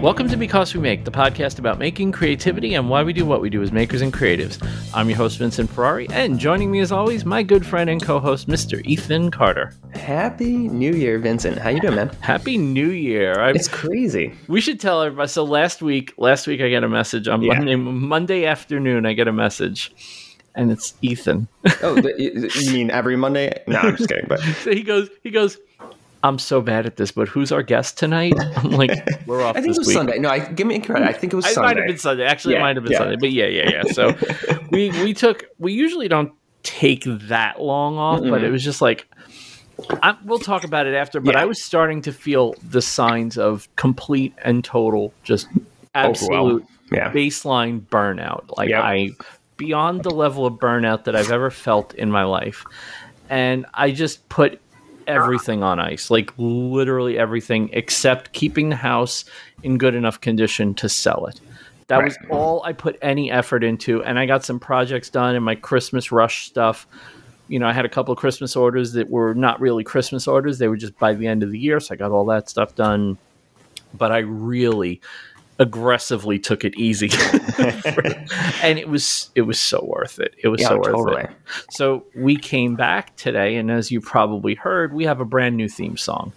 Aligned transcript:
Welcome 0.00 0.28
to 0.28 0.36
Because 0.36 0.74
We 0.74 0.80
Make, 0.80 1.04
the 1.04 1.10
podcast 1.10 1.58
about 1.58 1.78
making, 1.78 2.12
creativity, 2.12 2.74
and 2.74 2.88
why 2.88 3.02
we 3.02 3.12
do 3.12 3.26
what 3.26 3.40
we 3.40 3.50
do 3.50 3.62
as 3.62 3.72
makers 3.72 4.00
and 4.00 4.12
creatives. 4.12 4.58
I'm 4.94 5.08
your 5.08 5.16
host, 5.18 5.38
Vincent 5.38 5.68
Ferrari, 5.70 6.06
and 6.12 6.38
joining 6.38 6.70
me 6.70 6.78
as 6.80 6.92
always, 6.92 7.24
my 7.24 7.42
good 7.42 7.66
friend 7.66 7.90
and 7.90 8.00
co-host, 8.00 8.46
Mr. 8.48 8.80
Ethan 8.86 9.30
Carter. 9.32 9.74
Happy 9.94 10.52
New 10.68 10.92
Year, 10.92 11.18
Vincent. 11.18 11.58
How 11.58 11.70
you 11.70 11.80
doing, 11.80 11.96
man? 11.96 12.08
Happy 12.20 12.56
New 12.56 12.90
Year. 12.90 13.40
I, 13.40 13.50
It's 13.50 13.66
crazy. 13.66 14.32
we 14.46 14.60
should 14.60 14.78
tell 14.78 15.02
everybody. 15.02 15.28
So 15.28 15.42
last 15.42 15.82
week, 15.82 16.14
last 16.16 16.46
week 16.46 16.60
I 16.60 16.68
get 16.68 16.84
a 16.84 16.88
message 16.88 17.26
on 17.26 17.42
Yeah. 17.42 17.54
Monday, 17.54 17.74
Monday 17.76 18.44
afternoon. 18.46 19.04
I 19.04 19.14
get 19.14 19.26
a 19.26 19.32
message, 19.32 19.92
and 20.54 20.70
it's 20.70 20.94
Ethan. 21.02 21.48
Oh, 21.82 21.96
you 22.16 22.48
you 22.54 22.72
mean 22.72 22.90
every 22.92 23.16
Monday? 23.16 23.62
No, 23.66 23.78
I'm 23.78 23.96
just 23.96 24.08
kidding. 24.08 24.26
But 24.28 24.40
so 24.62 24.70
he 24.72 24.82
goes, 24.82 25.08
he 25.24 25.30
goes. 25.30 25.58
I'm 26.22 26.38
so 26.38 26.60
bad 26.60 26.84
at 26.86 26.96
this, 26.96 27.12
but 27.12 27.28
who's 27.28 27.52
our 27.52 27.62
guest 27.62 27.96
tonight? 27.98 28.34
I'm 28.56 28.70
like, 28.72 28.90
we're 29.26 29.42
off 29.42 29.56
I 29.56 29.60
think 29.60 29.68
this 29.68 29.76
it 29.76 29.80
was 29.80 29.86
week. 29.88 29.96
Sunday. 29.96 30.18
No, 30.18 30.28
I 30.30 30.40
give 30.40 30.66
me 30.66 30.78
credit. 30.80 31.06
I 31.06 31.12
think 31.12 31.32
it 31.32 31.36
was 31.36 31.46
Sunday. 31.46 31.52
It 31.52 31.54
Sunday. 31.54 31.66
might 31.68 31.76
have 31.76 31.86
been 31.86 31.98
Sunday. 31.98 32.24
Actually, 32.26 32.54
it 32.56 32.60
might 32.60 32.76
have 32.76 32.82
been 32.84 32.92
yeah. 32.92 32.98
Sunday. 32.98 33.16
But 33.20 33.32
yeah, 33.32 33.46
yeah, 33.46 33.70
yeah. 33.70 33.82
So 33.92 34.16
we 34.70 34.90
we 35.02 35.14
took 35.14 35.44
we 35.58 35.72
usually 35.72 36.08
don't 36.08 36.32
take 36.64 37.04
that 37.06 37.60
long 37.60 37.98
off, 37.98 38.20
but 38.20 38.42
it 38.42 38.50
was 38.50 38.64
just 38.64 38.80
like 38.82 39.06
I, 40.02 40.16
we'll 40.24 40.40
talk 40.40 40.64
about 40.64 40.86
it 40.86 40.94
after. 40.94 41.20
But 41.20 41.34
Yeah. 41.36 41.42
I 41.42 41.44
was 41.44 41.62
starting 41.62 42.02
to 42.02 42.12
feel 42.12 42.54
the 42.68 42.82
signs 42.82 43.38
of 43.38 43.68
complete 43.76 44.34
and 44.42 44.64
total 44.64 45.12
just 45.22 45.46
absolute 45.94 46.64
Yeah. 46.90 47.12
baseline 47.12 47.80
burnout. 47.82 48.56
Like 48.56 48.70
Yep. 48.70 48.82
I 48.82 49.10
beyond 49.56 50.02
the 50.02 50.10
level 50.10 50.46
of 50.46 50.54
burnout 50.54 51.04
that 51.04 51.14
I've 51.16 51.30
ever 51.30 51.50
felt 51.50 51.94
in 51.94 52.10
my 52.10 52.24
life, 52.24 52.64
and 53.30 53.66
I 53.74 53.90
just 53.92 54.28
put 54.28 54.60
everything 55.08 55.62
on 55.62 55.80
ice, 55.80 56.10
like 56.10 56.32
literally 56.36 57.18
everything 57.18 57.70
except 57.72 58.32
keeping 58.32 58.68
the 58.68 58.76
house 58.76 59.24
in 59.62 59.78
good 59.78 59.94
enough 59.94 60.20
condition 60.20 60.74
to 60.74 60.88
sell 60.88 61.26
it. 61.26 61.40
That 61.88 61.96
Right. 61.96 62.04
was 62.04 62.18
all 62.30 62.62
I 62.64 62.74
put 62.74 62.98
any 63.00 63.30
effort 63.30 63.64
into, 63.64 64.04
and 64.04 64.18
I 64.18 64.26
got 64.26 64.44
some 64.44 64.60
projects 64.60 65.08
done 65.08 65.34
and 65.34 65.44
my 65.44 65.54
Christmas 65.54 66.12
rush 66.12 66.46
stuff. 66.46 66.86
You 67.48 67.58
know, 67.58 67.66
I 67.66 67.72
had 67.72 67.86
a 67.86 67.88
couple 67.88 68.12
of 68.12 68.18
Christmas 68.18 68.54
orders 68.54 68.92
that 68.92 69.08
were 69.08 69.34
not 69.34 69.58
really 69.58 69.84
Christmas 69.84 70.28
orders; 70.28 70.58
they 70.58 70.68
were 70.68 70.76
just 70.76 70.98
by 70.98 71.14
the 71.14 71.26
end 71.26 71.42
of 71.42 71.50
the 71.50 71.58
year. 71.58 71.80
So 71.80 71.94
I 71.94 71.96
got 71.96 72.10
all 72.10 72.26
that 72.26 72.50
stuff 72.50 72.74
done. 72.74 73.16
But 73.94 74.12
I 74.12 74.18
really 74.18 75.00
aggressively 75.58 76.38
took 76.38 76.64
it 76.64 76.74
easy, 76.76 77.10
and 78.62 78.78
it 78.78 78.88
was 78.88 79.30
it 79.34 79.42
was 79.42 79.58
so 79.60 79.84
worth 79.84 80.18
it. 80.20 80.34
It 80.42 80.48
was 80.48 80.60
Yeah, 80.60 80.68
so 80.68 80.76
worth 80.78 80.86
totally. 80.94 81.22
it. 81.24 81.30
So 81.70 82.04
we 82.14 82.36
came 82.36 82.74
back 82.76 83.16
today, 83.16 83.56
and 83.56 83.70
as 83.70 83.90
you 83.90 84.00
probably 84.00 84.54
heard, 84.54 84.92
we 84.92 85.04
have 85.04 85.20
a 85.20 85.24
brand 85.24 85.56
new 85.56 85.68
theme 85.68 85.96
song. 85.96 86.32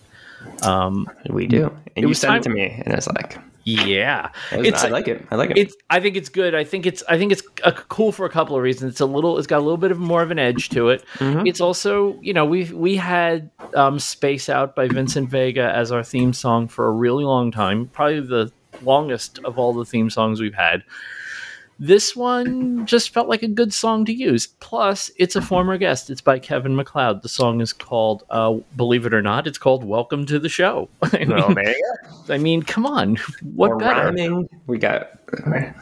Um, 0.63 1.09
We 1.29 1.47
do. 1.47 1.71
And 1.95 2.03
you 2.03 2.07
was 2.09 2.19
sent 2.19 2.31
time- 2.31 2.39
it 2.39 2.43
to 2.43 2.49
me, 2.49 2.81
and 2.85 2.93
it's 2.95 3.07
like, 3.07 3.37
yeah, 3.63 4.29
was- 4.55 4.65
it's 4.67 4.83
I 4.83 4.87
like 4.87 5.07
it. 5.07 5.23
I 5.29 5.35
like 5.35 5.51
it. 5.51 5.57
it's. 5.59 5.75
I 5.91 5.99
think 5.99 6.15
it's 6.17 6.29
good. 6.29 6.55
I 6.55 6.63
think 6.63 6.87
it's. 6.87 7.03
I 7.07 7.17
think 7.19 7.31
it's 7.31 7.43
uh 7.63 7.71
cool 7.89 8.11
for 8.11 8.25
a 8.25 8.29
couple 8.29 8.55
of 8.55 8.63
reasons. 8.63 8.93
It's 8.93 9.01
a 9.01 9.05
little. 9.05 9.37
It's 9.37 9.45
got 9.45 9.57
a 9.59 9.61
little 9.65 9.77
bit 9.77 9.91
of 9.91 9.99
more 9.99 10.23
of 10.23 10.31
an 10.31 10.39
edge 10.39 10.69
to 10.69 10.89
it. 10.89 11.03
Mm-hmm. 11.19 11.45
It's 11.45 11.61
also, 11.61 12.17
you 12.21 12.33
know, 12.33 12.45
we 12.45 12.63
we 12.73 12.95
had 12.95 13.51
um, 13.75 13.99
"Space 13.99 14.49
Out" 14.49 14.75
by 14.75 14.87
Vincent 14.87 15.29
Vega 15.29 15.71
as 15.75 15.91
our 15.91 16.03
theme 16.03 16.33
song 16.33 16.67
for 16.67 16.87
a 16.87 16.91
really 16.91 17.23
long 17.23 17.51
time. 17.51 17.87
Probably 17.93 18.21
the 18.21 18.51
longest 18.83 19.39
of 19.43 19.57
all 19.57 19.73
the 19.73 19.85
theme 19.85 20.09
songs 20.09 20.39
we've 20.39 20.53
had. 20.53 20.83
This 21.79 22.15
one 22.15 22.85
just 22.85 23.09
felt 23.09 23.27
like 23.27 23.41
a 23.41 23.47
good 23.47 23.73
song 23.73 24.05
to 24.05 24.13
use. 24.13 24.45
Plus, 24.45 25.09
it's 25.17 25.35
a 25.35 25.41
former 25.41 25.79
guest. 25.79 26.11
It's 26.11 26.21
by 26.21 26.37
Kevin 26.37 26.75
MacLeod. 26.75 27.23
The 27.23 27.29
song 27.29 27.59
is 27.59 27.73
called, 27.73 28.23
uh, 28.29 28.57
believe 28.75 29.07
it 29.07 29.15
or 29.15 29.21
not, 29.23 29.47
it's 29.47 29.57
called 29.57 29.83
"Welcome 29.83 30.27
to 30.27 30.37
the 30.37 30.47
Show." 30.49 30.89
I 31.01 31.25
mean, 31.25 31.33
oh. 31.33 31.55
I 32.29 32.37
mean, 32.37 32.61
come 32.61 32.85
on, 32.85 33.15
what 33.55 33.71
We're 33.71 33.77
better? 33.79 34.05
rhyming. 34.05 34.47
We 34.67 34.77
got 34.77 35.09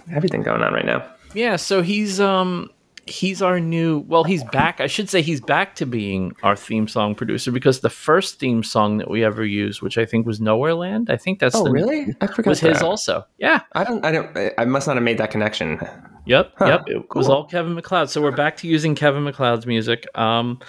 everything 0.10 0.42
going 0.42 0.62
on 0.62 0.74
right 0.74 0.86
now. 0.86 1.06
Yeah, 1.34 1.58
so 1.58 1.82
he's 1.82 2.22
um 2.22 2.70
he's 3.10 3.42
our 3.42 3.60
new 3.60 4.00
well, 4.00 4.24
he's 4.24 4.44
back. 4.46 4.80
I 4.80 4.88
should 4.88 5.10
say 5.10 5.22
he's 5.22 5.42
back 5.42 5.76
to 5.76 5.86
being 5.86 6.36
our 6.44 6.56
theme 6.56 6.88
song 6.88 7.16
producer 7.16 7.52
because 7.52 7.82
the 7.82 7.90
first 7.90 8.40
theme 8.40 8.64
song 8.64 8.98
that 8.98 9.10
we 9.10 9.24
ever 9.24 9.46
used, 9.46 9.82
which 9.82 9.98
I 9.98 10.06
think 10.06 10.26
was 10.26 10.40
Nowhere 10.40 10.74
Land, 10.76 11.10
I 11.10 11.18
think 11.18 11.40
that's 11.40 11.56
Oh, 11.56 11.64
the, 11.64 11.72
really? 11.72 12.16
I 12.22 12.28
forgot 12.28 12.50
was 12.50 12.60
his 12.60 12.82
also. 12.82 13.26
Yeah. 13.38 13.62
I 13.74 13.84
don't. 13.84 14.06
I 14.06 14.12
don't. 14.12 14.54
I 14.58 14.66
must 14.66 14.88
not 14.88 14.96
have 14.96 15.04
made 15.04 15.18
that 15.18 15.32
connection. 15.32 15.80
Yep, 16.26 16.54
Huh, 16.58 16.66
yep. 16.68 16.82
It 16.86 17.16
was 17.16 17.28
all 17.28 17.46
Kevin 17.46 17.74
MacLeod. 17.74 18.12
So 18.12 18.22
we're 18.22 18.32
back 18.32 18.58
to 18.58 18.68
using 18.68 18.94
Kevin 18.94 19.24
MacLeod's 19.24 19.66
music. 19.66 20.06
Um 20.16 20.60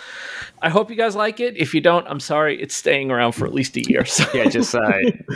I 0.62 0.70
hope 0.70 0.88
you 0.90 0.96
guys 0.96 1.14
like 1.14 1.38
it. 1.38 1.54
If 1.56 1.74
you 1.74 1.82
don't, 1.82 2.06
I'm 2.08 2.20
sorry. 2.20 2.60
It's 2.62 2.74
staying 2.74 3.10
around 3.10 3.32
for 3.32 3.46
at 3.46 3.52
least 3.52 3.76
a 3.76 3.86
year. 3.86 4.04
So 4.06 4.24
Yeah, 4.32 4.48
just 4.48 4.74
uh, 4.74 4.80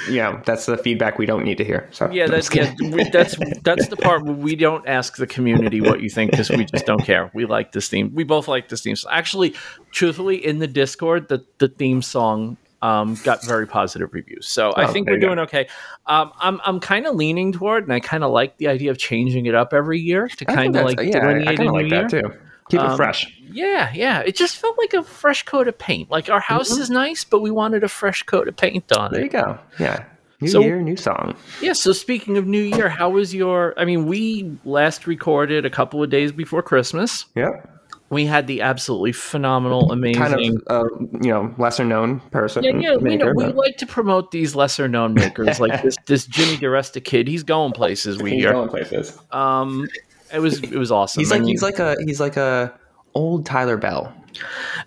you 0.09 0.17
know, 0.17 0.41
that's 0.47 0.65
the 0.67 0.79
feedback 0.79 1.19
we 1.19 1.27
don't 1.27 1.45
need 1.45 1.59
to 1.59 1.65
hear. 1.65 1.89
So 1.91 2.11
Yeah, 2.11 2.27
that's 2.27 2.55
yeah, 2.55 2.75
that's 3.13 3.37
that's 3.63 3.89
the 3.89 3.97
part 3.97 4.25
where 4.25 4.33
we 4.33 4.57
don't 4.57 4.87
ask 4.89 5.17
the 5.17 5.27
community 5.27 5.83
what 5.83 6.01
you 6.01 6.09
think 6.09 6.31
because 6.31 6.49
we 6.49 6.65
just 6.65 6.87
don't 6.87 6.94
care. 6.99 7.31
We 7.35 7.47
like 7.47 7.73
this 7.73 7.89
theme. 7.89 8.13
We 8.15 8.25
both 8.25 8.49
like 8.49 8.69
this 8.69 8.83
theme. 8.83 8.97
So 8.97 9.09
actually, 9.11 9.55
truthfully, 9.91 10.45
in 10.45 10.59
the 10.59 10.67
Discord, 10.67 11.29
the 11.29 11.45
the 11.59 11.69
theme 11.69 12.03
song 12.03 12.57
um, 12.83 13.15
got 13.25 13.43
very 13.45 13.67
positive 13.67 14.13
reviews. 14.13 14.47
So 14.47 14.73
I 14.73 14.85
Oh, 14.85 14.93
think 14.93 15.07
we're 15.09 15.15
you 15.15 15.21
go. 15.21 15.27
doing 15.29 15.39
okay. 15.41 15.69
Um, 16.07 16.33
I'm 16.39 16.61
I'm 16.65 16.81
kind 16.81 17.07
of 17.07 17.15
leaning 17.15 17.53
toward, 17.53 17.85
and 17.85 17.93
I 17.93 18.01
kind 18.01 18.23
of 18.25 18.31
like 18.31 18.57
the 18.59 18.69
idea 18.69 18.91
of 18.91 18.99
changing 18.99 19.47
it 19.47 19.55
up 19.55 19.73
every 19.73 19.99
year 20.01 20.29
to 20.29 20.45
kind 20.45 20.77
of 20.77 20.85
like 20.85 21.01
yeah, 21.01 21.27
I, 21.27 21.31
I 21.31 21.33
a 21.33 21.45
kind 21.45 21.61
of 21.61 21.67
new 21.67 21.73
like 21.73 21.91
year. 21.91 22.03
that 22.03 22.11
too. 22.11 22.33
Keep 22.71 22.81
it 22.81 22.87
Um, 22.87 22.97
fresh. 22.97 23.31
Yeah, 23.51 23.93
yeah. 23.95 24.21
It 24.21 24.37
just 24.37 24.57
felt 24.57 24.77
like 24.79 24.95
a 24.95 25.03
fresh 25.03 25.43
coat 25.45 25.69
of 25.69 25.77
paint. 25.79 26.11
Like 26.11 26.31
our 26.31 26.41
house 26.41 26.73
Mm-hmm. 26.73 26.83
is 26.83 26.91
nice, 26.91 27.23
but 27.25 27.41
we 27.41 27.51
wanted 27.51 27.85
a 27.85 27.89
fresh 27.89 28.23
coat 28.23 28.49
of 28.49 28.57
paint 28.57 28.91
on 28.93 29.13
There 29.13 29.21
it. 29.21 29.25
you 29.25 29.31
go. 29.31 29.59
Yeah. 29.79 30.05
New 30.45 30.51
So- 30.51 30.61
year, 30.61 30.81
new 30.81 30.97
song. 30.97 31.35
Yeah, 31.61 31.73
so 31.73 31.93
speaking 31.93 32.37
of 32.37 32.47
New 32.47 32.63
Year, 32.63 32.89
how 32.89 33.11
was 33.11 33.35
your 33.35 33.75
I 33.77 33.85
mean, 33.85 34.07
we 34.07 34.51
last 34.65 35.07
recorded 35.07 35.65
a 35.67 35.71
couple 35.71 36.03
of 36.03 36.11
days 36.11 36.33
before 36.33 36.63
Christmas. 36.63 37.27
Yep. 37.35 37.71
We 38.11 38.27
had 38.27 38.47
the 38.47 38.61
absolutely 38.61 39.13
phenomenal, 39.13 39.91
amazing 39.91 40.23
Kind 40.23 40.35
of, 40.35 40.63
uh, 40.69 40.85
you 41.23 41.31
know, 41.31 41.53
lesser 41.59 41.85
known 41.85 42.21
person. 42.31 42.63
yeah, 42.63 42.71
yeah, 42.77 42.97
we, 42.97 43.17
know, 43.17 43.33
maker, 43.33 43.35
we 43.35 43.45
like 43.47 43.77
to 43.79 43.87
promote 43.87 44.31
these 44.31 44.55
lesser 44.55 44.87
known 44.87 45.15
makers 45.15 45.59
like 45.59 45.83
this 45.83 45.97
this 46.07 46.27
Jimmy 46.27 46.57
DeResta 46.59 47.03
kid. 47.03 47.27
He's 47.27 47.43
going 47.43 47.73
places 47.73 48.23
we 48.23 48.33
he's 48.33 48.43
hear. 48.43 48.53
going 48.53 48.69
places. 48.69 49.19
Um 49.33 49.89
it 50.33 50.39
was 50.41 50.61
it 50.63 50.77
was 50.77 50.93
awesome. 50.93 51.21
He's 51.23 51.33
I 51.33 51.37
like 51.37 51.41
mean- 51.43 51.51
he's 51.51 51.63
like 51.63 51.79
a 51.79 51.97
he's 52.05 52.21
like 52.21 52.37
a 52.37 52.73
old 53.15 53.47
Tyler 53.47 53.77
Bell. 53.79 54.13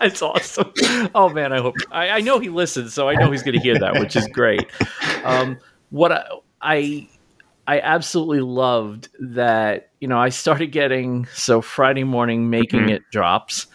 That's 0.02 0.22
awesome. 0.22 0.72
Oh 1.14 1.30
man, 1.30 1.52
I 1.52 1.58
hope 1.60 1.76
I, 1.90 2.08
I 2.10 2.20
know 2.20 2.38
he 2.38 2.48
listens, 2.48 2.94
so 2.94 3.08
I 3.08 3.16
know 3.16 3.30
he's 3.30 3.42
going 3.42 3.54
to 3.54 3.58
hear 3.60 3.76
that, 3.78 3.96
which 3.96 4.16
is 4.16 4.26
great. 4.28 4.70
Um, 5.22 5.58
what 5.90 6.12
I, 6.12 6.24
I 6.60 7.08
I 7.66 7.80
absolutely 7.80 8.40
loved 8.40 9.08
that. 9.20 9.90
You 10.00 10.08
know, 10.08 10.18
I 10.18 10.30
started 10.30 10.68
getting 10.68 11.26
so 11.34 11.60
Friday 11.60 12.04
morning 12.04 12.50
making 12.50 12.86
Mhm. 12.86 12.94
it 12.96 13.02
drops, 13.12 13.66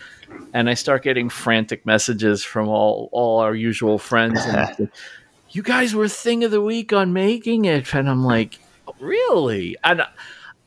and 0.53 0.69
I 0.69 0.73
start 0.73 1.03
getting 1.03 1.29
frantic 1.29 1.85
messages 1.85 2.43
from 2.43 2.67
all 2.69 3.09
all 3.11 3.39
our 3.39 3.53
usual 3.55 3.99
friends. 3.99 4.45
And 4.47 4.67
you 5.49 5.61
guys 5.63 5.93
were 5.93 6.07
thing 6.07 6.43
of 6.43 6.51
the 6.51 6.61
week 6.61 6.91
on 6.93 7.13
making 7.13 7.65
it, 7.65 7.93
and 7.93 8.09
I'm 8.09 8.23
like, 8.25 8.59
really? 8.99 9.77
And 9.83 10.01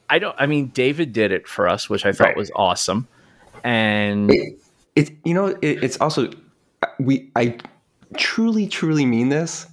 I 0.09 0.19
don't. 0.21 0.37
I 0.39 0.47
mean, 0.47 0.69
David 0.71 1.13
did 1.13 1.33
it 1.33 1.49
for 1.49 1.69
us, 1.69 1.91
which 1.91 2.07
I 2.07 2.13
thought 2.13 2.29
Right. 2.29 2.37
was 2.37 2.51
awesome. 2.55 3.09
And 3.65 4.31
It, 4.31 4.59
it 4.99 5.11
you 5.25 5.35
know 5.35 5.47
it, 5.47 5.83
it's 5.85 5.97
also 6.01 6.31
we 6.99 7.31
I 7.37 7.57
truly 8.17 8.67
truly 8.67 9.07
mean 9.07 9.29
this. 9.29 9.67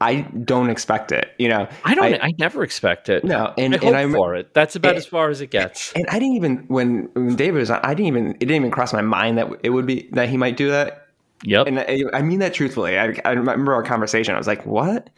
I 0.00 0.22
don't 0.22 0.68
expect 0.68 1.12
it. 1.12 1.30
You 1.38 1.48
know. 1.48 1.68
I 1.84 1.94
don't. 1.94 2.14
I, 2.20 2.32
never 2.36 2.64
expect 2.64 3.08
it. 3.08 3.22
no, 3.22 3.54
and 3.56 3.74
I 3.74 3.78
hope 3.78 3.86
and 3.86 3.96
I 3.96 4.12
for 4.12 4.34
it. 4.34 4.52
That's 4.52 4.74
about 4.74 4.94
it- 4.94 4.98
as 4.98 5.06
far 5.06 5.30
as 5.30 5.40
it 5.40 5.50
gets. 5.52 5.92
and 5.92 6.04
I 6.08 6.18
didn't 6.18 6.34
even 6.34 6.56
when 6.66 7.08
when 7.14 7.36
David 7.36 7.60
was 7.60 7.70
on, 7.70 7.78
I 7.84 7.94
didn't 7.94 8.08
even 8.08 8.26
it 8.32 8.40
didn't 8.40 8.56
even 8.56 8.70
cross 8.72 8.92
my 8.92 9.00
mind 9.02 9.38
that 9.38 9.48
it 9.62 9.70
would 9.70 9.86
be 9.86 10.08
that 10.12 10.28
he 10.28 10.36
might 10.36 10.56
do 10.56 10.70
that. 10.70 11.06
Yep. 11.44 11.66
And 11.68 11.78
I, 11.78 12.02
I 12.12 12.22
mean 12.22 12.40
that 12.40 12.52
truthfully. 12.54 12.98
I, 12.98 13.14
I 13.24 13.32
remember 13.32 13.74
our 13.74 13.82
conversation. 13.84 14.34
I 14.34 14.38
was 14.38 14.46
like, 14.48 14.66
"What?" 14.66 15.08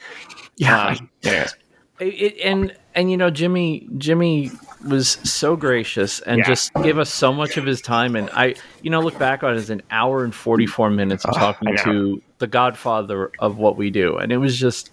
yeah. 0.56 0.88
Um, 0.88 1.10
anyways, 1.22 1.54
it- 2.00 2.40
and 2.44 2.76
and 2.94 3.10
you 3.10 3.16
know 3.16 3.30
Jimmy 3.30 3.88
Jimmy 3.96 4.50
was 4.84 5.08
so 5.24 5.56
gracious 5.56 6.20
and 6.20 6.38
Yeah. 6.38 6.44
just 6.46 6.72
gave 6.82 6.98
us 6.98 7.12
so 7.12 7.32
much 7.32 7.56
of 7.56 7.64
his 7.66 7.80
time. 7.80 8.16
And 8.16 8.30
I, 8.32 8.54
you 8.82 8.90
know, 8.90 9.00
look 9.00 9.18
back 9.18 9.42
on 9.42 9.54
it 9.54 9.56
as 9.56 9.70
an 9.70 9.82
hour 9.90 10.24
and 10.24 10.34
forty 10.34 10.66
four 10.66 10.90
minutes 10.90 11.24
of 11.24 11.34
talking 11.34 11.76
to 11.84 12.22
the 12.38 12.46
Godfather 12.46 13.30
of 13.38 13.58
what 13.58 13.76
we 13.76 13.90
do, 13.90 14.16
and 14.16 14.32
it 14.32 14.38
was 14.38 14.58
just. 14.58 14.90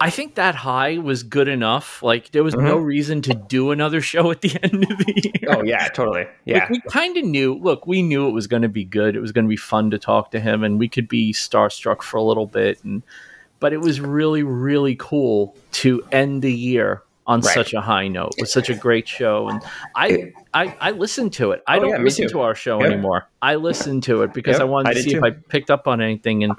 I 0.00 0.10
think 0.10 0.34
that 0.34 0.56
high 0.56 0.98
was 0.98 1.22
good 1.22 1.46
enough. 1.46 2.02
Like 2.02 2.32
there 2.32 2.42
was 2.42 2.54
no 2.54 2.76
reason 2.76 3.22
to 3.22 3.34
do 3.34 3.70
another 3.70 4.00
show 4.12 4.30
at 4.30 4.40
the 4.40 4.58
end 4.62 4.82
of 4.90 4.98
the 4.98 5.30
year. 5.40 5.54
oh 5.56 5.62
yeah, 5.62 5.86
totally. 5.88 6.26
Yeah, 6.44 6.58
Like, 6.60 6.70
we 6.70 6.80
kind 6.90 7.16
of 7.16 7.24
knew. 7.24 7.54
Look, 7.54 7.86
we 7.86 8.02
knew 8.02 8.26
it 8.26 8.32
was 8.32 8.46
going 8.48 8.62
to 8.62 8.68
be 8.68 8.84
good. 8.84 9.14
It 9.14 9.20
was 9.20 9.30
going 9.30 9.44
to 9.44 9.48
be 9.48 9.56
fun 9.56 9.90
to 9.92 9.98
talk 9.98 10.32
to 10.32 10.40
him, 10.40 10.64
and 10.64 10.78
we 10.78 10.88
could 10.88 11.06
be 11.08 11.32
starstruck 11.32 12.02
for 12.02 12.16
a 12.16 12.22
little 12.22 12.46
bit. 12.46 12.82
And 12.82 13.02
but 13.60 13.72
it 13.72 13.80
was 13.80 14.00
really, 14.00 14.42
really 14.42 14.96
cool 14.98 15.56
to 15.72 16.02
end 16.10 16.42
the 16.42 16.52
year 16.52 17.02
on 17.30 17.40
Right. 17.40 17.54
such 17.54 17.72
a 17.74 17.80
high 17.80 18.08
note. 18.08 18.32
It 18.36 18.40
was 18.42 18.52
such 18.52 18.68
a 18.70 18.74
great 18.74 19.06
show, 19.06 19.48
and 19.48 19.62
I 19.94 20.32
I, 20.52 20.74
I 20.80 20.90
listened 20.90 21.32
to 21.34 21.52
it. 21.52 21.62
I 21.68 21.76
Oh, 21.76 21.80
don't 21.82 21.90
yeah, 21.90 21.98
listen 21.98 22.26
too. 22.26 22.32
to 22.32 22.40
our 22.40 22.56
show 22.56 22.80
Yep. 22.82 22.90
anymore. 22.92 23.28
I 23.40 23.54
listened 23.54 24.02
to 24.04 24.22
it 24.22 24.34
because 24.34 24.54
Yep, 24.54 24.60
I 24.62 24.64
wanted 24.64 24.88
to 24.94 24.94
did 25.02 25.04
see 25.10 25.16
if. 25.16 25.22
I 25.22 25.30
picked 25.30 25.70
up 25.70 25.86
on 25.86 26.00
anything. 26.00 26.42
And 26.42 26.54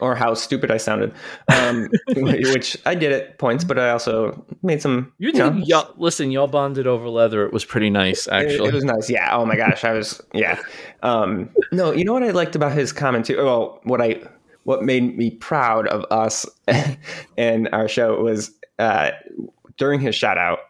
or 0.00 0.16
how 0.16 0.34
stupid 0.34 0.70
I 0.72 0.78
sounded, 0.78 1.12
um, 1.48 1.88
which 2.16 2.76
I 2.84 2.94
did 2.96 3.12
at 3.12 3.38
points, 3.38 3.62
but 3.64 3.78
I 3.78 3.90
also 3.90 4.44
made 4.62 4.82
some. 4.82 5.12
you 5.18 5.28
you 5.28 5.38
know, 5.38 5.52
y'all, 5.64 5.94
listen, 5.96 6.32
y'all 6.32 6.48
bonded 6.48 6.86
over 6.88 7.08
leather. 7.08 7.46
It 7.46 7.52
was 7.52 7.64
pretty 7.64 7.88
nice, 7.88 8.26
It, 8.26 8.32
actually. 8.32 8.68
it 8.68 8.74
was 8.74 8.84
nice. 8.84 9.08
Yeah. 9.08 9.28
Oh 9.32 9.46
my 9.46 9.54
gosh. 9.56 9.84
I 9.84 9.92
was. 9.92 10.20
Yeah. 10.34 10.58
Um, 11.04 11.50
no. 11.70 11.92
You 11.92 12.04
know 12.04 12.12
what 12.14 12.24
I 12.24 12.30
liked 12.32 12.56
about 12.56 12.72
his 12.72 12.92
comment 12.92 13.26
too. 13.26 13.36
Well, 13.36 13.80
what 13.84 14.02
I 14.02 14.20
what 14.64 14.82
made 14.82 15.16
me 15.16 15.30
proud 15.30 15.86
of 15.86 16.04
us 16.10 16.44
and 17.38 17.68
our 17.72 17.86
show 17.86 18.20
was 18.20 18.50
uh, 18.80 19.12
during 19.78 20.00
his 20.00 20.14
shout 20.14 20.38
out 20.38 20.60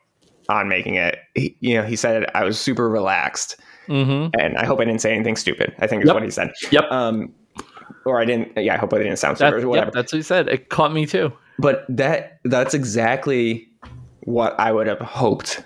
on 0.49 0.69
making 0.69 0.95
it. 0.95 1.19
He, 1.35 1.57
you 1.61 1.75
know, 1.75 1.83
he 1.83 1.97
said 1.97 2.27
I 2.35 2.45
was 2.45 2.59
super 2.59 2.89
relaxed, 2.89 3.57
hmm 3.87 4.29
and 4.39 4.57
I 4.59 4.65
hope 4.65 4.81
I 4.81 4.85
didn't 4.85 5.01
say 5.01 5.13
anything 5.15 5.37
stupid. 5.37 5.75
I 5.79 5.87
think 5.87 6.03
is 6.03 6.07
Yep. 6.09 6.15
what 6.15 6.23
he 6.23 6.31
said. 6.31 6.53
Yep. 6.71 6.85
Um, 6.91 7.33
or 8.05 8.21
I 8.21 8.25
didn't. 8.25 8.53
Yeah. 8.57 8.75
I 8.75 8.79
hope 8.79 8.93
I 8.93 8.99
didn't 8.99 9.17
sound 9.17 9.37
That, 9.39 9.49
stupid 9.51 9.65
or 9.65 9.69
whatever. 9.69 9.87
yep, 9.89 9.95
that's 9.95 10.13
what 10.13 10.17
he 10.19 10.23
said. 10.23 10.49
It 10.49 10.69
caught 10.69 10.93
me 10.93 11.07
too. 11.07 11.33
but 11.59 11.85
that 11.89 12.39
that's 12.45 12.75
exactly 12.75 13.69
what 14.21 14.59
I 14.59 14.73
would 14.73 14.87
have 14.87 14.99
hoped 15.01 15.63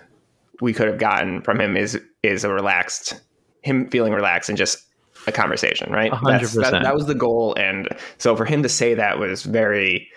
we 0.60 0.72
could 0.74 0.86
have 0.86 0.98
gotten 0.98 1.40
from 1.42 1.60
him 1.60 1.76
is 1.76 1.98
is 2.22 2.44
a 2.44 2.50
relaxed 2.52 3.20
him 3.62 3.88
feeling 3.90 4.12
relaxed 4.12 4.48
and 4.48 4.56
just 4.58 4.78
a 5.26 5.32
conversation, 5.32 5.92
right? 5.92 6.10
That, 6.22 6.80
that 6.82 6.94
was 6.94 7.06
the 7.06 7.14
goal, 7.14 7.54
and 7.58 7.88
so 8.16 8.34
for 8.36 8.46
him 8.46 8.62
to 8.62 8.68
say 8.70 8.94
that 8.94 9.18
was 9.18 9.42
very 9.42 10.08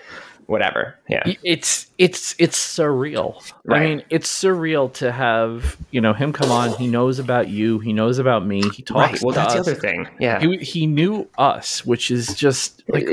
whatever. 0.48 0.96
Yeah, 1.10 1.24
it's 1.44 1.88
it's 1.98 2.36
it's 2.38 2.58
surreal. 2.58 3.42
I 3.70 3.80
mean, 3.80 4.04
it's 4.10 4.30
surreal 4.30 4.92
to 4.96 5.12
have 5.12 5.78
you 5.92 6.02
know 6.02 6.14
him 6.14 6.34
come 6.34 6.52
on. 6.52 6.72
He 6.78 6.88
knows 6.88 7.20
about 7.20 7.50
you. 7.50 7.80
He 7.80 7.94
knows 7.94 8.20
about 8.20 8.46
me. 8.46 8.62
He 8.70 8.82
talks. 8.84 9.14
right. 9.14 9.22
Well, 9.22 9.36
that's 9.36 9.54
the 9.54 9.60
other 9.60 9.76
thing. 9.76 10.08
Yeah, 10.20 10.40
He, 10.40 10.58
he 10.58 10.88
knew 10.88 11.28
us, 11.38 11.86
which 11.86 12.12
is 12.12 12.36
just 12.36 12.84
like 12.88 13.06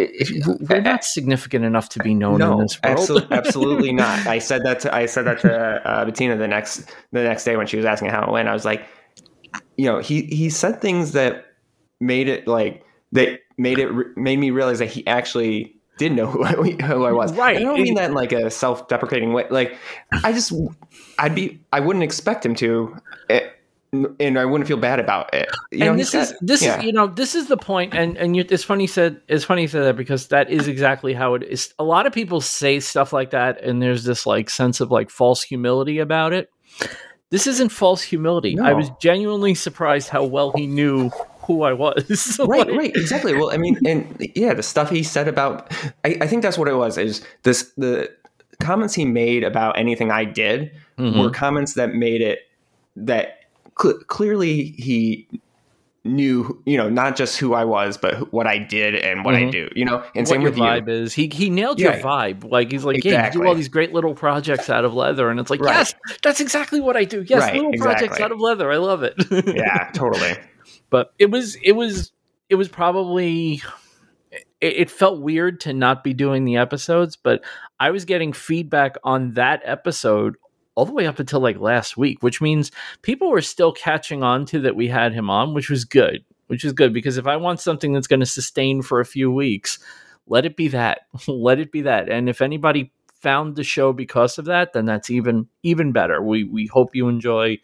we're 0.69 0.81
not 0.81 1.05
significant 1.05 1.65
enough 1.65 1.88
to 1.91 1.99
be 2.00 2.15
known 2.15 2.41
in 2.43 2.59
this 2.59 2.81
world. 2.82 2.99
absolutely, 2.99 3.37
absolutely 3.37 3.93
not. 3.93 4.27
I 4.27 4.38
said 4.38 4.62
that 4.65 4.81
to 4.81 4.94
I 4.94 5.06
said 5.06 5.27
that 5.27 5.41
to 5.41 5.88
uh, 5.88 6.05
Bettina 6.05 6.37
the 6.37 6.49
next 6.49 6.85
the 7.12 7.23
next 7.23 7.44
day 7.44 7.56
when 7.56 7.67
she 7.67 7.77
was 7.77 7.87
asking 7.87 8.11
how 8.11 8.25
it 8.25 8.31
went. 8.31 8.49
I 8.49 8.53
was 8.53 8.65
like, 8.65 8.85
you 9.77 9.87
know, 9.87 9.99
he 9.99 10.23
he 10.23 10.50
said 10.50 10.81
things 10.81 11.12
that 11.12 11.47
made 12.00 12.29
it 12.29 12.47
like 12.47 12.85
that 13.12 13.41
made 13.59 13.79
it 13.79 13.91
made 14.17 14.38
me 14.38 14.50
realize 14.50 14.79
that 14.79 14.88
he 14.88 15.06
actually 15.06 15.77
did 16.00 16.12
know 16.12 16.26
who 16.32 16.43
I, 16.44 16.52
who 16.82 17.05
I 17.05 17.12
was. 17.12 17.32
Right. 17.37 17.58
I 17.58 17.61
don't 17.61 17.81
mean 17.81 17.94
that 17.94 18.11
in 18.11 18.14
like 18.14 18.32
a 18.32 18.50
self 18.50 18.88
deprecating 18.88 19.32
way. 19.32 19.47
Like, 19.50 19.76
I 20.25 20.32
just 20.32 20.52
I'd 21.19 21.35
be 21.37 21.61
I 21.73 21.79
wouldn't 21.81 22.02
expect 22.02 22.44
him 22.44 22.55
to. 22.56 22.97
eh, 23.29 23.47
And 24.20 24.38
I 24.38 24.44
wouldn't 24.44 24.69
feel 24.69 24.76
bad 24.76 25.00
about 25.00 25.35
it. 25.35 25.49
You 25.73 25.91
and 25.91 25.99
he's 25.99 26.12
this 26.12 26.31
is 26.31 26.38
this 26.41 26.62
yeah. 26.62 26.79
is 26.79 26.85
you 26.85 26.93
know 26.93 27.08
this 27.08 27.35
is 27.35 27.49
the 27.49 27.56
point 27.56 27.93
and 27.94 28.17
and 28.17 28.37
you, 28.37 28.44
it's 28.49 28.62
funny 28.64 28.85
you 28.85 28.88
said 28.88 29.20
it's 29.29 29.44
funny 29.44 29.62
you 29.62 29.69
said 29.69 29.82
that 29.82 29.97
because 29.97 30.29
that 30.29 30.49
is 30.49 30.69
exactly 30.69 31.12
how 31.12 31.35
it 31.35 31.43
is 31.43 31.75
a 31.79 31.85
lot 31.85 32.06
of 32.06 32.12
people 32.12 32.41
say 32.41 32.79
stuff 32.81 33.12
like 33.12 33.31
that 33.31 33.61
and 33.62 33.82
there's 33.82 34.05
this 34.05 34.26
like 34.26 34.49
sense 34.49 34.81
of 34.81 34.91
like 34.93 35.11
false 35.11 35.43
humility 35.43 35.99
about 35.99 36.32
it 36.32 36.49
this 37.31 37.46
isn't 37.49 37.70
false 37.70 38.00
humility 38.03 38.56
i 38.61 38.73
was 38.73 38.91
genuinely 39.00 39.55
surprised 39.56 40.08
how 40.08 40.23
well 40.25 40.53
he 40.55 40.67
knew 40.69 41.11
who 41.56 41.62
i 41.62 41.73
was. 41.73 42.38
Right 42.41 42.67
Like, 42.67 42.76
right 42.76 42.97
exactly. 42.97 43.35
Well 43.35 43.50
i 43.50 43.56
mean 43.56 43.79
and 43.87 44.02
yeah 44.35 44.55
the 44.55 44.62
stuff 44.62 44.91
he 44.91 45.02
said 45.02 45.29
about 45.29 45.73
I, 46.05 46.19
I 46.20 46.26
think 46.26 46.43
that's 46.43 46.58
what 46.58 46.69
it 46.69 46.75
was 46.75 46.99
is 46.99 47.23
this 47.43 47.70
the 47.76 48.11
comments 48.61 48.94
he 48.94 49.05
made 49.05 49.43
about 49.44 49.79
anything 49.79 50.11
i 50.11 50.25
did 50.25 50.70
Mhm. 50.99 51.19
were 51.23 51.31
comments 51.31 51.75
that 51.75 51.94
made 51.94 52.20
it 52.20 52.41
that 52.97 53.38
cl- 53.81 53.99
clearly 54.06 54.64
he 54.76 55.26
knew 56.02 56.61
you 56.64 56.79
know 56.79 56.88
not 56.88 57.14
just 57.14 57.38
who 57.38 57.53
i 57.53 57.62
was 57.62 57.99
but 57.99 58.14
who, 58.14 58.25
what 58.26 58.46
i 58.46 58.56
did 58.58 58.94
and 58.94 59.23
what 59.25 59.35
i 59.35 59.43
Mhm. 59.43 59.53
do 59.53 59.70
you 59.76 59.85
know? 59.85 60.03
And 60.14 60.26
what 60.26 60.29
same 60.29 60.41
your 60.41 60.50
with 60.50 60.58
you. 60.58 60.64
vibe 60.64 60.88
is. 60.88 61.12
He 61.12 61.29
he 61.32 61.50
nailed 61.50 61.79
your 61.79 61.93
vibe. 61.93 62.50
Like 62.50 62.73
he's 62.73 62.85
like 62.85 63.05
yeah 63.05 63.26
you 63.26 63.32
do 63.32 63.46
all 63.46 63.55
these 63.55 63.69
great 63.69 63.93
little 63.93 64.14
projects 64.14 64.70
out 64.70 64.85
of 64.87 64.94
leather. 64.94 65.29
And 65.31 65.38
it's 65.38 65.50
like 65.50 65.61
Right. 65.61 65.76
yes 65.76 65.94
that's 66.23 66.41
exactly 66.41 66.81
what 66.81 66.96
i 66.96 67.05
do. 67.05 67.23
Yes 67.29 67.41
Right, 67.43 67.55
little 67.55 67.73
projects 67.75 68.19
out 68.19 68.32
of 68.32 68.41
leather. 68.41 68.70
I 68.73 68.76
love 68.79 69.03
it. 69.03 69.14
Yeah 69.55 69.91
totally 69.93 70.32
but 70.90 71.12
it 71.19 71.31
was 71.31 71.56
it 71.62 71.72
was 71.72 72.12
it 72.48 72.56
was 72.56 72.69
probably 72.69 73.62
it, 74.32 74.42
it 74.60 74.90
felt 74.90 75.20
weird 75.20 75.60
to 75.60 75.72
not 75.72 76.04
be 76.04 76.12
doing 76.12 76.44
the 76.44 76.56
episodes 76.56 77.16
but 77.16 77.42
i 77.78 77.90
was 77.90 78.04
getting 78.04 78.32
feedback 78.32 78.96
on 79.04 79.34
that 79.34 79.62
episode 79.64 80.37
all 80.75 80.84
the 80.84 80.92
way 80.92 81.06
up 81.06 81.19
until 81.19 81.40
like 81.40 81.58
last 81.58 81.96
week 81.96 82.22
which 82.22 82.40
means 82.40 82.70
people 83.02 83.31
were 83.31 83.42
still 83.42 83.72
catching 83.72 84.22
on 84.22 84.44
to 84.44 84.60
that 84.60 84.76
we 84.76 84.88
had 84.88 85.12
him 85.12 85.31
on 85.31 85.54
which 85.54 85.70
was 85.70 85.84
good 85.84 86.25
which 86.48 86.64
is 86.64 86.72
good 86.72 86.93
because 86.93 87.16
if 87.16 87.26
i 87.26 87.36
want 87.36 87.60
something 87.60 87.93
that's 87.93 88.06
going 88.06 88.20
to 88.20 88.26
sustain 88.26 88.82
for 88.82 89.00
a 89.00 89.06
few 89.06 89.31
weeks 89.31 89.78
let 90.31 90.46
it 90.46 90.56
be 90.56 90.69
that 90.69 91.00
let 91.28 91.58
it 91.58 91.70
be 91.70 91.82
that. 91.82 92.08
And 92.08 92.28
if 92.28 92.40
anybody 92.40 92.93
found 93.20 93.54
the 93.54 93.64
show 93.64 93.93
because 93.93 94.38
of 94.38 94.46
that 94.46 94.72
then 94.72 94.86
that's 94.86 95.10
even 95.10 95.46
even 95.62 95.93
better. 95.93 96.22
We 96.22 96.44
we 96.44 96.66
hope 96.66 96.94
you 96.94 97.08
enjoy 97.08 97.58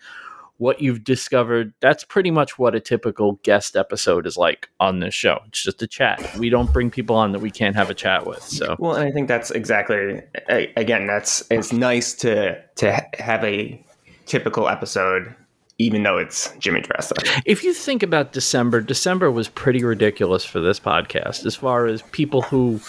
what 0.58 0.80
you've 0.80 1.04
discovered. 1.04 1.74
That's 1.80 2.02
pretty 2.04 2.30
much 2.30 2.58
what 2.58 2.74
a 2.74 2.80
typical 2.80 3.32
guest 3.42 3.76
episode 3.76 4.26
is 4.26 4.36
like 4.36 4.68
on 4.80 5.00
this 5.00 5.14
show. 5.14 5.40
It's 5.48 5.62
just 5.62 5.82
a 5.82 5.86
chat. 5.86 6.36
We 6.38 6.48
don't 6.48 6.72
bring 6.72 6.90
people 6.90 7.16
on 7.16 7.32
that 7.32 7.40
we 7.40 7.50
can't 7.50 7.76
have 7.76 7.90
a 7.90 7.94
chat 7.94 8.26
with. 8.26 8.42
So 8.42 8.74
well 8.78 8.94
and 8.94 9.06
i 9.08 9.10
think 9.12 9.28
that's 9.28 9.50
exactly 9.50 10.22
again 10.48 11.06
that's 11.06 11.42
it's 11.50 11.72
nice 11.72 12.14
to 12.14 12.60
to 12.76 13.06
have 13.18 13.44
a 13.44 13.82
typical 14.26 14.68
episode 14.68 15.34
even 15.78 16.02
though 16.02 16.16
it's 16.16 16.52
jimmy 16.58 16.80
DeResta 16.80 17.42
if 17.44 17.62
you 17.62 17.74
think 17.74 18.02
about 18.02 18.32
December, 18.32 18.80
December 18.80 19.30
was 19.30 19.48
pretty 19.48 19.84
ridiculous 19.84 20.42
for 20.44 20.58
this 20.60 20.80
podcast 20.80 21.44
as 21.44 21.54
far 21.54 21.86
as 21.86 22.00
people 22.12 22.40
who 22.42 22.80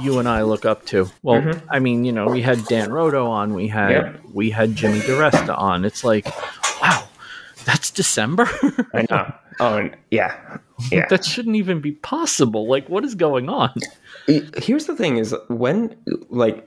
you 0.00 0.20
and 0.20 0.28
I 0.28 0.42
look 0.42 0.64
up 0.64 0.86
to. 0.86 1.10
Well, 1.22 1.40
Mhm. 1.42 1.62
I 1.68 1.80
mean, 1.80 2.04
you 2.04 2.12
know, 2.12 2.28
we 2.28 2.40
had 2.42 2.64
Dan 2.66 2.92
Roto 2.92 3.26
on, 3.26 3.54
we 3.54 3.66
had 3.66 3.90
Yep. 3.90 4.20
we 4.32 4.50
had 4.50 4.76
Jimmy 4.76 5.00
DeResta 5.00 5.58
on. 5.58 5.84
It's 5.84 6.04
like, 6.04 6.26
wow, 6.80 7.07
that's 7.68 7.90
December? 7.90 8.48
i 8.94 9.06
know 9.10 9.30
oh 9.60 9.88
yeah 10.10 10.58
yeah 10.90 11.06
that 11.10 11.24
shouldn't 11.24 11.56
even 11.56 11.80
be 11.80 11.92
possible. 11.92 12.66
Like 12.66 12.88
what 12.88 13.04
is 13.04 13.14
going 13.14 13.48
on? 13.48 13.72
here's 14.56 14.86
the 14.86 14.96
thing 14.96 15.18
is 15.18 15.34
when 15.48 15.94
like 16.30 16.66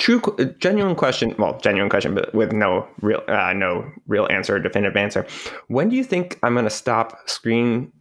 true 0.00 0.22
genuine 0.58 0.96
question 0.96 1.34
well 1.38 1.58
genuine 1.58 1.90
question 1.90 2.14
but 2.14 2.34
with 2.34 2.52
no 2.52 2.88
real 3.02 3.22
uh, 3.28 3.52
no 3.52 3.86
real 4.08 4.26
answer 4.30 4.58
definitive 4.58 4.96
answer 4.96 5.26
when 5.68 5.90
do 5.90 5.96
you 5.96 6.04
think 6.04 6.38
i'm 6.42 6.54
going 6.54 6.64
to 6.64 6.70
stop 6.70 7.18
screen 7.28 7.92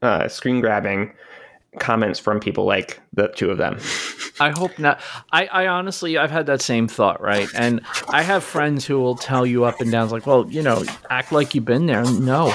uh, 0.00 0.26
screen 0.26 0.60
grabbing 0.60 1.12
comments 1.78 2.18
from 2.18 2.40
people 2.40 2.64
like 2.64 3.00
the 3.12 3.28
two 3.28 3.50
of 3.50 3.58
them 3.58 3.78
I 4.40 4.50
hope 4.50 4.78
not. 4.78 5.00
I, 5.32 5.46
I 5.46 5.66
honestly, 5.68 6.18
I've 6.18 6.30
had 6.30 6.46
that 6.46 6.60
same 6.60 6.88
thought, 6.88 7.20
right? 7.20 7.48
And 7.54 7.82
I 8.08 8.22
have 8.22 8.42
friends 8.42 8.84
who 8.84 8.98
will 8.98 9.14
tell 9.14 9.46
you 9.46 9.64
up 9.64 9.80
and 9.80 9.92
down, 9.92 10.08
like, 10.08 10.26
well, 10.26 10.50
you 10.50 10.62
know, 10.62 10.82
act 11.08 11.30
like 11.30 11.54
you've 11.54 11.64
been 11.64 11.86
there. 11.86 12.04
No, 12.04 12.52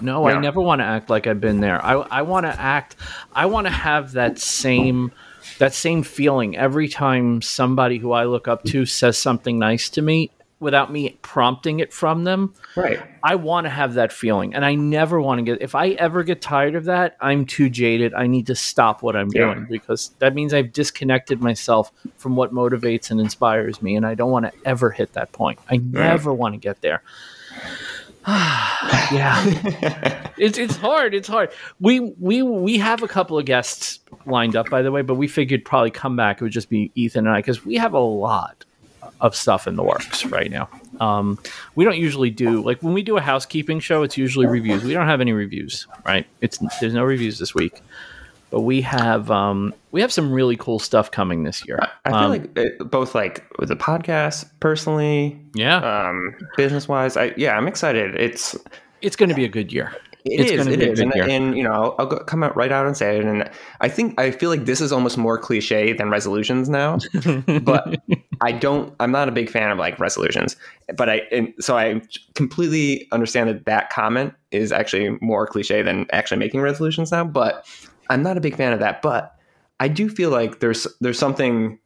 no, 0.00 0.26
I 0.26 0.40
never 0.40 0.60
want 0.60 0.80
to 0.80 0.84
act 0.84 1.10
like 1.10 1.26
I've 1.26 1.40
been 1.40 1.60
there. 1.60 1.84
I, 1.84 1.94
I 1.94 2.22
want 2.22 2.46
to 2.46 2.60
act, 2.60 2.96
I 3.32 3.46
want 3.46 3.66
to 3.66 3.72
have 3.72 4.12
that 4.12 4.38
same, 4.38 5.12
that 5.58 5.74
same 5.74 6.02
feeling 6.02 6.56
every 6.56 6.88
time 6.88 7.42
somebody 7.42 7.98
who 7.98 8.12
I 8.12 8.24
look 8.24 8.48
up 8.48 8.64
to 8.64 8.86
says 8.86 9.18
something 9.18 9.58
nice 9.58 9.90
to 9.90 10.02
me 10.02 10.30
without 10.60 10.90
me 10.90 11.16
prompting 11.22 11.78
it 11.80 11.92
from 11.92 12.24
them. 12.24 12.52
right 12.76 13.00
I 13.22 13.34
want 13.36 13.64
to 13.66 13.70
have 13.70 13.94
that 13.94 14.12
feeling, 14.12 14.54
and 14.54 14.64
I 14.64 14.74
never 14.74 15.20
want 15.20 15.38
to 15.38 15.42
get. 15.44 15.60
If 15.62 15.74
I 15.74 15.90
ever 15.90 16.22
get 16.22 16.40
tired 16.40 16.74
of 16.74 16.84
that, 16.84 17.16
I'm 17.20 17.46
too 17.46 17.68
jaded. 17.68 18.14
I 18.14 18.26
need 18.26 18.46
to 18.48 18.54
stop 18.54 19.02
what 19.02 19.16
I'm 19.16 19.28
Yeah. 19.32 19.54
doing 19.54 19.66
because 19.68 20.10
that 20.20 20.34
means 20.34 20.54
I've 20.54 20.72
disconnected 20.72 21.40
myself 21.40 21.92
from 22.16 22.36
what 22.36 22.52
motivates 22.52 23.10
and 23.10 23.20
inspires 23.20 23.82
me, 23.82 23.96
and 23.96 24.06
I 24.06 24.14
don't 24.14 24.30
want 24.30 24.46
to 24.46 24.52
ever 24.64 24.90
hit 24.90 25.12
that 25.14 25.32
point. 25.32 25.58
I 25.70 25.76
never 25.78 26.32
want 26.32 26.54
to 26.54 26.58
get 26.58 26.80
there. 26.80 27.02
yeah, 28.26 29.42
it's 30.38 30.58
it's 30.58 30.76
hard. 30.76 31.14
It's 31.14 31.28
hard. 31.28 31.50
We 31.80 32.00
we 32.18 32.42
we 32.42 32.78
have 32.78 33.02
a 33.02 33.08
couple 33.08 33.38
of 33.38 33.44
guests 33.46 34.00
lined 34.26 34.54
up, 34.56 34.68
by 34.68 34.82
the 34.82 34.92
way, 34.92 35.02
but 35.02 35.14
we 35.14 35.28
figured 35.28 35.64
probably 35.64 35.90
come 35.90 36.16
back. 36.16 36.40
It 36.40 36.44
would 36.44 36.52
just 36.52 36.68
be 36.68 36.90
Ethan 36.94 37.26
and 37.26 37.34
I 37.34 37.38
because 37.40 37.64
we 37.64 37.76
have 37.76 37.94
a 37.94 37.98
lot 38.00 38.64
of 39.20 39.34
stuff 39.34 39.66
in 39.66 39.76
the 39.76 39.82
works 39.82 40.24
right 40.26 40.50
now. 40.50 40.68
Um, 41.00 41.38
we 41.74 41.84
don't 41.84 41.98
usually 41.98 42.30
do 42.30 42.62
like 42.62 42.82
when 42.82 42.92
we 42.94 43.02
do 43.02 43.16
a 43.16 43.20
housekeeping 43.20 43.80
show. 43.80 44.02
It's 44.02 44.16
usually 44.16 44.46
reviews. 44.46 44.84
We 44.84 44.92
don't 44.92 45.06
have 45.06 45.20
any 45.20 45.32
reviews, 45.32 45.86
right? 46.04 46.26
It's 46.40 46.58
there's 46.80 46.94
no 46.94 47.04
reviews 47.04 47.38
this 47.38 47.54
week, 47.54 47.80
but 48.50 48.60
we 48.60 48.80
have 48.82 49.30
um, 49.30 49.74
we 49.92 50.00
have 50.00 50.12
some 50.12 50.32
really 50.32 50.56
cool 50.56 50.78
stuff 50.78 51.10
coming 51.10 51.42
this 51.44 51.66
year. 51.66 51.78
i 52.04 52.10
feel 52.10 52.18
Um, 52.18 52.30
like 52.30 52.56
it, 52.58 52.78
both 52.90 53.14
like 53.14 53.44
with 53.58 53.68
the 53.68 53.76
podcast 53.76 54.50
personally 54.60 55.38
yeah, 55.54 55.76
um 56.08 56.34
business 56.56 56.86
wise 56.88 57.16
i 57.16 57.32
yeah 57.36 57.56
i'm 57.56 57.66
excited 57.68 58.14
it's 58.16 58.56
it's 59.02 59.16
going 59.16 59.28
to 59.28 59.34
be 59.34 59.44
a 59.44 59.48
good 59.48 59.72
year. 59.72 59.92
It 60.24 60.40
It's 60.40 60.50
is, 60.50 60.66
it 60.66 60.82
is, 60.82 60.98
and, 61.00 61.14
and 61.14 61.56
you 61.56 61.62
know, 61.62 61.72
I'll, 61.72 61.94
I'll 62.00 62.06
go, 62.06 62.18
come 62.24 62.42
out 62.42 62.54
right 62.56 62.72
out 62.72 62.84
and 62.84 62.96
say 62.96 63.16
it. 63.18 63.24
And 63.24 63.48
I 63.80 63.88
think 63.88 64.18
I 64.20 64.32
feel 64.32 64.50
like 64.50 64.64
this 64.64 64.80
is 64.80 64.90
almost 64.90 65.16
more 65.16 65.38
cliche 65.38 65.92
than 65.92 66.10
resolutions 66.10 66.68
now. 66.68 66.98
but 67.62 68.00
I 68.40 68.52
don't. 68.52 68.94
I'm 69.00 69.10
not 69.10 69.28
a 69.28 69.32
big 69.32 69.50
fan 69.50 69.70
of 69.70 69.78
like 69.78 69.98
resolutions, 69.98 70.56
but 70.96 71.08
I 71.08 71.22
and 71.32 71.52
so 71.60 71.76
I 71.76 72.00
completely 72.34 73.08
understand 73.12 73.48
that 73.48 73.64
that 73.66 73.90
comment 73.90 74.34
is 74.50 74.72
actually 74.72 75.18
more 75.20 75.46
cliche 75.46 75.82
than 75.82 76.06
actually 76.12 76.38
making 76.38 76.60
resolutions 76.60 77.12
now. 77.12 77.24
But 77.24 77.66
I'm 78.10 78.22
not 78.22 78.36
a 78.36 78.40
big 78.40 78.56
fan 78.56 78.72
of 78.72 78.80
that. 78.80 79.02
But 79.02 79.34
I 79.80 79.88
do 79.88 80.08
feel 80.08 80.30
like 80.30 80.60
there's 80.60 80.86
there's 81.00 81.18
something 81.18 81.78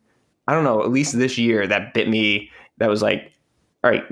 I 0.49 0.55
don't 0.55 0.65
know. 0.65 0.83
At 0.83 0.91
least 0.91 1.19
this 1.19 1.39
year 1.39 1.67
that 1.67 1.95
bit 1.95 2.09
me. 2.09 2.51
That 2.79 2.89
was 2.89 3.03
like, 3.03 3.33
all 3.85 3.91
right, 3.91 4.05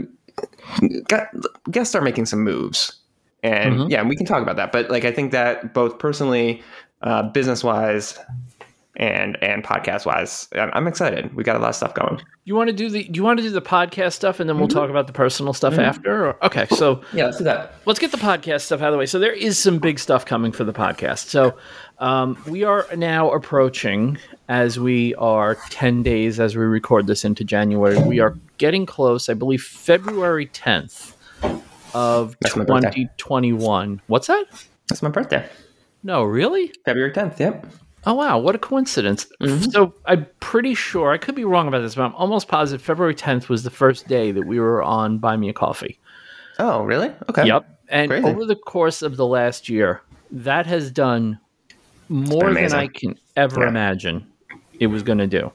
got, 1.09 1.29
gotta 1.71 1.87
start 1.87 2.05
making 2.05 2.27
some 2.27 2.45
moves. 2.45 3.01
And 3.43 3.75
mm-hmm. 3.75 3.91
yeah, 3.91 4.03
we 4.03 4.17
can 4.17 4.27
talk 4.27 4.43
about 4.43 4.57
that. 4.57 4.71
But 4.71 4.91
like, 4.91 5.05
I 5.05 5.13
think 5.13 5.33
that 5.33 5.73
both 5.75 5.99
personally, 5.99 6.63
uh, 7.03 7.23
business 7.23 7.65
wise, 7.65 8.19
and 9.01 9.43
and 9.43 9.65
podcast 9.65 10.05
wise, 10.05 10.47
I'm, 10.53 10.71
I'm, 10.75 10.87
excited. 10.87 11.35
We 11.35 11.43
got 11.43 11.57
a 11.57 11.59
lot 11.59 11.71
of 11.71 11.75
stuff 11.75 11.95
going. 11.95 12.21
You 12.45 12.55
want 12.55 12.69
to 12.69 12.77
do 12.77 12.91
the? 12.91 13.03
Do 13.05 13.17
you 13.17 13.25
want 13.25 13.39
to 13.39 13.43
do 13.43 13.49
the 13.49 13.63
podcast 13.63 14.13
stuff, 14.13 14.41
and 14.41 14.49
then 14.49 14.59
we'll 14.59 14.69
mm-hmm. 14.69 14.79
talk 14.79 14.91
about 14.91 15.07
the 15.07 15.15
personal 15.15 15.55
stuff 15.55 15.73
mm-hmm. 15.73 15.83
after? 15.83 16.27
Or, 16.27 16.45
okay, 16.45 16.67
so 16.67 17.01
yeah, 17.15 17.25
let's 17.25 17.39
do 17.39 17.45
that. 17.45 17.75
Let's 17.87 17.99
get 17.99 18.13
the 18.13 18.19
podcast 18.19 18.61
stuff 18.61 18.83
out 18.83 18.89
of 18.89 18.93
the 18.93 18.99
way. 18.99 19.07
So 19.07 19.19
there 19.19 19.33
is 19.33 19.57
some 19.57 19.79
big 19.79 19.99
stuff 19.99 20.27
coming 20.27 20.53
for 20.53 20.65
the 20.65 20.75
podcast. 20.75 21.29
So 21.29 21.57
um, 21.99 22.41
we 22.47 22.63
are 22.63 22.87
now 22.95 23.31
approaching, 23.31 24.19
as 24.51 24.79
we 24.79 25.15
are 25.15 25.55
ten 25.71 26.03
days 26.03 26.39
as 26.39 26.55
we 26.55 26.63
record 26.63 27.07
this 27.07 27.25
into 27.25 27.43
January. 27.43 27.99
We 28.03 28.21
are 28.21 28.37
getting 28.59 28.85
close. 28.85 29.31
I 29.31 29.35
believe 29.35 29.63
February 29.63 30.47
10th 30.49 31.15
of 31.95 32.37
2021. 32.45 34.03
What's 34.09 34.27
that? 34.27 34.45
That's 34.91 35.03
my 35.03 35.09
birthday. 35.09 35.49
No, 36.03 36.23
really? 36.23 36.73
February 36.85 37.13
10th, 37.13 37.39
yep. 37.39 37.67
Oh, 38.07 38.15
wow. 38.15 38.39
What 38.39 38.55
a 38.55 38.59
coincidence. 38.59 39.27
Mm-hmm. 39.41 39.71
So 39.71 39.95
I'm 40.07 40.27
pretty 40.41 40.75
sure, 40.75 41.13
I 41.13 41.19
could 41.19 41.35
be 41.35 41.45
wrong 41.45 41.69
about 41.69 41.81
this, 41.81 41.95
but 41.95 42.05
I'm 42.05 42.15
almost 42.15 42.49
positive 42.49 42.81
February 42.83 43.15
10th 43.15 43.49
was 43.49 43.63
the 43.63 43.71
first 43.71 44.09
day 44.09 44.33
that 44.33 44.47
we 44.47 44.59
were 44.59 44.83
on 44.83 45.19
Buy 45.19 45.37
Me 45.37 45.49
a 45.49 45.53
Coffee. 45.53 45.99
Oh, 46.59 46.83
really? 46.83 47.13
Okay. 47.29 47.47
Yep. 47.47 47.67
And 47.89 48.11
Crazy. 48.11 48.27
over 48.27 48.45
the 48.45 48.57
course 48.57 49.03
of 49.03 49.17
the 49.17 49.27
last 49.27 49.69
year, 49.69 50.01
that 50.31 50.67
has 50.67 50.91
done 50.91 51.39
more 52.09 52.53
than 52.53 52.73
I 52.73 52.87
can 52.87 53.19
ever 53.37 53.63
yeah. 53.63 53.69
imagine 53.69 54.27
it 54.79 54.87
was 54.87 55.03
going 55.03 55.19
to 55.19 55.27
do. 55.27 55.53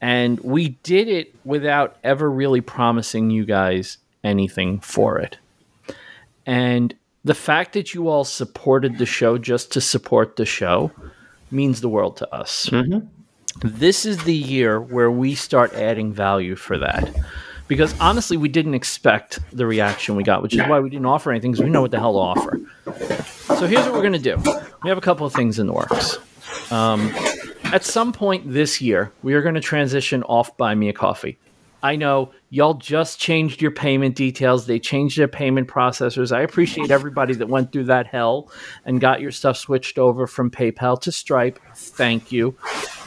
And 0.00 0.38
we 0.40 0.70
did 0.82 1.08
it 1.08 1.34
without 1.44 1.96
ever 2.04 2.30
really 2.30 2.60
promising 2.60 3.30
you 3.30 3.44
guys 3.44 3.98
anything 4.22 4.80
for 4.80 5.18
it. 5.18 5.38
And 6.46 6.94
the 7.24 7.34
fact 7.34 7.72
that 7.72 7.94
you 7.94 8.08
all 8.08 8.24
supported 8.24 8.98
the 8.98 9.06
show 9.06 9.38
just 9.38 9.72
to 9.72 9.80
support 9.80 10.36
the 10.36 10.46
show 10.46 10.92
means 11.50 11.80
the 11.80 11.88
world 11.88 12.16
to 12.18 12.34
us. 12.34 12.66
Mm-hmm. 12.66 13.06
This 13.62 14.04
is 14.06 14.22
the 14.24 14.34
year 14.34 14.80
where 14.80 15.10
we 15.10 15.34
start 15.34 15.72
adding 15.74 16.12
value 16.12 16.54
for 16.56 16.78
that. 16.78 17.14
Because 17.66 17.98
honestly, 18.00 18.36
we 18.36 18.48
didn't 18.48 18.74
expect 18.74 19.38
the 19.54 19.66
reaction 19.66 20.16
we 20.16 20.22
got, 20.22 20.42
which 20.42 20.54
is 20.54 20.66
why 20.66 20.80
we 20.80 20.88
didn't 20.88 21.06
offer 21.06 21.30
anything 21.30 21.52
because 21.52 21.62
we 21.62 21.70
know 21.70 21.82
what 21.82 21.90
the 21.90 21.98
hell 21.98 22.14
to 22.14 22.18
offer. 22.18 22.60
So 23.56 23.66
here's 23.66 23.84
what 23.84 23.92
we're 23.92 24.00
going 24.00 24.14
to 24.14 24.18
do 24.18 24.36
we 24.82 24.88
have 24.88 24.96
a 24.96 25.02
couple 25.02 25.26
of 25.26 25.34
things 25.34 25.58
in 25.58 25.66
the 25.66 25.72
works. 25.72 26.18
Um, 26.70 27.12
at 27.64 27.84
some 27.84 28.12
point 28.12 28.50
this 28.50 28.80
year, 28.80 29.12
we 29.22 29.34
are 29.34 29.42
going 29.42 29.54
to 29.54 29.60
transition 29.60 30.22
off 30.22 30.56
Buy 30.56 30.74
Me 30.74 30.88
a 30.88 30.92
Coffee. 30.94 31.38
I 31.82 31.96
know 31.96 32.32
y'all 32.50 32.74
just 32.74 33.20
changed 33.20 33.60
your 33.60 33.70
payment 33.70 34.14
details. 34.14 34.66
They 34.66 34.78
changed 34.78 35.18
their 35.18 35.28
payment 35.28 35.68
processors. 35.68 36.34
I 36.34 36.42
appreciate 36.42 36.90
everybody 36.90 37.34
that 37.34 37.48
went 37.48 37.72
through 37.72 37.84
that 37.84 38.06
hell 38.06 38.50
and 38.84 39.00
got 39.00 39.20
your 39.20 39.30
stuff 39.30 39.56
switched 39.56 39.98
over 39.98 40.26
from 40.26 40.50
PayPal 40.50 41.00
to 41.02 41.12
Stripe. 41.12 41.58
Thank 41.74 42.32
you. 42.32 42.56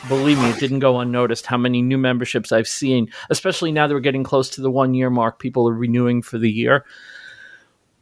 Believe 0.07 0.39
me, 0.39 0.49
it 0.49 0.59
didn't 0.59 0.79
go 0.79 0.99
unnoticed 0.99 1.45
how 1.45 1.57
many 1.57 1.81
new 1.81 1.97
memberships 1.97 2.51
I've 2.51 2.67
seen, 2.67 3.11
especially 3.29 3.71
now 3.71 3.87
that 3.87 3.93
we're 3.93 3.99
getting 3.99 4.23
close 4.23 4.49
to 4.51 4.61
the 4.61 4.71
one 4.71 4.93
year 4.93 5.09
mark. 5.09 5.39
People 5.39 5.67
are 5.67 5.73
renewing 5.73 6.21
for 6.21 6.37
the 6.37 6.51
year. 6.51 6.85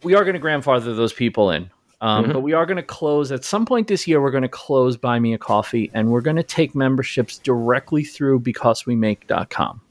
We 0.03 0.15
are 0.15 0.23
going 0.23 0.33
to 0.33 0.39
grandfather 0.39 0.93
those 0.93 1.13
people 1.13 1.51
in. 1.51 1.69
Um, 2.01 2.23
mm-hmm. 2.23 2.33
But 2.33 2.41
we 2.41 2.53
are 2.53 2.65
going 2.65 2.77
to 2.77 2.83
close 2.83 3.31
at 3.31 3.43
some 3.43 3.65
point 3.65 3.87
this 3.87 4.07
year. 4.07 4.21
We're 4.21 4.31
going 4.31 4.43
to 4.43 4.47
close 4.49 4.95
Buy 4.95 5.19
Me 5.19 5.33
a 5.33 5.37
Coffee, 5.37 5.91
and 5.93 6.09
we're 6.11 6.21
going 6.21 6.37
to 6.37 6.43
take 6.43 6.73
memberships 6.73 7.37
directly 7.37 8.03
through 8.03 8.39
because 8.39 8.85
we 8.85 8.95
BecauseWeMake.com, 8.95 9.81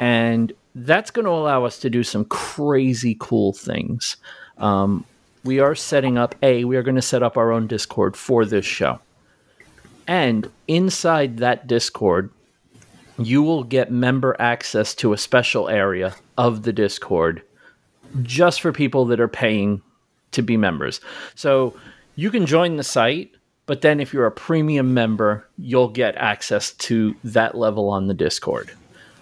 and 0.00 0.52
that's 0.74 1.10
going 1.10 1.24
to 1.24 1.30
allow 1.30 1.64
us 1.64 1.78
to 1.80 1.90
do 1.90 2.02
some 2.02 2.24
crazy 2.26 3.16
cool 3.18 3.52
things. 3.52 4.16
Um, 4.58 5.04
we 5.44 5.60
are 5.60 5.74
setting 5.74 6.18
up 6.18 6.34
a. 6.42 6.64
We 6.64 6.76
are 6.76 6.82
going 6.82 6.96
to 6.96 7.02
set 7.02 7.22
up 7.22 7.36
our 7.36 7.52
own 7.52 7.66
Discord 7.66 8.16
for 8.16 8.44
this 8.44 8.66
show, 8.66 8.98
and 10.06 10.50
inside 10.68 11.38
that 11.38 11.66
Discord, 11.66 12.30
you 13.18 13.42
will 13.42 13.64
get 13.64 13.90
member 13.90 14.36
access 14.38 14.94
to 14.96 15.12
a 15.12 15.18
special 15.18 15.68
area 15.68 16.14
of 16.36 16.62
the 16.62 16.72
Discord 16.72 17.42
just 18.22 18.60
for 18.60 18.72
people 18.72 19.04
that 19.06 19.20
are 19.20 19.28
paying 19.28 19.82
to 20.32 20.42
be 20.42 20.56
members. 20.56 21.00
So 21.34 21.74
you 22.14 22.30
can 22.30 22.46
join 22.46 22.76
the 22.76 22.84
site, 22.84 23.34
but 23.66 23.80
then 23.80 24.00
if 24.00 24.12
you're 24.12 24.26
a 24.26 24.32
premium 24.32 24.94
member, 24.94 25.46
you'll 25.58 25.88
get 25.88 26.16
access 26.16 26.72
to 26.72 27.14
that 27.24 27.56
level 27.56 27.88
on 27.88 28.06
the 28.06 28.14
Discord. 28.14 28.70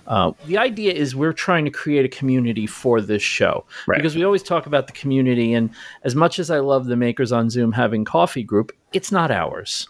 Uh, 0.07 0.33
the 0.47 0.59
idea 0.59 0.93
is 0.93 1.17
we're 1.17 1.33
trying 1.33 1.65
to 1.65 1.71
create 1.71 2.05
a 2.05 2.09
community 2.09 2.67
for 2.67 3.01
this 3.01 3.23
show 3.23 3.65
right. 3.87 3.97
because 3.97 4.15
we 4.15 4.25
always 4.25 4.43
talk 4.43 4.67
about 4.67 4.87
the 4.87 4.93
community. 4.93 5.55
And 5.55 5.71
as 6.03 6.15
much 6.15 6.39
as 6.39 6.51
I 6.51 6.59
love 6.59 6.87
the 6.87 6.97
Makers 6.97 7.33
on 7.33 7.51
Zoom 7.51 7.73
having 7.73 8.05
coffee 8.05 8.43
group, 8.43 8.73
it's 8.93 9.11
not 9.11 9.31
ours. 9.31 9.89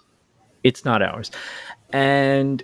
It's 0.63 0.85
not 0.85 1.03
ours. 1.03 1.31
And 1.93 2.63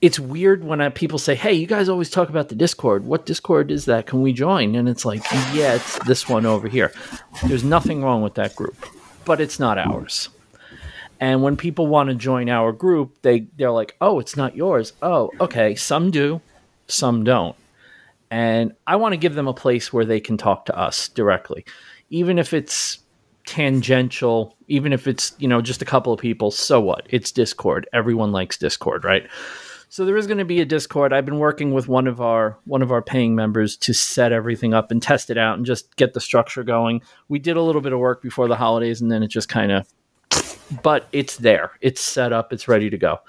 it's 0.00 0.20
weird 0.20 0.64
when 0.64 0.80
I, 0.80 0.90
people 0.90 1.18
say, 1.18 1.34
"Hey, 1.34 1.54
you 1.54 1.66
guys 1.66 1.88
always 1.88 2.10
talk 2.10 2.28
about 2.28 2.50
the 2.50 2.54
Discord. 2.54 3.06
What 3.06 3.24
Discord 3.24 3.70
is 3.70 3.86
that? 3.86 4.06
Can 4.06 4.20
we 4.20 4.32
join?" 4.32 4.74
And 4.74 4.88
it's 4.88 5.04
like, 5.04 5.22
"Yeah, 5.54 5.74
it's 5.74 5.98
this 6.00 6.28
one 6.28 6.44
over 6.44 6.68
here." 6.68 6.92
There's 7.46 7.64
nothing 7.64 8.02
wrong 8.02 8.22
with 8.22 8.34
that 8.34 8.54
group, 8.54 8.76
but 9.24 9.40
it's 9.40 9.58
not 9.58 9.78
ours. 9.78 10.28
And 11.20 11.42
when 11.42 11.56
people 11.56 11.86
want 11.86 12.10
to 12.10 12.14
join 12.14 12.50
our 12.50 12.70
group, 12.70 13.22
they 13.22 13.46
they're 13.56 13.70
like, 13.70 13.96
"Oh, 14.00 14.18
it's 14.18 14.36
not 14.36 14.54
yours." 14.54 14.92
Oh, 15.00 15.30
okay. 15.40 15.74
Some 15.74 16.10
do, 16.10 16.42
some 16.86 17.24
don't. 17.24 17.56
And 18.30 18.72
I 18.86 18.96
want 18.96 19.12
to 19.12 19.16
give 19.16 19.34
them 19.34 19.46
a 19.46 19.54
place 19.54 19.92
where 19.92 20.04
they 20.04 20.20
can 20.20 20.36
talk 20.36 20.66
to 20.66 20.78
us 20.78 21.08
directly, 21.08 21.64
even 22.10 22.38
if 22.38 22.52
it's 22.52 22.98
tangential, 23.46 24.56
even 24.68 24.92
if 24.92 25.06
it's 25.06 25.34
you 25.38 25.46
know 25.46 25.60
just 25.60 25.82
a 25.82 25.84
couple 25.84 26.12
of 26.12 26.20
people. 26.20 26.50
So 26.50 26.80
what? 26.80 27.06
It's 27.10 27.30
Discord. 27.30 27.88
Everyone 27.92 28.32
likes 28.32 28.56
Discord, 28.56 29.04
right? 29.04 29.28
So 29.88 30.04
there 30.04 30.16
is 30.16 30.26
going 30.26 30.38
to 30.38 30.44
be 30.44 30.60
a 30.60 30.64
Discord. 30.64 31.12
I've 31.12 31.24
been 31.24 31.38
working 31.38 31.72
with 31.72 31.86
one 31.86 32.08
of 32.08 32.20
our 32.20 32.58
one 32.64 32.82
of 32.82 32.90
our 32.90 33.02
paying 33.02 33.36
members 33.36 33.76
to 33.76 33.92
set 33.92 34.32
everything 34.32 34.74
up 34.74 34.90
and 34.90 35.00
test 35.00 35.30
it 35.30 35.38
out 35.38 35.56
and 35.56 35.64
just 35.64 35.94
get 35.94 36.14
the 36.14 36.20
structure 36.20 36.64
going. 36.64 37.02
We 37.28 37.38
did 37.38 37.56
a 37.56 37.62
little 37.62 37.80
bit 37.80 37.92
of 37.92 38.00
work 38.00 38.20
before 38.20 38.48
the 38.48 38.56
holidays 38.56 39.00
and 39.00 39.12
then 39.12 39.22
it 39.22 39.28
just 39.28 39.48
kind 39.48 39.70
of 39.70 39.86
but 40.82 41.06
it's 41.12 41.36
there. 41.36 41.72
It's 41.80 42.00
set 42.00 42.32
up, 42.32 42.52
it's 42.52 42.68
ready 42.68 42.90
to 42.90 42.98
go. 42.98 43.20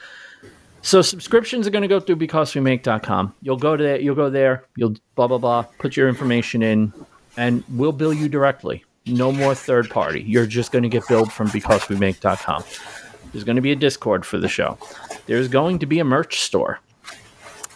So 0.85 1.01
subscriptions 1.01 1.65
are 1.65 1.71
going 1.71 1.81
to 1.81 1.87
go 1.87 1.99
through 1.99 2.17
becausewemake.com. 2.17 3.33
You'll 3.41 3.57
go 3.57 3.75
to 3.75 3.83
there, 3.83 3.99
you'll 3.99 4.13
go 4.13 4.29
there, 4.29 4.65
you'll 4.75 4.93
blah 5.15 5.25
blah 5.25 5.39
blah, 5.39 5.63
put 5.79 5.97
your 5.97 6.07
information 6.07 6.61
in 6.61 6.93
and 7.37 7.63
we'll 7.71 7.91
bill 7.91 8.13
you 8.13 8.29
directly. 8.29 8.85
No 9.07 9.31
more 9.31 9.55
third 9.55 9.89
party. 9.89 10.21
You're 10.21 10.45
just 10.45 10.71
going 10.71 10.83
to 10.83 10.89
get 10.89 11.07
billed 11.07 11.33
from 11.33 11.47
becausewemake.com. 11.47 12.63
There's 13.31 13.43
going 13.43 13.55
to 13.55 13.63
be 13.63 13.71
a 13.71 13.75
Discord 13.75 14.27
for 14.27 14.37
the 14.37 14.47
show. 14.47 14.77
There's 15.25 15.47
going 15.47 15.79
to 15.79 15.87
be 15.87 15.97
a 15.97 16.03
merch 16.03 16.41
store, 16.41 16.79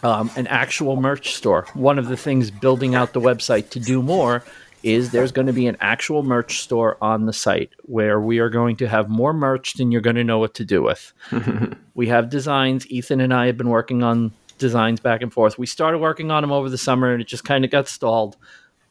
um, 0.04 0.30
an 0.36 0.46
actual 0.46 0.94
merch 0.94 1.34
store. 1.34 1.66
One 1.74 1.98
of 1.98 2.06
the 2.06 2.16
things 2.16 2.52
building 2.52 2.94
out 2.94 3.12
the 3.12 3.20
website 3.20 3.70
to 3.70 3.80
do 3.80 4.02
more 4.02 4.44
is 4.82 5.10
there's 5.10 5.32
going 5.32 5.46
to 5.46 5.52
be 5.52 5.66
an 5.66 5.76
actual 5.80 6.22
merch 6.22 6.60
store 6.60 6.96
on 7.02 7.26
the 7.26 7.32
site 7.32 7.70
where 7.82 8.20
we 8.20 8.38
are 8.38 8.48
going 8.48 8.76
to 8.76 8.88
have 8.88 9.08
more 9.08 9.32
merch 9.32 9.74
than 9.74 9.92
you're 9.92 10.00
going 10.00 10.16
to 10.16 10.24
know 10.24 10.38
what 10.38 10.54
to 10.54 10.64
do 10.64 10.82
with. 10.82 11.12
we 11.94 12.06
have 12.08 12.30
designs. 12.30 12.90
Ethan 12.90 13.20
and 13.20 13.34
I 13.34 13.46
have 13.46 13.56
been 13.56 13.68
working 13.68 14.02
on 14.02 14.32
designs 14.58 15.00
back 15.00 15.22
and 15.22 15.32
forth. 15.32 15.58
We 15.58 15.66
started 15.66 15.98
working 15.98 16.30
on 16.30 16.42
them 16.42 16.52
over 16.52 16.68
the 16.68 16.78
summer 16.78 17.12
and 17.12 17.20
it 17.20 17.28
just 17.28 17.44
kind 17.44 17.64
of 17.64 17.70
got 17.70 17.88
stalled, 17.88 18.36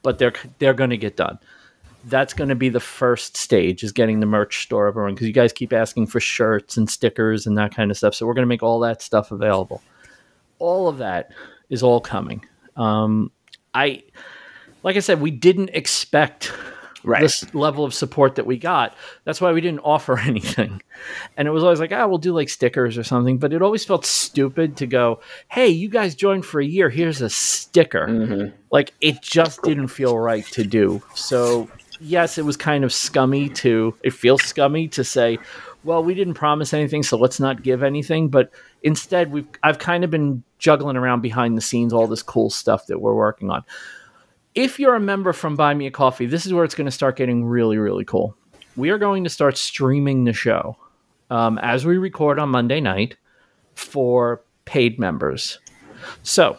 but 0.03 0.19
they're 0.19 0.33
they're 0.59 0.73
going 0.73 0.91
to 0.91 0.97
get 0.97 1.17
done 1.17 1.39
that's 2.05 2.33
going 2.33 2.49
to 2.49 2.55
be 2.55 2.69
the 2.69 2.79
first 2.79 3.35
stage 3.35 3.83
is 3.83 3.91
getting 3.91 4.19
the 4.19 4.25
merch 4.25 4.63
store 4.63 4.87
everyone 4.87 5.13
because 5.13 5.27
you 5.27 5.33
guys 5.33 5.51
keep 5.51 5.73
asking 5.73 6.07
for 6.07 6.19
shirts 6.19 6.77
and 6.77 6.89
stickers 6.89 7.45
and 7.45 7.57
that 7.57 7.73
kind 7.75 7.91
of 7.91 7.97
stuff 7.97 8.15
so 8.15 8.25
we're 8.25 8.33
going 8.33 8.43
to 8.43 8.47
make 8.47 8.63
all 8.63 8.79
that 8.79 9.01
stuff 9.01 9.31
available 9.31 9.81
all 10.59 10.87
of 10.87 10.97
that 10.97 11.31
is 11.69 11.83
all 11.83 11.99
coming 11.99 12.43
um, 12.77 13.31
i 13.73 14.01
like 14.83 14.95
i 14.95 14.99
said 14.99 15.21
we 15.21 15.31
didn't 15.31 15.69
expect 15.73 16.51
right. 17.03 17.21
this 17.21 17.53
level 17.53 17.83
of 17.85 17.93
support 17.93 18.35
that 18.35 18.45
we 18.45 18.57
got 18.57 18.95
that's 19.23 19.39
why 19.39 19.51
we 19.51 19.61
didn't 19.61 19.79
offer 19.83 20.17
anything 20.19 20.81
and 21.37 21.47
it 21.47 21.51
was 21.51 21.63
always 21.63 21.79
like 21.79 21.91
ah 21.91 22.07
we'll 22.07 22.17
do 22.17 22.33
like 22.33 22.49
stickers 22.49 22.97
or 22.97 23.03
something 23.03 23.37
but 23.37 23.53
it 23.53 23.61
always 23.61 23.85
felt 23.85 24.05
stupid 24.05 24.77
to 24.77 24.87
go 24.87 25.19
hey 25.49 25.67
you 25.67 25.89
guys 25.89 26.15
joined 26.15 26.45
for 26.45 26.59
a 26.59 26.65
year 26.65 26.89
here's 26.89 27.21
a 27.21 27.29
sticker 27.29 28.07
mm-hmm. 28.07 28.55
like 28.71 28.93
it 29.01 29.21
just 29.21 29.61
didn't 29.63 29.87
feel 29.87 30.17
right 30.17 30.45
to 30.45 30.63
do 30.63 31.01
so 31.13 31.69
yes, 31.99 32.37
it 32.37 32.45
was 32.45 32.57
kind 32.57 32.83
of 32.83 32.93
scummy 32.93 33.49
to, 33.49 33.95
it 34.03 34.13
feels 34.13 34.43
scummy 34.43 34.87
to 34.89 35.03
say, 35.03 35.37
well, 35.83 36.03
we 36.03 36.13
didn't 36.13 36.33
promise 36.33 36.73
anything, 36.73 37.03
so 37.03 37.17
let's 37.17 37.39
not 37.39 37.63
give 37.63 37.83
anything. 37.83 38.29
But 38.29 38.51
instead, 38.83 39.31
we've, 39.31 39.47
I've 39.63 39.79
kind 39.79 40.03
of 40.03 40.09
been 40.09 40.43
juggling 40.57 40.97
around 40.97 41.21
behind 41.21 41.57
the 41.57 41.61
scenes 41.61 41.93
all 41.93 42.07
this 42.07 42.23
cool 42.23 42.49
stuff 42.49 42.87
that 42.87 42.99
we're 42.99 43.13
working 43.13 43.49
on. 43.49 43.63
If 44.59 44.77
you're 44.77 44.95
a 44.95 44.99
member 44.99 45.31
from 45.31 45.55
Buy 45.55 45.73
Me 45.73 45.87
a 45.87 45.91
Coffee, 45.91 46.25
this 46.25 46.45
is 46.45 46.51
where 46.51 46.65
it's 46.65 46.75
going 46.75 46.83
to 46.83 46.91
start 46.91 47.15
getting 47.15 47.45
really, 47.45 47.77
really 47.77 48.03
cool. 48.03 48.35
We 48.75 48.89
are 48.89 48.97
going 48.97 49.23
to 49.23 49.29
start 49.29 49.57
streaming 49.57 50.25
the 50.25 50.33
show 50.33 50.75
um, 51.29 51.57
as 51.59 51.85
we 51.85 51.97
record 51.97 52.39
on 52.39 52.49
Monday 52.49 52.81
night 52.81 53.15
for 53.75 54.41
paid 54.65 54.99
members. 54.99 55.59
So, 56.23 56.57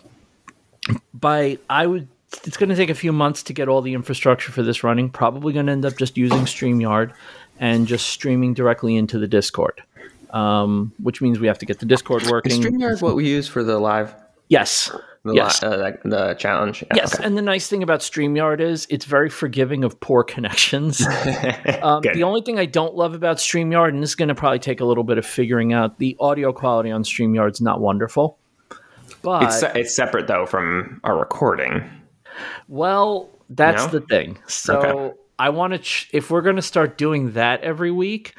by 1.12 1.58
I 1.68 1.86
would, 1.86 2.08
it's 2.44 2.56
going 2.56 2.70
to 2.70 2.74
take 2.74 2.88
a 2.88 2.94
few 2.94 3.12
months 3.12 3.42
to 3.42 3.52
get 3.52 3.68
all 3.68 3.82
the 3.82 3.92
infrastructure 3.92 4.50
for 4.50 4.62
this 4.62 4.82
running. 4.82 5.10
Probably 5.10 5.52
going 5.52 5.66
to 5.66 5.72
end 5.72 5.84
up 5.84 5.98
just 5.98 6.16
using 6.16 6.46
StreamYard 6.46 7.12
and 7.58 7.86
just 7.86 8.08
streaming 8.08 8.54
directly 8.54 8.96
into 8.96 9.18
the 9.18 9.28
Discord, 9.28 9.82
um, 10.30 10.94
which 11.02 11.20
means 11.20 11.38
we 11.38 11.48
have 11.48 11.58
to 11.58 11.66
get 11.66 11.80
the 11.80 11.86
Discord 11.86 12.26
working. 12.28 12.52
Is 12.52 12.60
StreamYard 12.60 13.02
what 13.02 13.14
we 13.14 13.28
use 13.28 13.46
for 13.46 13.62
the 13.62 13.78
live? 13.78 14.14
Yes. 14.50 14.90
The, 15.24 15.34
yes. 15.34 15.62
li- 15.62 15.68
uh, 15.68 15.92
the, 16.04 16.34
challenge. 16.38 16.82
Yeah, 16.82 16.96
Yes, 16.96 17.14
okay. 17.14 17.24
and 17.24 17.36
the 17.36 17.42
nice 17.42 17.68
thing 17.68 17.82
about 17.82 18.00
StreamYard 18.00 18.60
is 18.60 18.86
it's 18.90 19.04
very 19.04 19.28
forgiving 19.30 19.84
of 19.84 19.98
poor 20.00 20.22
connections. 20.24 21.00
Um, 21.82 22.02
the 22.02 22.22
only 22.24 22.42
thing 22.42 22.58
I 22.58 22.66
don't 22.66 22.94
love 22.94 23.14
about 23.14 23.36
StreamYard, 23.38 23.88
and 23.90 24.02
this 24.02 24.10
is 24.10 24.14
going 24.16 24.28
to 24.28 24.34
probably 24.34 24.58
take 24.58 24.80
a 24.80 24.84
little 24.84 25.04
bit 25.04 25.16
of 25.18 25.24
figuring 25.24 25.72
out, 25.72 25.98
the 25.98 26.14
audio 26.20 26.52
quality 26.52 26.90
on 26.90 27.04
StreamYard 27.04 27.52
is 27.52 27.60
not 27.62 27.80
wonderful. 27.80 28.38
But 29.22 29.42
it's 29.44 29.62
it's 29.76 29.96
separate 29.96 30.26
though 30.26 30.44
from 30.46 31.00
our 31.04 31.18
recording. 31.18 31.84
well, 32.68 33.30
that's 33.48 33.84
No? 33.84 33.98
the 33.98 34.00
thing. 34.06 34.38
So 34.46 34.78
Okay. 34.78 35.16
I 35.38 35.48
want 35.50 35.72
to, 35.72 35.78
ch- 35.78 36.08
if 36.12 36.30
we're 36.30 36.42
going 36.42 36.56
to 36.56 36.62
start 36.62 36.98
doing 36.98 37.32
that 37.32 37.62
every 37.62 37.90
week, 37.90 38.34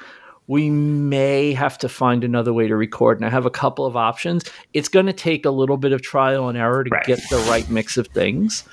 we 0.52 0.70
may 0.70 1.54
have 1.54 1.78
to 1.78 1.88
find 1.88 2.26
another 2.26 2.52
way 2.52 2.68
to 2.68 2.76
record. 2.76 3.18
And 3.18 3.26
I 3.26 3.30
have 3.30 3.46
a 3.46 3.50
couple 3.50 3.86
of 3.86 3.96
options. 3.96 4.44
It's 4.74 4.90
going 4.90 5.06
to 5.06 5.14
take 5.14 5.46
a 5.46 5.50
little 5.50 5.78
bit 5.78 5.94
of 5.94 6.02
trial 6.02 6.50
and 6.50 6.58
error 6.58 6.84
to 6.84 6.90
Right. 6.90 7.06
get 7.06 7.22
the 7.30 7.38
right 7.50 7.70
mix 7.70 7.96
of 7.96 8.08
things. 8.08 8.66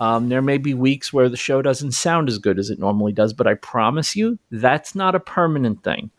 Um, 0.00 0.28
there 0.28 0.42
may 0.42 0.58
be 0.58 0.74
weeks 0.74 1.14
where 1.14 1.30
the 1.30 1.38
show 1.38 1.62
doesn't 1.62 1.92
sound 1.92 2.28
as 2.28 2.38
good 2.38 2.58
as 2.58 2.68
it 2.68 2.78
normally 2.78 3.14
does, 3.14 3.32
but 3.32 3.46
I 3.46 3.54
promise 3.54 4.14
you 4.14 4.38
that's 4.50 4.94
not 4.94 5.14
a 5.14 5.20
permanent 5.20 5.82
thing. 5.82 6.10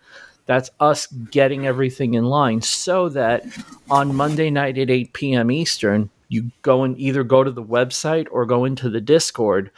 That's 0.48 0.72
us 0.80 1.06
getting 1.06 1.68
everything 1.68 2.16
in 2.16 2.26
line 2.26 2.64
so 2.64 3.08
that 3.10 3.46
on 3.92 4.16
Monday 4.16 4.50
night 4.50 4.80
at 4.80 4.90
8 4.90 5.14
p.m. 5.14 5.52
Eastern, 5.52 6.10
you 6.30 6.50
go 6.64 6.82
and 6.82 7.00
either 7.00 7.24
go 7.24 7.44
to 7.44 7.52
the 7.52 7.64
website 7.64 8.26
or 8.32 8.44
go 8.48 8.66
into 8.66 8.90
the 8.90 9.02
Discord, 9.02 9.70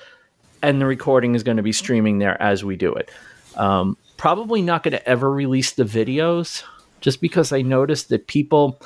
and 0.63 0.79
the 0.79 0.85
recording 0.85 1.35
is 1.35 1.43
going 1.43 1.57
to 1.57 1.63
be 1.63 1.73
streaming 1.73 2.19
there 2.19 2.41
as 2.41 2.63
we 2.63 2.77
do 2.77 2.93
it. 2.93 3.11
Um, 3.57 3.97
probably 4.17 4.61
not 4.61 4.83
going 4.83 4.91
to 4.91 5.07
ever 5.07 5.31
release 5.31 5.71
the 5.71 5.83
videos 5.83 6.63
just 7.01 7.21
because 7.21 7.51
I 7.51 7.61
noticed 7.61 8.09
that 8.09 8.27
people, 8.27 8.81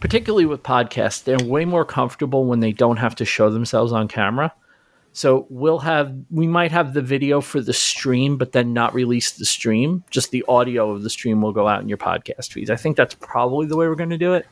particularly 0.00 0.46
with 0.46 0.62
podcasts, 0.62 1.24
they're 1.24 1.42
way 1.42 1.64
more 1.64 1.84
comfortable 1.84 2.44
when 2.44 2.60
they 2.60 2.72
don't 2.72 2.98
have 2.98 3.14
to 3.16 3.24
show 3.24 3.50
themselves 3.50 3.92
on 3.92 4.08
camera. 4.08 4.52
So 5.12 5.46
we'll 5.50 5.80
have 5.80 6.14
we 6.30 6.46
might 6.46 6.70
have 6.70 6.94
the 6.94 7.02
video 7.02 7.40
for 7.40 7.60
the 7.60 7.72
stream, 7.72 8.36
but 8.36 8.52
then 8.52 8.72
not 8.72 8.94
release 8.94 9.32
the 9.32 9.44
stream. 9.44 10.04
Just 10.10 10.30
the 10.30 10.44
audio 10.46 10.90
of 10.92 11.02
the 11.02 11.10
stream 11.10 11.42
will 11.42 11.52
go 11.52 11.66
out 11.66 11.82
in 11.82 11.88
your 11.88 11.98
podcast 11.98 12.52
feeds. 12.52 12.70
I 12.70 12.76
think 12.76 12.96
that's 12.96 13.14
probably 13.14 13.66
the 13.66 13.76
way 13.76 13.88
we're 13.88 13.96
going 13.96 14.10
to 14.10 14.18
do 14.18 14.34
it. 14.34 14.46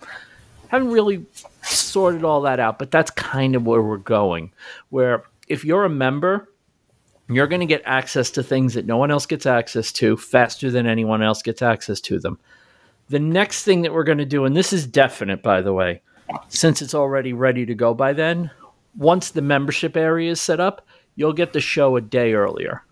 Haven't 0.68 0.90
really 0.90 1.24
sorted 1.62 2.24
all 2.24 2.40
that 2.42 2.58
out, 2.58 2.78
but 2.78 2.90
that's 2.90 3.10
kind 3.12 3.54
of 3.54 3.66
where 3.66 3.80
we're 3.80 3.98
going. 3.98 4.52
Where 4.90 5.22
if 5.46 5.64
you're 5.64 5.84
a 5.84 5.90
member, 5.90 6.48
you're 7.28 7.46
going 7.46 7.60
to 7.60 7.66
get 7.66 7.82
access 7.84 8.30
to 8.32 8.42
things 8.42 8.74
that 8.74 8.86
no 8.86 8.96
one 8.96 9.10
else 9.10 9.26
gets 9.26 9.46
access 9.46 9.92
to 9.92 10.16
faster 10.16 10.70
than 10.70 10.86
anyone 10.86 11.22
else 11.22 11.42
gets 11.42 11.62
access 11.62 12.00
to 12.02 12.18
them. 12.18 12.38
The 13.10 13.18
next 13.18 13.64
thing 13.64 13.82
that 13.82 13.92
we're 13.92 14.04
going 14.04 14.18
to 14.18 14.24
do, 14.26 14.44
and 14.44 14.56
this 14.56 14.72
is 14.72 14.86
definite, 14.86 15.42
by 15.42 15.60
the 15.62 15.72
way, 15.72 16.02
since 16.48 16.82
it's 16.82 16.94
already 16.94 17.32
ready 17.32 17.64
to 17.66 17.74
go 17.74 17.94
by 17.94 18.12
then, 18.12 18.50
once 18.96 19.30
the 19.30 19.42
membership 19.42 19.96
area 19.96 20.30
is 20.30 20.40
set 20.40 20.60
up, 20.60 20.86
you'll 21.16 21.32
get 21.32 21.52
the 21.52 21.60
show 21.60 21.96
a 21.96 22.00
day 22.00 22.34
earlier, 22.34 22.82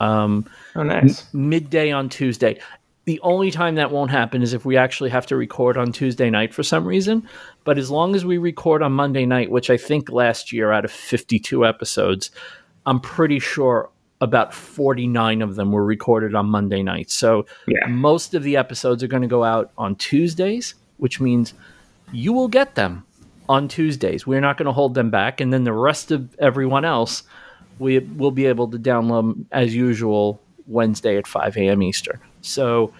Um, 0.00 0.44
Oh, 0.76 0.82
nice. 0.84 1.32
midday 1.34 1.90
on 1.90 2.08
Tuesday. 2.08 2.60
The 3.04 3.18
only 3.22 3.50
time 3.50 3.74
that 3.76 3.90
won't 3.90 4.10
happen 4.10 4.42
is 4.42 4.52
if 4.52 4.64
we 4.64 4.76
actually 4.76 5.10
have 5.10 5.26
to 5.26 5.36
record 5.36 5.76
on 5.76 5.92
Tuesday 5.92 6.28
night 6.30 6.52
for 6.54 6.62
some 6.62 6.84
reason. 6.86 7.26
But 7.64 7.78
as 7.78 7.90
long 7.90 8.14
as 8.14 8.24
we 8.24 8.38
record 8.38 8.82
on 8.82 8.92
Monday 8.92 9.24
night, 9.26 9.50
which 9.50 9.70
I 9.70 9.76
think 9.76 10.10
last 10.10 10.52
year 10.52 10.70
out 10.72 10.84
of 10.84 10.90
52 10.92 11.64
episodes, 11.66 12.30
I'm 12.86 13.00
pretty 13.00 13.38
sure 13.38 13.90
about 14.20 14.52
49 14.52 15.42
of 15.42 15.54
them 15.54 15.70
were 15.70 15.84
recorded 15.84 16.34
on 16.34 16.46
Monday 16.46 16.82
night. 16.82 17.10
So 17.10 17.46
Yeah. 17.68 17.86
most 17.88 18.34
of 18.34 18.42
the 18.42 18.56
episodes 18.56 19.02
are 19.02 19.06
going 19.08 19.22
to 19.22 19.28
go 19.28 19.44
out 19.44 19.70
on 19.78 19.94
Tuesdays, 19.96 20.74
which 20.96 21.20
means 21.20 21.54
you 22.12 22.32
will 22.32 22.48
get 22.48 22.74
them 22.74 23.04
on 23.48 23.68
Tuesdays. 23.68 24.26
We're 24.26 24.40
not 24.40 24.56
going 24.58 24.66
to 24.66 24.72
hold 24.72 24.94
them 24.94 25.10
back. 25.10 25.40
And 25.40 25.52
then 25.52 25.64
the 25.64 25.72
rest 25.72 26.10
of 26.10 26.34
everyone 26.40 26.84
else, 26.84 27.22
we 27.78 28.00
will 28.00 28.32
be 28.32 28.46
able 28.46 28.68
to 28.68 28.78
download 28.78 29.20
them 29.34 29.46
as 29.52 29.74
usual 29.74 30.40
Wednesday 30.66 31.16
at 31.16 31.26
5 31.26 31.56
a.m. 31.56 31.82
Eastern. 31.82 32.18
So 32.40 32.92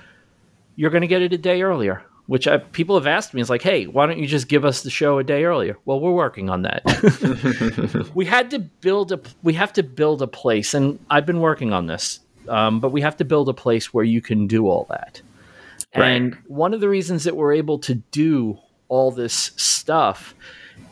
you're 0.76 0.90
going 0.90 1.00
to 1.02 1.08
get 1.08 1.22
it 1.22 1.32
a 1.32 1.38
day 1.38 1.62
earlier, 1.62 2.02
which 2.28 2.46
I, 2.46 2.58
people 2.58 2.94
have 2.94 3.06
asked 3.06 3.32
me. 3.32 3.40
It's 3.40 3.48
like, 3.48 3.62
hey, 3.62 3.86
why 3.86 4.04
don't 4.06 4.18
you 4.18 4.26
just 4.26 4.48
give 4.48 4.64
us 4.66 4.82
the 4.82 4.90
show 4.90 5.18
a 5.18 5.24
day 5.24 5.44
earlier? 5.44 5.78
Well, 5.86 5.98
we're 5.98 6.12
working 6.12 6.50
on 6.50 6.60
that. 6.62 8.10
we 8.14 8.26
had 8.26 8.50
to 8.50 8.58
build 8.58 9.12
a, 9.12 9.20
we 9.42 9.54
have 9.54 9.72
to 9.72 9.82
build 9.82 10.20
a 10.20 10.26
place, 10.26 10.74
and 10.74 10.98
I've 11.08 11.24
been 11.24 11.40
working 11.40 11.72
on 11.72 11.86
this. 11.86 12.20
Um, 12.46 12.80
but 12.80 12.90
we 12.90 13.00
have 13.00 13.16
to 13.16 13.24
build 13.24 13.48
a 13.48 13.54
place 13.54 13.92
where 13.94 14.04
you 14.04 14.20
can 14.20 14.46
do 14.46 14.68
all 14.68 14.86
that. 14.90 15.22
Right. 15.96 16.08
And 16.08 16.34
one 16.46 16.74
of 16.74 16.80
the 16.80 16.88
reasons 16.88 17.24
that 17.24 17.34
we're 17.34 17.54
able 17.54 17.78
to 17.80 17.94
do 17.94 18.58
all 18.88 19.10
this 19.10 19.52
stuff 19.56 20.34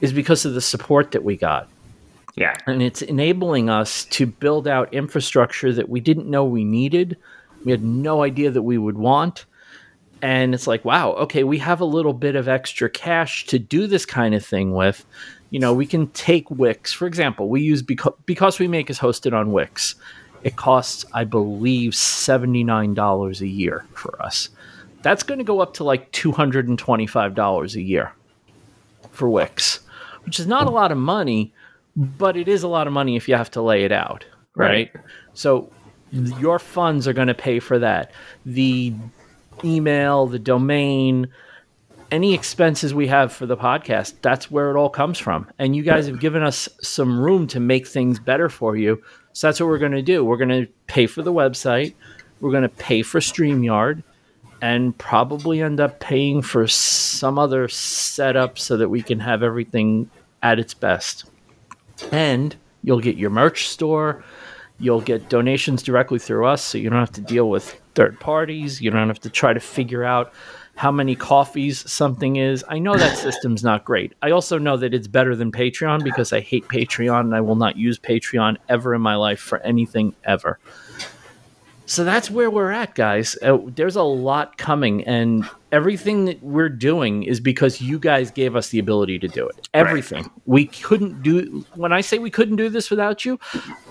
is 0.01 0.15
because 0.15 0.47
of 0.47 0.55
the 0.55 0.61
support 0.63 1.13
that 1.13 1.23
we 1.23 1.37
got. 1.37 1.69
Yeah. 2.35 2.57
And 2.67 2.83
it's 2.83 3.03
enabling 3.03 3.69
us 3.69 4.07
to 4.07 4.27
build 4.27 4.67
out 4.67 4.93
infrastructure 4.93 5.73
that 5.75 5.91
we 5.91 6.01
didn't 6.01 6.29
know 6.29 6.45
we 6.47 6.65
needed. 6.65 7.19
We 7.65 7.73
had 7.73 7.85
no 7.85 8.23
idea 8.23 8.51
that 8.51 8.63
we 8.63 8.79
would 8.79 8.97
want. 8.97 9.45
And 10.23 10.55
it's 10.55 10.67
like, 10.67 10.85
wow, 10.85 11.13
okay, 11.13 11.45
we 11.45 11.59
have 11.59 11.81
a 11.81 11.85
little 11.85 12.15
bit 12.15 12.37
of 12.37 12.49
extra 12.49 12.89
cash 12.89 13.47
to 13.47 13.59
do 13.59 13.87
this 13.87 14.07
kind 14.07 14.35
of 14.35 14.45
thing 14.45 14.73
with. 14.73 15.05
You 15.51 15.61
know, 15.61 15.73
we 15.73 15.87
can 15.87 16.09
take 16.09 16.51
Wix, 16.51 16.93
for 16.93 17.07
example, 17.07 17.49
we 17.49 17.61
use 17.61 17.83
because, 17.83 18.15
because 18.25 18.59
we 18.59 18.67
make 18.67 18.91
is 18.91 18.99
hosted 18.99 19.33
on 19.33 19.53
Wix. 19.53 19.95
It 20.43 20.57
costs, 20.57 21.05
I 21.13 21.25
believe, 21.25 21.93
$79 21.93 23.41
a 23.41 23.47
year 23.47 23.85
for 23.95 24.21
us. 24.23 24.49
That's 25.03 25.23
going 25.23 25.39
to 25.39 25.45
go 25.45 25.61
up 25.61 25.75
to 25.75 25.85
like 25.85 26.11
$225 26.13 27.75
a 27.75 27.83
year 27.83 28.13
for 29.13 29.31
Wix, 29.31 29.81
which 30.25 30.41
is 30.41 30.47
not 30.47 30.67
a 30.67 30.71
lot 30.71 30.93
of 30.93 30.99
money, 30.99 31.53
but 31.97 32.37
it 32.37 32.49
is 32.49 32.63
a 32.63 32.69
lot 32.69 32.87
of 32.87 32.93
money 32.93 33.17
if 33.17 33.29
you 33.29 33.35
have 33.37 33.51
to 33.53 33.63
lay 33.63 33.85
it 33.85 33.93
out, 33.93 34.25
right? 34.55 34.91
Right. 34.95 35.05
So 35.35 35.71
your 36.13 36.59
funds 36.59 37.07
are 37.07 37.13
going 37.13 37.29
to 37.29 37.35
pay 37.35 37.61
for 37.61 37.79
that. 37.79 38.13
The 38.45 38.95
email, 39.65 40.27
the 40.27 40.39
domain, 40.39 41.29
any 42.11 42.35
expenses 42.35 42.95
we 42.95 43.07
have 43.09 43.33
for 43.33 43.47
the 43.47 43.57
podcast, 43.57 44.15
that's 44.23 44.51
where 44.51 44.71
it 44.71 44.77
all 44.77 44.89
comes 44.89 45.19
from. 45.19 45.49
And 45.59 45.75
you 45.75 45.83
guys 45.83 46.07
have 46.07 46.21
given 46.21 46.43
us 46.43 46.69
some 46.81 47.19
room 47.19 47.47
to 47.49 47.61
make 47.61 47.87
things 47.87 48.19
better 48.19 48.49
for 48.49 48.77
you. 48.77 49.03
So 49.33 49.47
that's 49.47 49.61
what 49.61 49.67
we're 49.67 49.79
going 49.79 49.93
to 49.93 50.03
do. 50.03 50.25
We're 50.25 50.37
going 50.37 50.67
to 50.67 50.67
pay 50.87 51.07
for 51.07 51.23
the 51.23 51.33
website, 51.33 51.95
we're 52.41 52.51
going 52.51 52.63
to 52.63 52.69
pay 52.69 53.03
for 53.03 53.21
StreamYard, 53.21 54.03
and 54.63 54.97
probably 54.99 55.63
end 55.63 55.81
up 55.81 56.01
paying 56.01 56.43
for 56.43 56.67
some 56.67 57.39
other 57.39 57.69
setup 57.69 58.59
so 58.59 58.77
that 58.77 58.89
we 58.89 59.03
can 59.03 59.21
have 59.21 59.43
everything 59.43 60.11
at 60.43 60.59
its 60.59 60.75
best. 60.75 61.25
And 62.13 62.55
you'll 62.83 63.01
get 63.01 63.17
your 63.17 63.31
merch 63.31 63.69
store. 63.69 64.25
You'll 64.79 65.01
get 65.01 65.31
donations 65.31 65.83
directly 65.83 66.19
through 66.19 66.47
us, 66.47 66.63
so 66.63 66.77
you 66.77 66.91
don't 66.91 66.99
have 66.99 67.13
to 67.13 67.23
deal 67.23 67.49
with 67.49 67.81
third 67.97 68.21
parties. 68.21 68.81
You 68.81 68.91
don't 68.91 69.09
have 69.09 69.21
to 69.21 69.31
try 69.31 69.53
to 69.53 69.61
figure 69.61 70.05
out 70.05 70.33
how 70.77 70.93
many 70.93 71.17
coffees 71.17 71.91
something 71.91 72.37
is. 72.37 72.65
I 72.69 72.79
know 72.79 72.97
that 72.97 73.17
system's 73.27 73.65
not 73.65 73.85
great. 73.85 74.13
I 74.23 74.31
also 74.31 74.59
know 74.59 74.77
that 74.77 74.95
it's 74.95 75.09
better 75.09 75.35
than 75.35 75.51
Patreon 75.51 76.05
because 76.05 76.33
I 76.33 76.41
hate 76.41 76.69
Patreon 76.69 77.21
and 77.21 77.35
I 77.35 77.41
will 77.41 77.57
not 77.57 77.77
use 77.77 77.99
Patreon 77.99 78.59
ever 78.69 78.95
in 78.95 79.01
my 79.01 79.17
life 79.17 79.41
for 79.41 79.59
anything 79.61 80.15
ever. 80.23 80.61
So 81.89 82.03
that's 82.03 82.29
where 82.29 82.51
we're 82.51 82.73
at, 82.73 82.97
guys. 82.97 83.39
Uh, 83.41 83.59
there's 83.65 83.95
a 83.95 84.03
lot 84.03 84.59
coming, 84.59 85.05
and 85.05 85.49
everything 85.71 86.25
that 86.25 86.43
we're 86.43 86.69
doing 86.69 87.23
is 87.23 87.39
because 87.39 87.81
you 87.81 88.01
guys 88.01 88.33
gave 88.33 88.57
us 88.57 88.71
the 88.71 88.81
ability 88.81 89.21
to 89.21 89.29
do 89.29 89.49
it. 89.49 89.69
Everything. 89.73 90.29
We 90.47 90.67
couldn't 90.67 91.23
do, 91.23 91.65
when 91.77 91.93
I 91.93 92.01
say 92.01 92.19
we 92.19 92.31
couldn't 92.31 92.57
do 92.57 92.69
this 92.69 92.91
without 92.91 93.25
you, 93.25 93.39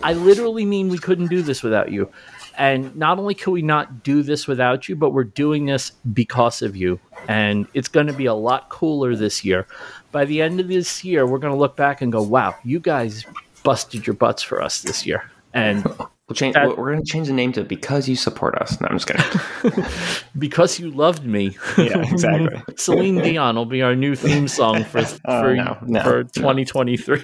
I 0.03 0.11
literally 0.11 0.65
mean 0.65 0.89
we 0.89 0.97
couldn't 0.97 1.27
do 1.27 1.41
this 1.41 1.63
without 1.63 1.89
you. 1.89 2.11
And 2.57 2.95
not 2.95 3.19
only 3.19 3.33
could 3.33 3.51
we 3.51 3.61
not 3.61 4.03
do 4.03 4.23
this 4.23 4.47
without 4.47 4.87
you, 4.87 4.95
but 4.95 5.11
we're 5.11 5.23
doing 5.23 5.65
this 5.65 5.91
because 6.13 6.61
of 6.61 6.75
you. 6.75 6.99
And 7.27 7.67
it's 7.73 7.87
going 7.87 8.07
to 8.07 8.13
be 8.13 8.25
a 8.25 8.33
lot 8.33 8.69
cooler 8.69 9.15
this 9.15 9.43
year. 9.43 9.67
By 10.11 10.25
the 10.25 10.41
end 10.41 10.59
of 10.59 10.67
this 10.67 11.03
year, 11.03 11.25
we're 11.25 11.39
going 11.39 11.53
to 11.53 11.59
look 11.59 11.75
back 11.75 12.01
and 12.01 12.11
go, 12.11 12.21
wow, 12.21 12.55
you 12.63 12.79
guys 12.79 13.25
busted 13.63 14.07
your 14.07 14.13
butts 14.13 14.41
for 14.43 14.61
us 14.61 14.81
this 14.81 15.05
year. 15.05 15.29
And 15.53 15.85
We'll 16.27 16.35
change. 16.35 16.55
That- 16.55 16.75
we're 16.75 16.91
going 16.91 17.03
to 17.03 17.11
change 17.11 17.27
the 17.27 17.33
name 17.33 17.51
to 17.53 17.63
because 17.63 18.09
you 18.09 18.15
support 18.15 18.55
us. 18.55 18.81
No, 18.81 18.87
I'm 18.89 18.97
just 18.97 19.07
kidding. 19.07 19.85
because 20.39 20.79
you 20.79 20.89
loved 20.89 21.23
me. 21.23 21.55
Yeah, 21.77 21.99
exactly. 21.99 22.63
Celine 22.77 23.21
Dion 23.21 23.55
will 23.55 23.65
be 23.65 23.83
our 23.83 23.95
new 23.95 24.15
theme 24.15 24.47
song 24.47 24.83
for 24.85 24.99
oh, 25.25 25.41
for, 25.41 25.55
no, 25.55 25.77
no, 25.83 26.01
for 26.01 26.23
no. 26.23 26.29
2023. 26.33 27.21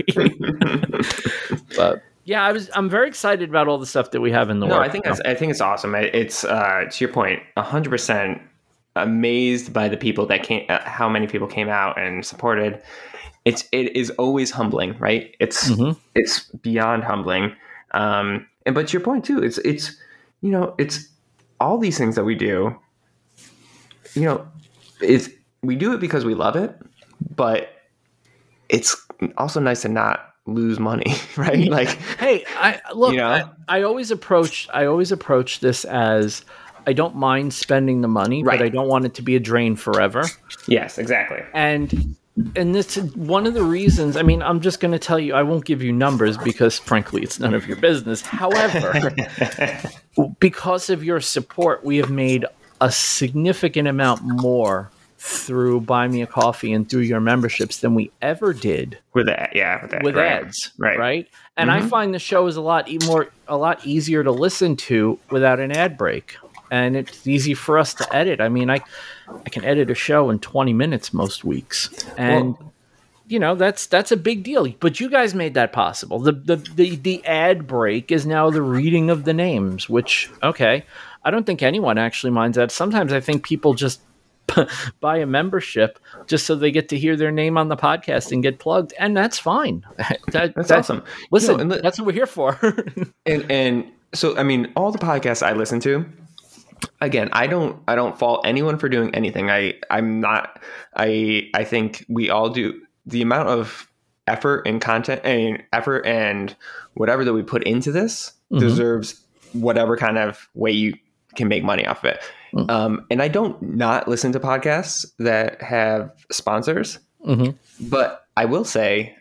but 1.75 2.03
yeah, 2.25 2.43
I 2.43 2.51
was 2.51 2.69
I'm 2.75 2.89
very 2.89 3.07
excited 3.07 3.49
about 3.49 3.67
all 3.67 3.77
the 3.77 3.85
stuff 3.85 4.11
that 4.11 4.21
we 4.21 4.31
have 4.31 4.49
in 4.49 4.59
the 4.59 4.65
world. 4.67 4.77
no, 4.77 4.79
works. 4.81 4.89
I 4.89 4.91
think 4.91 5.05
that's, 5.05 5.19
I 5.21 5.33
think 5.35 5.51
it's 5.51 5.61
awesome. 5.61 5.95
It's 5.95 6.43
uh, 6.43 6.85
to 6.91 7.03
your 7.03 7.13
point, 7.13 7.41
100 7.55 7.89
percent 7.89 8.41
amazed 8.95 9.71
by 9.71 9.87
the 9.87 9.97
people 9.97 10.25
that 10.25 10.43
came, 10.43 10.65
uh, 10.69 10.79
how 10.83 11.07
many 11.07 11.25
people 11.27 11.47
came 11.47 11.69
out 11.69 11.99
and 11.99 12.25
supported. 12.25 12.81
It's 13.45 13.67
it 13.71 13.95
is 13.95 14.09
always 14.11 14.51
humbling, 14.51 14.97
right? 14.99 15.35
It's 15.39 15.69
Mhm. 15.71 15.97
it's 16.15 16.43
beyond 16.61 17.03
humbling. 17.03 17.55
Um, 17.93 18.45
and 18.65 18.75
but 18.75 18.87
to 18.89 18.93
your 18.93 19.01
point 19.01 19.25
too, 19.25 19.41
it's 19.41 19.57
it's 19.59 19.95
you 20.41 20.51
know 20.51 20.75
it's 20.77 21.07
all 21.59 21.77
these 21.77 21.97
things 21.97 22.15
that 22.15 22.23
we 22.23 22.35
do. 22.35 22.75
You 24.13 24.21
know, 24.23 24.47
it's 25.01 25.29
we 25.63 25.75
do 25.75 25.93
it 25.93 25.99
because 25.99 26.25
we 26.25 26.35
love 26.35 26.55
it, 26.55 26.75
but 27.35 27.69
it's 28.69 28.95
also 29.37 29.59
nice 29.59 29.81
to 29.83 29.89
not 29.89 30.30
lose 30.53 30.79
money, 30.79 31.15
right? 31.37 31.67
Like 31.69 31.89
Hey, 32.19 32.45
I 32.57 32.79
look. 32.93 33.11
You 33.13 33.19
know? 33.19 33.27
I, 33.67 33.79
I 33.79 33.83
always 33.83 34.11
approach. 34.11 34.67
I 34.73 34.85
always 34.85 35.11
approach 35.11 35.59
this 35.59 35.85
as 35.85 36.43
I 36.87 36.93
don't 36.93 37.15
mind 37.15 37.53
spending 37.53 38.01
the 38.01 38.07
money, 38.07 38.43
Right. 38.43 38.57
but 38.59 38.65
I 38.65 38.69
don't 38.69 38.87
want 38.87 39.05
it 39.05 39.13
to 39.15 39.21
be 39.21 39.35
a 39.35 39.39
drain 39.39 39.75
forever. 39.75 40.23
yes, 40.67 40.97
exactly. 40.97 41.41
And 41.53 42.15
and 42.55 42.73
this 42.73 42.95
is 42.97 43.13
one 43.15 43.45
of 43.45 43.53
the 43.53 43.63
reasons. 43.63 44.15
I 44.17 44.23
mean, 44.23 44.41
I'm 44.41 44.61
just 44.61 44.79
going 44.79 44.93
to 44.93 44.99
tell 44.99 45.19
you. 45.19 45.33
I 45.35 45.43
won't 45.43 45.65
give 45.65 45.83
you 45.83 45.91
numbers 45.91 46.37
because, 46.37 46.79
frankly, 46.79 47.21
it's 47.23 47.39
none 47.39 47.53
of 47.53 47.67
your 47.67 47.75
business. 47.77 48.21
However, 48.21 49.11
because 50.39 50.89
of 50.89 51.03
your 51.03 51.19
support, 51.19 51.83
we 51.83 51.97
have 51.97 52.09
made 52.09 52.45
a 52.79 52.91
significant 52.91 53.87
amount 53.87 54.21
more 54.23 54.89
through 55.23 55.79
Buy 55.81 56.07
Me 56.07 56.23
a 56.23 56.27
Coffee 56.27 56.73
and 56.73 56.89
through 56.89 57.01
your 57.01 57.19
memberships 57.19 57.81
than 57.81 57.93
we 57.93 58.09
ever 58.23 58.53
did 58.53 58.97
With 59.13 59.27
that, 59.27 59.51
yeah, 59.55 59.79
with, 59.79 59.91
that, 59.91 60.03
with 60.03 60.15
right. 60.15 60.31
ads, 60.31 60.71
right? 60.79 60.97
Right, 60.97 61.27
and 61.55 61.69
I 61.69 61.77
mm-hmm. 61.79 61.89
find 61.89 62.13
the 62.13 62.19
show 62.19 62.47
is 62.47 62.55
a 62.55 62.61
lot 62.61 62.89
e- 62.89 62.97
more, 63.05 63.29
a 63.47 63.55
lot 63.55 63.85
easier 63.85 64.23
to 64.23 64.31
listen 64.31 64.75
to 64.77 65.19
without 65.29 65.59
an 65.59 65.71
ad 65.71 65.95
break, 65.95 66.37
and 66.71 66.97
it's 66.97 67.27
easy 67.27 67.53
for 67.53 67.77
us 67.77 67.93
to 67.95 68.15
edit. 68.15 68.41
I 68.41 68.49
mean, 68.49 68.71
I, 68.71 68.79
I 69.27 69.49
can 69.49 69.63
edit 69.63 69.91
a 69.91 69.95
show 69.95 70.31
in 70.31 70.39
twenty 70.39 70.73
minutes 70.73 71.13
most 71.13 71.43
weeks, 71.45 71.89
and 72.17 72.57
Well- 72.57 72.73
you 73.27 73.37
know 73.37 73.53
that's 73.53 73.85
that's 73.85 74.11
a 74.11 74.17
big 74.17 74.43
deal. 74.43 74.67
But 74.79 74.99
you 74.99 75.07
guys 75.07 75.35
made 75.35 75.53
that 75.53 75.71
possible. 75.71 76.17
The 76.17 76.31
the 76.31 76.55
the, 76.55 76.95
the 76.95 77.25
ad 77.27 77.67
break 77.67 78.11
is 78.11 78.25
now 78.25 78.49
the 78.49 78.63
reading 78.63 79.11
of 79.11 79.25
the 79.25 79.33
names, 79.33 79.87
which 79.87 80.31
okay, 80.41 80.83
I 81.23 81.29
don't 81.29 81.45
think 81.45 81.61
anyone 81.61 81.99
actually 81.99 82.31
minds 82.31 82.57
that. 82.57 82.71
Sometimes 82.71 83.13
I 83.13 83.19
think 83.19 83.45
people 83.45 83.75
just 83.75 84.01
buy 84.99 85.17
a 85.17 85.25
membership 85.25 85.99
just 86.27 86.45
so 86.45 86.55
they 86.55 86.71
get 86.71 86.89
to 86.89 86.97
hear 86.97 87.15
their 87.15 87.31
name 87.31 87.57
on 87.57 87.69
the 87.69 87.77
podcast 87.77 88.31
and 88.31 88.43
get 88.43 88.59
plugged, 88.59 88.93
and 88.99 89.15
that's 89.15 89.39
fine. 89.39 89.85
That- 90.31 90.53
That's 90.55 90.69
that- 90.69 90.79
awesome. 90.79 91.03
Listen, 91.31 91.51
You 91.51 91.57
know, 91.57 91.61
and 91.61 91.71
the- 91.71 91.81
that's 91.81 91.99
what 91.99 92.07
we're 92.07 92.13
here 92.13 92.25
for. 92.25 92.59
and 93.25 93.49
and 93.51 93.91
so 94.13 94.37
I 94.37 94.43
mean, 94.43 94.71
all 94.75 94.91
the 94.91 94.99
podcasts 94.99 95.45
I 95.45 95.53
listen 95.53 95.79
to, 95.81 96.05
again, 96.99 97.29
I 97.31 97.47
don't 97.47 97.81
I 97.87 97.95
don't 97.95 98.17
fault 98.17 98.45
anyone 98.45 98.77
for 98.77 98.89
doing 98.89 99.13
anything. 99.15 99.49
I 99.49 99.75
I'm 99.89 100.19
not 100.19 100.61
I 100.95 101.49
I 101.53 101.63
think 101.63 102.05
we 102.09 102.29
all 102.29 102.49
do 102.49 102.81
the 103.05 103.21
amount 103.21 103.49
of 103.49 103.87
effort 104.27 104.67
and 104.67 104.81
content 104.81 105.21
and 105.23 105.63
effort 105.73 106.05
and 106.05 106.55
whatever 106.93 107.25
that 107.25 107.33
we 107.33 107.43
put 107.43 107.63
into 107.63 107.91
this 107.91 108.33
mm-hmm. 108.51 108.59
deserves 108.59 109.21
whatever 109.53 109.97
kind 109.97 110.17
of 110.17 110.47
way 110.53 110.71
you 110.71 110.93
can 111.35 111.47
make 111.47 111.63
money 111.63 111.85
off 111.85 112.03
of 112.03 112.11
it. 112.11 112.21
Um, 112.69 113.05
and 113.09 113.21
I 113.21 113.27
don't 113.29 113.61
not 113.61 114.07
listen 114.07 114.31
to 114.33 114.39
podcasts 114.39 115.05
that 115.19 115.61
have 115.61 116.11
sponsors, 116.31 116.99
Mhm. 117.25 117.55
but 117.79 118.25
I 118.35 118.45
will 118.45 118.65
say 118.65 119.15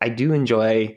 I 0.00 0.08
do 0.08 0.32
enjoy 0.32 0.96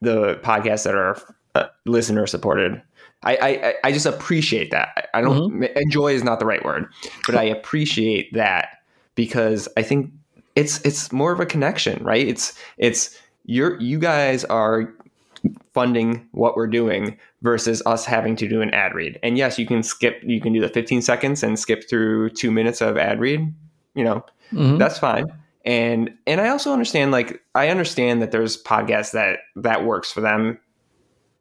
the 0.00 0.36
podcasts 0.42 0.84
that 0.84 0.94
are 0.94 1.16
uh, 1.54 1.66
listener 1.86 2.26
supported. 2.26 2.80
I, 3.22 3.36
I 3.40 3.74
I 3.88 3.92
just 3.92 4.06
appreciate 4.06 4.70
that. 4.70 4.88
I- 5.14 5.18
I 5.18 5.22
don't 5.22 5.64
enjoy 5.76 6.12
is 6.12 6.22
not 6.22 6.38
the 6.38 6.46
right 6.46 6.62
word, 6.64 6.86
but 7.26 7.34
I 7.34 7.44
appreciate 7.44 8.32
that 8.34 8.68
because 9.14 9.66
I 9.76 9.82
think 9.82 10.12
it's 10.54 10.80
it's 10.82 11.10
more 11.12 11.32
of 11.32 11.40
a 11.40 11.46
connection, 11.46 12.04
right? 12.04 12.26
It's 12.28 12.52
it's 12.78 13.18
you're 13.46 13.80
you 13.80 13.98
guys 13.98 14.44
are 14.44 14.92
funding 15.72 16.26
what 16.32 16.56
we're 16.56 16.66
doing 16.66 17.16
versus 17.46 17.80
us 17.86 18.04
having 18.04 18.34
to 18.34 18.48
do 18.48 18.60
an 18.60 18.74
ad 18.74 18.92
read. 18.92 19.20
And 19.22 19.38
yes, 19.38 19.56
you 19.56 19.66
can 19.66 19.84
skip 19.84 20.20
you 20.24 20.40
can 20.40 20.52
do 20.52 20.60
the 20.60 20.68
15 20.68 21.00
seconds 21.00 21.44
and 21.44 21.56
skip 21.56 21.88
through 21.88 22.30
2 22.30 22.50
minutes 22.50 22.80
of 22.80 22.96
ad 22.98 23.20
read, 23.20 23.40
you 23.94 24.02
know. 24.02 24.24
Mhm. 24.52 24.78
That's 24.80 24.98
fine. 24.98 25.26
And 25.64 26.10
and 26.26 26.40
I 26.40 26.48
also 26.48 26.72
understand 26.72 27.12
like 27.12 27.40
I 27.54 27.68
understand 27.68 28.20
that 28.22 28.32
there's 28.32 28.60
podcasts 28.62 29.12
that 29.12 29.38
that 29.54 29.84
works 29.84 30.10
for 30.12 30.20
them. 30.20 30.58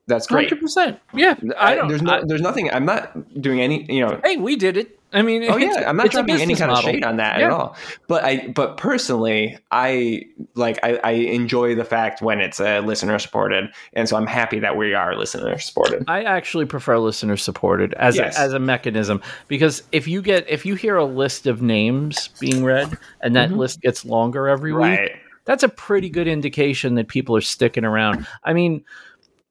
That's 0.08 0.28
great. 0.28 0.50
Hundred 0.50 0.62
percent. 0.62 1.00
Yeah, 1.16 1.34
I 1.60 1.72
I, 1.72 1.76
don't. 1.76 1.88
there's 1.88 2.04
no 2.04 2.14
I- 2.14 2.24
there's 2.24 2.42
nothing 2.42 2.70
I'm 2.72 2.86
not 2.86 3.42
doing 3.42 3.60
any, 3.60 3.92
you 3.92 4.02
know, 4.06 4.20
hey, 4.24 4.38
we 4.38 4.56
did 4.56 4.78
it. 4.78 5.00
I 5.16 5.22
mean, 5.22 5.46
Oh 5.50 5.56
yeah, 5.58 5.90
I'm 5.90 5.96
not 5.96 6.08
it's 6.08 6.16
a 6.16 6.18
dropping 6.18 6.42
any 6.42 6.56
kind 6.56 6.70
model. 6.72 6.90
of 6.90 6.94
shade 6.94 7.04
on 7.06 7.18
that 7.18 7.40
Yeah. 7.40 7.46
at 7.46 7.52
all. 7.52 7.76
But 8.08 8.24
I, 8.26 8.48
but 8.50 8.76
personally, 8.78 9.58
I 9.72 10.24
like 10.56 10.78
I, 10.84 11.00
I 11.04 11.12
enjoy 11.12 11.74
the 11.74 11.86
fact 11.86 12.22
when 12.22 12.42
it's 12.42 12.60
a 12.60 12.82
listener 12.82 13.18
supported, 13.18 13.70
and 13.94 14.10
so 14.10 14.18
I'm 14.18 14.28
happy 14.28 14.60
that 14.60 14.76
we 14.76 14.94
are 14.94 15.16
listener 15.16 15.58
supported. 15.58 16.04
I 16.08 16.24
actually 16.24 16.66
prefer 16.66 16.98
listener 17.00 17.38
supported 17.38 17.94
as 17.94 18.18
Yes. 18.18 18.38
a, 18.38 18.42
as 18.42 18.54
a 18.54 18.60
mechanism 18.60 19.22
because 19.48 19.82
if 19.94 20.08
you 20.08 20.22
get 20.22 20.48
if 20.50 20.66
you 20.66 20.76
hear 20.76 20.98
a 20.98 21.06
list 21.06 21.48
of 21.48 21.62
names 21.62 22.28
being 22.40 22.64
read 22.64 22.98
and 23.22 23.36
that 23.38 23.50
mm-hmm. 23.50 23.60
list 23.60 23.82
gets 23.82 24.04
longer 24.04 24.50
every 24.50 24.74
week, 24.74 24.82
Right. 24.82 25.12
that's 25.46 25.64
a 25.64 25.70
pretty 25.70 26.10
good 26.10 26.28
indication 26.28 26.96
that 26.96 27.08
people 27.08 27.36
are 27.38 27.42
sticking 27.42 27.86
around. 27.86 28.28
I 28.44 28.52
mean, 28.54 28.84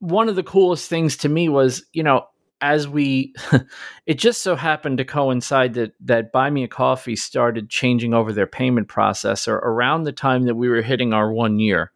one 0.00 0.28
of 0.28 0.36
the 0.36 0.42
coolest 0.42 0.90
things 0.90 1.16
to 1.18 1.28
me 1.30 1.48
was, 1.48 1.84
you 1.94 2.02
know, 2.02 2.26
as 2.60 2.88
we 2.88 3.34
it 4.06 4.14
just 4.14 4.42
so 4.42 4.56
happened 4.56 4.98
to 4.98 5.04
coincide 5.04 5.74
that 5.74 5.92
that 6.00 6.32
Buy 6.32 6.50
Me 6.50 6.64
a 6.64 6.68
Coffee 6.68 7.16
started 7.16 7.70
changing 7.70 8.14
over 8.14 8.32
their 8.32 8.46
payment 8.46 8.88
processor 8.88 9.54
around 9.54 10.04
the 10.04 10.12
time 10.12 10.44
that 10.44 10.54
we 10.54 10.68
were 10.68 10.82
hitting 10.82 11.12
our 11.12 11.32
one 11.32 11.58
year. 11.58 11.92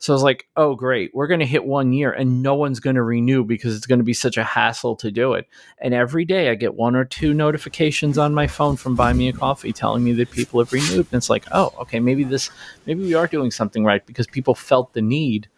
So 0.00 0.12
I 0.12 0.14
was 0.14 0.22
like, 0.22 0.46
oh, 0.56 0.76
great. 0.76 1.10
We're 1.12 1.26
going 1.26 1.40
to 1.40 1.46
hit 1.46 1.64
one 1.64 1.92
year 1.92 2.12
and 2.12 2.40
no 2.40 2.54
one's 2.54 2.78
going 2.78 2.94
to 2.94 3.02
renew 3.02 3.42
because 3.42 3.76
it's 3.76 3.86
going 3.86 3.98
to 3.98 4.04
be 4.04 4.14
such 4.14 4.36
a 4.36 4.44
hassle 4.44 4.94
to 4.96 5.10
do 5.10 5.32
it. 5.32 5.48
And 5.78 5.92
every 5.92 6.24
day 6.24 6.50
I 6.50 6.54
get 6.54 6.76
one 6.76 6.94
or 6.94 7.04
two 7.04 7.34
notifications 7.34 8.16
on 8.16 8.32
my 8.32 8.46
phone 8.46 8.76
from 8.76 8.94
Buy 8.94 9.12
Me 9.12 9.28
a 9.28 9.32
Coffee 9.32 9.72
telling 9.72 10.04
me 10.04 10.12
that 10.12 10.30
people 10.30 10.60
have 10.60 10.72
renewed. 10.72 11.06
And 11.10 11.14
it's 11.14 11.28
like, 11.28 11.44
oh, 11.50 11.74
okay, 11.80 11.98
maybe 11.98 12.22
this, 12.22 12.50
maybe 12.86 13.02
we 13.02 13.14
are 13.14 13.26
doing 13.26 13.50
something 13.50 13.84
right 13.84 14.06
because 14.06 14.28
people 14.28 14.54
felt 14.54 14.92
the 14.92 15.02
need 15.02 15.48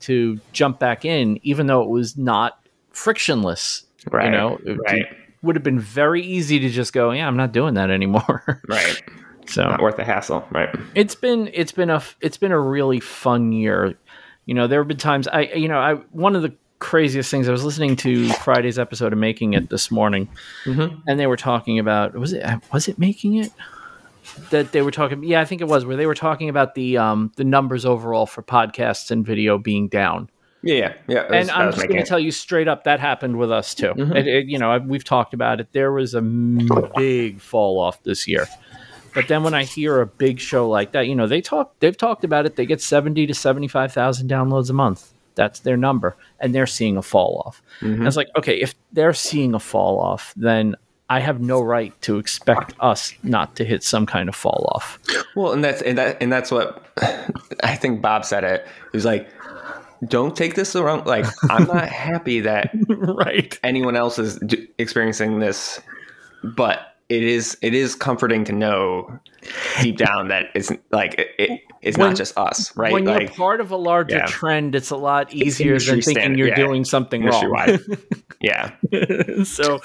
to 0.00 0.38
jump 0.52 0.78
back 0.78 1.04
in, 1.04 1.40
even 1.42 1.66
though 1.66 1.82
it 1.82 1.88
was 1.88 2.16
not 2.16 2.64
frictionless. 2.92 3.84
Right. 4.12 4.26
You 4.26 4.30
know, 4.30 4.58
it 4.64 4.78
Right. 4.86 5.06
would 5.42 5.56
have 5.56 5.62
been 5.62 5.78
very 5.80 6.22
easy 6.22 6.58
to 6.60 6.68
just 6.68 6.92
go, 6.92 7.10
yeah, 7.12 7.26
I'm 7.26 7.36
not 7.36 7.52
doing 7.52 7.74
that 7.74 7.90
anymore. 7.90 8.62
Right. 8.68 9.02
so 9.46 9.62
Not 9.64 9.80
worth 9.82 9.96
the 9.96 10.04
hassle. 10.04 10.46
Right. 10.50 10.68
it's 10.94 11.14
been 11.14 11.50
it's 11.54 11.72
been 11.72 11.90
a 11.90 12.02
it's 12.20 12.36
been 12.36 12.52
a 12.52 12.60
really 12.60 13.00
fun 13.00 13.52
year. 13.52 13.94
You 14.46 14.54
know, 14.54 14.66
there 14.66 14.80
have 14.80 14.88
been 14.88 14.96
times 14.98 15.26
I 15.28 15.42
you 15.42 15.68
know 15.68 15.78
I 15.78 15.94
one 16.12 16.34
of 16.36 16.42
the 16.42 16.52
craziest 16.80 17.28
things 17.30 17.48
I 17.48 17.52
was 17.52 17.64
listening 17.64 17.96
to 17.96 18.28
Friday's 18.34 18.78
episode 18.78 19.12
of 19.12 19.18
Making 19.18 19.54
It 19.54 19.68
this 19.68 19.90
morning, 19.90 20.28
Mhm. 20.64 21.02
and 21.08 21.18
they 21.18 21.26
were 21.26 21.36
talking 21.36 21.78
about 21.78 22.14
was 22.14 22.32
it 22.32 22.44
was 22.72 22.86
it 22.88 22.98
Making 22.98 23.34
It 23.36 23.50
that 24.50 24.72
they 24.72 24.82
were 24.82 24.90
talking 24.90 25.24
yeah 25.24 25.40
I 25.40 25.44
think 25.46 25.60
it 25.62 25.66
was 25.68 25.84
where 25.86 25.96
they 25.96 26.06
were 26.06 26.14
talking 26.14 26.48
about 26.50 26.74
the 26.74 26.98
um 26.98 27.32
the 27.36 27.44
numbers 27.44 27.84
overall 27.86 28.26
for 28.26 28.42
podcasts 28.42 29.10
and 29.10 29.24
video 29.26 29.56
being 29.58 29.88
down. 29.88 30.28
Yeah. 30.62 30.94
Yeah. 31.06 31.22
was- 31.28 31.48
And 31.48 31.50
I'm 31.50 31.72
just 31.72 31.86
going 31.88 32.00
to 32.02 32.06
tell 32.06 32.18
you 32.18 32.30
straight 32.30 32.68
up 32.68 32.84
that 32.84 33.00
happened 33.00 33.38
with 33.38 33.50
us 33.52 33.74
too. 33.74 33.92
Mhm. 33.94 34.14
It, 34.16 34.26
it- 34.26 34.46
you 34.46 34.58
know, 34.58 34.78
we've 34.78 35.04
talked 35.04 35.34
about 35.34 35.60
it. 35.60 35.68
There 35.72 35.92
was 35.92 36.14
a 36.14 36.20
big 36.22 37.40
fall 37.40 37.80
off 37.80 38.02
this 38.02 38.26
year. 38.26 38.46
But 39.14 39.28
then 39.28 39.42
when 39.42 39.54
I 39.54 39.64
hear 39.64 40.00
a 40.00 40.06
big 40.06 40.38
show 40.38 40.68
like 40.68 40.92
that, 40.92 41.06
you 41.08 41.14
know, 41.14 41.26
they 41.26 41.40
talk 41.40 41.74
they've 41.80 41.96
talked 41.96 42.24
about 42.24 42.46
it. 42.46 42.56
They 42.56 42.66
get 42.66 42.80
70 42.80 43.26
to 43.26 43.34
75,000 43.34 44.28
downloads 44.28 44.70
a 44.70 44.74
month. 44.74 45.12
That's 45.34 45.60
their 45.60 45.76
number 45.76 46.16
and 46.40 46.54
they're 46.54 46.66
seeing 46.66 46.96
a 46.96 47.02
fall 47.02 47.42
off. 47.46 47.62
Mhm. 47.80 47.94
And 47.98 48.06
it's 48.06 48.16
like, 48.16 48.28
okay, 48.36 48.56
if 48.60 48.74
they're 48.92 49.12
seeing 49.14 49.54
a 49.54 49.60
fall 49.60 49.98
off, 49.98 50.34
then 50.36 50.74
I 51.10 51.20
have 51.20 51.40
no 51.40 51.62
right 51.62 51.98
to 52.02 52.18
expect 52.18 52.74
us 52.80 53.14
not 53.22 53.56
to 53.56 53.64
hit 53.64 53.82
some 53.82 54.04
kind 54.04 54.28
of 54.28 54.34
fall 54.34 54.70
off. 54.74 54.98
Well, 55.34 55.52
and 55.52 55.64
that's 55.64 55.80
and 55.82 55.96
that 55.96 56.18
and 56.20 56.30
that's 56.30 56.50
what 56.50 56.84
I 57.62 57.76
think 57.76 58.02
Bob 58.02 58.24
said 58.26 58.44
it. 58.44 58.66
He 58.92 58.96
was 58.96 59.06
like, 59.06 59.26
"Don't 60.06 60.36
take 60.36 60.54
this 60.54 60.72
the 60.72 60.84
wrong. 60.84 61.04
Like, 61.04 61.26
I'm 61.50 61.66
not 61.66 61.88
happy 61.88 62.40
that 62.40 62.70
right. 62.88 63.58
anyone 63.62 63.96
else 63.96 64.18
is 64.18 64.36
d- 64.36 64.68
experiencing 64.78 65.38
this, 65.38 65.80
but 66.42 66.94
it 67.08 67.22
is 67.22 67.56
it 67.62 67.74
is 67.74 67.94
comforting 67.94 68.44
to 68.44 68.52
know 68.52 69.18
deep 69.80 69.96
down 69.96 70.28
that 70.28 70.46
it's 70.54 70.70
like 70.90 71.14
it, 71.18 71.28
it 71.38 71.60
it's 71.80 71.96
When- 71.96 72.08
not 72.08 72.16
just 72.16 72.36
us, 72.36 72.76
right? 72.76 72.92
When 72.92 73.04
like 73.04 73.20
you're 73.22 73.30
part 73.30 73.60
of 73.60 73.70
a 73.70 73.76
larger 73.76 74.16
yeah. 74.16 74.26
trend, 74.26 74.74
it's 74.74 74.90
a 74.90 74.96
lot 74.96 75.32
easier 75.32 75.78
than 75.78 75.86
thinking 76.02 76.02
standard, 76.02 76.38
you're 76.38 76.48
yeah. 76.48 76.56
doing 76.56 76.84
something 76.84 77.24
wrong. 77.24 77.78
yeah. 78.40 78.72
so, 79.44 79.80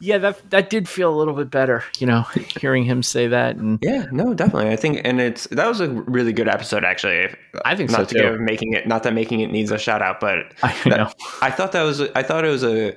yeah, 0.00 0.18
that 0.18 0.50
that 0.50 0.70
did 0.70 0.88
feel 0.88 1.14
a 1.14 1.16
little 1.16 1.34
bit 1.34 1.50
better, 1.50 1.84
you 1.98 2.06
know, 2.06 2.22
hearing 2.60 2.84
him 2.84 3.02
say 3.02 3.28
that, 3.28 3.56
and 3.56 3.78
Yeah, 3.82 4.06
no, 4.10 4.34
definitely. 4.34 4.70
I 4.70 4.76
think, 4.76 5.00
and 5.04 5.20
it's 5.20 5.46
that 5.48 5.66
was 5.68 5.80
a 5.80 5.88
really 5.88 6.32
good 6.32 6.48
episode, 6.48 6.84
actually. 6.84 7.34
I 7.64 7.76
think 7.76 7.90
not 7.90 7.98
so 8.00 8.04
to 8.06 8.14
too. 8.14 8.20
give 8.30 8.40
making 8.40 8.72
it, 8.72 8.86
not 8.88 9.02
that 9.04 9.14
making 9.14 9.40
it 9.40 9.50
needs 9.50 9.70
a 9.70 9.78
shout 9.78 10.02
out, 10.02 10.20
but 10.20 10.52
I 10.62 10.74
that- 10.84 10.96
know. 10.96 11.10
I 11.42 11.50
thought 11.50 11.72
that 11.72 11.82
was, 11.82 12.00
I 12.00 12.22
thought 12.22 12.44
it 12.44 12.48
was 12.48 12.64
a, 12.64 12.96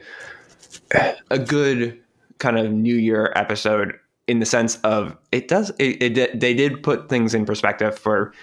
a 1.30 1.40
good 1.40 2.00
kind 2.40 2.58
of 2.58 2.72
New 2.72 2.96
Year 2.96 3.32
episode 3.36 3.98
in 4.28 4.40
the 4.40 4.46
sense 4.46 4.78
of 4.82 5.18
it 5.32 5.48
does, 5.50 5.70
it, 5.80 6.18
it 6.18 6.40
they 6.40 6.54
did 6.54 6.82
put 6.84 7.10
things 7.10 7.34
in 7.34 7.46
perspective 7.46 7.98
for 8.00 8.34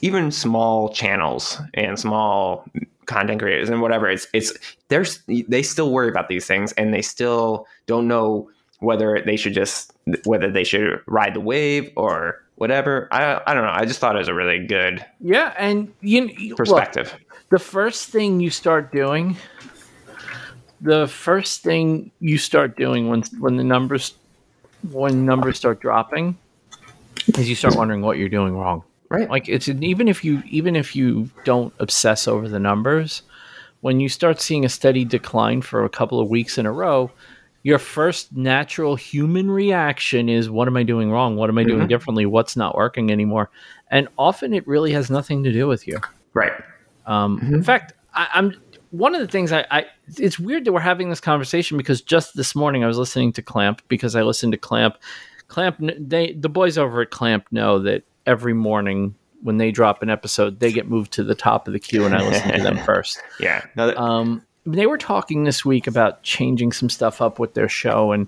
even 0.00 0.30
small 0.30 0.88
channels 0.90 1.60
and 1.74 1.98
small 1.98 2.64
content 3.06 3.40
creators 3.40 3.68
and 3.70 3.80
whatever. 3.80 4.08
It's, 4.08 4.26
it's, 4.32 4.52
there's, 4.88 5.20
they 5.26 5.62
still 5.62 5.90
worry 5.92 6.08
about 6.08 6.28
these 6.28 6.46
things 6.46 6.72
and 6.72 6.92
they 6.92 7.02
still 7.02 7.66
don't 7.86 8.08
know 8.08 8.50
whether 8.80 9.22
they 9.24 9.36
should 9.36 9.54
just 9.54 9.92
whether 10.24 10.50
they 10.50 10.64
should 10.64 11.00
ride 11.06 11.32
the 11.34 11.40
wave 11.40 11.90
or 11.96 12.42
whatever. 12.56 13.08
I 13.12 13.40
I 13.46 13.54
don't 13.54 13.64
know. 13.64 13.72
I 13.72 13.84
just 13.86 13.98
thought 14.00 14.14
it 14.14 14.18
was 14.18 14.28
a 14.28 14.34
really 14.34 14.66
good 14.66 15.02
Yeah, 15.20 15.54
and 15.56 15.90
you 16.02 16.26
you- 16.36 16.48
look, 16.50 16.58
perspective. 16.58 17.14
the 17.50 17.58
first 17.58 18.10
thing 18.10 18.40
you 18.40 18.50
start 18.50 18.92
doing 18.92 19.36
the 20.80 21.06
first 21.06 21.62
thing 21.62 22.10
you 22.20 22.36
start 22.36 22.76
doing 22.76 23.08
when 23.08 23.22
when 23.38 23.56
the 23.56 23.64
numbers 23.64 24.14
when 24.90 25.24
numbers 25.24 25.56
start 25.56 25.80
dropping 25.80 26.36
is 27.38 27.48
you 27.48 27.54
start 27.54 27.76
wondering 27.76 28.02
what 28.02 28.18
you're 28.18 28.28
doing 28.28 28.54
wrong 28.54 28.82
right. 29.10 29.28
like 29.30 29.48
it's 29.48 29.68
even 29.68 30.08
if 30.08 30.24
you 30.24 30.42
even 30.46 30.76
if 30.76 30.94
you 30.96 31.28
don't 31.44 31.72
obsess 31.78 32.26
over 32.28 32.48
the 32.48 32.58
numbers 32.60 33.22
when 33.80 34.00
you 34.00 34.08
start 34.08 34.40
seeing 34.40 34.64
a 34.64 34.68
steady 34.68 35.04
decline 35.04 35.60
for 35.62 35.84
a 35.84 35.88
couple 35.88 36.20
of 36.20 36.28
weeks 36.28 36.58
in 36.58 36.66
a 36.66 36.72
row 36.72 37.10
your 37.62 37.78
first 37.78 38.34
natural 38.36 38.94
human 38.96 39.50
reaction 39.50 40.28
is 40.28 40.48
what 40.50 40.68
am 40.68 40.76
i 40.76 40.82
doing 40.82 41.10
wrong 41.10 41.36
what 41.36 41.48
am 41.50 41.58
i 41.58 41.64
doing 41.64 41.82
Mhm. 41.86 41.88
differently 41.88 42.26
what's 42.26 42.56
not 42.56 42.74
working 42.76 43.10
anymore 43.10 43.50
and 43.90 44.08
often 44.18 44.52
it 44.54 44.66
really 44.66 44.92
has 44.92 45.10
nothing 45.10 45.42
to 45.44 45.52
do 45.52 45.66
with 45.66 45.86
you 45.86 45.98
right. 46.34 46.52
um, 47.06 47.38
In 47.52 47.62
fact, 47.62 47.92
I, 48.14 48.28
I'm 48.34 48.54
one 48.90 49.14
of 49.14 49.20
the 49.20 49.26
things 49.26 49.50
I, 49.52 49.66
I. 49.72 49.86
It's 50.18 50.38
weird 50.38 50.64
that 50.64 50.72
we're 50.72 50.78
having 50.80 51.10
this 51.10 51.20
conversation 51.20 51.76
because 51.76 52.00
just 52.00 52.36
this 52.36 52.54
morning 52.54 52.84
I 52.84 52.86
was 52.86 52.96
listening 52.96 53.32
to 53.34 53.42
Clamp 53.42 53.82
because 53.88 54.14
I 54.14 54.22
listened 54.22 54.52
to 54.52 54.58
Clamp. 54.58 54.96
Clamp, 55.48 55.76
they 55.98 56.32
the 56.32 56.48
boys 56.48 56.78
over 56.78 57.02
at 57.02 57.10
Clamp 57.10 57.46
know 57.50 57.78
that 57.80 58.04
every 58.26 58.54
morning 58.54 59.14
when 59.42 59.58
they 59.58 59.70
drop 59.70 60.02
an 60.02 60.08
episode, 60.10 60.58
they 60.60 60.72
get 60.72 60.88
moved 60.88 61.12
to 61.12 61.22
the 61.24 61.34
top 61.34 61.66
of 61.68 61.72
the 61.74 61.78
queue, 61.80 62.04
and 62.06 62.14
I 62.14 62.26
listen 62.26 62.52
to 62.52 62.62
them 62.62 62.78
first. 62.86 63.20
Yeah. 63.38 63.62
No, 63.76 63.88
that- 63.88 63.98
Um, 63.98 64.42
they 64.66 64.86
were 64.86 64.96
talking 64.96 65.44
this 65.44 65.64
week 65.64 65.86
about 65.86 66.22
changing 66.22 66.72
some 66.72 66.88
stuff 66.88 67.20
up 67.20 67.38
with 67.38 67.52
their 67.52 67.68
show, 67.68 68.12
and 68.12 68.26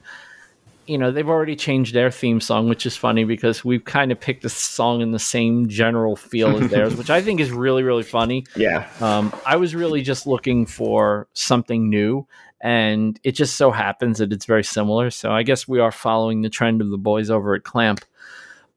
you 0.86 0.98
know 0.98 1.10
they've 1.10 1.28
already 1.28 1.56
changed 1.56 1.94
their 1.94 2.10
theme 2.10 2.40
song, 2.42 2.68
which 2.68 2.84
is 2.84 2.94
funny 2.96 3.24
because 3.24 3.64
we've 3.64 3.84
kind 3.86 4.12
of 4.12 4.20
picked 4.20 4.44
a 4.44 4.48
song 4.50 5.00
in 5.00 5.12
the 5.12 5.18
same 5.18 5.68
general 5.68 6.14
feel 6.14 6.62
as 6.62 6.70
theirs, 6.70 6.94
which 6.98 7.08
I 7.08 7.22
think 7.22 7.40
is 7.40 7.50
really 7.50 7.82
really 7.82 8.02
funny. 8.02 8.44
yeah. 8.54 8.86
Um, 9.00 9.32
I 9.46 9.56
was 9.56 9.74
really 9.74 10.02
just 10.02 10.26
looking 10.26 10.66
for 10.66 11.26
something 11.32 11.88
new, 11.88 12.26
and 12.60 13.18
it 13.24 13.32
just 13.32 13.56
so 13.56 13.70
happens 13.70 14.18
that 14.18 14.30
it's 14.30 14.44
very 14.44 14.62
similar. 14.64 15.10
So 15.10 15.30
I 15.32 15.42
guess 15.42 15.66
we 15.66 15.80
are 15.80 15.90
following 15.90 16.42
the 16.42 16.50
trend 16.50 16.82
of 16.82 16.90
the 16.90 16.98
boys 16.98 17.30
over 17.30 17.54
at 17.54 17.64
Clamp. 17.64 18.04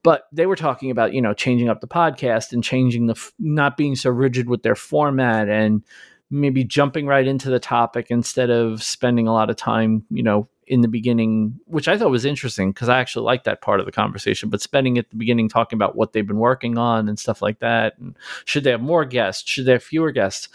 But 0.03 0.23
they 0.31 0.45
were 0.45 0.55
talking 0.55 0.91
about 0.91 1.13
you 1.13 1.21
know 1.21 1.33
changing 1.33 1.69
up 1.69 1.81
the 1.81 1.87
podcast 1.87 2.53
and 2.53 2.63
changing 2.63 3.07
the 3.07 3.15
f- 3.15 3.33
not 3.39 3.77
being 3.77 3.95
so 3.95 4.09
rigid 4.09 4.49
with 4.49 4.63
their 4.63 4.75
format 4.75 5.49
and 5.49 5.83
maybe 6.31 6.63
jumping 6.63 7.07
right 7.07 7.27
into 7.27 7.49
the 7.49 7.59
topic 7.59 8.07
instead 8.09 8.49
of 8.49 8.83
spending 8.83 9.27
a 9.27 9.33
lot 9.33 9.49
of 9.49 9.55
time 9.55 10.05
you 10.11 10.21
know 10.21 10.47
in 10.67 10.81
the 10.81 10.87
beginning 10.87 11.59
which 11.65 11.87
i 11.87 11.97
thought 11.97 12.11
was 12.11 12.23
interesting 12.23 12.71
because 12.71 12.87
i 12.87 12.99
actually 12.99 13.23
liked 13.23 13.45
that 13.45 13.61
part 13.61 13.79
of 13.79 13.87
the 13.87 13.91
conversation 13.91 14.47
but 14.47 14.61
spending 14.61 14.99
at 14.99 15.09
the 15.09 15.15
beginning 15.15 15.49
talking 15.49 15.75
about 15.75 15.95
what 15.95 16.13
they've 16.13 16.27
been 16.27 16.37
working 16.37 16.77
on 16.77 17.09
and 17.09 17.17
stuff 17.17 17.41
like 17.41 17.57
that 17.57 17.97
and 17.97 18.15
should 18.45 18.63
they 18.63 18.69
have 18.69 18.79
more 18.79 19.05
guests 19.05 19.49
should 19.49 19.65
they 19.65 19.71
have 19.71 19.83
fewer 19.83 20.11
guests? 20.11 20.47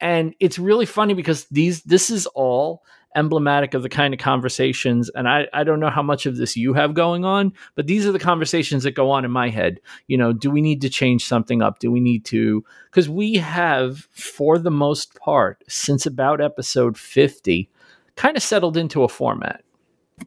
And 0.00 0.34
it's 0.38 0.58
really 0.58 0.86
funny 0.86 1.14
because 1.14 1.46
these 1.46 1.82
this 1.82 2.10
is 2.10 2.26
all 2.26 2.84
emblematic 3.18 3.74
of 3.74 3.82
the 3.82 3.88
kind 3.88 4.14
of 4.14 4.20
conversations 4.20 5.10
and 5.10 5.28
I, 5.28 5.48
I 5.52 5.64
don't 5.64 5.80
know 5.80 5.90
how 5.90 6.02
much 6.02 6.24
of 6.24 6.36
this 6.36 6.56
you 6.56 6.72
have 6.74 6.94
going 6.94 7.24
on 7.24 7.52
but 7.74 7.86
these 7.86 8.06
are 8.06 8.12
the 8.12 8.18
conversations 8.18 8.84
that 8.84 8.92
go 8.92 9.10
on 9.10 9.24
in 9.24 9.30
my 9.30 9.48
head. 9.48 9.80
You 10.06 10.16
know 10.16 10.32
do 10.32 10.50
we 10.50 10.60
need 10.60 10.80
to 10.82 10.88
change 10.88 11.24
something 11.24 11.60
up? 11.60 11.80
Do 11.80 11.90
we 11.90 12.00
need 12.00 12.24
to? 12.26 12.64
Because 12.90 13.08
we 13.08 13.34
have 13.34 14.06
for 14.10 14.58
the 14.58 14.70
most 14.70 15.18
part 15.18 15.64
since 15.68 16.06
about 16.06 16.40
episode 16.40 16.96
50 16.96 17.68
kind 18.14 18.36
of 18.36 18.42
settled 18.42 18.76
into 18.76 19.02
a 19.02 19.08
format. 19.08 19.64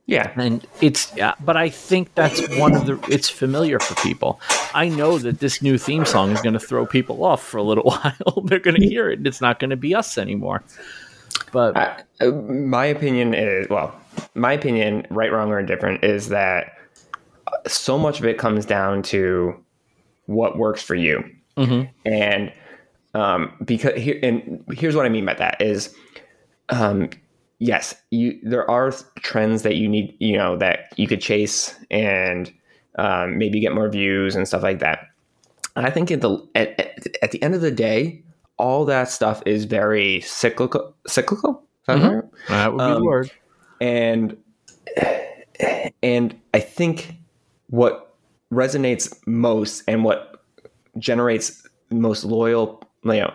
Yeah. 0.05 0.31
and 0.37 0.65
it's 0.79 1.13
yeah 1.17 1.33
but 1.41 1.57
i 1.57 1.67
think 1.69 2.15
that's 2.15 2.39
one 2.57 2.73
of 2.73 2.85
the 2.85 2.97
it's 3.09 3.29
familiar 3.29 3.77
for 3.79 3.95
people. 4.01 4.39
I 4.73 4.87
know 4.87 5.17
that 5.17 5.39
this 5.39 5.61
new 5.61 5.77
theme 5.77 6.05
song 6.05 6.31
is 6.31 6.41
going 6.41 6.53
to 6.53 6.61
throw 6.61 6.85
people 6.85 7.25
off 7.25 7.43
for 7.43 7.57
a 7.57 7.63
little 7.63 7.83
while. 7.91 8.43
They're 8.45 8.59
going 8.59 8.79
to 8.79 8.87
hear 8.87 9.09
it 9.09 9.19
and 9.19 9.27
it's 9.27 9.41
not 9.41 9.59
going 9.59 9.71
to 9.71 9.75
be 9.75 9.93
us 9.93 10.17
anymore 10.17 10.63
but 11.51 11.77
I, 11.77 12.25
my 12.25 12.85
opinion 12.85 13.33
is 13.33 13.67
well, 13.69 13.95
my 14.35 14.53
opinion, 14.53 15.05
right, 15.09 15.31
wrong, 15.31 15.49
or 15.51 15.59
indifferent, 15.59 16.03
is 16.03 16.29
that 16.29 16.73
so 17.67 17.97
much 17.97 18.19
of 18.19 18.25
it 18.25 18.37
comes 18.37 18.65
down 18.65 19.01
to 19.03 19.55
what 20.25 20.57
works 20.57 20.81
for 20.81 20.95
you. 20.95 21.23
Mhm. 21.57 21.89
And 22.05 22.53
um, 23.13 23.53
because 23.65 23.99
here, 23.99 24.19
and 24.23 24.63
here's 24.71 24.95
what 24.95 25.05
I 25.05 25.09
mean 25.09 25.25
by 25.25 25.33
that 25.33 25.61
is, 25.61 25.93
um, 26.69 27.09
yes, 27.59 27.93
you 28.09 28.39
there 28.43 28.69
are 28.69 28.91
trends 29.19 29.63
that 29.63 29.75
you 29.75 29.87
need, 29.87 30.15
you 30.19 30.37
know, 30.37 30.57
that 30.57 30.93
you 30.97 31.07
could 31.07 31.21
chase 31.21 31.75
and 31.89 32.51
um, 32.97 33.37
maybe 33.37 33.59
get 33.59 33.73
more 33.73 33.89
views 33.89 34.35
and 34.35 34.47
stuff 34.47 34.63
like 34.63 34.79
that. 34.79 35.07
I 35.75 35.89
think 35.89 36.11
at 36.11 36.21
the 36.21 36.37
at, 36.55 36.79
at, 36.79 37.07
at 37.21 37.31
the 37.31 37.41
end 37.41 37.55
of 37.55 37.61
the 37.61 37.71
day, 37.71 38.23
all 38.61 38.85
that 38.85 39.09
stuff 39.09 39.41
is 39.45 39.65
very 39.65 40.21
cyclical. 40.21 40.93
Cyclical. 41.07 41.63
Is 41.81 41.87
that 41.87 41.97
Mhm. 41.97 42.15
right? 42.15 42.23
that 42.49 42.73
would 42.73 42.77
be 42.77 42.83
the 42.91 42.95
um, 42.97 43.03
word 43.05 43.31
and 43.81 44.37
and 46.03 46.35
I 46.53 46.59
think 46.59 47.13
what 47.69 48.13
resonates 48.53 49.15
most 49.25 49.83
and 49.87 50.03
what 50.03 50.43
generates 50.99 51.65
most 51.89 52.23
loyal, 52.23 52.83
you 53.03 53.13
know, 53.13 53.33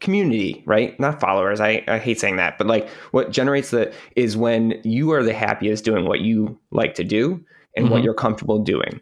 community, 0.00 0.62
right? 0.66 0.98
Not 0.98 1.20
followers. 1.20 1.60
I, 1.60 1.84
I 1.86 1.98
hate 1.98 2.18
saying 2.18 2.36
that, 2.36 2.56
but 2.58 2.66
like 2.66 2.88
what 3.10 3.30
generates 3.30 3.70
that 3.70 3.92
is 4.16 4.36
when 4.36 4.80
you 4.82 5.12
are 5.12 5.22
the 5.22 5.34
happiest 5.34 5.84
doing 5.84 6.06
what 6.06 6.20
you 6.20 6.58
like 6.70 6.94
to 6.94 7.04
do 7.04 7.44
and 7.76 7.90
what 7.90 8.00
Mhm. 8.00 8.04
you're 8.04 8.14
comfortable 8.14 8.58
doing. 8.58 9.00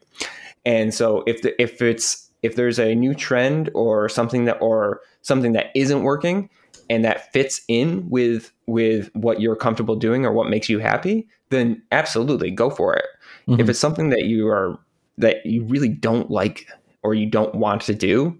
And 0.67 0.93
so 0.93 1.23
if 1.27 1.41
the, 1.43 1.61
if 1.63 1.81
it's 1.81 2.28
if 2.43 2.57
there's 2.57 2.79
a 2.79 2.95
new 2.95 3.15
trend 3.15 3.71
or 3.75 4.09
something 4.09 4.45
that 4.45 4.61
or 4.61 5.01
something 5.23 5.53
that 5.53 5.67
isn't 5.75 6.03
working 6.03 6.49
and 6.91 7.05
that 7.05 7.33
fits 7.33 7.61
in 7.69 8.09
with 8.09 8.53
with 8.67 9.11
what 9.15 9.41
you're 9.41 9.57
comfortable 9.57 9.97
doing 9.97 10.25
or 10.25 10.33
what 10.33 10.49
makes 10.49 10.69
you 10.69 10.79
happy, 10.79 11.29
then 11.51 11.83
absolutely 11.93 12.51
go 12.51 12.71
for 12.71 12.95
it. 12.95 13.07
If 13.49 13.67
Mhm. 13.67 13.69
it's 13.71 13.79
something 13.79 14.11
that 14.11 14.25
you 14.25 14.49
are 14.49 14.79
that 15.19 15.45
you 15.45 15.65
really 15.65 15.89
don't 15.89 16.31
like 16.31 16.67
or 17.03 17.15
you 17.15 17.27
don't 17.27 17.55
want 17.55 17.83
to 17.83 17.95
do, 17.95 18.37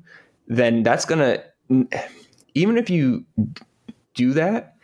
then 0.47 0.83
that's 0.83 1.05
gonna 1.05 1.43
even 2.55 2.79
if 2.79 2.89
you 2.89 3.25
do 4.15 4.33
that, 4.33 4.75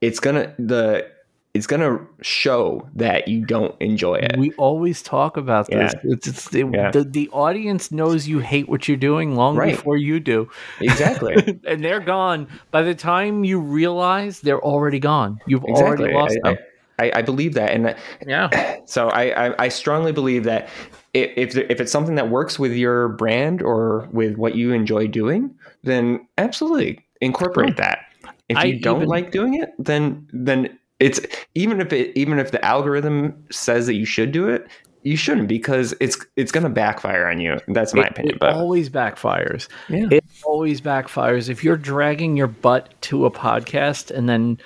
it's 0.00 0.20
gonna 0.20 0.54
the 0.58 1.06
it's 1.52 1.66
gonna 1.66 1.98
show 2.22 2.88
that 2.94 3.26
you 3.26 3.44
don't 3.44 3.74
enjoy 3.80 4.14
it. 4.14 4.36
we 4.38 4.52
always 4.52 5.02
talk 5.02 5.36
about 5.36 5.66
this 5.66 5.92
Yeah. 5.94 6.12
it's, 6.12 6.28
it's 6.28 6.48
the, 6.50 6.60
Yeah. 6.72 6.90
the, 6.92 7.02
the 7.04 7.28
audience 7.30 7.90
knows 7.90 8.28
you 8.28 8.38
hate 8.38 8.68
what 8.68 8.86
you're 8.86 8.96
doing 8.96 9.34
long 9.34 9.56
Right. 9.56 9.74
before 9.76 9.96
you 9.96 10.20
do 10.20 10.48
exactly. 10.80 11.60
and 11.66 11.84
they're 11.84 12.00
gone 12.00 12.46
by 12.70 12.82
the 12.82 12.94
time 12.94 13.44
you 13.44 13.58
realize 13.58 14.40
they're 14.40 14.60
already 14.64 14.98
gone 15.00 15.40
you've 15.46 15.64
already 15.64 16.12
lost 16.14 16.38
I, 16.44 16.48
them 16.50 16.58
I, 17.00 17.12
I 17.16 17.22
believe 17.22 17.54
that, 17.54 17.70
and 17.70 17.86
uh, 17.88 17.94
yeah 18.26 18.76
so 18.84 19.08
I, 19.08 19.48
I, 19.48 19.64
I 19.64 19.68
strongly 19.70 20.12
believe 20.12 20.44
that 20.44 20.68
if 21.14 21.56
if 21.56 21.80
it's 21.80 21.90
something 21.90 22.14
that 22.16 22.28
works 22.30 22.58
with 22.58 22.72
your 22.72 23.08
brand 23.08 23.62
or 23.62 24.06
with 24.12 24.36
what 24.36 24.54
you 24.54 24.72
enjoy 24.72 25.08
doing, 25.08 25.52
then 25.82 26.24
absolutely 26.38 27.04
incorporate 27.20 27.76
that. 27.78 28.00
If 28.48 28.62
you 28.64 28.78
don't 28.78 28.98
even- 28.98 29.08
like 29.08 29.32
doing 29.32 29.54
it, 29.54 29.70
then 29.78 30.28
then 30.32 30.78
it's 31.00 31.20
even 31.54 31.80
if 31.80 31.92
it 31.92 32.16
even 32.16 32.38
if 32.38 32.50
the 32.52 32.64
algorithm 32.64 33.44
says 33.50 33.86
that 33.86 33.94
you 33.94 34.04
should 34.04 34.32
do 34.32 34.48
it, 34.48 34.68
you 35.02 35.16
shouldn't 35.16 35.48
because 35.48 35.94
it's 35.98 36.18
it's 36.36 36.52
going 36.52 36.64
to 36.64 36.70
backfire 36.70 37.26
on 37.26 37.40
you. 37.40 37.58
That's 37.68 37.94
my 37.94 38.02
it, 38.02 38.10
opinion. 38.10 38.34
It 38.34 38.38
but 38.38 38.54
always 38.54 38.90
backfires. 38.90 39.66
Yeah. 39.88 40.08
It 40.10 40.24
always 40.44 40.82
backfires. 40.82 41.48
If 41.48 41.64
you're 41.64 41.78
dragging 41.78 42.36
your 42.36 42.48
butt 42.48 42.90
to 43.02 43.24
a 43.24 43.30
podcast 43.30 44.10
and 44.10 44.28
then 44.28 44.58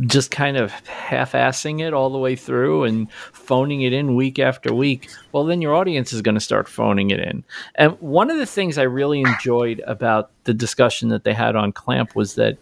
just 0.00 0.30
kind 0.30 0.56
of 0.56 0.72
half-assing 0.86 1.80
it 1.80 1.94
all 1.94 2.10
the 2.10 2.18
way 2.18 2.36
through 2.36 2.84
and 2.84 3.10
phoning 3.32 3.82
it 3.82 3.92
in 3.92 4.14
week 4.14 4.38
after 4.38 4.74
week, 4.74 5.08
well, 5.30 5.44
then 5.44 5.62
your 5.62 5.74
audience 5.74 6.12
is 6.12 6.20
going 6.20 6.34
to 6.34 6.40
start 6.40 6.68
phoning 6.68 7.10
it 7.10 7.20
in. 7.20 7.42
And 7.76 7.92
one 8.00 8.30
of 8.30 8.36
the 8.36 8.46
things 8.46 8.76
I 8.76 8.82
really 8.82 9.20
enjoyed 9.20 9.80
about 9.86 10.30
the 10.44 10.52
discussion 10.52 11.08
that 11.10 11.24
they 11.24 11.32
had 11.32 11.56
on 11.56 11.72
Clamp 11.72 12.14
was 12.14 12.34
that 12.34 12.58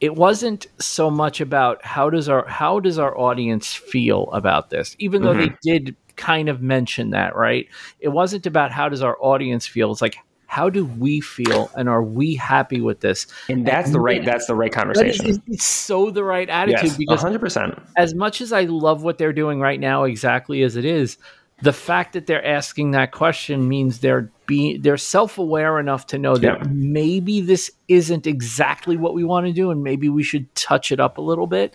it 0.00 0.14
wasn't 0.16 0.66
so 0.78 1.10
much 1.10 1.40
about 1.40 1.84
how 1.84 2.08
does 2.10 2.28
our 2.28 2.46
how 2.46 2.80
does 2.80 2.98
our 2.98 3.16
audience 3.18 3.74
feel 3.74 4.28
about 4.32 4.70
this 4.70 4.96
even 4.98 5.22
though 5.22 5.34
Mhm. 5.34 5.50
they 5.50 5.56
did 5.72 5.96
kind 6.16 6.48
of 6.48 6.60
mention 6.62 7.10
that 7.10 7.34
right 7.36 7.66
it 8.00 8.08
wasn't 8.08 8.46
about 8.46 8.72
how 8.72 8.88
does 8.88 9.02
our 9.02 9.16
audience 9.20 9.66
feel 9.66 9.90
it's 9.92 10.02
like 10.02 10.16
how 10.46 10.68
do 10.68 10.84
we 10.84 11.20
feel 11.20 11.70
and 11.76 11.88
are 11.88 12.02
we 12.02 12.34
happy 12.34 12.80
with 12.80 13.00
this 13.00 13.26
and 13.48 13.64
that's 13.66 13.92
the 13.92 14.00
right 14.00 14.24
that's 14.24 14.46
the 14.46 14.54
right 14.54 14.72
conversation. 14.72 15.26
it's, 15.26 15.38
it's 15.46 15.64
so 15.64 16.10
the 16.10 16.24
right 16.24 16.50
attitude 16.50 16.82
Yes, 16.82 16.96
because 16.96 17.20
hundred 17.22 17.38
percent. 17.40 17.78
as 17.96 18.14
much 18.14 18.40
as 18.40 18.52
I 18.52 18.62
love 18.64 19.02
what 19.04 19.16
they're 19.16 19.32
doing 19.32 19.60
right 19.60 19.78
now, 19.78 20.02
exactly 20.04 20.62
as 20.62 20.74
it 20.76 20.84
is, 20.84 21.18
the 21.62 21.72
fact 21.72 22.14
that 22.14 22.26
they're 22.26 22.44
asking 22.44 22.92
that 22.92 23.12
question 23.12 23.68
means 23.68 23.98
they're 24.00 24.30
being 24.46 24.80
they're 24.82 24.96
self 24.96 25.38
aware 25.38 25.78
enough 25.78 26.06
to 26.08 26.18
know 26.18 26.36
that 26.36 26.42
Yeah. 26.60 26.66
maybe 26.70 27.40
this 27.40 27.70
isn't 27.88 28.26
exactly 28.26 28.96
what 28.96 29.14
we 29.14 29.24
want 29.24 29.46
to 29.46 29.52
do, 29.52 29.70
and 29.70 29.82
maybe 29.82 30.08
we 30.08 30.22
should 30.22 30.52
touch 30.54 30.90
it 30.92 31.00
up 31.00 31.18
a 31.18 31.20
little 31.20 31.46
bit. 31.46 31.74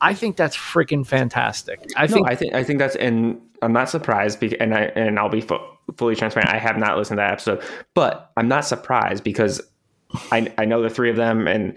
I 0.00 0.14
think 0.14 0.36
that's 0.36 0.56
freaking 0.56 1.06
fantastic. 1.06 1.80
I 1.96 2.04
I 2.04 2.06
think 2.06 2.30
I 2.30 2.34
think 2.34 2.54
I 2.54 2.64
think 2.64 2.78
that's 2.78 2.96
and 2.96 3.40
I'm 3.62 3.72
not 3.72 3.88
surprised 3.90 4.40
because 4.40 4.58
and 4.60 4.74
I 4.74 4.82
and 4.94 5.18
I'll 5.18 5.28
be 5.28 5.40
fu- 5.40 5.58
fully 5.96 6.14
transparent. 6.14 6.50
I 6.52 6.58
have 6.58 6.78
not 6.78 6.96
listened 6.96 7.18
to 7.18 7.22
that 7.22 7.32
episode, 7.32 7.62
but 7.94 8.30
I'm 8.36 8.48
not 8.48 8.64
surprised 8.64 9.24
because 9.24 9.60
I 10.30 10.52
I 10.58 10.64
know 10.64 10.82
the 10.82 10.90
three 10.90 11.10
of 11.10 11.16
them 11.16 11.46
and 11.48 11.74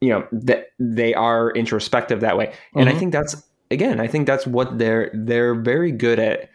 you 0.00 0.08
know 0.08 0.26
that 0.32 0.68
they 0.80 1.14
are 1.14 1.50
introspective 1.52 2.20
that 2.20 2.36
way, 2.36 2.52
and 2.74 2.88
I 2.88 2.92
Mhm. 2.92 2.98
think 2.98 3.12
that's 3.12 3.36
again 3.72 4.00
I 4.00 4.06
think 4.06 4.26
that's 4.26 4.46
what 4.46 4.78
they're 4.78 5.10
they're 5.14 5.54
very 5.54 5.90
good 5.92 6.18
at 6.18 6.50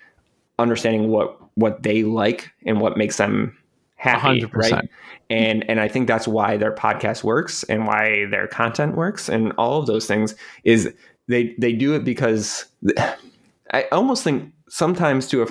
understanding 0.60 1.10
what 1.10 1.38
what 1.56 1.84
they 1.84 2.04
like 2.04 2.52
and 2.66 2.80
what 2.80 2.98
makes 2.98 3.18
them 3.18 3.58
happy, 3.96 4.20
hundred 4.42 4.56
right? 4.56 4.90
and 5.30 5.68
and 5.70 5.80
I 5.80 5.88
think 5.88 6.08
that's 6.08 6.28
why 6.28 6.58
their 6.58 6.74
podcast 6.74 7.24
works 7.24 7.64
and 7.64 7.88
why 7.88 8.26
their 8.30 8.48
content 8.48 8.96
works 8.96 9.28
and 9.30 9.52
all 9.58 9.80
of 9.80 9.88
those 9.88 10.06
things 10.06 10.36
is 10.64 10.94
they 11.28 11.56
they 11.58 11.74
do 11.74 11.94
it 11.96 12.04
because 12.04 12.66
I 13.74 13.84
almost 13.92 14.24
think 14.24 14.54
sometimes 14.70 15.28
to 15.28 15.44
a 15.44 15.48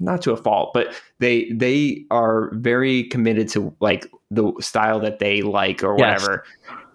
not 0.00 0.22
to 0.22 0.32
a 0.32 0.36
fault 0.36 0.72
but 0.74 0.94
they 1.18 1.50
they 1.52 2.04
are 2.10 2.50
very 2.54 3.04
committed 3.04 3.48
to 3.48 3.74
like 3.80 4.06
the 4.30 4.52
style 4.60 5.00
that 5.00 5.18
they 5.18 5.42
like 5.42 5.82
or 5.82 5.96
Yes. 5.98 6.20
whatever 6.20 6.44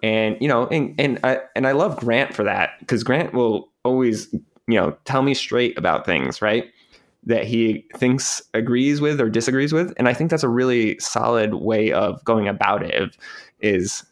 and 0.04 0.38
you 0.40 0.48
know 0.48 0.68
and 0.68 0.96
and 1.00 1.20
I 1.24 1.40
and 1.56 1.66
I 1.68 1.72
love 1.72 1.98
Grant 1.98 2.34
for 2.36 2.44
that 2.44 2.72
because 2.80 3.04
Grant 3.04 3.34
will 3.34 3.70
always 3.84 4.34
you 4.68 4.80
know 4.80 4.96
tell 5.06 5.22
me 5.22 5.34
straight 5.34 5.78
about 5.78 6.06
things 6.06 6.42
right 6.42 6.72
that 7.26 7.46
he 7.46 7.86
thinks 7.96 8.42
agrees 8.54 9.00
with 9.00 9.20
or 9.20 9.30
disagrees 9.30 9.74
with 9.74 9.94
and 9.98 10.08
i 10.08 10.14
think 10.14 10.30
that's 10.30 10.44
a 10.44 10.50
really 10.50 10.98
solid 11.00 11.56
way 11.56 11.92
of 11.92 12.24
going 12.24 12.48
about 12.48 12.84
it 12.84 13.18
is 13.60 14.04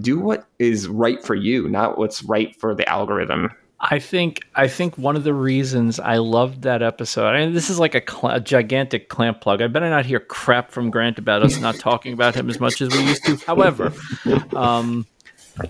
do 0.00 0.18
what 0.18 0.46
is 0.58 0.88
right 0.88 1.22
for 1.24 1.34
you 1.34 1.68
not 1.68 1.98
what's 1.98 2.22
right 2.22 2.54
for 2.60 2.74
the 2.74 2.88
algorithm 2.88 3.50
I 3.80 4.00
think 4.00 4.44
I 4.56 4.66
think 4.66 4.98
one 4.98 5.14
of 5.14 5.22
the 5.22 5.34
reasons 5.34 6.00
I 6.00 6.16
loved 6.16 6.62
that 6.62 6.82
episode. 6.82 7.28
I 7.28 7.44
mean, 7.44 7.54
this 7.54 7.70
is 7.70 7.78
like 7.78 7.94
a, 7.94 8.02
cl- 8.04 8.34
a 8.34 8.40
gigantic 8.40 9.08
clamp 9.08 9.40
plug. 9.40 9.62
I 9.62 9.68
better 9.68 9.88
not 9.88 10.04
hear 10.04 10.18
crap 10.18 10.72
from 10.72 10.90
Grant 10.90 11.16
about 11.16 11.44
us 11.44 11.60
not 11.60 11.76
talking 11.76 12.12
about 12.12 12.34
him 12.34 12.50
as 12.50 12.58
much 12.58 12.80
as 12.80 12.92
we 12.92 13.04
used 13.04 13.24
to. 13.26 13.36
However, 13.36 13.92
um, 14.56 15.06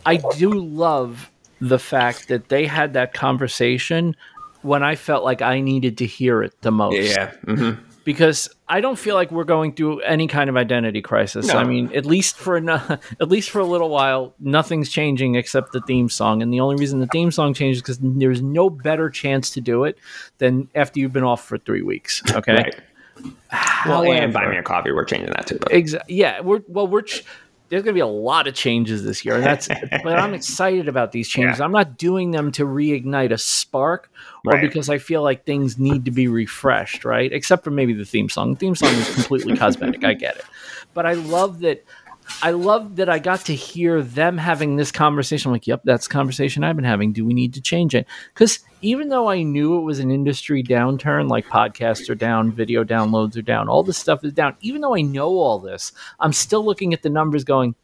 I 0.07 0.16
do 0.37 0.53
love 0.55 1.31
the 1.61 1.79
fact 1.79 2.29
that 2.29 2.49
they 2.49 2.66
had 2.66 2.94
that 2.94 3.14
conversation 3.14 4.14
when 4.62 4.83
I 4.83 4.97
felt 4.97 5.25
like 5.25 5.42
I 5.42 5.61
needed 5.61 5.99
to 5.99 6.07
hear 6.07 6.42
it 6.42 6.61
the 6.62 6.73
most 6.73 6.97
yeah 6.97 7.33
mhm. 7.47 7.79
because 8.05 8.49
I 8.68 8.81
don't 8.81 8.99
feel 8.99 9.14
like 9.14 9.31
we're 9.31 9.44
going 9.44 9.73
through 9.73 10.01
any 10.01 10.27
kind 10.27 10.51
of 10.51 10.57
identity 10.57 11.01
crisis. 11.01 11.49
No. 11.49 11.55
I 11.55 11.64
mean, 11.64 11.90
at 11.94 12.05
least 12.05 12.37
for 12.37 12.57
an, 12.59 12.68
at 12.68 13.29
least 13.29 13.49
for 13.49 13.61
a 13.61 13.64
little 13.64 13.88
while, 13.88 14.35
nothing's 14.40 14.90
changing 14.90 15.37
except 15.37 15.73
the 15.73 15.81
theme 15.81 16.11
song. 16.11 16.42
And 16.42 16.53
the 16.53 16.61
only 16.61 16.77
reason 16.77 17.01
the 17.01 17.07
theme 17.07 17.31
song 17.31 17.55
changes 17.55 17.81
because 17.81 17.99
there's 18.03 18.42
no 18.42 18.68
better 18.68 19.09
chance 19.09 19.49
to 19.53 19.62
do 19.62 19.85
it 19.85 19.97
than 20.37 20.68
after 20.75 21.01
you've 21.01 21.14
been 21.14 21.25
off 21.25 21.44
for 21.44 21.57
three 21.59 21.83
weeks. 21.83 22.23
Okay. 22.35 22.55
right 22.55 22.81
well 23.85 24.05
and 24.12 24.33
buy 24.33 24.47
me 24.49 24.57
a 24.57 24.62
coffee 24.62 24.92
we're 24.92 25.05
changing 25.05 25.31
that 25.31 25.44
too 25.44 25.59
but 25.59 25.73
Exa- 25.73 26.03
yeah, 26.07 26.40
we're 26.40 26.61
well, 26.68 26.87
we're 26.87 27.03
ch- 27.03 27.25
there's 27.68 27.83
going 27.83 27.92
to 27.92 27.96
be 27.96 28.00
a 28.00 28.07
lot 28.07 28.46
of 28.46 28.54
changes 28.54 29.04
this 29.04 29.24
year, 29.24 29.35
and 29.37 29.44
that's. 29.44 29.68
but 30.02 30.18
I'm 30.18 30.35
excited 30.35 30.88
about 30.88 31.12
these 31.12 31.28
changes. 31.28 31.59
Yeah. 31.59 31.64
I'm 31.64 31.72
not 31.72 31.98
doing 31.98 32.31
them 32.31 32.50
to 32.52 32.64
reignite 32.64 33.31
a 33.33 33.38
spark 33.38 34.11
or 34.46 34.52
Right. 34.52 34.61
because 34.62 34.88
I 34.88 34.98
feel 34.98 35.22
like 35.22 35.44
things 35.44 35.78
need 35.78 36.04
to 36.07 36.11
be 36.11 36.28
refreshed, 36.28 37.04
right? 37.04 37.31
Except 37.33 37.64
for 37.64 37.70
maybe 37.70 37.92
the 37.92 38.04
theme 38.04 38.28
song. 38.28 38.54
The 38.54 38.61
theme 38.61 38.74
song 38.74 38.90
is 38.94 39.14
completely 39.14 39.57
cosmetic. 39.57 40.04
I 40.04 40.14
get 40.14 40.37
it, 40.37 40.44
but 40.94 41.07
I 41.07 41.12
love 41.14 41.61
that. 41.61 41.85
I 42.40 42.53
love 42.53 42.96
that 42.96 43.09
I 43.09 43.18
got 43.18 43.40
to 43.46 43.55
hear 43.55 44.01
them 44.01 44.38
having 44.38 44.77
this 44.77 44.92
conversation. 44.92 45.48
I'm 45.48 45.55
like, 45.55 45.66
yep, 45.66 45.83
that's 45.85 46.07
conversation 46.07 46.62
I've 46.62 46.77
been 46.77 46.85
having. 46.85 47.12
Do 47.12 47.24
we 47.24 47.35
need 47.35 47.55
to 47.55 47.61
change 47.61 47.96
it? 47.96 48.07
Because 48.33 48.61
even 48.81 49.09
though 49.09 49.29
I 49.29 49.42
knew 49.42 49.77
it 49.77 49.83
was 49.83 49.98
an 49.98 50.12
industry 50.12 50.62
downturn, 50.62 51.29
like 51.29 51.46
podcasts 51.46 52.09
are 52.09 52.14
down, 52.14 52.53
video 52.53 52.85
downloads 52.85 53.37
are 53.37 53.42
down, 53.42 53.68
all 53.68 53.83
this 53.83 53.98
stuff 53.98 54.24
is 54.24 54.33
down. 54.33 54.57
Even 54.61 54.83
though 54.83 54.94
I 54.94 55.01
know 55.01 55.31
all 55.31 55.59
this, 55.59 55.90
I'm 56.20 56.33
still 56.33 56.64
looking 56.64 56.94
at 56.94 57.03
the 57.03 57.11
numbers 57.11 57.42
going, 57.42 57.74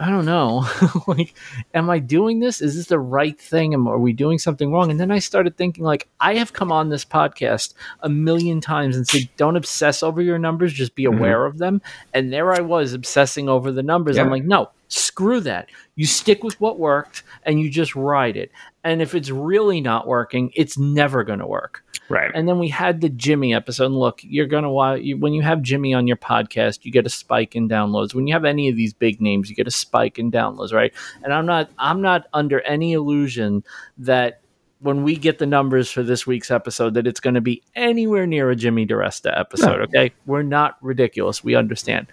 I 0.00 0.10
don't 0.10 0.24
know. 0.26 0.64
like, 1.08 1.34
am 1.74 1.90
I 1.90 1.98
doing 1.98 2.38
this? 2.40 2.60
Is 2.60 2.76
this 2.76 2.86
the 2.86 2.98
right 3.00 3.38
thing? 3.38 3.74
Am, 3.74 3.88
are 3.88 3.98
we 3.98 4.12
doing 4.12 4.38
something 4.38 4.70
wrong? 4.70 4.90
And 4.90 5.00
then 5.00 5.10
I 5.10 5.18
started 5.18 5.56
thinking, 5.56 5.82
like, 5.84 6.08
I 6.20 6.34
have 6.36 6.52
come 6.52 6.70
on 6.70 6.88
this 6.88 7.04
podcast 7.04 7.74
a 8.00 8.08
million 8.08 8.60
times 8.60 8.96
and 8.96 9.06
said, 9.08 9.28
don't 9.36 9.56
obsess 9.56 10.02
over 10.02 10.22
your 10.22 10.38
numbers, 10.38 10.72
just 10.72 10.94
be 10.94 11.04
Mhm. 11.04 11.16
aware 11.18 11.46
of 11.46 11.58
them. 11.58 11.82
And 12.14 12.32
there 12.32 12.52
I 12.52 12.60
was 12.60 12.92
obsessing 12.92 13.48
over 13.48 13.72
the 13.72 13.82
numbers. 13.82 14.18
I'm 14.18 14.30
like, 14.30 14.44
no, 14.44 14.70
screw 14.86 15.40
that. 15.40 15.68
You 15.96 16.06
stick 16.06 16.44
with 16.44 16.60
what 16.60 16.78
worked 16.78 17.24
and 17.42 17.60
you 17.60 17.68
just 17.68 17.96
ride 17.96 18.36
it. 18.36 18.52
And 18.84 19.02
if 19.02 19.14
it's 19.14 19.30
really 19.30 19.80
not 19.80 20.06
working, 20.06 20.52
it's 20.54 20.78
never 20.78 21.24
going 21.24 21.40
to 21.40 21.46
work. 21.46 21.84
Right 22.08 22.30
And 22.34 22.48
then 22.48 22.58
we 22.58 22.68
had 22.68 23.00
the 23.00 23.08
Jimmy 23.08 23.54
episode. 23.54 23.86
And 23.86 23.98
look, 23.98 24.20
you're 24.22 24.46
gonna 24.46 24.70
watch 24.70 25.02
when 25.18 25.32
you 25.32 25.42
have 25.42 25.62
Jimmy 25.62 25.94
on 25.94 26.06
your 26.06 26.16
podcast, 26.16 26.84
you 26.84 26.92
get 26.92 27.06
a 27.06 27.10
spike 27.10 27.56
in 27.56 27.68
downloads. 27.68 28.14
When 28.14 28.26
you 28.26 28.34
have 28.34 28.44
any 28.44 28.68
of 28.68 28.76
these 28.76 28.92
big 28.92 29.20
names, 29.20 29.48
you 29.48 29.56
get 29.56 29.66
a 29.66 29.72
spike 29.72 30.18
in 30.18 30.30
downloads, 30.30 30.72
right? 30.72 30.92
And 31.22 31.32
I'm 31.32 31.46
not 31.46 31.70
I'm 31.78 32.00
not 32.00 32.26
under 32.32 32.60
any 32.62 32.92
illusion 32.92 33.64
that 33.98 34.40
when 34.80 35.02
we 35.02 35.16
get 35.16 35.38
the 35.38 35.46
numbers 35.46 35.90
for 35.90 36.02
this 36.02 36.26
week's 36.26 36.50
episode, 36.50 36.94
that 36.94 37.06
it's 37.06 37.20
going 37.20 37.34
to 37.34 37.40
be 37.40 37.62
anywhere 37.74 38.26
near 38.26 38.50
a 38.50 38.56
Jimmy 38.56 38.86
DeResta 38.86 39.38
episode. 39.38 39.80
Okay, 39.80 40.12
we're 40.26 40.42
not 40.42 40.76
ridiculous. 40.80 41.42
We 41.42 41.56
understand. 41.56 42.06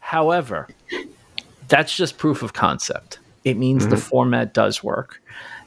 However, 0.00 0.68
that's 1.68 1.96
just 1.96 2.18
proof 2.18 2.42
of 2.42 2.52
concept. 2.52 3.18
It 3.44 3.56
means 3.56 3.86
the 3.86 3.96
mm-hmm. 3.96 4.02
format 4.02 4.52
does 4.52 4.84
work. 4.84 5.21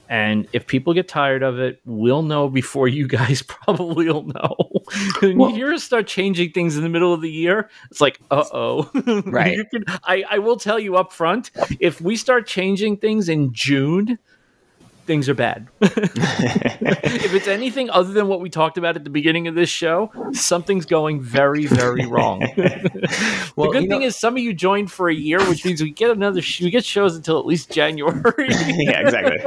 And 0.10 0.48
if 0.54 0.68
people 0.68 0.94
get 0.94 1.08
tired 1.08 1.44
of 1.44 1.60
it, 1.60 1.80
we'll 1.86 2.22
know 2.22 2.48
before 2.50 2.88
you 2.88 3.08
guys 3.08 3.42
probably 3.48 4.06
will 4.06 4.24
know. 4.24 4.56
when 5.22 5.38
Well- 5.38 5.50
you 5.50 5.56
hear 5.56 5.74
us 5.74 5.84
start 5.84 6.08
changing 6.08 6.52
things 6.52 6.78
in 6.78 6.84
the 6.84 6.90
middle 6.90 7.14
of 7.14 7.22
the 7.22 7.32
year, 7.32 7.70
it's 7.90 8.02
like, 8.02 8.20
uh 8.32 8.44
oh. 8.54 8.90
Right. 9.26 9.60
I, 10.04 10.24
I 10.30 10.40
will 10.40 10.58
tell 10.58 10.80
you 10.80 10.96
up 10.96 11.12
front 11.12 11.52
if 11.80 12.02
we 12.02 12.16
start 12.16 12.48
changing 12.48 12.98
things 12.98 13.30
in 13.30 13.54
June, 13.54 14.20
things 15.06 15.30
are 15.30 15.34
bad. 15.34 15.68
if 15.82 17.34
it's 17.34 17.48
anything 17.48 17.90
other 17.90 18.12
than 18.12 18.28
what 18.28 18.42
we 18.42 18.50
talked 18.50 18.78
about 18.78 18.96
at 18.96 19.04
the 19.04 19.10
beginning 19.10 19.48
of 19.48 19.56
this 19.56 19.70
show, 19.70 20.12
something's 20.34 20.86
going 20.86 21.22
very, 21.22 21.66
very 21.66 22.06
wrong. 22.06 22.40
well 23.56 23.72
the 23.72 23.80
good 23.80 23.80
thing 23.82 23.90
know- 23.90 24.02
is 24.02 24.16
some 24.16 24.36
of 24.36 24.40
you 24.44 24.54
joined 24.54 24.92
for 24.92 25.10
a 25.10 25.14
year, 25.14 25.40
which 25.48 25.64
means 25.66 25.82
we 25.82 25.92
get 25.92 26.10
another 26.12 26.42
sh- 26.42 26.62
we 26.62 26.70
get 26.70 26.84
shows 26.86 27.16
until 27.16 27.40
at 27.40 27.46
least 27.46 27.72
January. 27.72 28.22
yeah, 28.50 29.00
exactly. 29.02 29.38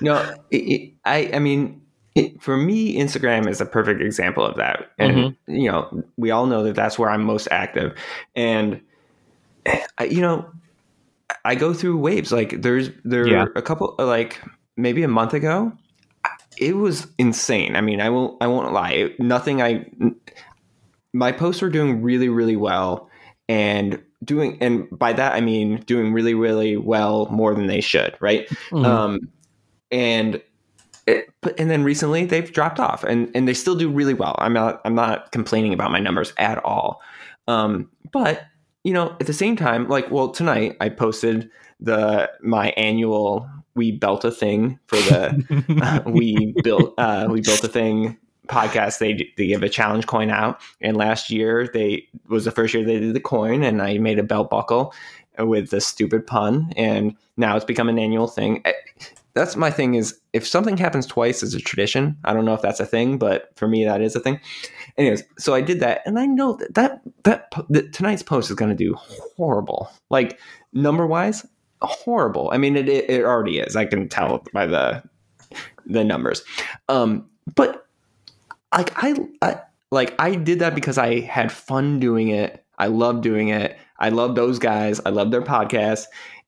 No, 0.00 0.34
it, 0.50 0.56
it, 0.56 0.92
I, 1.04 1.30
I 1.34 1.38
mean, 1.38 1.80
it, 2.14 2.40
for 2.42 2.56
me, 2.56 2.96
Instagram 2.96 3.48
is 3.48 3.60
a 3.60 3.66
perfect 3.66 4.00
example 4.00 4.44
of 4.44 4.56
that. 4.56 4.90
And 4.98 5.14
Mm-hmm. 5.14 5.54
you 5.54 5.70
know, 5.70 6.04
we 6.16 6.30
all 6.30 6.46
know 6.46 6.62
that 6.64 6.74
that's 6.74 6.98
where 6.98 7.10
I'm 7.10 7.24
most 7.24 7.48
active. 7.50 7.96
And 8.36 8.80
I, 9.98 10.04
you 10.04 10.20
know, 10.20 10.46
I 11.44 11.54
go 11.54 11.72
through 11.74 11.96
waves. 11.98 12.32
Like 12.32 12.62
there's 12.62 12.90
there 13.04 13.26
Yeah. 13.26 13.46
a 13.56 13.62
couple 13.62 13.94
like 13.98 14.40
maybe 14.76 15.02
a 15.02 15.08
month 15.08 15.34
ago. 15.34 15.72
It 16.58 16.76
was 16.76 17.06
insane. 17.18 17.76
I 17.76 17.80
mean, 17.80 18.00
I 18.00 18.10
won't 18.10 18.42
I 18.42 18.46
won't 18.46 18.72
lie. 18.72 18.92
It, 18.92 19.20
nothing 19.20 19.60
I 19.62 19.86
my 21.12 21.32
posts 21.32 21.62
were 21.62 21.70
doing 21.70 22.02
really 22.02 22.28
really 22.28 22.56
well 22.56 23.08
and 23.48 24.02
doing 24.24 24.56
and 24.60 24.86
by 24.90 25.12
that 25.12 25.34
I 25.34 25.40
mean 25.40 25.80
doing 25.86 26.12
really 26.12 26.34
really 26.34 26.76
well 26.76 27.26
more 27.30 27.54
than 27.54 27.66
they 27.66 27.80
should, 27.80 28.16
right? 28.20 28.48
Mhm. 28.70 28.84
Um, 28.84 29.28
and 29.90 30.40
it, 31.06 31.26
but 31.42 31.58
and 31.60 31.70
then 31.70 31.84
recently 31.84 32.24
they've 32.24 32.50
dropped 32.50 32.80
off, 32.80 33.04
and 33.04 33.30
and 33.34 33.46
they 33.46 33.52
still 33.54 33.74
do 33.76 33.90
really 33.90 34.14
well. 34.14 34.34
I'm 34.38 34.54
not 34.54 34.80
I'm 34.84 34.94
not 34.94 35.32
complaining 35.32 35.74
about 35.74 35.90
my 35.90 35.98
numbers 36.00 36.32
at 36.38 36.64
all. 36.64 37.02
Um, 37.46 37.90
but 38.12 38.42
you 38.84 38.92
know, 38.92 39.16
at 39.20 39.26
the 39.26 39.32
same 39.32 39.56
time, 39.56 39.88
like, 39.88 40.10
well, 40.10 40.28
tonight 40.28 40.76
I 40.80 40.90
posted 40.90 41.50
the 41.80 42.30
my 42.40 42.68
annual 42.70 43.48
we 43.74 43.90
built 43.90 44.24
a 44.24 44.30
thing 44.30 44.78
for 44.86 44.96
the 44.96 45.64
uh, 45.82 46.08
we 46.08 46.54
built 46.62 46.94
uh, 46.98 47.26
we 47.28 47.40
built 47.40 47.64
a 47.64 47.68
thing 47.68 48.16
podcast. 48.46 48.98
They 48.98 49.30
they 49.36 49.48
give 49.48 49.62
a 49.62 49.68
challenge 49.68 50.06
coin 50.06 50.30
out 50.30 50.60
and 50.80 50.96
last 50.96 51.30
year 51.30 51.68
they 51.72 52.06
was 52.28 52.44
the 52.44 52.50
first 52.50 52.74
year 52.74 52.84
they 52.84 53.00
did 53.00 53.14
the 53.14 53.20
coin 53.20 53.62
and 53.62 53.82
i 53.82 53.98
made 53.98 54.18
a 54.18 54.22
belt 54.22 54.50
buckle 54.50 54.94
with 55.38 55.70
the 55.70 55.80
stupid 55.80 56.26
pun 56.26 56.72
and 56.76 57.16
now 57.36 57.56
it's 57.56 57.64
become 57.64 57.88
an 57.88 57.98
annual 57.98 58.28
thing. 58.28 58.62
Eh, 58.64 58.72
that's 59.34 59.56
my 59.56 59.70
thing 59.70 59.94
is 59.94 60.20
if 60.32 60.46
something 60.46 60.76
happens 60.76 61.06
twice 61.06 61.42
as 61.42 61.54
a 61.54 61.58
tradition 61.58 62.16
i 62.24 62.32
don't 62.32 62.44
know 62.44 62.54
if 62.54 62.62
that's 62.62 62.80
a 62.80 62.86
thing 62.86 63.18
but 63.18 63.50
for 63.56 63.66
me 63.66 63.84
that 63.84 64.00
is 64.00 64.14
a 64.14 64.20
thing 64.20 64.38
anyways 64.96 65.22
so 65.38 65.54
i 65.54 65.60
did 65.60 65.80
that 65.80 66.02
and 66.06 66.18
i 66.18 66.26
know 66.26 66.54
that 66.54 66.74
that, 66.74 67.00
that, 67.24 67.50
that 67.68 67.92
tonight's 67.92 68.22
post 68.22 68.50
is 68.50 68.56
going 68.56 68.70
to 68.70 68.76
do 68.76 68.94
horrible 68.94 69.90
like 70.10 70.38
number 70.72 71.06
wise 71.06 71.46
horrible 71.82 72.50
i 72.52 72.58
mean 72.58 72.76
it, 72.76 72.88
it 72.88 73.24
already 73.24 73.58
is 73.58 73.76
i 73.76 73.84
can 73.84 74.08
tell 74.08 74.44
by 74.52 74.66
the 74.66 75.02
the 75.86 76.02
numbers 76.04 76.42
um 76.88 77.28
but 77.54 77.84
like 78.76 78.92
I, 79.02 79.14
I 79.42 79.60
like 79.90 80.14
I 80.18 80.34
did 80.34 80.58
that 80.58 80.74
because 80.74 80.98
I 80.98 81.20
had 81.20 81.52
fun 81.52 82.00
doing 82.00 82.28
it. 82.28 82.64
I 82.78 82.88
love 82.88 83.20
doing 83.22 83.48
it. 83.48 83.78
I 83.98 84.08
love 84.08 84.34
those 84.34 84.58
guys. 84.58 85.00
I 85.06 85.10
love 85.10 85.30
their 85.30 85.42
podcast. 85.42 86.04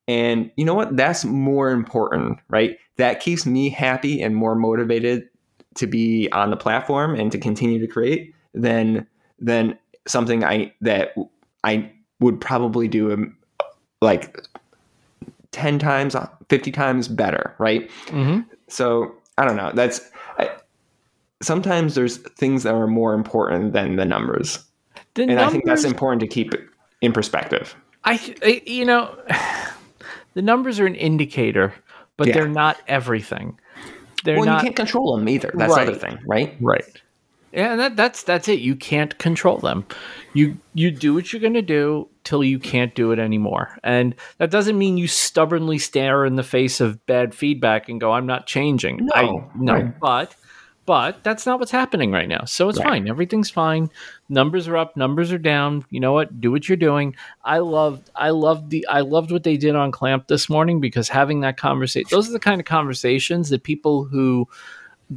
And 0.07 0.51
you 0.57 0.65
know 0.65 0.73
what? 0.73 0.95
That's 0.95 1.25
more 1.25 1.69
important, 1.69 2.39
right? 2.49 2.77
That 2.97 3.19
keeps 3.19 3.45
me 3.45 3.69
happy 3.69 4.21
and 4.21 4.35
more 4.35 4.55
motivated 4.55 5.29
to 5.75 5.87
be 5.87 6.29
on 6.31 6.49
the 6.49 6.57
platform 6.57 7.15
and 7.15 7.31
to 7.31 7.37
continue 7.37 7.79
to 7.79 7.87
create 7.87 8.33
than 8.53 9.05
than 9.39 9.77
something 10.07 10.43
I 10.43 10.73
that 10.81 11.15
I 11.63 11.91
would 12.19 12.41
probably 12.41 12.87
do 12.87 13.11
um, 13.11 13.37
like 14.01 14.37
10 15.51 15.79
times 15.79 16.15
50 16.49 16.71
times 16.71 17.07
better 17.07 17.55
right 17.57 17.89
mm-hmm. 18.07 18.41
so 18.67 19.15
i 19.37 19.45
don't 19.45 19.55
know 19.55 19.71
that's 19.73 20.11
sometimes 21.41 21.95
there's 21.95 22.17
things 22.17 22.63
that 22.63 22.73
are 22.73 22.87
more 22.87 23.13
important 23.13 23.73
than 23.73 23.95
the 23.95 24.05
numbers. 24.05 24.63
The 25.13 25.23
and 25.23 25.35
numbers, 25.35 25.47
I 25.47 25.51
think 25.51 25.65
that's 25.65 25.83
important 25.83 26.21
to 26.21 26.27
keep 26.27 26.53
in 27.01 27.13
perspective. 27.13 27.75
I, 28.03 28.35
I 28.43 28.61
you 28.65 28.85
know, 28.85 29.17
the 30.33 30.41
numbers 30.41 30.79
are 30.79 30.85
an 30.85 30.95
indicator, 30.95 31.73
but 32.15 32.27
yeah. 32.27 32.33
they're 32.33 32.47
not 32.47 32.77
everything. 32.87 33.57
They're 34.23 34.37
well, 34.37 34.45
not, 34.45 34.61
you 34.61 34.67
can't 34.67 34.75
control 34.75 35.15
them 35.15 35.29
either. 35.29 35.51
That's 35.53 35.73
right. 35.73 35.85
the 35.85 35.91
other 35.91 35.99
thing, 35.99 36.19
right? 36.25 36.55
Right. 36.59 37.01
Yeah, 37.51 37.75
that, 37.77 37.95
that's 37.95 38.23
that's 38.23 38.47
it. 38.47 38.59
You 38.59 38.75
can't 38.75 39.17
control 39.17 39.57
them. 39.57 39.85
You 40.33 40.57
you 40.73 40.91
do 40.91 41.13
what 41.13 41.31
you're 41.31 41.41
gonna 41.41 41.61
do 41.61 42.09
till 42.23 42.43
you 42.43 42.59
can't 42.59 42.93
do 42.93 43.11
it 43.11 43.19
anymore, 43.19 43.77
and 43.83 44.15
that 44.37 44.51
doesn't 44.51 44.77
mean 44.77 44.97
you 44.97 45.07
stubbornly 45.07 45.77
stare 45.77 46.25
in 46.25 46.35
the 46.35 46.43
face 46.43 46.81
of 46.81 47.05
bad 47.05 47.33
feedback 47.33 47.87
and 47.87 48.01
go, 48.01 48.11
"I'm 48.11 48.25
not 48.25 48.47
changing." 48.47 49.05
No, 49.05 49.11
I, 49.15 49.49
no, 49.55 49.73
right. 49.73 49.99
but 49.99 50.35
but 50.87 51.21
that's 51.21 51.45
not 51.45 51.59
what's 51.59 51.69
happening 51.69 52.13
right 52.13 52.29
now. 52.29 52.45
So 52.45 52.69
it's 52.69 52.79
right. 52.79 52.87
fine. 52.87 53.09
Everything's 53.09 53.49
fine. 53.49 53.89
Numbers 54.29 54.69
are 54.69 54.77
up, 54.77 54.95
numbers 54.95 55.33
are 55.33 55.37
down. 55.37 55.83
You 55.89 55.99
know 55.99 56.13
what? 56.13 56.39
Do 56.39 56.49
what 56.49 56.69
you're 56.69 56.77
doing. 56.77 57.13
I 57.43 57.57
loved 57.59 58.09
I 58.15 58.29
loved 58.29 58.69
the 58.69 58.87
I 58.87 59.01
loved 59.01 59.31
what 59.31 59.43
they 59.43 59.57
did 59.57 59.75
on 59.75 59.91
Clamp 59.91 60.27
this 60.27 60.49
morning 60.49 60.79
because 60.79 61.09
having 61.09 61.41
that 61.41 61.57
conversation 61.57 62.07
those 62.09 62.29
are 62.29 62.33
the 62.33 62.39
kind 62.39 62.61
of 62.61 62.65
conversations 62.65 63.49
that 63.49 63.63
people 63.63 64.05
who 64.05 64.47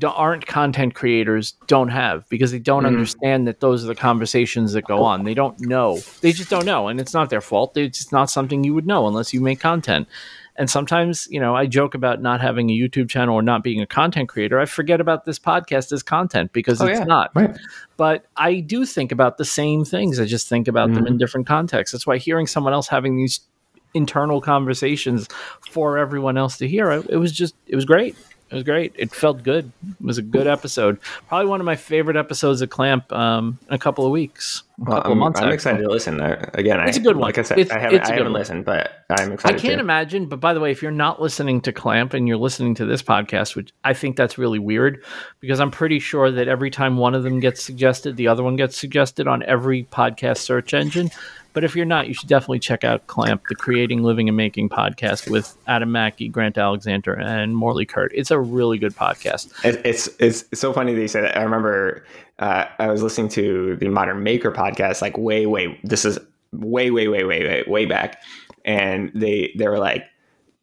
aren't 0.04 0.46
content 0.46 0.94
creators 0.94 1.52
don't 1.66 1.88
have 1.88 2.28
because 2.28 2.52
they 2.52 2.58
don't 2.58 2.84
mm-hmm. 2.84 2.94
understand 2.94 3.48
that 3.48 3.60
those 3.60 3.84
are 3.84 3.88
the 3.88 3.94
conversations 3.94 4.72
that 4.72 4.82
go 4.82 5.02
on. 5.02 5.24
They 5.24 5.34
don't 5.34 5.58
know. 5.60 5.98
They 6.20 6.32
just 6.32 6.50
don't 6.50 6.64
know 6.64 6.88
and 6.88 7.00
it's 7.00 7.14
not 7.14 7.30
their 7.30 7.40
fault. 7.40 7.76
It's 7.76 7.98
just 7.98 8.12
not 8.12 8.30
something 8.30 8.62
you 8.62 8.74
would 8.74 8.86
know 8.86 9.06
unless 9.08 9.34
you 9.34 9.40
make 9.40 9.60
content. 9.60 10.08
And 10.56 10.68
sometimes, 10.68 11.26
you 11.30 11.40
know, 11.40 11.56
I 11.56 11.66
joke 11.66 11.94
about 11.94 12.20
not 12.20 12.40
having 12.40 12.68
a 12.70 12.72
YouTube 12.72 13.08
channel 13.08 13.34
or 13.34 13.42
not 13.42 13.64
being 13.64 13.80
a 13.80 13.86
content 13.86 14.28
creator. 14.28 14.60
I 14.60 14.66
forget 14.66 15.00
about 15.00 15.24
this 15.24 15.38
podcast 15.38 15.90
as 15.90 16.02
content 16.02 16.52
because 16.52 16.82
oh, 16.82 16.86
it's 16.86 16.98
yeah. 16.98 17.04
not. 17.04 17.30
Right. 17.34 17.56
But 17.96 18.26
I 18.36 18.60
do 18.60 18.84
think 18.84 19.10
about 19.10 19.38
the 19.38 19.44
same 19.44 19.84
things. 19.84 20.20
I 20.20 20.26
just 20.26 20.48
think 20.48 20.68
about 20.68 20.88
mm-hmm. 20.88 20.96
them 20.96 21.06
in 21.06 21.12
mm-hmm. 21.14 21.18
different 21.18 21.46
contexts. 21.46 21.92
That's 21.92 22.06
why 22.06 22.18
hearing 22.18 22.46
someone 22.46 22.74
else 22.74 22.88
having 22.88 23.16
these 23.16 23.40
internal 23.94 24.40
conversations 24.40 25.28
for 25.70 25.98
everyone 25.98 26.36
else 26.36 26.58
to 26.58 26.68
hear, 26.68 26.90
it 26.90 27.16
was 27.16 27.32
just, 27.32 27.54
it 27.66 27.74
was 27.74 27.84
great. 27.84 28.14
It 28.50 28.54
was 28.54 28.64
great. 28.64 28.92
It 28.96 29.14
felt 29.14 29.44
good. 29.44 29.70
It 29.88 30.04
was 30.04 30.18
a 30.18 30.22
good 30.22 30.48
episode. 30.48 30.98
Probably 31.28 31.46
one 31.46 31.60
of 31.60 31.64
my 31.64 31.76
favorite 31.76 32.16
episodes 32.16 32.60
of 32.62 32.70
Clamp 32.70 33.12
um, 33.12 33.60
in 33.68 33.74
a 33.74 33.78
couple 33.78 34.04
of 34.04 34.10
weeks, 34.10 34.64
a 34.80 34.82
well, 34.82 34.96
couple 34.96 35.12
I'm, 35.12 35.18
of 35.18 35.20
months. 35.20 35.40
I'm 35.40 35.52
excited 35.52 35.82
to 35.84 35.88
listen. 35.88 36.16
There. 36.16 36.50
Again, 36.54 36.80
it's 36.80 36.96
I, 36.96 37.00
a 37.00 37.04
good 37.04 37.14
one. 37.14 37.22
Like 37.22 37.38
I 37.38 37.42
said, 37.42 37.60
it's, 37.60 37.70
I 37.70 37.78
haven't, 37.78 38.02
I 38.02 38.12
haven't 38.12 38.32
listened, 38.32 38.64
but 38.64 39.04
I'm 39.08 39.30
excited. 39.30 39.56
I 39.56 39.60
can't 39.60 39.74
too. 39.74 39.80
imagine. 39.80 40.26
But 40.26 40.40
by 40.40 40.52
the 40.52 40.58
way, 40.58 40.72
if 40.72 40.82
you're 40.82 40.90
not 40.90 41.22
listening 41.22 41.60
to 41.60 41.72
Clamp 41.72 42.12
and 42.12 42.26
you're 42.26 42.38
listening 42.38 42.74
to 42.74 42.84
this 42.84 43.04
podcast, 43.04 43.54
which 43.54 43.72
I 43.84 43.94
think 43.94 44.16
that's 44.16 44.36
really 44.36 44.58
weird, 44.58 45.04
because 45.38 45.60
I'm 45.60 45.70
pretty 45.70 46.00
sure 46.00 46.32
that 46.32 46.48
every 46.48 46.70
time 46.70 46.96
one 46.96 47.14
of 47.14 47.22
them 47.22 47.38
gets 47.38 47.62
suggested, 47.62 48.16
the 48.16 48.26
other 48.26 48.42
one 48.42 48.56
gets 48.56 48.76
suggested 48.76 49.28
on 49.28 49.44
every 49.44 49.84
podcast 49.84 50.38
search 50.38 50.74
engine. 50.74 51.12
But 51.52 51.64
if 51.64 51.74
you're 51.74 51.86
not, 51.86 52.06
you 52.06 52.14
should 52.14 52.28
definitely 52.28 52.60
check 52.60 52.84
out 52.84 53.06
Clamp, 53.06 53.42
the 53.48 53.54
Creating, 53.54 54.02
Living, 54.02 54.28
and 54.28 54.36
Making 54.36 54.68
podcast 54.68 55.28
with 55.28 55.56
Adam 55.66 55.90
Mackey, 55.90 56.28
Grant 56.28 56.56
Alexander, 56.56 57.14
and 57.14 57.56
Morley 57.56 57.86
Kert. 57.86 58.12
It's 58.14 58.30
a 58.30 58.38
really 58.38 58.78
good 58.78 58.94
podcast. 58.94 59.52
It's 59.64 60.08
it's, 60.18 60.44
so 60.58 60.72
funny 60.72 60.94
that 60.94 61.00
you 61.00 61.08
say 61.08 61.22
that. 61.22 61.36
I 61.36 61.42
remember 61.42 62.04
uh, 62.38 62.66
I 62.78 62.88
was 62.88 63.02
listening 63.02 63.28
to 63.30 63.76
the 63.76 63.88
Modern 63.88 64.22
Maker 64.22 64.52
podcast, 64.52 65.02
like 65.02 65.18
way, 65.18 65.46
way. 65.46 65.78
This 65.82 66.04
is 66.04 66.18
way, 66.52 66.90
way, 66.90 67.08
way, 67.08 67.24
way, 67.24 67.44
way, 67.44 67.64
way 67.66 67.84
back, 67.84 68.22
and 68.64 69.10
they 69.14 69.52
they 69.58 69.66
were 69.68 69.78
like 69.78 70.04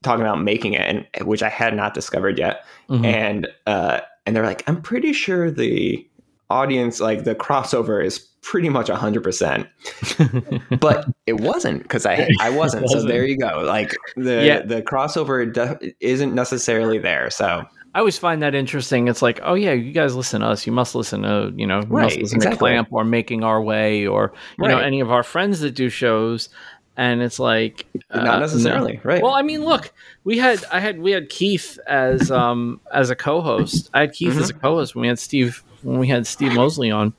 talking 0.04 0.22
about 0.22 0.42
making 0.42 0.74
it, 0.74 1.06
and 1.14 1.28
which 1.28 1.44
I 1.44 1.50
had 1.50 1.76
not 1.76 1.94
discovered 1.94 2.40
yet, 2.40 2.66
mm-hmm. 2.90 3.04
and 3.04 3.48
uh, 3.66 4.00
and 4.26 4.36
they're 4.36 4.46
like, 4.46 4.64
I'm 4.68 4.82
pretty 4.82 5.12
sure 5.12 5.52
the 5.52 6.08
audience 6.50 7.02
like 7.02 7.26
the 7.26 7.36
crossover 7.36 8.04
is 8.04 8.20
pretty 8.48 8.70
much 8.70 8.88
100% 8.88 10.80
but 10.80 11.06
it 11.26 11.42
wasn't 11.42 11.84
because 11.84 12.06
i 12.06 12.30
i 12.40 12.50
wasn't, 12.50 12.82
wasn't, 12.84 13.02
so 13.02 13.06
there 13.06 13.26
you 13.26 13.38
go 13.38 13.62
like 13.66 13.94
the 14.16 14.46
yeah. 14.46 14.62
the 14.62 14.82
crossover 14.82 15.52
de- 15.52 15.94
isn't 16.00 16.34
necessarily 16.34 16.98
there 16.98 17.30
so 17.30 17.62
I 17.96 18.00
always 18.00 18.18
find 18.20 18.44
that 18.44 18.54
interesting. 18.54 19.08
It's 19.08 19.24
like, 19.24 19.40
oh 19.42 19.56
yeah, 19.56 19.74
you 19.74 19.92
guys 19.92 20.16
listen 20.16 20.42
to 20.42 20.48
us. 20.48 20.68
You 20.68 20.72
must 20.72 20.94
listen 20.94 21.24
to 21.24 21.52
you 21.56 21.66
know, 21.66 21.80
right, 21.88 22.16
listen 22.16 22.38
exactly. 22.38 22.52
to 22.52 22.58
Clamp 22.58 22.90
or 22.92 23.04
Making 23.04 23.44
Our 23.44 23.60
Way 23.60 24.06
or 24.06 24.34
you 24.60 24.66
right. 24.66 24.70
know 24.70 24.78
any 24.78 25.00
of 25.00 25.12
our 25.12 25.24
friends 25.24 25.62
that 25.62 25.72
do 25.72 25.90
shows. 25.90 26.50
And 26.96 27.24
it's 27.24 27.40
like 27.40 27.88
not 28.14 28.28
uh, 28.28 28.40
necessarily 28.40 28.98
no. 28.98 29.02
right. 29.04 29.24
Well, 29.24 29.34
I 29.34 29.42
mean, 29.42 29.66
look, 29.66 29.92
we 30.26 30.38
had 30.38 30.64
I 30.72 30.80
had 30.80 31.00
we 31.00 31.10
had 31.10 31.30
Keith 31.30 31.80
as 31.88 32.30
um 32.30 32.80
as 32.94 33.10
a 33.10 33.16
co-host. 33.16 33.90
I 33.96 34.02
had 34.02 34.14
Keith 34.14 34.34
mm-hmm. 34.34 34.44
as 34.44 34.52
a 34.52 34.54
co-host 34.54 34.94
when 34.94 35.02
we 35.02 35.08
had 35.08 35.18
Steve 35.18 35.64
when 35.82 35.98
we 35.98 36.08
had 36.08 36.28
Steve 36.28 36.54
Mosley 36.54 36.92
on 36.92 37.14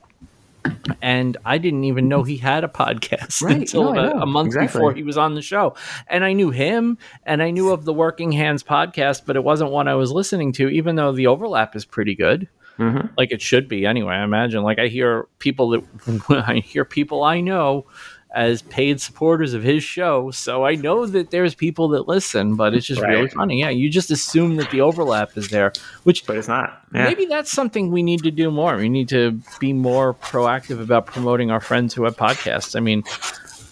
and 1.02 1.36
I 1.44 1.58
didn't 1.58 1.84
even 1.84 2.08
know 2.08 2.22
he 2.22 2.36
had 2.36 2.64
a 2.64 2.68
podcast 2.68 3.42
right. 3.42 3.56
until 3.56 3.92
no, 3.92 4.00
a, 4.00 4.22
a, 4.22 4.26
month 4.26 4.48
exactly. 4.48 4.78
before 4.78 4.92
he 4.92 5.02
was 5.02 5.16
on 5.16 5.34
the 5.34 5.42
show. 5.42 5.74
And 6.06 6.24
I 6.24 6.32
knew 6.32 6.50
him 6.50 6.98
and 7.24 7.42
I 7.42 7.50
knew 7.50 7.70
of 7.70 7.84
the 7.84 7.92
Working 7.92 8.32
Hands 8.32 8.62
podcast, 8.62 9.22
but 9.26 9.36
it 9.36 9.44
wasn't 9.44 9.70
one 9.70 9.88
I 9.88 9.94
was 9.94 10.12
listening 10.12 10.52
to, 10.52 10.68
even 10.68 10.96
though 10.96 11.12
the 11.12 11.26
overlap 11.26 11.76
is 11.76 11.84
pretty 11.84 12.14
good. 12.14 12.48
Mm-hmm. 12.78 13.08
Like 13.16 13.32
it 13.32 13.42
should 13.42 13.68
be 13.68 13.86
anyway. 13.86 14.14
I 14.14 14.24
imagine. 14.24 14.62
Like 14.62 14.78
I 14.78 14.86
hear 14.86 15.26
people 15.38 15.70
that 15.70 15.84
I 16.46 16.58
hear 16.58 16.84
people 16.84 17.24
I 17.24 17.40
know 17.40 17.86
as 18.34 18.62
paid 18.62 19.00
supporters 19.00 19.54
of 19.54 19.62
his 19.62 19.82
show. 19.82 20.30
So 20.30 20.64
I 20.64 20.74
know 20.74 21.06
that 21.06 21.30
there's 21.30 21.54
people 21.54 21.88
that 21.88 22.08
listen, 22.08 22.56
but 22.56 22.74
it's 22.74 22.86
just 22.86 23.00
right. 23.00 23.10
really 23.10 23.28
funny. 23.28 23.60
Yeah, 23.60 23.70
you 23.70 23.88
just 23.88 24.10
assume 24.10 24.56
that 24.56 24.70
the 24.70 24.80
overlap 24.80 25.36
is 25.36 25.48
there, 25.48 25.72
which 26.04 26.26
but 26.26 26.36
it's 26.36 26.48
not. 26.48 26.82
Yeah. 26.92 27.04
Maybe 27.04 27.24
that's 27.26 27.50
something 27.50 27.90
we 27.90 28.02
need 28.02 28.22
to 28.24 28.30
do 28.30 28.50
more. 28.50 28.76
We 28.76 28.88
need 28.88 29.08
to 29.10 29.40
be 29.58 29.72
more 29.72 30.14
proactive 30.14 30.80
about 30.80 31.06
promoting 31.06 31.50
our 31.50 31.60
friends 31.60 31.94
who 31.94 32.04
have 32.04 32.16
podcasts. 32.16 32.76
I 32.76 32.80
mean, 32.80 33.02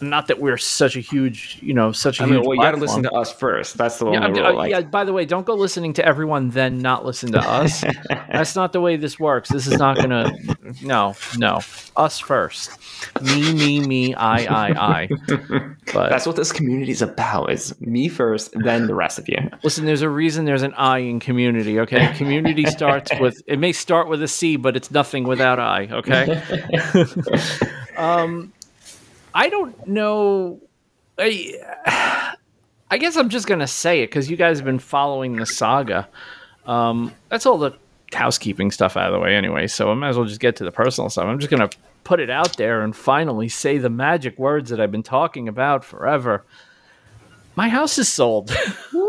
not 0.01 0.29
that 0.29 0.41
we're 0.41 0.57
such 0.57 0.97
a 0.97 1.01
huge, 1.01 1.59
you 1.63 1.75
know, 1.75 1.93
such 1.93 2.21
a 2.21 2.23
I 2.23 2.27
mean, 2.27 2.37
huge. 2.37 2.47
Well, 2.47 2.57
you 2.57 2.63
got 2.63 2.73
to 2.73 2.77
listen 2.77 3.03
to 3.05 3.13
us 3.13 3.33
first. 3.33 3.77
That's 3.77 3.99
the 3.99 4.11
yeah, 4.11 4.27
rule. 4.27 4.55
like. 4.55 4.71
yeah. 4.71 4.81
By 4.83 5.05
the 5.05 5.13
way, 5.13 5.25
don't 5.25 5.47
go 5.47 5.55
listening 5.55 5.93
to 5.95 6.05
everyone, 6.05 6.51
then 6.51 6.79
not 6.79 7.05
listen 7.05 7.33
to 7.33 7.39
us. 7.39 7.85
That's 8.09 8.57
not 8.57 8.73
the 8.73 8.81
way 8.81 8.97
this 8.97 9.19
works. 9.19 9.49
This 9.49 9.67
is 9.67 9.79
not 9.79 9.97
gonna. 9.97 10.33
No, 10.83 11.15
no. 11.37 11.61
Us 11.97 12.19
first. 12.19 12.71
Me, 13.23 13.53
me, 13.53 13.81
me. 13.87 14.15
I, 14.15 14.45
I, 14.45 14.99
I. 15.03 15.09
But 15.93 16.11
that's 16.11 16.27
what 16.27 16.37
this 16.37 16.53
community 16.53 16.93
is 16.93 17.03
about. 17.03 17.51
Is 17.51 17.79
me 17.81 18.09
first, 18.09 18.53
then 18.53 18.87
the 18.87 18.95
rest 18.95 19.19
of 19.19 19.29
you. 19.29 19.39
Listen, 19.63 19.85
there's 19.85 20.03
a 20.03 20.09
reason 20.09 20.45
there's 20.45 20.63
an 20.63 20.75
I 20.75 20.99
in 20.99 21.21
community. 21.21 21.81
Okay, 21.81 22.13
community 22.15 22.65
starts 22.67 23.11
with. 23.21 23.41
It 23.47 23.59
may 23.59 23.73
start 23.73 24.09
with 24.09 24.23
a 24.23 24.29
C, 24.29 24.57
but 24.57 24.77
it's 24.77 24.91
nothing 24.91 25.25
without 25.25 25.59
I. 25.59 25.89
Okay. 25.91 26.43
um 27.97 28.53
I 29.37 29.51
don't 29.51 29.87
know. 29.87 30.62
I, 31.18 32.34
I 32.91 32.99
guess 32.99 33.16
I'm 33.16 33.28
just 33.28 33.47
gonna 33.47 33.66
say 33.66 34.01
it 34.01 34.07
because 34.07 34.30
you 34.30 34.37
guys 34.37 34.59
have 34.59 34.64
been 34.64 34.78
following 34.78 35.37
the 35.37 35.45
saga. 35.45 36.09
Um, 36.64 37.12
that's 37.28 37.45
all 37.45 37.59
the 37.59 37.72
housekeeping 38.14 38.70
stuff 38.70 38.97
out 38.97 39.09
of 39.09 39.12
the 39.12 39.18
way 39.18 39.37
anyway. 39.37 39.66
So 39.66 39.91
I 39.91 39.95
might 39.95 40.09
as 40.09 40.16
well 40.16 40.24
just 40.24 40.41
get 40.41 40.57
to 40.57 40.64
the 40.64 40.72
personal 40.72 41.11
stuff. 41.11 41.26
I'm 41.26 41.39
just 41.39 41.51
gonna 41.51 41.68
put 42.03 42.18
it 42.18 42.30
out 42.30 42.57
there 42.57 42.80
and 42.80 42.97
finally 42.97 43.51
say 43.51 43.76
the 43.76 43.91
magic 43.91 44.39
words 44.39 44.70
that 44.70 44.80
I've 44.80 44.91
been 44.93 45.03
talking 45.03 45.49
about 45.49 45.84
forever. 45.84 46.47
My 47.57 47.68
house 47.68 47.99
is 47.99 48.09
sold. 48.09 48.57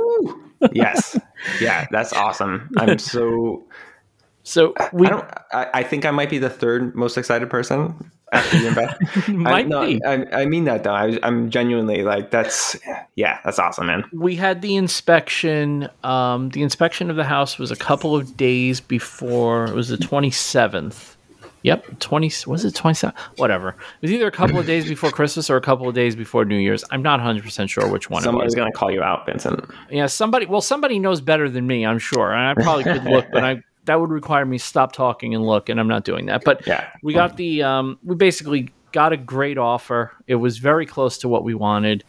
yes. 0.74 1.18
Yeah, 1.62 1.88
that's 1.90 2.12
awesome. 2.12 2.70
I'm 2.78 3.00
so 3.00 3.66
so 4.44 4.74
we 4.92 5.08
I 5.08 5.10
don't 5.10 5.26
I, 5.54 5.68
I 5.76 5.84
think 5.84 6.06
I 6.06 6.12
might 6.12 6.30
be 6.30 6.38
the 6.38 6.50
third 6.50 6.96
most 6.96 7.18
excited 7.18 7.50
person 7.50 8.12
after 8.34 8.58
you 8.58 8.68
and 8.68 8.76
Beth. 8.76 8.98
I, 9.28 9.32
Might 9.32 9.70
be. 9.70 10.04
I, 10.04 10.26
I 10.42 10.46
mean 10.46 10.66
that 10.66 10.84
though. 10.84 10.94
I, 10.94 11.18
I'm 11.24 11.50
genuinely 11.50 12.04
like 12.04 12.32
that's 12.32 12.76
yeah, 13.16 13.40
that's 13.44 13.60
awesome, 13.60 13.88
man. 13.88 14.04
we 14.14 14.36
had 14.36 14.62
the 14.62 14.76
inspection. 14.76 15.90
Um, 16.04 16.50
the 16.50 16.62
inspection 16.64 17.10
of 17.10 17.16
the 17.16 17.24
house 17.24 17.58
was 17.58 17.72
a 17.72 17.76
couple 17.76 18.16
of 18.16 18.36
days 18.38 18.80
before. 18.82 19.66
It 19.66 19.74
was 19.76 19.90
the 19.90 19.98
twenty 19.98 20.32
seventh. 20.32 21.16
Yep, 21.64 22.00
twenty. 22.00 22.32
Was 22.46 22.66
it 22.66 22.76
twenty 22.76 22.96
seven? 22.96 23.16
Whatever. 23.38 23.70
It 23.70 23.76
was 24.02 24.12
either 24.12 24.28
a 24.28 24.32
couple 24.32 24.60
of 24.60 24.66
days 24.66 24.86
before 24.90 25.10
Christmas 25.10 25.50
or 25.50 25.56
a 25.58 25.62
couple 25.62 25.88
of 25.88 25.96
days 25.96 26.16
before 26.16 26.46
New 26.46 26.58
Year's. 26.58 26.84
I'm 26.92 27.02
not 27.02 27.20
100 27.20 27.44
percent 27.44 27.70
sure 27.70 27.90
which 27.90 28.10
one 28.10 28.22
Somebody's 28.24 28.48
was. 28.50 28.56
gonna 28.56 28.72
call 28.72 28.92
you 28.92 29.02
out, 29.02 29.26
Vincent. 29.26 29.64
Yeah, 29.90 30.06
somebody. 30.06 30.46
Well, 30.46 30.62
somebody 30.62 31.00
knows 31.00 31.22
better 31.22 31.50
than 31.50 31.66
me. 31.66 31.86
I'm 31.86 32.00
sure, 32.00 32.32
and 32.34 32.48
I 32.48 32.62
probably 32.62 32.84
could 32.84 33.04
look, 33.06 33.26
but 33.32 33.44
I 33.44 33.64
that 33.88 34.00
would 34.00 34.12
require 34.12 34.46
me 34.46 34.58
stop 34.60 34.92
talking 34.94 35.34
and 35.34 35.46
look, 35.46 35.68
and 35.70 35.80
I'm 35.80 35.88
not 35.88 36.04
doing 36.06 36.28
that. 36.28 36.44
But 36.46 36.66
Yeah. 36.68 36.86
we 37.04 37.14
got 37.14 37.36
the. 37.38 37.64
Um, 37.64 37.98
we 38.04 38.16
basically 38.16 38.70
got 38.94 39.12
a 39.12 39.18
great 39.18 39.58
offer. 39.58 40.12
It 40.28 40.36
was 40.36 40.60
very 40.60 40.86
close 40.86 41.18
to 41.20 41.28
what 41.28 41.44
we 41.44 41.54
wanted. 41.56 42.04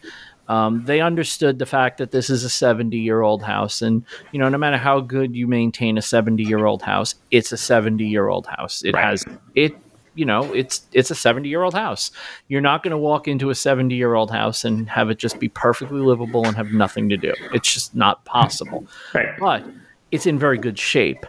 Um, 0.47 0.83
they 0.85 0.99
understood 0.99 1.59
the 1.59 1.65
fact 1.67 1.99
that 1.99 2.09
this 2.11 2.29
is 2.29 2.43
a 2.43 2.49
70 2.49 2.97
year 2.97 3.21
old 3.21 3.43
house, 3.43 3.81
and 3.81 4.03
you 4.31 4.39
know, 4.39 4.49
no 4.49 4.57
matter 4.57 4.77
how 4.77 4.99
good 4.99 5.35
you 5.35 5.47
maintain 5.47 5.97
a 5.97 6.01
70 6.01 6.43
year 6.43 6.65
old 6.65 6.81
house, 6.81 7.15
it's 7.31 7.51
a 7.51 7.57
70 7.57 8.05
year 8.05 8.27
old 8.29 8.47
house. 8.47 8.81
It 8.83 8.93
Right. 8.95 9.05
has 9.05 9.25
it. 9.55 9.75
You 10.15 10.25
know, 10.25 10.51
it's 10.53 10.81
it's 10.91 11.11
a 11.11 11.15
70 11.15 11.47
year 11.47 11.61
old 11.61 11.75
house. 11.75 12.09
You're 12.49 12.61
not 12.61 12.81
going 12.83 12.91
to 12.91 12.97
walk 12.97 13.27
into 13.27 13.51
a 13.51 13.55
70 13.55 13.93
year 13.95 14.15
old 14.15 14.31
house 14.31 14.65
and 14.65 14.89
have 14.89 15.09
it 15.11 15.17
just 15.19 15.39
be 15.39 15.47
perfectly 15.49 15.99
livable 16.01 16.45
and 16.45 16.57
have 16.57 16.73
nothing 16.73 17.07
to 17.09 17.15
do. 17.17 17.31
It's 17.53 17.71
just 17.71 17.95
not 17.95 18.25
possible 18.25 18.85
Right. 19.13 19.29
but 19.39 19.63
it's 20.11 20.25
in 20.25 20.37
very 20.39 20.57
good 20.57 20.77
shape. 20.79 21.25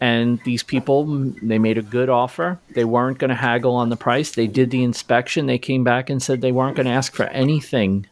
And 0.00 0.38
these 0.44 0.62
people, 0.62 1.04
they 1.42 1.58
made 1.58 1.78
a 1.78 1.82
good 1.82 2.08
offer. 2.10 2.58
They 2.74 2.84
weren't 2.84 3.18
going 3.18 3.30
to 3.30 3.34
haggle 3.34 3.74
on 3.74 3.88
the 3.88 3.96
price. 3.96 4.32
They 4.32 4.46
did 4.46 4.70
the 4.70 4.82
inspection. 4.84 5.46
They 5.46 5.58
came 5.58 5.84
back 5.84 6.10
and 6.10 6.22
said 6.22 6.40
they 6.42 6.52
weren't 6.52 6.76
going 6.76 6.86
to 6.86 6.92
ask 6.92 7.14
for 7.14 7.24
anything 7.28 8.06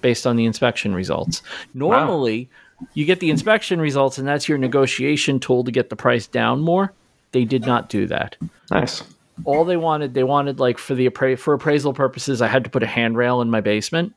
based 0.00 0.26
on 0.26 0.36
the 0.36 0.46
inspection 0.46 0.94
results. 0.94 1.42
Normally, 1.74 2.48
you 2.94 3.04
get 3.04 3.20
the 3.20 3.30
inspection 3.30 3.80
results, 3.80 4.18
and 4.18 4.26
that's 4.26 4.48
your 4.48 4.58
negotiation 4.58 5.38
tool 5.38 5.62
to 5.64 5.70
get 5.70 5.90
the 5.90 5.96
price 5.96 6.26
down 6.26 6.60
more. 6.60 6.92
They 7.32 7.44
did 7.44 7.66
not 7.66 7.88
do 7.88 8.06
that 8.06 8.36
Nice. 8.70 9.02
all 9.44 9.64
they 9.64 9.76
wanted 9.76 10.14
they 10.14 10.24
wanted 10.24 10.58
like 10.58 10.78
for 10.78 10.94
the 10.94 11.08
appra- 11.08 11.38
for 11.38 11.52
appraisal 11.54 11.92
purposes 11.92 12.40
i 12.40 12.46
had 12.48 12.64
to 12.64 12.70
put 12.70 12.82
a 12.82 12.86
handrail 12.86 13.42
in 13.42 13.50
my 13.50 13.60
basement 13.60 14.14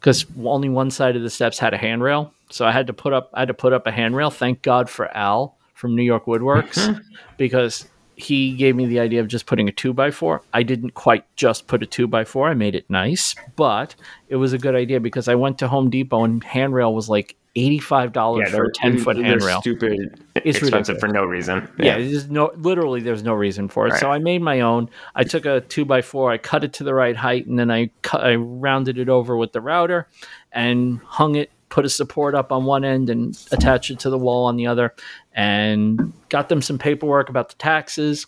because 0.00 0.24
only 0.44 0.70
one 0.70 0.90
side 0.90 1.14
of 1.14 1.22
the 1.22 1.28
steps 1.28 1.58
had 1.58 1.74
a 1.74 1.76
handrail 1.76 2.32
so 2.50 2.64
i 2.64 2.72
had 2.72 2.86
to 2.86 2.94
put 2.94 3.12
up 3.12 3.28
i 3.34 3.40
had 3.40 3.48
to 3.48 3.54
put 3.54 3.74
up 3.74 3.86
a 3.86 3.92
handrail 3.92 4.30
thank 4.30 4.62
god 4.62 4.88
for 4.88 5.14
al 5.14 5.57
from 5.78 5.94
new 5.94 6.02
york 6.02 6.26
woodworks 6.26 6.74
mm-hmm. 6.74 7.00
because 7.36 7.86
he 8.16 8.56
gave 8.56 8.74
me 8.74 8.84
the 8.86 8.98
idea 8.98 9.20
of 9.20 9.28
just 9.28 9.46
putting 9.46 9.68
a 9.68 9.72
two 9.72 9.92
by 9.92 10.10
four 10.10 10.42
i 10.52 10.62
didn't 10.62 10.90
quite 10.94 11.24
just 11.36 11.66
put 11.66 11.82
a 11.82 11.86
two 11.86 12.06
by 12.06 12.24
four 12.24 12.48
i 12.48 12.54
made 12.54 12.74
it 12.74 12.88
nice 12.90 13.34
but 13.56 13.94
it 14.28 14.36
was 14.36 14.52
a 14.52 14.58
good 14.58 14.74
idea 14.74 15.00
because 15.00 15.28
i 15.28 15.34
went 15.34 15.58
to 15.58 15.68
home 15.68 15.88
depot 15.88 16.24
and 16.24 16.42
handrail 16.44 16.92
was 16.92 17.08
like 17.08 17.36
$85 17.56 18.38
Yeah, 18.38 18.50
for 18.50 18.64
a 18.64 18.72
10 18.72 18.98
foot 18.98 19.16
handrail 19.16 19.60
Stupid, 19.60 20.20
It's 20.36 20.58
expensive 20.58 20.96
ridiculous. 20.96 21.00
for 21.00 21.08
no 21.08 21.24
reason. 21.24 21.68
yeah, 21.78 21.98
there's 21.98 22.30
no 22.30 22.52
literally 22.56 23.00
there's 23.00 23.22
no 23.22 23.34
reason 23.34 23.68
for 23.68 23.88
it. 23.88 23.94
So 23.94 24.10
I 24.10 24.18
made 24.18 24.42
my 24.42 24.60
own. 24.60 24.88
I 25.14 25.24
took 25.24 25.44
a 25.44 25.60
two 25.62 25.84
by 25.84 26.02
four, 26.02 26.30
I 26.30 26.38
cut 26.38 26.62
it 26.62 26.72
to 26.74 26.84
the 26.84 26.94
right 26.94 27.16
height, 27.16 27.46
and 27.46 27.58
then 27.58 27.70
I 27.70 27.90
cut, 28.02 28.22
I 28.22 28.36
rounded 28.36 28.98
it 28.98 29.08
over 29.08 29.36
with 29.36 29.52
the 29.52 29.60
router 29.60 30.06
and 30.52 31.00
hung 31.04 31.34
it. 31.34 31.50
Put 31.68 31.84
a 31.84 31.88
support 31.90 32.34
up 32.34 32.50
on 32.50 32.64
one 32.64 32.84
end 32.84 33.10
and 33.10 33.36
attached 33.52 33.90
it 33.90 33.98
to 34.00 34.10
the 34.10 34.18
wall 34.18 34.46
on 34.46 34.56
the 34.56 34.66
other, 34.66 34.94
and 35.38 36.12
got 36.30 36.48
them 36.48 36.60
some 36.60 36.78
paperwork 36.78 37.28
about 37.28 37.48
the 37.48 37.54
taxes. 37.54 38.26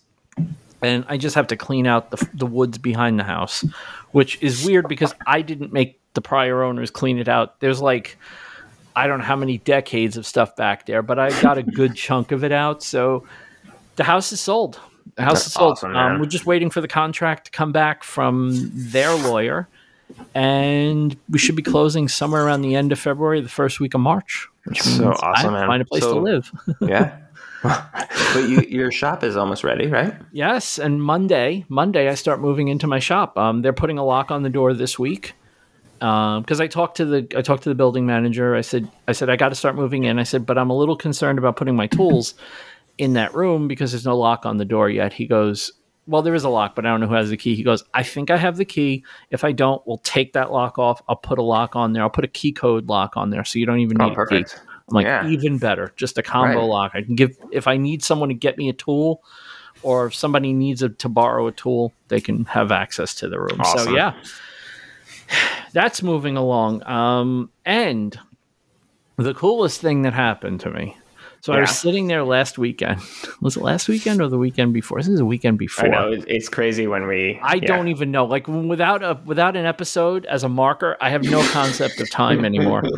And 0.81 1.05
I 1.09 1.17
just 1.17 1.35
have 1.35 1.49
to 1.49 1.57
clean 1.57 1.87
out 1.87 2.13
the, 2.13 2.29
the 2.33 2.47
woods 2.47 2.79
behind 2.79 3.19
the 3.19 3.25
house, 3.25 3.65
which 4.13 4.41
is 4.41 4.65
weird 4.65 4.87
because 4.89 5.13
I 5.27 5.43
didn't 5.43 5.73
make 5.73 6.01
the 6.15 6.21
prior 6.21 6.63
owners 6.63 6.91
clean 6.91 7.19
it 7.19 7.29
out. 7.29 7.59
There's 7.59 7.83
like 7.83 8.17
I 8.95 9.09
don't 9.09 9.19
know 9.19 9.25
how 9.25 9.37
many 9.37 9.59
decades 9.59 10.17
of 10.17 10.25
stuff 10.25 10.55
back 10.55 10.87
there, 10.87 11.03
but 11.03 11.19
I 11.19 11.31
got 11.43 11.59
a 11.59 11.63
good 11.63 11.97
chunk 11.97 12.33
of 12.33 12.45
it 12.45 12.53
out. 12.53 12.83
So 12.83 13.27
the 13.97 14.05
house 14.05 14.33
is 14.33 14.41
sold. 14.41 14.81
The 15.17 15.23
house 15.23 15.35
That's 15.35 15.47
is 15.49 15.53
sold. 15.55 15.73
awesome, 15.73 15.97
um, 15.97 16.21
we're 16.21 16.27
just 16.27 16.47
waiting 16.47 16.71
for 16.71 16.81
the 16.81 16.89
contract 16.89 17.47
to 17.47 17.51
come 17.51 17.73
back 17.73 18.05
from 18.05 18.71
their 18.73 19.13
lawyer, 19.15 19.69
and 20.35 21.17
we 21.29 21.39
should 21.39 21.57
be 21.57 21.63
closing 21.63 22.07
somewhere 22.07 22.47
around 22.47 22.63
the 22.63 22.77
end 22.77 22.93
of 22.93 23.01
February, 23.01 23.41
the 23.41 23.49
first 23.49 23.81
week 23.81 23.95
of 23.95 24.01
March. 24.01 24.49
Which 24.71 24.81
So 24.83 25.05
means 25.11 25.21
I 25.23 25.27
awesome, 25.27 25.53
to 25.53 25.59
man. 25.61 25.67
Find 25.69 25.83
a 25.83 25.85
place 25.85 26.03
So- 26.03 26.15
to 26.15 26.21
live. 26.21 26.51
yeah. 26.81 27.17
but 27.63 28.49
you, 28.49 28.63
your 28.63 28.91
shop 28.91 29.23
is 29.23 29.37
almost 29.37 29.65
ready, 29.65 29.87
right? 29.89 30.15
yes, 30.33 30.79
and 30.79 31.03
Monday, 31.03 31.67
Monday, 31.69 32.09
I 32.09 32.15
start 32.15 32.41
moving 32.41 32.69
into 32.69 32.87
my 32.87 33.01
shop. 33.01 33.37
Um, 33.37 33.61
they're 33.61 33.75
putting 33.75 33.99
a 33.99 34.05
lock 34.05 34.31
on 34.31 34.43
the 34.43 34.49
door 34.49 34.73
this 34.73 34.99
week. 34.99 35.35
because 35.99 36.59
I 36.59 36.67
talked 36.69 36.97
to 36.97 37.05
the 37.05 37.27
I 37.37 37.43
talked 37.43 37.65
to 37.65 37.69
the 37.69 37.75
building 37.75 38.07
manager. 38.07 38.57
I 38.57 38.63
said 38.63 38.91
I 39.07 39.13
said 39.13 39.29
I 39.29 39.37
got 39.37 39.51
to 39.51 39.55
start 39.55 39.75
moving 39.77 40.05
in. 40.05 40.19
I 40.19 40.23
said, 40.23 40.47
but 40.47 40.57
I'm 40.57 40.71
a 40.71 40.77
little 40.77 40.97
concerned 40.97 41.39
about 41.39 41.57
putting 41.57 41.77
my 41.77 41.87
tools 41.87 42.33
in 42.97 43.13
that 43.13 43.35
room 43.35 43.69
because 43.69 43.93
there's 43.93 44.07
no 44.07 44.17
lock 44.17 44.47
on 44.47 44.57
the 44.57 44.65
door 44.65 44.89
yet. 44.89 45.13
He 45.13 45.27
goes, 45.27 45.71
well, 46.11 46.23
there 46.23 46.35
is 46.35 46.45
a 46.45 46.49
lock, 46.49 46.75
but 46.75 46.85
I 46.85 46.89
don't 46.91 47.01
know 47.01 47.07
who 47.07 47.15
has 47.15 47.31
the 47.31 47.37
key. 47.37 47.55
He 47.55 47.63
goes, 47.63 47.85
I 47.95 48.03
think 48.03 48.31
I 48.31 48.37
have 48.37 48.57
the 48.57 48.65
key. 48.65 49.05
If 49.31 49.45
I 49.45 49.53
don't, 49.53 49.81
we'll 49.87 49.99
take 49.99 50.33
that 50.33 50.51
lock 50.53 50.79
off. 50.79 51.01
I'll 51.09 51.17
put 51.17 51.39
a 51.39 51.43
lock 51.43 51.77
on 51.77 51.93
there. 51.93 52.03
I'll 52.03 52.11
put 52.11 52.25
a 52.25 52.29
key 52.29 52.53
code 52.53 52.89
lock 52.89 53.17
on 53.17 53.31
there, 53.31 53.45
so 53.45 53.59
you 53.59 53.67
don't 53.67 53.79
even 53.79 54.01
Oh, 54.03 54.09
need 54.09 54.19
a 54.19 54.27
key. 54.27 54.45
I'm 54.89 54.95
like, 54.95 55.07
Yeah. 55.07 55.27
even 55.29 55.59
better, 55.59 55.93
just 55.97 56.19
a 56.19 56.23
combo 56.23 56.59
Right. 56.59 56.65
lock. 56.65 56.93
I 56.95 57.03
can 57.03 57.15
give 57.15 57.37
if 57.53 57.67
I 57.69 57.77
need 57.77 58.03
someone 58.03 58.29
to 58.29 58.35
get 58.35 58.59
me 58.59 58.69
a 58.69 58.73
tool, 58.73 59.23
or 59.83 60.07
if 60.07 60.15
somebody 60.15 60.53
needs 60.53 60.83
a, 60.83 60.89
to 60.89 61.09
borrow 61.09 61.47
a 61.47 61.53
tool, 61.53 61.93
they 62.09 62.21
can 62.21 62.45
have 62.47 62.73
access 62.73 63.15
to 63.17 63.29
the 63.29 63.39
room. 63.41 63.61
So 63.77 63.91
yeah, 63.95 64.15
that's 65.73 66.03
moving 66.03 66.37
along. 66.37 66.85
Um, 66.87 67.51
and 67.65 68.19
the 69.17 69.35
coolest 69.35 69.81
thing 69.81 70.03
that 70.03 70.13
happened 70.15 70.61
to 70.61 70.71
me. 70.71 70.97
So 71.43 71.55
I 71.55 71.61
was 71.61 71.71
sitting 71.71 72.07
there 72.07 72.23
last 72.23 72.59
weekend. 72.59 73.01
Was 73.41 73.57
it 73.57 73.63
last 73.63 73.89
weekend 73.89 74.21
or 74.21 74.29
the 74.29 74.37
weekend 74.37 74.75
before? 74.75 74.99
This 74.99 75.09
is 75.09 75.21
a 75.21 75.25
weekend 75.25 75.59
before. 75.59 75.87
I 75.87 75.89
know 75.89 76.23
it's 76.27 76.51
crazy 76.51 76.87
when 76.87 77.07
we. 77.07 77.41
I 77.43 77.55
yeah. 77.55 77.67
don't 77.67 77.89
even 77.89 78.11
know. 78.11 78.27
Like 78.27 78.47
without 78.47 79.03
a 79.03 79.19
without 79.25 79.57
an 79.57 79.65
episode 79.65 80.27
as 80.27 80.45
a 80.45 80.51
marker, 80.51 80.99
I 81.01 81.09
have 81.09 81.23
no 81.23 81.43
concept 81.49 82.01
of 82.01 82.11
time 82.11 82.45
anymore. 82.45 82.83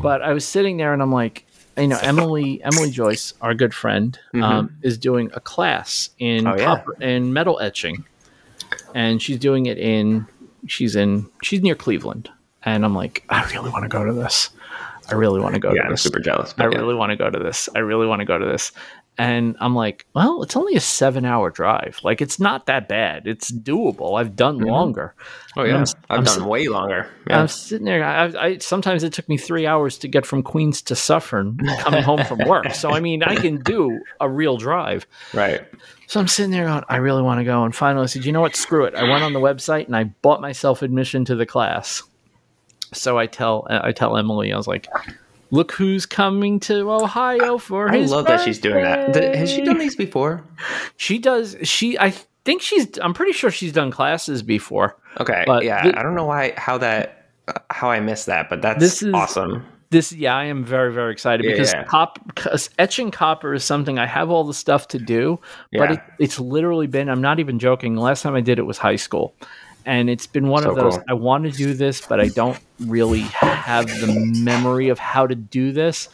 But 0.00 0.22
I 0.22 0.32
was 0.32 0.44
sitting 0.44 0.78
there 0.78 0.94
and 0.94 1.02
I'm 1.02 1.12
like, 1.12 1.46
you 1.76 1.86
know, 1.86 1.98
Emily 2.02 2.62
Emily 2.64 2.90
Joyce, 2.90 3.34
our 3.42 3.54
good 3.54 3.74
friend, 3.74 4.18
um, 4.34 4.74
is 4.82 4.96
doing 4.96 5.30
a 5.34 5.40
class 5.40 6.08
in 6.18 6.44
Mm-hmm. 6.44 6.46
Oh, 6.46 6.56
yeah. 6.56 6.64
copper 6.64 6.94
in 7.00 7.32
metal 7.34 7.60
etching, 7.60 8.04
and 8.94 9.20
she's 9.20 9.38
doing 9.38 9.66
it 9.66 9.78
in 9.78 10.26
she's 10.66 10.96
in 10.96 11.28
she's 11.42 11.60
near 11.62 11.74
Cleveland, 11.74 12.30
and 12.62 12.84
I'm 12.84 12.94
like, 12.94 13.24
I 13.28 13.48
really 13.52 13.70
want 13.70 13.84
to 13.84 13.88
go 13.88 14.04
to 14.04 14.12
this. 14.14 14.50
I 15.08 15.14
really 15.14 15.40
want 15.40 15.54
to 15.54 15.60
go 15.60 15.70
Yeah, 15.72 15.82
to 15.82 15.84
I'm 15.86 15.90
this. 15.92 16.02
super 16.02 16.20
jealous. 16.20 16.54
I 16.58 16.64
yeah. 16.64 16.78
really 16.78 16.94
want 16.94 17.10
to 17.10 17.16
go 17.16 17.30
to 17.30 17.38
this. 17.38 17.68
I 17.74 17.80
really 17.80 18.06
want 18.06 18.20
to 18.20 18.26
go 18.26 18.38
to 18.38 18.46
this. 18.46 18.72
And 19.18 19.56
I'm 19.60 19.74
like, 19.74 20.06
well, 20.14 20.42
it's 20.42 20.56
only 20.56 20.74
a 20.74 20.80
seven 20.80 21.26
hour 21.26 21.50
drive. 21.50 22.00
Like, 22.02 22.22
it's 22.22 22.40
not 22.40 22.64
that 22.66 22.88
bad. 22.88 23.26
It's 23.26 23.50
doable. 23.52 24.18
I've 24.18 24.34
done 24.34 24.56
mm-hmm. 24.58 24.68
longer. 24.68 25.14
Oh 25.54 25.64
yeah, 25.64 25.82
I've 25.82 25.94
I'm 26.08 26.24
done 26.24 26.34
sit- 26.38 26.44
way 26.44 26.68
longer. 26.68 27.10
Yeah. 27.28 27.40
I'm 27.40 27.48
sitting 27.48 27.84
there. 27.84 28.02
I, 28.02 28.24
I 28.24 28.58
sometimes 28.58 29.02
it 29.02 29.12
took 29.12 29.28
me 29.28 29.36
three 29.36 29.66
hours 29.66 29.98
to 29.98 30.08
get 30.08 30.24
from 30.24 30.42
Queens 30.42 30.80
to 30.82 30.96
Suffern 30.96 31.58
coming 31.80 32.02
home 32.02 32.24
from 32.24 32.38
work. 32.46 32.72
So 32.72 32.90
I 32.90 33.00
mean, 33.00 33.22
I 33.22 33.36
can 33.36 33.62
do 33.62 34.00
a 34.18 34.30
real 34.30 34.56
drive. 34.56 35.06
right. 35.34 35.62
So 36.06 36.20
I'm 36.20 36.28
sitting 36.28 36.50
there 36.50 36.66
going, 36.66 36.84
I 36.88 36.96
really 36.96 37.22
want 37.22 37.40
to 37.40 37.44
go. 37.44 37.64
And 37.64 37.74
finally, 37.74 38.02
I 38.04 38.06
said, 38.06 38.24
you 38.26 38.32
know 38.32 38.42
what? 38.42 38.54
Screw 38.56 38.84
it. 38.84 38.94
I 38.94 39.04
went 39.04 39.22
on 39.24 39.32
the 39.32 39.40
website 39.40 39.86
and 39.86 39.96
I 39.96 40.04
bought 40.04 40.42
myself 40.42 40.82
admission 40.82 41.24
to 41.26 41.34
the 41.34 41.46
class. 41.46 42.02
So 42.92 43.18
I 43.18 43.26
tell 43.26 43.66
I 43.70 43.92
tell 43.92 44.16
Emily, 44.16 44.52
I 44.52 44.56
was 44.56 44.66
like, 44.66 44.86
look 45.50 45.72
who's 45.72 46.06
coming 46.06 46.60
to 46.60 46.90
Ohio 46.92 47.58
for 47.58 47.90
I 47.90 47.98
his. 47.98 48.12
I 48.12 48.16
love 48.16 48.26
that 48.26 48.42
she's 48.44 48.58
doing 48.58 48.82
that. 48.84 49.14
Has 49.34 49.50
she 49.50 49.62
done 49.62 49.78
these 49.78 49.96
before? 49.96 50.42
She 50.96 51.18
does. 51.18 51.56
She. 51.62 51.98
I 51.98 52.10
think 52.44 52.62
she's. 52.62 52.98
I'm 53.00 53.14
pretty 53.14 53.32
sure 53.32 53.50
she's 53.50 53.72
done 53.72 53.90
classes 53.90 54.42
before. 54.42 54.96
Okay. 55.20 55.44
But 55.46 55.64
yeah, 55.64 55.92
I 55.96 56.02
don't 56.02 56.14
know 56.14 56.26
why 56.26 56.54
how 56.56 56.78
that 56.78 57.26
how 57.70 57.90
I 57.90 58.00
missed 58.00 58.26
that, 58.26 58.48
but 58.48 58.62
that's 58.62 58.80
This 58.80 59.02
is- 59.02 59.14
awesome. 59.14 59.64
This, 59.90 60.10
yeah, 60.10 60.34
I 60.34 60.44
am 60.44 60.64
very, 60.64 60.90
very 60.90 61.12
excited 61.12 61.44
because 61.44 61.70
yeah. 61.70 61.84
cop, 61.84 62.18
etching 62.78 63.10
copper 63.10 63.52
is 63.52 63.62
something 63.62 63.98
I 63.98 64.06
have 64.06 64.30
all 64.30 64.42
the 64.42 64.54
stuff 64.54 64.88
to 64.88 64.98
do, 64.98 65.38
but 65.70 65.90
Yeah. 65.90 65.92
it, 65.92 66.00
it's 66.18 66.40
literally 66.40 66.86
been. 66.86 67.10
I'm 67.10 67.20
not 67.20 67.40
even 67.40 67.58
joking. 67.58 67.94
The 67.96 68.00
last 68.00 68.22
time 68.22 68.34
I 68.34 68.40
did 68.40 68.58
it 68.58 68.62
was 68.62 68.78
high 68.78 68.96
school, 68.96 69.34
and 69.86 70.10
it's 70.10 70.26
been 70.26 70.48
one 70.48 70.66
of 70.66 70.74
those. 70.76 70.96
cool. 70.96 71.04
I 71.08 71.14
want 71.14 71.44
to 71.44 71.50
do 71.50 71.74
this, 71.74 72.00
but 72.00 72.20
I 72.20 72.28
don't 72.28 72.58
really 72.80 73.20
have 73.20 73.86
the 73.86 74.32
memory 74.42 74.88
of 74.88 74.98
how 74.98 75.26
to 75.26 75.34
do 75.34 75.72
this. 75.72 76.08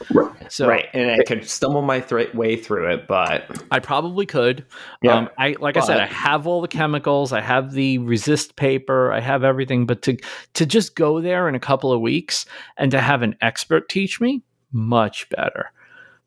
So 0.48 0.66
right, 0.66 0.86
and 0.94 1.10
I 1.10 1.24
could 1.24 1.48
stumble 1.48 1.82
my 1.82 2.00
th- 2.00 2.34
way 2.34 2.56
through 2.56 2.92
it, 2.92 3.06
but 3.06 3.44
I 3.70 3.78
probably 3.80 4.26
could. 4.26 4.64
Yeah. 5.02 5.16
Um, 5.16 5.28
I 5.38 5.56
like 5.60 5.76
I 5.76 5.80
said, 5.80 6.00
I 6.00 6.06
have 6.06 6.46
all 6.46 6.60
the 6.60 6.68
chemicals, 6.68 7.32
I 7.32 7.40
have 7.40 7.72
the 7.72 7.98
resist 7.98 8.56
paper, 8.56 9.12
I 9.12 9.20
have 9.20 9.44
everything. 9.44 9.86
But 9.86 10.02
to 10.02 10.16
to 10.54 10.66
just 10.66 10.94
go 10.94 11.20
there 11.20 11.48
in 11.48 11.54
a 11.54 11.60
couple 11.60 11.92
of 11.92 12.00
weeks 12.00 12.46
and 12.76 12.90
to 12.90 13.00
have 13.00 13.22
an 13.22 13.36
expert 13.40 13.88
teach 13.88 14.20
me, 14.20 14.42
much 14.72 15.28
better, 15.30 15.72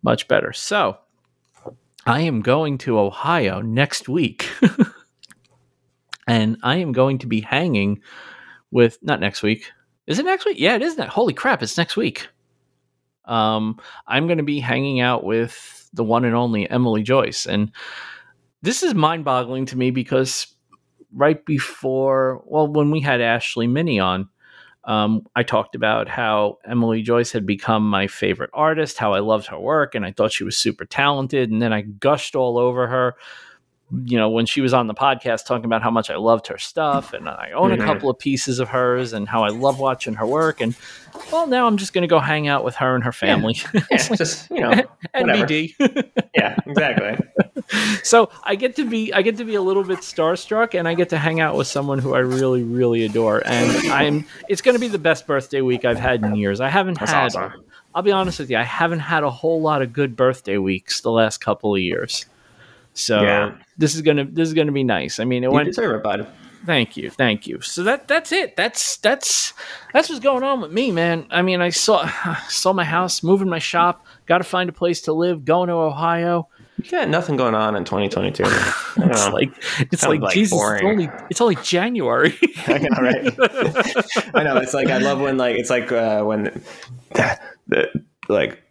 much 0.03 0.27
better. 0.27 0.53
So 0.53 0.97
I 2.05 2.21
am 2.21 2.41
going 2.41 2.77
to 2.79 2.97
Ohio 2.99 3.61
next 3.61 4.09
week, 4.09 4.49
and 6.31 6.57
I 6.63 6.77
am 6.77 6.93
going 6.93 7.17
to 7.19 7.27
be 7.27 7.41
hanging 7.41 7.99
with 8.71 8.97
not 9.01 9.19
next 9.19 9.43
week. 9.43 9.69
Is 10.07 10.17
it 10.17 10.25
next 10.25 10.45
week? 10.45 10.57
Yeah, 10.57 10.75
it 10.75 10.81
is. 10.81 10.95
That 10.95 11.09
holy 11.09 11.33
crap! 11.33 11.61
It's 11.61 11.77
next 11.77 11.97
week. 11.97 12.29
Um, 13.25 13.79
I'm 14.07 14.27
going 14.27 14.37
to 14.37 14.43
be 14.43 14.61
hanging 14.61 15.01
out 15.01 15.25
with 15.25 15.89
the 15.93 16.05
one 16.05 16.23
and 16.23 16.35
only 16.35 16.69
Emily 16.69 17.03
Joyce, 17.03 17.45
and 17.45 17.71
this 18.61 18.81
is 18.81 18.93
mind-boggling 18.93 19.65
to 19.67 19.77
me 19.77 19.91
because 19.91 20.47
right 21.13 21.43
before, 21.45 22.41
well, 22.45 22.67
when 22.67 22.91
we 22.91 23.01
had 23.01 23.19
Ashley 23.19 23.67
Minnie 23.67 23.99
on, 23.99 24.29
um, 24.85 25.27
I 25.35 25.43
talked 25.43 25.75
about 25.75 26.07
how 26.07 26.59
Emily 26.65 27.01
Joyce 27.01 27.31
had 27.31 27.45
become 27.45 27.87
my 27.87 28.07
favorite 28.07 28.51
artist, 28.53 28.97
how 28.97 29.13
I 29.13 29.19
loved 29.19 29.47
her 29.47 29.59
work, 29.59 29.95
and 29.95 30.05
I 30.05 30.11
thought 30.11 30.31
she 30.31 30.45
was 30.45 30.55
super 30.55 30.85
talented. 30.85 31.51
And 31.51 31.61
then 31.61 31.73
I 31.73 31.81
gushed 31.81 32.35
all 32.35 32.57
over 32.57 32.87
her, 32.87 33.15
you 34.05 34.17
know, 34.17 34.29
when 34.29 34.45
she 34.45 34.61
was 34.61 34.73
on 34.73 34.87
the 34.87 34.93
podcast 34.93 35.45
talking 35.45 35.65
about 35.65 35.81
how 35.81 35.91
much 35.91 36.09
I 36.09 36.15
loved 36.15 36.47
her 36.47 36.57
stuff, 36.57 37.13
and 37.13 37.27
I 37.27 37.51
own 37.53 37.71
Mhm. 37.71 37.81
a 37.81 37.85
couple 37.85 38.09
of 38.09 38.17
pieces 38.17 38.59
of 38.59 38.69
hers, 38.69 39.11
and 39.13 39.27
how 39.27 39.43
I 39.43 39.49
love 39.49 39.79
watching 39.79 40.13
her 40.15 40.25
work. 40.25 40.61
And 40.61 40.75
well, 41.31 41.45
now 41.47 41.67
I'm 41.67 41.77
just 41.77 41.91
going 41.93 42.03
to 42.03 42.07
go 42.07 42.19
hang 42.19 42.47
out 42.47 42.63
with 42.63 42.75
her 42.75 42.95
and 42.95 43.03
her 43.03 43.11
family. 43.11 43.57
yeah, 43.91 43.97
just 44.15 44.49
you 44.49 44.61
know. 44.61 44.71
NBD. 45.15 45.75
yeah, 46.35 46.55
exactly. 46.65 47.17
so 48.03 48.29
I 48.43 48.55
get 48.55 48.75
to 48.77 48.85
be 48.89 49.11
I 49.13 49.21
get 49.21 49.37
to 49.37 49.43
be 49.45 49.55
a 49.55 49.61
little 49.61 49.83
bit 49.83 49.99
starstruck, 49.99 50.77
and 50.77 50.87
I 50.87 50.93
get 50.93 51.09
to 51.09 51.17
hang 51.17 51.39
out 51.39 51.55
with 51.57 51.67
someone 51.67 51.99
who 51.99 52.13
I 52.15 52.19
really 52.19 52.63
really 52.63 53.03
adore, 53.05 53.41
and 53.45 53.71
I'm 53.91 54.25
it's 54.47 54.61
going 54.61 54.75
to 54.75 54.79
be 54.79 54.87
the 54.87 54.97
best 54.99 55.27
birthday 55.27 55.61
week 55.61 55.85
I've 55.85 55.99
had 55.99 56.23
in 56.23 56.35
years. 56.35 56.61
I 56.61 56.69
haven't 56.69 56.99
That's 56.99 57.11
had. 57.11 57.25
awesome. 57.25 57.63
I'll 57.93 58.03
be 58.03 58.11
honest 58.13 58.39
with 58.39 58.49
you, 58.49 58.57
I 58.57 58.63
haven't 58.63 58.99
had 58.99 59.23
a 59.23 59.29
whole 59.29 59.61
lot 59.61 59.81
of 59.81 59.91
good 59.91 60.15
birthday 60.15 60.57
weeks 60.57 61.01
the 61.01 61.11
last 61.11 61.39
couple 61.39 61.75
of 61.75 61.81
years. 61.81 62.25
So 62.93 63.21
Yeah. 63.21 63.51
this 63.77 63.95
is 63.95 64.01
gonna 64.01 64.25
this 64.25 64.47
is 64.47 64.53
gonna 64.53 64.71
be 64.71 64.83
nice. 64.83 65.19
I 65.19 65.23
mean, 65.25 65.43
it 65.43 65.47
You 65.47 65.53
went. 65.53 65.67
deserve 65.67 65.95
it, 65.95 66.03
bud. 66.03 66.27
Thank 66.65 66.95
you, 66.95 67.09
thank 67.09 67.47
you. 67.47 67.59
So 67.61 67.81
that 67.83 68.07
that's 68.07 68.31
it. 68.31 68.55
That's 68.55 68.97
that's 68.97 69.53
that's 69.93 70.09
what's 70.09 70.19
going 70.21 70.43
on 70.43 70.61
with 70.61 70.71
me, 70.71 70.91
man. 70.91 71.25
I 71.31 71.41
mean, 71.41 71.59
I 71.61 71.69
saw 71.69 72.07
saw 72.49 72.73
my 72.73 72.83
house, 72.83 73.23
moving 73.23 73.49
my 73.49 73.59
shop, 73.59 74.05
got 74.27 74.37
to 74.39 74.43
find 74.43 74.69
a 74.69 74.73
place 74.73 75.01
to 75.03 75.13
live, 75.13 75.43
going 75.45 75.69
to 75.69 75.73
Ohio. 75.73 76.47
You 76.83 76.89
got 76.89 77.09
nothing 77.09 77.35
going 77.37 77.53
on 77.55 77.75
in 77.75 77.83
2022. 77.83 78.43
It's 79.03 79.27
like 79.29 79.51
it's 79.91 80.05
like, 80.05 80.21
like 80.21 80.33
Jesus. 80.33 80.59
It's 80.61 80.83
only 80.83 81.09
it's 81.29 81.41
only 81.41 81.55
January. 81.63 82.37
I 82.67 82.77
know, 82.77 82.89
right? 83.01 84.35
I 84.35 84.43
know. 84.43 84.57
It's 84.57 84.73
like 84.73 84.87
I 84.89 84.97
love 84.99 85.19
when 85.19 85.37
like 85.37 85.55
it's 85.57 85.69
like 85.69 85.91
uh, 85.91 86.23
when 86.23 86.43
the, 87.13 87.39
the 87.67 88.03
like 88.29 88.61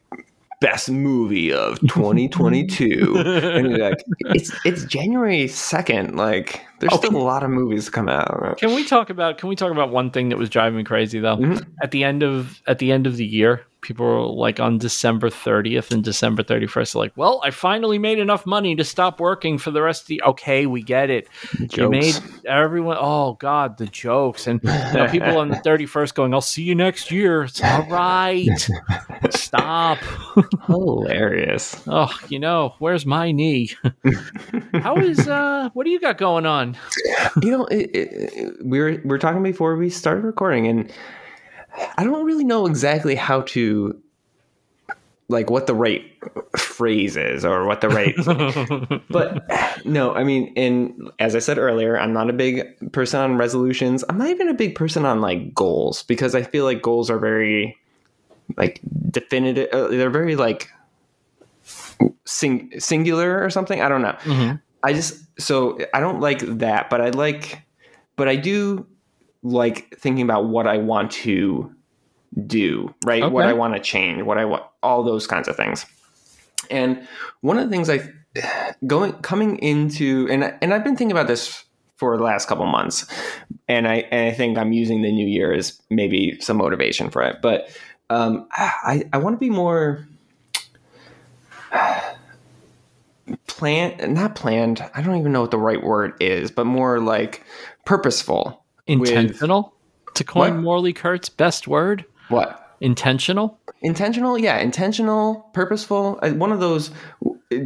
best 0.61 0.90
movie 0.90 1.52
of 1.52 1.80
2022, 1.88 3.14
and 3.18 3.70
you're 3.70 3.78
like, 3.78 4.02
it's 4.26 4.52
it's 4.64 4.84
January 4.84 5.44
2nd. 5.46 6.14
Like, 6.16 6.64
there's 6.78 6.92
Okay. 6.92 7.08
still 7.08 7.20
a 7.20 7.22
lot 7.22 7.42
of 7.42 7.50
movies 7.50 7.86
to 7.86 7.90
come 7.90 8.08
out. 8.08 8.58
can 8.58 8.74
we 8.74 8.84
talk 8.84 9.11
about 9.11 9.38
can 9.38 9.48
we 9.48 9.56
talk 9.56 9.72
about 9.72 9.90
one 9.90 10.11
thing 10.11 10.28
that 10.30 10.38
was 10.38 10.48
driving 10.50 10.78
me 10.78 10.84
crazy 10.84 11.18
though? 11.20 11.36
Mhm. 11.36 11.64
At 11.82 11.90
the 11.90 12.04
end 12.04 12.22
of 12.22 12.61
at 12.66 12.78
the 12.78 12.92
end 12.92 13.06
of 13.06 13.16
the 13.16 13.24
year, 13.26 13.62
people 13.81 14.07
were 14.07 14.20
like 14.20 14.61
on 14.61 14.78
December 14.78 15.31
30th 15.31 15.91
and 15.91 16.05
December 16.05 16.43
31st, 16.43 16.95
like, 16.95 17.12
well, 17.16 17.41
I 17.45 17.51
finally 17.51 17.99
made 17.99 18.18
enough 18.18 18.47
money 18.47 18.76
to 18.76 18.85
stop 18.85 19.20
working 19.20 19.59
for 19.59 19.70
the 19.70 19.83
rest 19.83 20.03
of 20.03 20.07
the. 20.09 20.22
Okay, 20.22 20.66
we 20.66 20.83
get 20.83 21.11
it. 21.11 21.28
You 21.72 21.89
made 21.89 22.18
everyone. 22.47 22.97
Oh 22.99 23.35
God, 23.35 23.78
the 23.78 23.87
jokes 23.87 24.47
and 24.47 24.61
you 24.64 24.70
know, 24.70 25.09
people 25.11 25.39
on 25.39 25.49
the 25.49 25.57
31st 25.57 26.14
going, 26.14 26.35
"I'll 26.35 26.41
see 26.41 26.62
you 26.62 26.74
next 26.74 27.11
year." 27.11 27.45
It's 27.45 27.61
all 27.64 27.87
right. 27.87 28.49
Stop. 29.31 29.99
Hilarious. 30.66 31.83
Oh, 31.87 32.12
you 32.28 32.39
know, 32.39 32.74
where's 32.78 33.07
my 33.07 33.33
knee? 33.33 33.70
How 34.74 34.97
is 34.97 35.26
uh? 35.28 35.70
What 35.72 35.85
do 35.85 35.91
you 35.91 36.01
got 36.01 36.18
going 36.18 36.47
on? 36.47 36.76
you 37.43 37.51
know, 37.51 37.66
it, 37.66 37.91
it, 37.95 38.64
we 38.64 38.78
were 38.78 38.91
we 38.91 39.09
were 39.09 39.18
talking 39.18 39.43
before 39.43 39.76
we 39.76 39.91
started 39.91 40.24
recording, 40.24 40.66
and 40.66 40.93
I 41.97 42.05
don't 42.05 42.25
really 42.25 42.45
know 42.45 42.66
exactly 42.66 43.14
how 43.14 43.43
to 43.43 44.01
like 45.29 45.49
what 45.49 45.66
the 45.68 45.75
right 45.75 46.03
phrase 46.59 47.16
is 47.16 47.45
or 47.45 47.64
what 47.64 47.81
the 47.81 47.89
right 47.89 48.16
but 49.11 49.47
no 49.85 50.12
i 50.12 50.25
mean 50.25 50.53
and 50.57 51.09
as 51.21 51.37
i 51.37 51.39
said 51.39 51.57
earlier 51.57 51.97
i'm 51.97 52.12
not 52.12 52.29
a 52.29 52.33
big 52.33 52.64
person 52.91 53.21
on 53.21 53.37
resolutions. 53.37 54.03
I'm 54.09 54.18
not 54.18 54.29
even 54.31 54.49
a 54.49 54.55
big 54.55 54.75
person 54.75 55.05
on 55.07 55.21
like 55.21 55.55
goals 55.55 56.03
because 56.03 56.35
i 56.35 56.43
feel 56.43 56.64
like 56.64 56.83
goals 56.83 57.11
are 57.11 57.18
very 57.18 57.79
like 58.57 58.81
definitive 59.11 59.68
uh, 59.73 59.87
they're 59.87 60.11
very 60.11 60.35
like 60.35 60.68
sing- 62.25 62.73
singular 62.81 63.43
or 63.43 63.51
something. 63.51 63.81
I 63.81 63.89
don't 63.89 64.03
know. 64.03 64.16
Mhm. 64.23 64.61
I 64.83 64.93
just 64.93 65.23
so 65.41 65.79
I 65.95 66.01
don't 66.01 66.21
like 66.21 66.41
that, 66.41 66.91
but 66.91 67.01
I 67.01 67.11
like, 67.11 67.62
but 68.16 68.29
I 68.29 68.37
do 68.37 68.87
like 69.43 69.97
thinking 69.99 70.22
about 70.22 70.47
what 70.47 70.66
I 70.66 70.78
want 70.78 71.11
to 71.12 71.74
do, 72.47 72.95
right? 73.05 73.30
What 73.30 73.47
I 73.47 73.53
want 73.53 73.74
to 73.74 73.80
change, 73.80 74.22
what 74.22 74.38
I 74.38 74.45
want, 74.45 74.64
all 74.82 75.03
those 75.03 75.26
kinds 75.26 75.49
of 75.49 75.57
things. 75.57 75.86
And 76.70 77.07
one 77.41 77.59
of 77.59 77.68
the 77.68 77.70
things 77.70 77.91
I 77.91 78.09
going 78.86 79.12
coming 79.14 79.59
into 79.59 80.28
and 80.30 80.45
and 80.61 80.72
I've 80.72 80.84
been 80.84 80.97
thinking 80.97 81.12
about 81.12 81.26
this 81.26 81.64
for 81.97 82.16
the 82.16 82.22
last 82.22 82.49
couple 82.49 82.64
months, 82.66 83.07
and 83.68 83.88
I 83.88 83.97
and 84.11 84.32
I 84.32 84.36
think 84.36 84.57
I'm 84.57 84.72
using 84.72 85.03
the 85.03 85.12
new 85.12 85.26
year 85.26 85.53
as 85.53 85.80
maybe 85.91 86.41
some 86.41 86.57
motivation 86.59 87.11
for 87.11 87.22
it, 87.22 87.43
but 87.43 87.68
um, 88.09 88.47
I 88.53 89.05
I 89.12 89.18
want 89.18 89.36
to 89.36 89.41
be 89.41 89.51
more 89.51 90.07
planned 93.47 94.14
not 94.14 94.34
planned 94.34 94.84
i 94.95 95.03
don't 95.03 95.16
even 95.16 95.32
know 95.32 95.43
what 95.43 95.51
the 95.51 95.59
right 95.59 95.82
word 95.84 96.14
is 96.20 96.51
but 96.51 96.64
more 96.64 96.99
like 96.99 97.45
purposeful 97.84 98.59
Intentional. 98.91 99.74
to 100.14 100.24
coin 100.24 100.55
What? 100.57 100.62
Morley 100.62 100.93
Kert's 100.93 101.28
best 101.28 101.66
word. 101.68 102.05
what 102.28 102.76
Intentional. 102.82 103.59
intentional 103.82 104.38
yeah 104.38 104.59
intentional 104.59 105.49
purposeful 105.53 106.18
Uh, 106.22 106.30
one 106.30 106.51
of 106.53 106.61
those 106.61 106.91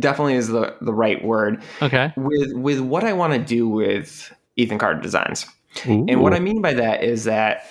definitely 0.01 0.35
is 0.35 0.49
the 0.49 0.75
the 0.81 0.93
right 0.93 1.25
word 1.25 1.63
Okay. 1.83 2.13
with 2.17 2.53
with 2.55 2.81
what 2.81 3.05
i 3.05 3.13
want 3.13 3.33
to 3.33 3.39
do 3.39 3.69
with 3.69 4.33
ethan 4.57 4.79
carter 4.79 5.01
designs 5.01 5.47
and 5.85 6.21
what 6.21 6.35
i 6.35 6.39
mean 6.41 6.61
by 6.63 6.73
that 6.75 7.03
is 7.05 7.25
that 7.25 7.65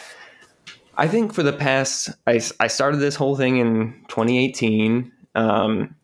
i 0.98 1.06
think 1.08 1.34
for 1.34 1.44
the 1.44 1.52
past 1.54 2.10
i, 2.28 2.40
I 2.62 2.68
started 2.68 2.98
this 2.98 3.16
whole 3.16 3.36
thing 3.36 3.58
in 3.58 3.94
2018 4.10 5.12
um, 5.36 5.96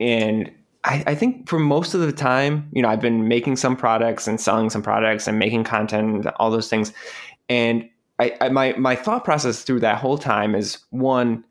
and 0.00 0.50
I, 0.86 1.02
I 1.08 1.14
think 1.14 1.48
for 1.48 1.58
most 1.58 1.94
of 1.94 2.00
the 2.00 2.12
time 2.12 2.68
you 2.72 2.80
know 2.80 2.88
i've 2.88 3.00
been 3.00 3.28
making 3.28 3.56
some 3.56 3.76
products 3.76 4.26
and 4.26 4.40
selling 4.40 4.70
some 4.70 4.82
products 4.82 5.26
and 5.26 5.38
making 5.38 5.64
content 5.64 6.14
and 6.14 6.28
all 6.36 6.50
those 6.50 6.70
things. 6.70 6.92
And 7.48 7.88
I, 8.18 8.36
I 8.40 8.48
my 8.48 8.72
my 8.74 8.96
thought 8.96 9.24
process 9.24 9.62
through 9.62 9.80
that 9.80 9.98
whole 9.98 10.16
time 10.16 10.54
is 10.54 10.78
one 10.90 11.44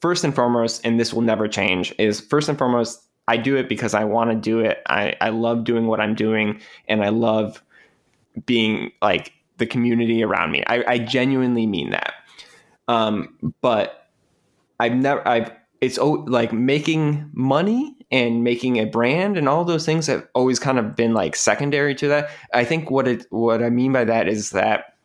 first 0.00 0.22
and 0.22 0.34
foremost 0.34 0.84
and 0.84 1.00
this 1.00 1.12
will 1.12 1.22
never 1.22 1.48
change 1.48 1.94
is 1.98 2.20
first 2.20 2.48
and 2.48 2.56
foremost 2.56 3.02
i 3.26 3.36
do 3.36 3.56
it 3.56 3.68
because 3.68 3.94
i 3.94 4.04
want 4.04 4.30
to 4.30 4.36
do 4.36 4.60
it. 4.60 4.82
I, 4.88 5.14
I 5.20 5.30
love 5.30 5.64
doing 5.64 5.86
what 5.86 6.00
i'm 6.00 6.14
doing 6.14 6.60
and 6.88 7.02
i 7.02 7.08
love 7.08 7.62
being 8.46 8.92
like 9.00 9.32
the 9.58 9.66
community 9.66 10.24
around 10.24 10.50
me. 10.50 10.64
I, 10.66 10.82
I 10.86 10.98
genuinely 10.98 11.66
mean 11.66 11.90
that. 11.90 12.14
Um, 12.88 13.52
but 13.60 14.10
i've 14.80 14.94
never 14.94 15.26
i've 15.26 15.52
it's 15.80 15.98
like 15.98 16.52
making 16.52 17.28
money 17.32 17.96
and 18.12 18.44
making 18.44 18.78
a 18.78 18.84
brand 18.84 19.38
and 19.38 19.48
all 19.48 19.64
those 19.64 19.86
things 19.86 20.06
have 20.06 20.28
always 20.34 20.58
kind 20.58 20.78
of 20.78 20.94
been 20.94 21.14
like 21.14 21.34
secondary 21.34 21.94
to 21.94 22.06
that 22.06 22.30
i 22.54 22.62
think 22.62 22.90
what 22.90 23.08
it 23.08 23.26
what 23.30 23.62
i 23.62 23.70
mean 23.70 23.92
by 23.92 24.04
that 24.04 24.28
is 24.28 24.50
that 24.50 24.96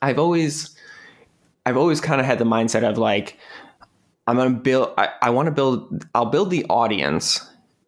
i've 0.00 0.18
always 0.18 0.74
i've 1.66 1.76
always 1.76 2.00
kind 2.00 2.20
of 2.20 2.26
had 2.26 2.38
the 2.38 2.44
mindset 2.44 2.88
of 2.88 2.96
like 2.96 3.36
i'm 4.28 4.36
gonna 4.36 4.50
build 4.50 4.94
i, 4.96 5.08
I 5.20 5.30
want 5.30 5.46
to 5.46 5.52
build 5.52 6.06
i'll 6.14 6.26
build 6.26 6.50
the 6.50 6.64
audience 6.70 7.44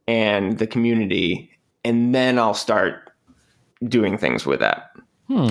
and 0.09 0.59
the 0.59 0.67
community 0.67 1.51
and 1.85 2.13
then 2.15 2.39
i'll 2.39 2.53
start 2.53 3.13
doing 3.85 4.19
things 4.19 4.45
with 4.45 4.61
that 4.61 4.91
Hmm. 5.29 5.51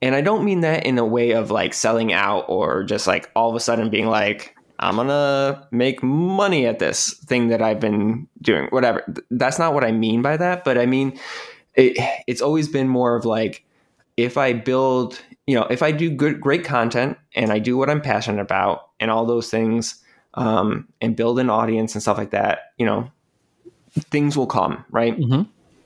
and 0.00 0.14
i 0.14 0.20
don't 0.20 0.44
mean 0.44 0.60
that 0.60 0.86
in 0.86 0.96
a 0.96 1.04
way 1.04 1.32
of 1.32 1.50
like 1.50 1.74
selling 1.74 2.12
out 2.12 2.44
or 2.48 2.84
just 2.84 3.08
like 3.08 3.28
all 3.34 3.50
of 3.50 3.56
a 3.56 3.60
sudden 3.60 3.90
being 3.90 4.06
like 4.06 4.54
i'm 4.82 4.96
gonna 4.96 5.66
make 5.70 6.02
money 6.02 6.66
at 6.66 6.78
this 6.78 7.14
thing 7.24 7.48
that 7.48 7.62
i've 7.62 7.80
been 7.80 8.26
doing 8.40 8.66
whatever 8.70 9.02
that's 9.30 9.58
not 9.58 9.74
what 9.74 9.84
i 9.84 9.92
mean 9.92 10.22
by 10.22 10.36
that 10.36 10.64
but 10.64 10.76
i 10.76 10.86
mean 10.86 11.18
it, 11.74 11.96
it's 12.26 12.42
always 12.42 12.68
been 12.68 12.88
more 12.88 13.16
of 13.16 13.24
like 13.24 13.64
if 14.16 14.36
i 14.36 14.52
build 14.52 15.20
you 15.46 15.54
know 15.54 15.66
if 15.70 15.82
i 15.82 15.90
do 15.90 16.10
good 16.10 16.40
great 16.40 16.64
content 16.64 17.16
and 17.34 17.50
i 17.50 17.58
do 17.58 17.76
what 17.78 17.88
i'm 17.88 18.00
passionate 18.00 18.40
about 18.40 18.88
and 19.00 19.10
all 19.10 19.24
those 19.24 19.48
things 19.50 20.02
um, 20.34 20.88
and 21.00 21.16
build 21.16 21.38
an 21.38 21.50
audience 21.50 21.94
and 21.94 22.02
stuff 22.02 22.18
like 22.18 22.30
that, 22.30 22.72
you 22.78 22.86
know, 22.86 23.10
things 23.94 24.36
will 24.36 24.46
come, 24.46 24.84
right? 24.90 25.18
Mm-hmm. 25.18 25.42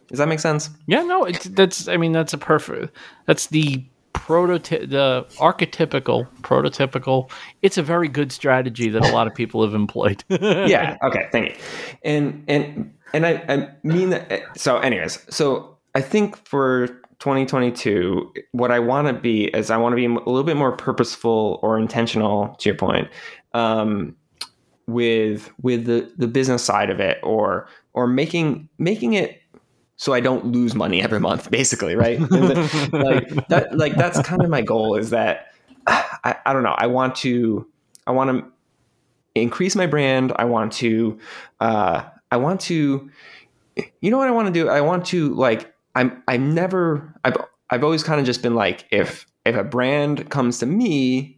Does 0.09 0.19
that 0.19 0.29
make 0.29 0.41
sense? 0.41 0.71
Yeah, 0.87 1.03
no, 1.03 1.25
it's 1.25 1.45
that's. 1.47 1.89
I 1.89 1.97
mean, 1.97 2.13
that's 2.13 2.33
a 2.33 2.39
perfect. 2.39 2.97
That's 3.27 3.49
the 3.49 3.85
prototype, 4.27 4.91
the 4.91 5.25
archetypical, 5.37 6.27
prototypical. 6.41 7.31
It's 7.63 7.79
a 7.79 7.83
very 7.83 8.09
good 8.09 8.33
strategy 8.33 8.89
that 8.91 9.05
a 9.05 9.13
lot 9.13 9.29
of 9.29 9.35
people 9.37 9.63
have 9.65 9.73
employed. 9.73 10.25
yeah. 10.29 10.97
Okay. 11.05 11.29
Thank 11.31 11.51
you. 11.51 11.55
And 12.03 12.45
and 12.49 12.93
and 13.15 13.25
I, 13.25 13.45
I 13.49 13.69
mean 13.85 14.11
that. 14.11 14.43
So, 14.57 14.79
anyways, 14.79 15.25
so 15.33 15.79
I 15.95 16.01
think 16.01 16.37
for 16.45 16.89
2022, 17.21 18.33
what 18.51 18.73
I 18.73 18.81
want 18.81 19.07
to 19.07 19.13
be 19.13 19.45
is 19.45 19.71
I 19.71 19.77
want 19.77 19.93
to 19.93 19.97
be 19.97 20.07
a 20.07 20.09
little 20.09 20.43
bit 20.43 20.57
more 20.57 20.73
purposeful 20.73 21.61
or 21.63 21.79
intentional. 21.79 22.57
To 22.59 22.69
your 22.69 22.77
point, 22.77 23.09
um, 23.55 24.17
with 24.89 25.53
with 25.63 25.85
the 25.85 26.13
the 26.17 26.27
business 26.27 26.65
side 26.65 26.91
of 26.91 26.99
it, 26.99 27.21
or 27.23 27.69
or 27.95 28.09
making 28.09 28.69
making 28.79 29.13
it 29.13 29.41
so 29.97 30.13
I 30.13 30.21
don't 30.21 30.47
lose 30.53 30.75
money 30.75 31.03
every 31.03 31.21
month, 31.21 31.51
basically, 31.51 31.97
right? 31.97 32.19
The, 32.19 32.89
like 32.93 33.49
that, 33.49 33.77
like 33.77 33.97
that's 33.97 34.21
kind 34.23 34.43
of 34.43 34.51
my 34.51 34.63
goal. 34.63 34.97
Is 34.97 35.11
that 35.11 35.53
I, 35.87 36.37
I 36.45 36.53
don't 36.53 36.63
know. 36.63 36.75
I 36.77 36.87
want 36.87 37.17
to 37.17 37.67
I 38.07 38.13
want 38.13 38.31
to 38.31 38.53
increase 39.35 39.75
my 39.75 39.87
brand. 39.87 40.33
I 40.37 40.45
want 40.45 40.73
to 40.75 41.19
uh, 41.61 42.05
I 42.31 42.37
want 42.37 42.61
to 42.63 43.11
you 44.01 44.11
know 44.11 44.19
what 44.19 44.29
I 44.29 44.33
want 44.33 44.47
to 44.47 44.53
do? 44.53 44.69
I 44.69 44.81
want 44.81 45.07
to 45.07 45.35
like 45.35 45.75
I'm 45.95 46.23
I'm 46.29 46.55
never 46.55 47.15
I've 47.25 47.37
I've 47.71 47.85
always 47.85 48.03
kind 48.03 48.21
of 48.21 48.27
just 48.27 48.43
been 48.43 48.55
like 48.55 48.87
if 48.91 49.27
if 49.45 49.57
a 49.57 49.65
brand 49.65 50.29
comes 50.31 50.59
to 50.59 50.67
me 50.67 51.37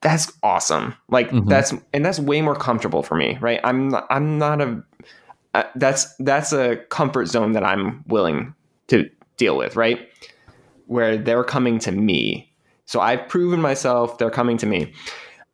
that's 0.00 0.32
awesome 0.42 0.94
like 1.08 1.30
mm-hmm. 1.30 1.48
that's 1.48 1.74
and 1.92 2.04
that's 2.04 2.20
way 2.20 2.40
more 2.40 2.54
comfortable 2.54 3.02
for 3.02 3.16
me 3.16 3.36
right 3.40 3.60
i'm 3.64 3.88
not, 3.88 4.06
i'm 4.10 4.38
not 4.38 4.60
a 4.60 4.82
that's 5.76 6.14
that's 6.16 6.52
a 6.52 6.76
comfort 6.88 7.26
zone 7.26 7.52
that 7.52 7.64
i'm 7.64 8.04
willing 8.06 8.54
to 8.88 9.08
deal 9.36 9.56
with 9.56 9.76
right? 9.76 10.08
Where 10.86 11.16
they're 11.16 11.44
coming 11.44 11.78
to 11.80 11.92
me. 11.92 12.52
So 12.86 13.00
i've 13.00 13.28
proven 13.28 13.60
myself 13.60 14.18
they're 14.18 14.30
coming 14.30 14.56
to 14.58 14.66
me. 14.66 14.92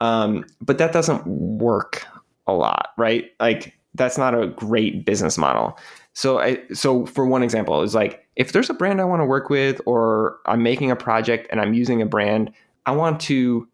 Um, 0.01 0.45
but 0.61 0.79
that 0.79 0.93
doesn't 0.93 1.27
work 1.27 2.07
a 2.47 2.53
lot 2.53 2.89
right? 2.97 3.31
Like 3.41 3.75
that's 3.95 4.19
not 4.19 4.35
a 4.35 4.49
great 4.49 5.05
business 5.05 5.39
model. 5.39 5.79
So 6.15 6.41
I 6.41 6.61
so 6.73 7.07
for 7.07 7.27
one 7.27 7.43
example 7.43 7.83
is 7.83 7.95
like 7.95 8.27
if 8.37 8.53
there's 8.53 8.71
a 8.71 8.75
brand 8.75 9.01
I 9.01 9.05
want 9.05 9.21
to 9.21 9.27
work 9.27 9.51
with 9.51 9.81
or 9.87 10.39
I'm 10.47 10.63
making 10.63 10.91
a 10.91 10.97
project 10.97 11.47
and 11.51 11.61
I'm 11.61 11.75
using 11.75 12.03
a 12.03 12.07
brand, 12.07 12.53
I 12.87 12.93
want 12.93 13.21
to 13.23 13.69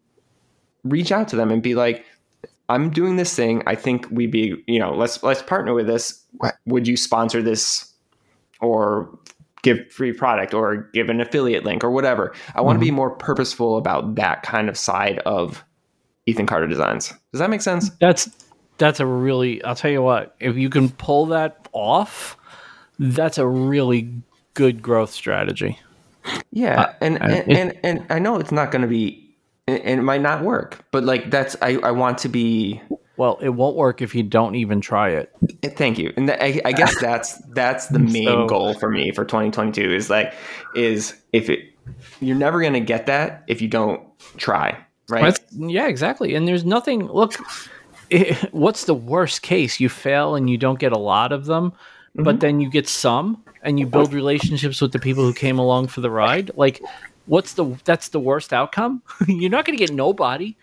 reach 0.83 1.11
out 1.11 1.27
to 1.29 1.35
them 1.35 1.51
and 1.51 1.61
be 1.61 1.75
like 1.75 2.05
I'm 2.71 2.89
doing 2.89 3.17
this 3.17 3.35
thing. 3.35 3.61
I 3.67 3.75
think 3.75 4.07
we 4.09 4.27
be, 4.27 4.63
you 4.65 4.79
know, 4.79 4.93
let's 4.93 5.21
let's 5.23 5.41
partner 5.41 5.73
with 5.73 5.87
this. 5.87 6.23
Would 6.65 6.87
you 6.87 6.95
sponsor 6.95 7.41
this 7.41 7.93
or 8.61 9.17
give 9.61 9.91
free 9.91 10.13
product 10.13 10.53
or 10.53 10.89
give 10.93 11.09
an 11.09 11.19
affiliate 11.19 11.65
link 11.65 11.83
or 11.83 11.91
whatever? 11.91 12.33
I 12.55 12.61
want 12.61 12.77
mm-hmm. 12.77 12.83
to 12.83 12.85
be 12.85 12.91
more 12.91 13.09
purposeful 13.09 13.77
about 13.77 14.15
that 14.15 14.43
kind 14.43 14.69
of 14.69 14.77
side 14.77 15.19
of 15.19 15.63
Ethan 16.25 16.45
Carter 16.45 16.67
Designs. 16.67 17.13
Does 17.31 17.39
that 17.39 17.49
make 17.49 17.61
sense? 17.61 17.89
That's 17.99 18.29
that's 18.77 19.01
a 19.01 19.05
really 19.05 19.61
I'll 19.63 19.75
tell 19.75 19.91
you 19.91 20.01
what, 20.01 20.35
if 20.39 20.55
you 20.55 20.69
can 20.69 20.89
pull 20.89 21.25
that 21.27 21.67
off, 21.73 22.37
that's 22.99 23.37
a 23.37 23.45
really 23.45 24.13
good 24.53 24.81
growth 24.81 25.11
strategy. 25.11 25.77
Yeah, 26.51 26.81
uh, 26.81 26.93
and, 27.01 27.21
and, 27.21 27.51
and 27.51 27.79
and 27.83 28.05
I 28.09 28.19
know 28.19 28.37
it's 28.37 28.51
not 28.51 28.71
going 28.71 28.83
to 28.83 28.87
be 28.87 29.20
and 29.77 29.99
it 29.99 30.03
might 30.03 30.21
not 30.21 30.43
work, 30.43 30.83
but 30.91 31.03
like 31.03 31.31
that's 31.31 31.55
I 31.61 31.77
I 31.77 31.91
want 31.91 32.17
to 32.19 32.29
be 32.29 32.81
well, 33.17 33.37
it 33.41 33.49
won't 33.49 33.75
work 33.75 34.01
if 34.01 34.15
you 34.15 34.23
don't 34.23 34.55
even 34.55 34.81
try 34.81 35.09
it. 35.09 35.31
Thank 35.75 35.99
you, 35.99 36.13
and 36.17 36.29
I, 36.31 36.61
I 36.65 36.71
guess 36.71 36.97
that's 37.01 37.37
that's 37.49 37.87
the 37.87 37.99
main 37.99 38.25
so, 38.25 38.47
goal 38.47 38.73
for 38.73 38.89
me 38.89 39.11
for 39.11 39.25
2022 39.25 39.93
is 39.93 40.09
like 40.09 40.33
is 40.75 41.15
if 41.33 41.49
it 41.49 41.71
you're 42.19 42.37
never 42.37 42.61
going 42.61 42.73
to 42.73 42.79
get 42.79 43.05
that 43.07 43.43
if 43.47 43.61
you 43.61 43.67
don't 43.67 44.01
try, 44.37 44.77
right? 45.09 45.37
yeah, 45.51 45.87
exactly. 45.87 46.35
And 46.35 46.47
there's 46.47 46.65
nothing. 46.65 47.07
Look, 47.07 47.35
what's 48.51 48.85
the 48.85 48.93
worst 48.93 49.41
case? 49.41 49.79
You 49.79 49.89
fail 49.89 50.35
and 50.35 50.49
you 50.49 50.57
don't 50.57 50.79
get 50.79 50.91
a 50.91 50.99
lot 50.99 51.31
of 51.31 51.45
them, 51.45 51.71
mm-hmm. 51.71 52.23
but 52.23 52.39
then 52.39 52.59
you 52.59 52.69
get 52.69 52.87
some 52.87 53.43
and 53.63 53.79
you 53.79 53.85
build 53.85 54.13
relationships 54.13 54.81
with 54.81 54.91
the 54.91 54.99
people 54.99 55.23
who 55.23 55.33
came 55.33 55.59
along 55.59 55.87
for 55.87 56.01
the 56.01 56.09
ride. 56.09 56.51
Like, 56.55 56.81
what's 57.25 57.53
the 57.53 57.77
that's 57.85 58.09
the 58.09 58.19
worst 58.19 58.53
outcome? 58.53 59.01
You're 59.27 59.49
not 59.49 59.65
going 59.65 59.77
to 59.77 59.85
get 59.85 59.93
nobody, 59.93 60.55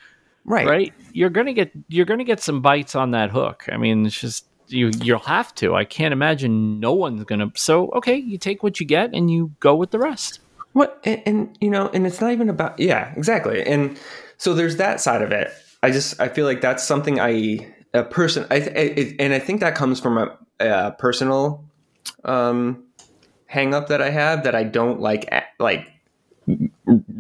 right? 0.44 0.66
Right? 0.66 0.94
You're 1.12 1.30
gonna 1.30 1.52
get 1.52 1.72
you're 1.88 2.06
gonna 2.06 2.24
get 2.24 2.40
some 2.40 2.62
bites 2.62 2.94
on 2.94 3.11
that 3.12 3.30
hook. 3.30 3.64
I 3.72 3.76
mean, 3.76 4.06
it's 4.06 4.18
just 4.18 4.46
you 4.68 4.90
you'll 5.02 5.18
have 5.20 5.54
to. 5.56 5.74
I 5.74 5.84
can't 5.84 6.12
imagine 6.12 6.80
no 6.80 6.92
one's 6.92 7.24
gonna. 7.24 7.50
So 7.56 7.90
okay, 7.90 8.16
you 8.16 8.38
take 8.38 8.62
what 8.62 8.80
you 8.80 8.86
get 8.86 9.14
and 9.14 9.30
you 9.30 9.52
go 9.61 9.74
with 9.74 9.90
the 9.90 9.98
rest. 9.98 10.40
What 10.72 11.00
and, 11.04 11.22
and 11.26 11.59
you 11.61 11.70
know, 11.70 11.90
and 11.92 12.06
it's 12.06 12.20
not 12.20 12.32
even 12.32 12.48
about 12.48 12.78
yeah, 12.78 13.12
exactly. 13.16 13.66
And 13.66 13.98
so 14.36 14.54
there's 14.54 14.76
that 14.76 15.00
side 15.00 15.22
of 15.22 15.32
it 15.32 15.50
I 15.82 15.90
just 15.90 16.20
I 16.20 16.28
feel 16.28 16.46
like 16.46 16.61
that's 16.61 16.84
something 16.84 17.20
I 17.20 17.72
a 17.94 18.02
person 18.02 18.46
I, 18.50 18.56
I 18.56 19.16
and 19.18 19.32
I 19.32 19.38
think 19.38 19.61
that 19.61 19.74
comes 19.74 20.00
from 20.00 20.18
a, 20.18 20.36
a 20.61 20.92
personal 20.92 21.64
um, 22.24 22.84
hang 23.46 23.74
up 23.74 23.88
that 23.88 24.02
I 24.02 24.11
have 24.11 24.44
that 24.44 24.54
I 24.54 24.64
don't 24.64 25.00
like 25.00 25.32
like 25.59 25.88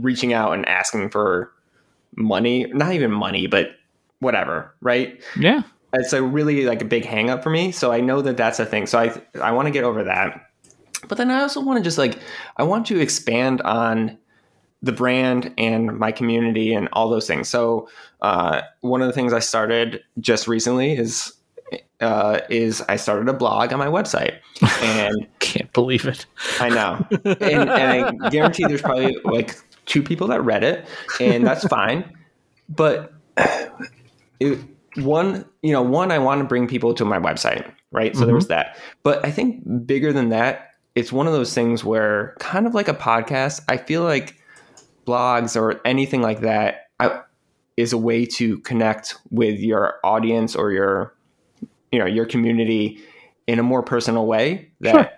reaching 0.00 0.32
out 0.32 0.52
and 0.52 0.68
asking 0.68 1.10
for 1.10 1.52
money, 2.16 2.66
not 2.72 2.92
even 2.92 3.10
money, 3.10 3.46
but 3.46 3.70
whatever, 4.20 4.74
right? 4.80 5.22
Yeah. 5.38 5.62
It's 5.92 6.12
a 6.12 6.22
really 6.22 6.64
like 6.66 6.82
a 6.82 6.84
big 6.84 7.04
hang 7.04 7.30
up 7.30 7.42
for 7.42 7.50
me. 7.50 7.72
So 7.72 7.92
I 7.92 8.00
know 8.00 8.20
that 8.22 8.36
that's 8.36 8.60
a 8.60 8.66
thing. 8.66 8.86
So 8.86 8.98
I 8.98 9.22
I 9.40 9.52
want 9.52 9.66
to 9.66 9.72
get 9.72 9.84
over 9.84 10.04
that. 10.04 10.50
But 11.08 11.16
then 11.16 11.30
I 11.30 11.40
also 11.40 11.60
want 11.62 11.78
to 11.78 11.84
just 11.84 11.98
like 11.98 12.18
I 12.56 12.62
want 12.62 12.86
to 12.86 13.00
expand 13.00 13.62
on 13.62 14.18
the 14.82 14.92
brand 14.92 15.52
and 15.58 15.98
my 15.98 16.12
community 16.12 16.72
and 16.72 16.88
all 16.92 17.08
those 17.08 17.26
things. 17.26 17.48
So 17.48 17.88
uh, 18.20 18.62
one 18.80 19.00
of 19.00 19.08
the 19.08 19.12
things 19.12 19.32
I 19.32 19.40
started 19.40 20.02
just 20.20 20.46
recently 20.46 20.92
is 20.92 21.32
uh, 22.00 22.40
is 22.48 22.82
I 22.88 22.96
started 22.96 23.28
a 23.28 23.32
blog 23.32 23.72
on 23.72 23.78
my 23.78 23.86
website, 23.86 24.38
and 24.82 25.26
can't 25.40 25.72
believe 25.72 26.06
it. 26.06 26.26
I 26.60 26.68
know, 26.68 27.06
and, 27.24 27.68
and 27.70 28.22
I 28.22 28.28
guarantee 28.30 28.64
there's 28.66 28.82
probably 28.82 29.16
like 29.24 29.56
two 29.86 30.02
people 30.02 30.28
that 30.28 30.42
read 30.42 30.62
it, 30.64 30.86
and 31.20 31.46
that's 31.46 31.66
fine. 31.66 32.12
But 32.68 33.12
it, 34.40 34.58
one, 34.96 35.44
you 35.62 35.72
know, 35.72 35.82
one 35.82 36.12
I 36.12 36.18
want 36.18 36.40
to 36.40 36.44
bring 36.44 36.68
people 36.68 36.94
to 36.94 37.04
my 37.04 37.18
website, 37.18 37.70
right? 37.92 38.14
So 38.14 38.20
mm-hmm. 38.20 38.26
there 38.26 38.34
was 38.34 38.48
that. 38.48 38.76
But 39.02 39.24
I 39.24 39.30
think 39.30 39.86
bigger 39.86 40.12
than 40.12 40.28
that, 40.30 40.72
it's 40.94 41.12
one 41.12 41.26
of 41.26 41.32
those 41.32 41.54
things 41.54 41.84
where 41.84 42.36
kind 42.38 42.66
of 42.66 42.74
like 42.74 42.88
a 42.88 42.94
podcast. 42.94 43.62
I 43.68 43.76
feel 43.76 44.02
like 44.02 44.36
blogs 45.06 45.60
or 45.60 45.80
anything 45.86 46.20
like 46.20 46.40
that 46.40 46.90
I, 47.00 47.22
is 47.76 47.92
a 47.92 47.98
way 47.98 48.26
to 48.26 48.58
connect 48.58 49.16
with 49.30 49.58
your 49.58 49.94
audience 50.04 50.54
or 50.54 50.72
your 50.72 51.14
you 51.92 51.98
know 51.98 52.06
your 52.06 52.26
community 52.26 53.00
in 53.46 53.58
a 53.58 53.62
more 53.62 53.82
personal 53.82 54.26
way 54.26 54.70
that 54.80 54.92
sure. 54.92 55.10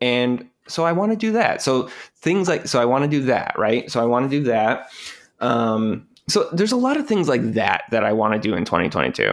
and 0.00 0.48
so 0.68 0.84
i 0.84 0.92
want 0.92 1.12
to 1.12 1.16
do 1.16 1.32
that 1.32 1.62
so 1.62 1.88
things 2.16 2.48
like 2.48 2.66
so 2.66 2.80
i 2.80 2.84
want 2.84 3.04
to 3.04 3.08
do 3.10 3.22
that 3.22 3.54
right 3.58 3.90
so 3.90 4.00
i 4.00 4.04
want 4.04 4.30
to 4.30 4.38
do 4.38 4.44
that 4.44 4.90
um 5.40 6.06
so 6.28 6.48
there's 6.52 6.72
a 6.72 6.76
lot 6.76 6.96
of 6.96 7.06
things 7.06 7.28
like 7.28 7.42
that 7.52 7.84
that 7.90 8.04
i 8.04 8.12
want 8.12 8.34
to 8.34 8.38
do 8.38 8.54
in 8.54 8.64
2022 8.64 9.32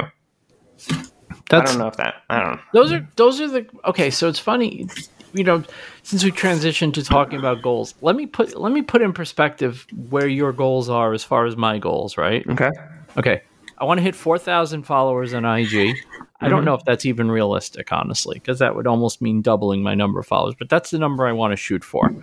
That's, 1.49 1.69
I 1.69 1.73
don't 1.73 1.77
know 1.79 1.87
if 1.87 1.97
that 1.97 2.15
I 2.29 2.39
don't 2.39 2.55
know. 2.55 2.61
Those 2.73 2.91
are 2.91 3.07
those 3.15 3.41
are 3.41 3.47
the 3.47 3.67
okay. 3.85 4.09
So 4.09 4.27
it's 4.27 4.39
funny 4.39 4.87
you 5.33 5.43
know, 5.43 5.63
since 6.03 6.23
we 6.23 6.31
transitioned 6.31 6.93
to 6.93 7.03
talking 7.03 7.39
about 7.39 7.61
goals, 7.61 7.95
let 8.01 8.15
me 8.15 8.25
put 8.25 8.55
let 8.55 8.71
me 8.71 8.81
put 8.81 9.01
in 9.01 9.13
perspective 9.13 9.85
where 10.09 10.27
your 10.27 10.53
goals 10.53 10.89
are 10.89 11.13
as 11.13 11.23
far 11.23 11.45
as 11.45 11.57
my 11.57 11.79
goals, 11.79 12.17
right? 12.17 12.47
Okay. 12.47 12.69
Okay. 13.17 13.41
I 13.77 13.85
want 13.85 13.97
to 13.97 14.01
hit 14.01 14.15
4,000 14.15 14.83
followers 14.83 15.33
on 15.33 15.45
IG. 15.45 15.69
Mm-hmm. 15.69 16.23
I 16.39 16.49
don't 16.49 16.59
mm-hmm. 16.59 16.65
know 16.65 16.73
if 16.75 16.85
that's 16.85 17.05
even 17.05 17.31
realistic, 17.31 17.91
honestly, 17.91 18.35
because 18.35 18.59
that 18.59 18.75
would 18.75 18.87
almost 18.87 19.21
mean 19.21 19.41
doubling 19.41 19.81
my 19.81 19.95
number 19.95 20.19
of 20.19 20.27
followers, 20.27 20.55
but 20.57 20.69
that's 20.69 20.91
the 20.91 20.99
number 20.99 21.25
I 21.25 21.31
want 21.31 21.51
to 21.51 21.57
shoot 21.57 21.83
for. 21.83 22.13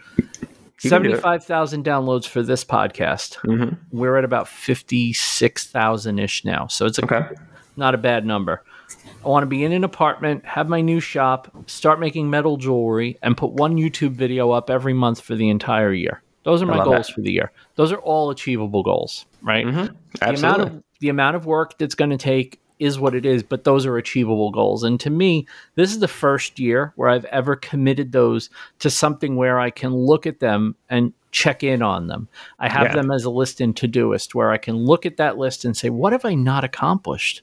75,000 0.79 1.85
downloads 1.85 2.27
for 2.27 2.43
this 2.43 2.65
podcast. 2.65 3.37
Mm-hmm. 3.39 3.75
We're 3.97 4.17
at 4.17 4.25
about 4.25 4.49
56,000 4.49 6.19
ish 6.19 6.45
now. 6.45 6.67
So 6.69 6.87
it's 6.87 6.99
a, 6.99 7.05
okay. 7.05 7.35
not 7.77 7.95
a 7.95 7.99
bad 7.99 8.25
number. 8.25 8.63
I 9.25 9.29
want 9.29 9.43
to 9.43 9.47
be 9.47 9.65
in 9.65 9.73
an 9.73 9.85
apartment, 9.85 10.45
have 10.47 10.69
my 10.69 10.81
new 10.81 11.01
shop, 11.01 11.53
start 11.67 12.01
making 12.01 12.31
metal 12.31 12.57
jewelry, 12.57 13.19
and 13.23 13.37
put 13.37 13.53
one 13.53 13.77
YouTube 13.77 14.13
video 14.13 14.51
up 14.53 14.71
every 14.71 14.95
month 14.95 15.21
for 15.21 15.35
the 15.35 15.51
entire 15.51 15.93
year. 15.93 16.23
Those 16.45 16.63
are 16.63 16.67
my 16.67 16.83
goals 16.83 17.09
that. 17.09 17.13
for 17.15 17.21
the 17.21 17.33
year. 17.33 17.53
Those 17.75 17.93
are 17.93 17.99
all 17.99 18.31
achievable 18.31 18.83
goals, 18.83 19.27
right? 19.43 19.67
Mm-hmm. 19.67 19.95
Absolutely. 20.23 20.41
The 20.41 20.47
amount 20.47 20.63
of 20.63 20.83
the 21.01 21.09
amount 21.09 21.37
of 21.37 21.47
work 21.47 21.79
that's 21.79 21.95
going 21.95 22.11
to 22.11 22.17
take 22.17 22.61
is 22.79 22.99
what 22.99 23.15
it 23.15 23.27
is, 23.27 23.43
but 23.43 23.65
those 23.65 23.85
are 23.85 23.99
achievable 23.99 24.51
goals. 24.51 24.83
And 24.85 24.99
to 25.01 25.11
me, 25.11 25.47
this 25.75 25.93
is 25.93 25.99
the 25.99 26.09
first 26.09 26.59
year 26.59 26.95
where 26.97 27.11
I've 27.11 27.27
ever 27.27 27.55
committed 27.55 28.13
those 28.13 28.49
to 28.79 28.89
something 28.89 29.37
where 29.37 29.61
I 29.61 29.69
can 29.69 29.95
look 29.95 30.27
at 30.27 30.41
them 30.41 30.77
and 30.89 31.13
check 31.31 31.63
in 31.63 31.83
on 31.83 32.07
them. 32.07 32.29
I 32.59 32.71
have 32.71 32.89
yeah. 32.89 32.95
them 32.95 33.11
as 33.11 33.25
a 33.25 33.31
list 33.31 33.61
in 33.61 33.75
Todoist 33.75 34.35
where 34.35 34.51
I 34.51 34.57
can 34.57 34.77
look 34.77 35.05
at 35.05 35.19
that 35.19 35.37
list 35.37 35.67
and 35.67 35.77
say, 35.77 35.91
what 35.91 36.13
have 36.13 36.25
I 36.25 36.35
not 36.35 36.65
accomplished? 36.65 37.43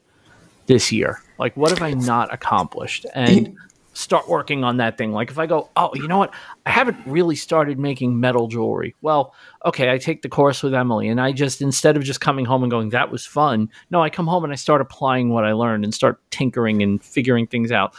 this 0.68 0.92
year? 0.92 1.22
Like, 1.40 1.58
what 1.58 1.72
have 1.72 1.82
I 1.82 1.94
not 1.94 2.34
accomplished? 2.34 3.06
And 3.16 3.58
start 3.98 4.30
working 4.30 4.64
on 4.64 4.78
that 4.78 4.96
thing. 4.98 5.12
Like, 5.12 5.32
if 5.32 5.40
I 5.40 5.48
go, 5.48 5.70
oh, 5.76 5.90
you 5.96 6.08
know 6.08 6.20
what? 6.20 6.34
I 6.68 6.70
haven't 6.70 6.98
really 7.08 7.36
started 7.36 7.80
making 7.80 8.20
metal 8.20 8.48
jewelry. 8.48 8.96
Well, 9.02 9.34
okay, 9.66 9.92
I 9.92 9.98
take 9.98 10.22
the 10.22 10.30
course 10.30 10.62
with 10.62 10.76
Emily, 10.76 11.08
and 11.08 11.20
I 11.20 11.32
just, 11.32 11.62
instead 11.62 11.98
of 11.98 12.04
just 12.04 12.22
coming 12.22 12.46
home 12.46 12.62
and 12.62 12.70
going, 12.70 12.90
that 12.90 13.12
was 13.12 13.26
fun, 13.26 13.72
no, 13.90 14.04
I 14.04 14.12
come 14.12 14.28
home 14.28 14.44
and 14.44 14.54
I 14.54 14.56
start 14.56 14.82
applying 14.82 15.30
what 15.30 15.46
I 15.46 15.54
learned 15.54 15.84
and 15.84 15.94
start 15.94 16.22
tinkering 16.30 16.84
and 16.84 17.04
figuring 17.04 17.48
things 17.48 17.72
out. 17.72 17.96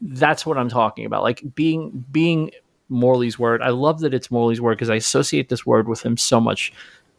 That's 0.00 0.46
what 0.46 0.56
I'm 0.56 0.70
talking 0.70 1.04
about. 1.04 1.22
Like, 1.22 1.42
being, 1.54 2.04
being, 2.10 2.50
Morley's 2.88 3.38
word. 3.38 3.62
I 3.62 3.70
love 3.70 4.00
that 4.00 4.12
it's 4.12 4.30
Morley's 4.30 4.60
word 4.60 4.76
because 4.76 4.90
I 4.90 4.96
associate 4.96 5.48
this 5.48 5.64
word 5.64 5.88
with 5.88 6.02
him 6.02 6.18
so 6.18 6.40
much 6.40 6.72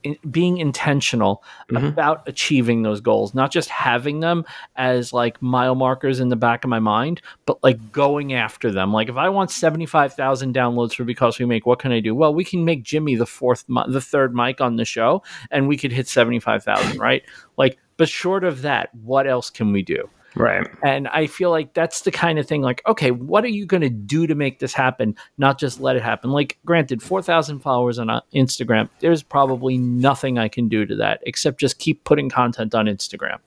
in, 0.04 0.18
being 0.30 0.58
intentional 0.58 1.44
mm-hmm. 1.72 1.86
about 1.86 2.28
achieving 2.28 2.84
those 2.84 3.02
goals, 3.02 3.34
not 3.34 3.52
just 3.52 3.70
having 3.70 4.20
them 4.20 4.46
as 4.76 5.14
like 5.14 5.42
mile 5.42 5.76
markers 5.76 6.20
in 6.20 6.30
the 6.30 6.36
back 6.36 6.64
of 6.64 6.70
my 6.70 6.80
mind, 6.80 7.22
but 7.46 7.62
like 7.64 7.92
going 7.92 8.34
after 8.34 8.72
them. 8.72 8.94
Like 8.94 9.10
if 9.10 9.16
I 9.16 9.30
want 9.30 9.52
75,000 9.52 10.54
downloads 10.54 10.94
for 10.94 11.04
Because 11.04 11.40
We 11.40 11.46
Make, 11.46 11.66
what 11.66 11.80
can 11.80 11.92
I 11.92 12.00
do? 12.00 12.14
Well, 12.16 12.34
we 12.34 12.44
can 12.44 12.66
make 12.66 12.84
Jimmy 12.84 13.16
the 13.16 13.26
fourth, 13.26 13.66
the 13.68 14.02
third 14.02 14.34
mic 14.34 14.62
on 14.62 14.76
the 14.76 14.86
show 14.86 15.24
and 15.52 15.68
we 15.68 15.78
could 15.78 15.92
hit 15.92 16.08
75,000, 16.08 17.00
right? 17.00 17.24
Like, 17.58 17.78
but 17.98 18.10
short 18.10 18.44
of 18.44 18.64
that, 18.64 18.94
what 18.96 19.28
else 19.28 19.50
can 19.50 19.72
we 19.72 19.82
do? 19.82 20.10
Right. 20.36 20.68
And 20.84 21.08
I 21.10 21.28
feel 21.28 21.52
like 21.52 21.74
that's 21.74 22.02
the 22.02 22.12
kind 22.12 22.40
of 22.40 22.48
thing 22.48 22.62
like, 22.62 22.82
okay, 22.88 23.12
what 23.12 23.44
are 23.44 23.50
you 23.50 23.66
going 23.66 23.82
to 23.82 23.90
do 23.90 24.28
to 24.28 24.36
make 24.36 24.60
this 24.60 24.74
happen? 24.74 25.16
Not 25.38 25.60
just 25.60 25.80
let 25.80 25.96
it 25.96 26.02
happen. 26.02 26.32
Like, 26.32 26.58
granted, 26.66 27.04
4,000 27.04 27.60
followers 27.60 28.00
on 28.00 28.10
uh, 28.10 28.22
Instagram, 28.34 28.90
there's 29.00 29.24
probably 29.24 29.78
nothing 29.78 30.40
I 30.40 30.48
can 30.48 30.68
do 30.68 30.86
to 30.86 30.96
that 30.96 31.22
except 31.24 31.60
just 31.60 31.80
keep 31.80 32.04
putting 32.04 32.30
content 32.30 32.74
on 32.74 32.86
Instagram. 32.86 33.38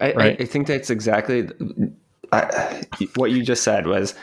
I, 0.00 0.12
right? 0.12 0.40
I, 0.40 0.42
I 0.42 0.46
think 0.46 0.66
that's 0.66 0.90
exactly 0.90 1.48
I, 2.32 2.84
what 3.16 3.30
you 3.30 3.42
just 3.42 3.62
said 3.62 3.86
was 3.86 4.14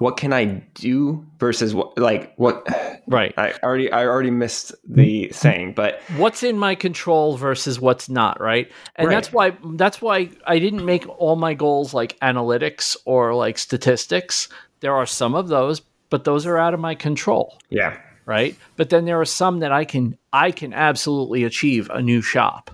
what 0.00 0.16
can 0.16 0.32
I 0.32 0.46
do 0.74 1.24
versus 1.38 1.74
what 1.74 1.96
like 1.98 2.34
what 2.36 2.66
right. 3.06 3.34
I 3.36 3.52
already 3.62 3.92
I 3.92 4.06
already 4.06 4.30
missed 4.30 4.74
the 4.88 5.30
saying 5.30 5.74
but 5.74 6.00
what's 6.16 6.42
in 6.42 6.58
my 6.58 6.74
control 6.74 7.36
versus 7.36 7.78
what's 7.78 8.08
not 8.08 8.40
right? 8.40 8.72
And 8.96 9.08
right. 9.08 9.14
that's 9.14 9.30
why 9.30 9.56
that's 9.74 10.00
why 10.00 10.30
I 10.46 10.58
didn't 10.58 10.86
make 10.86 11.06
all 11.20 11.36
my 11.36 11.52
goals 11.52 11.92
like 11.92 12.18
analytics 12.20 12.96
or 13.04 13.34
like 13.34 13.58
statistics. 13.58 14.48
There 14.80 14.94
are 14.94 15.06
some 15.06 15.34
of 15.34 15.48
those 15.48 15.82
but 16.08 16.24
those 16.24 16.46
are 16.46 16.56
out 16.56 16.72
of 16.72 16.80
my 16.80 16.94
control. 16.94 17.58
Yeah. 17.68 17.98
Right? 18.24 18.56
But 18.76 18.90
then 18.90 19.04
there 19.04 19.20
are 19.20 19.26
some 19.26 19.58
that 19.60 19.70
I 19.70 19.84
can 19.84 20.16
I 20.32 20.50
can 20.50 20.72
absolutely 20.72 21.44
achieve 21.44 21.90
a 21.90 22.00
new 22.00 22.22
shop 22.22 22.70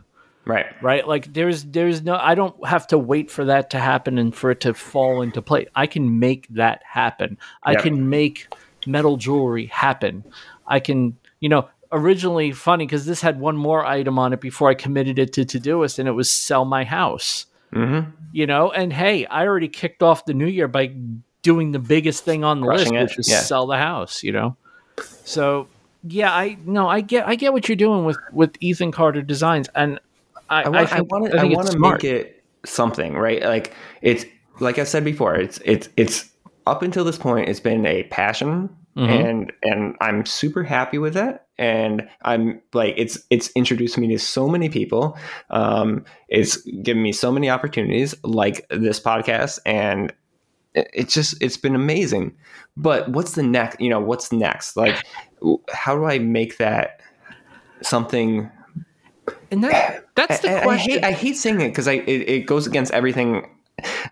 Right. 0.46 0.66
Right. 0.80 1.06
Like 1.06 1.32
there's 1.32 1.64
there's 1.64 2.02
no 2.02 2.16
I 2.16 2.36
don't 2.36 2.66
have 2.66 2.86
to 2.88 2.98
wait 2.98 3.30
for 3.30 3.44
that 3.46 3.70
to 3.70 3.80
happen 3.80 4.16
and 4.16 4.34
for 4.34 4.52
it 4.52 4.60
to 4.60 4.74
fall 4.74 5.22
into 5.22 5.42
place. 5.42 5.68
I 5.74 5.86
can 5.86 6.20
make 6.20 6.46
that 6.50 6.82
happen. 6.88 7.36
I 7.64 7.72
yep. 7.72 7.82
can 7.82 8.08
make 8.08 8.46
metal 8.86 9.16
jewelry 9.16 9.66
happen. 9.66 10.24
I 10.66 10.78
can, 10.78 11.18
you 11.40 11.48
know, 11.48 11.68
originally 11.90 12.52
funny 12.52 12.86
because 12.86 13.06
this 13.06 13.20
had 13.20 13.40
one 13.40 13.56
more 13.56 13.84
item 13.84 14.20
on 14.20 14.32
it 14.32 14.40
before 14.40 14.70
I 14.70 14.74
committed 14.74 15.18
it 15.18 15.32
to 15.34 15.44
Todoist, 15.44 15.98
and 15.98 16.08
it 16.08 16.12
was 16.12 16.30
sell 16.30 16.64
my 16.64 16.84
house. 16.84 17.46
Mm-hmm. 17.72 18.10
You 18.32 18.46
know, 18.46 18.70
and 18.70 18.92
hey, 18.92 19.26
I 19.26 19.46
already 19.46 19.68
kicked 19.68 20.02
off 20.02 20.26
the 20.26 20.34
new 20.34 20.46
year 20.46 20.68
by 20.68 20.94
doing 21.42 21.72
the 21.72 21.80
biggest 21.80 22.24
thing 22.24 22.44
on 22.44 22.60
the 22.60 22.66
Crushing 22.68 22.94
list, 22.94 23.14
it. 23.14 23.18
which 23.18 23.18
is 23.18 23.30
yeah. 23.30 23.40
sell 23.40 23.66
the 23.66 23.78
house. 23.78 24.22
You 24.22 24.30
know, 24.30 24.56
so 25.24 25.66
yeah, 26.04 26.32
I 26.32 26.56
no, 26.64 26.88
I 26.88 27.00
get 27.00 27.26
I 27.26 27.34
get 27.34 27.52
what 27.52 27.68
you're 27.68 27.76
doing 27.76 28.04
with 28.04 28.18
with 28.32 28.56
Ethan 28.60 28.92
Carter 28.92 29.22
Designs, 29.22 29.68
and 29.74 29.98
I, 30.48 30.62
I, 30.62 30.98
I 30.98 31.00
want 31.02 31.30
to 31.30 31.40
I, 31.40 31.44
want 31.44 31.70
to 31.70 31.78
make 31.78 32.04
it 32.04 32.44
something, 32.64 33.14
right? 33.14 33.42
Like 33.42 33.74
it's 34.02 34.24
like 34.60 34.78
I 34.78 34.84
said 34.84 35.04
before, 35.04 35.34
it's 35.34 35.60
it's 35.64 35.88
it's 35.96 36.30
up 36.66 36.82
until 36.82 37.04
this 37.04 37.18
point, 37.18 37.48
it's 37.48 37.60
been 37.60 37.86
a 37.86 38.04
passion, 38.04 38.68
mm-hmm. 38.96 39.10
and 39.10 39.52
and 39.62 39.96
I'm 40.00 40.26
super 40.26 40.62
happy 40.62 40.98
with 40.98 41.16
it. 41.16 41.40
And 41.58 42.08
I'm 42.22 42.60
like, 42.74 42.94
it's 42.96 43.18
it's 43.30 43.50
introduced 43.54 43.96
me 43.98 44.08
to 44.08 44.18
so 44.18 44.48
many 44.48 44.68
people. 44.68 45.18
Um, 45.50 46.04
it's 46.28 46.58
given 46.82 47.02
me 47.02 47.12
so 47.12 47.32
many 47.32 47.48
opportunities, 47.48 48.14
like 48.22 48.66
this 48.68 49.00
podcast, 49.00 49.58
and 49.64 50.12
it's 50.74 51.14
just 51.14 51.40
it's 51.42 51.56
been 51.56 51.74
amazing. 51.74 52.36
But 52.76 53.08
what's 53.08 53.32
the 53.32 53.42
next? 53.42 53.80
You 53.80 53.88
know, 53.88 54.00
what's 54.00 54.32
next? 54.32 54.76
Like, 54.76 55.02
how 55.72 55.96
do 55.96 56.04
I 56.04 56.18
make 56.18 56.58
that 56.58 57.00
something 57.82 58.50
and 59.50 59.64
that 59.64 60.06
that's 60.14 60.40
the 60.40 60.58
I, 60.58 60.62
question. 60.62 60.92
I 60.92 60.94
hate, 60.94 61.04
I 61.04 61.12
hate 61.12 61.36
saying 61.36 61.60
it 61.60 61.68
because 61.68 61.88
I 61.88 61.94
it, 61.94 62.28
it, 62.28 62.46
goes 62.46 62.66
against 62.66 62.92
everything. 62.92 63.48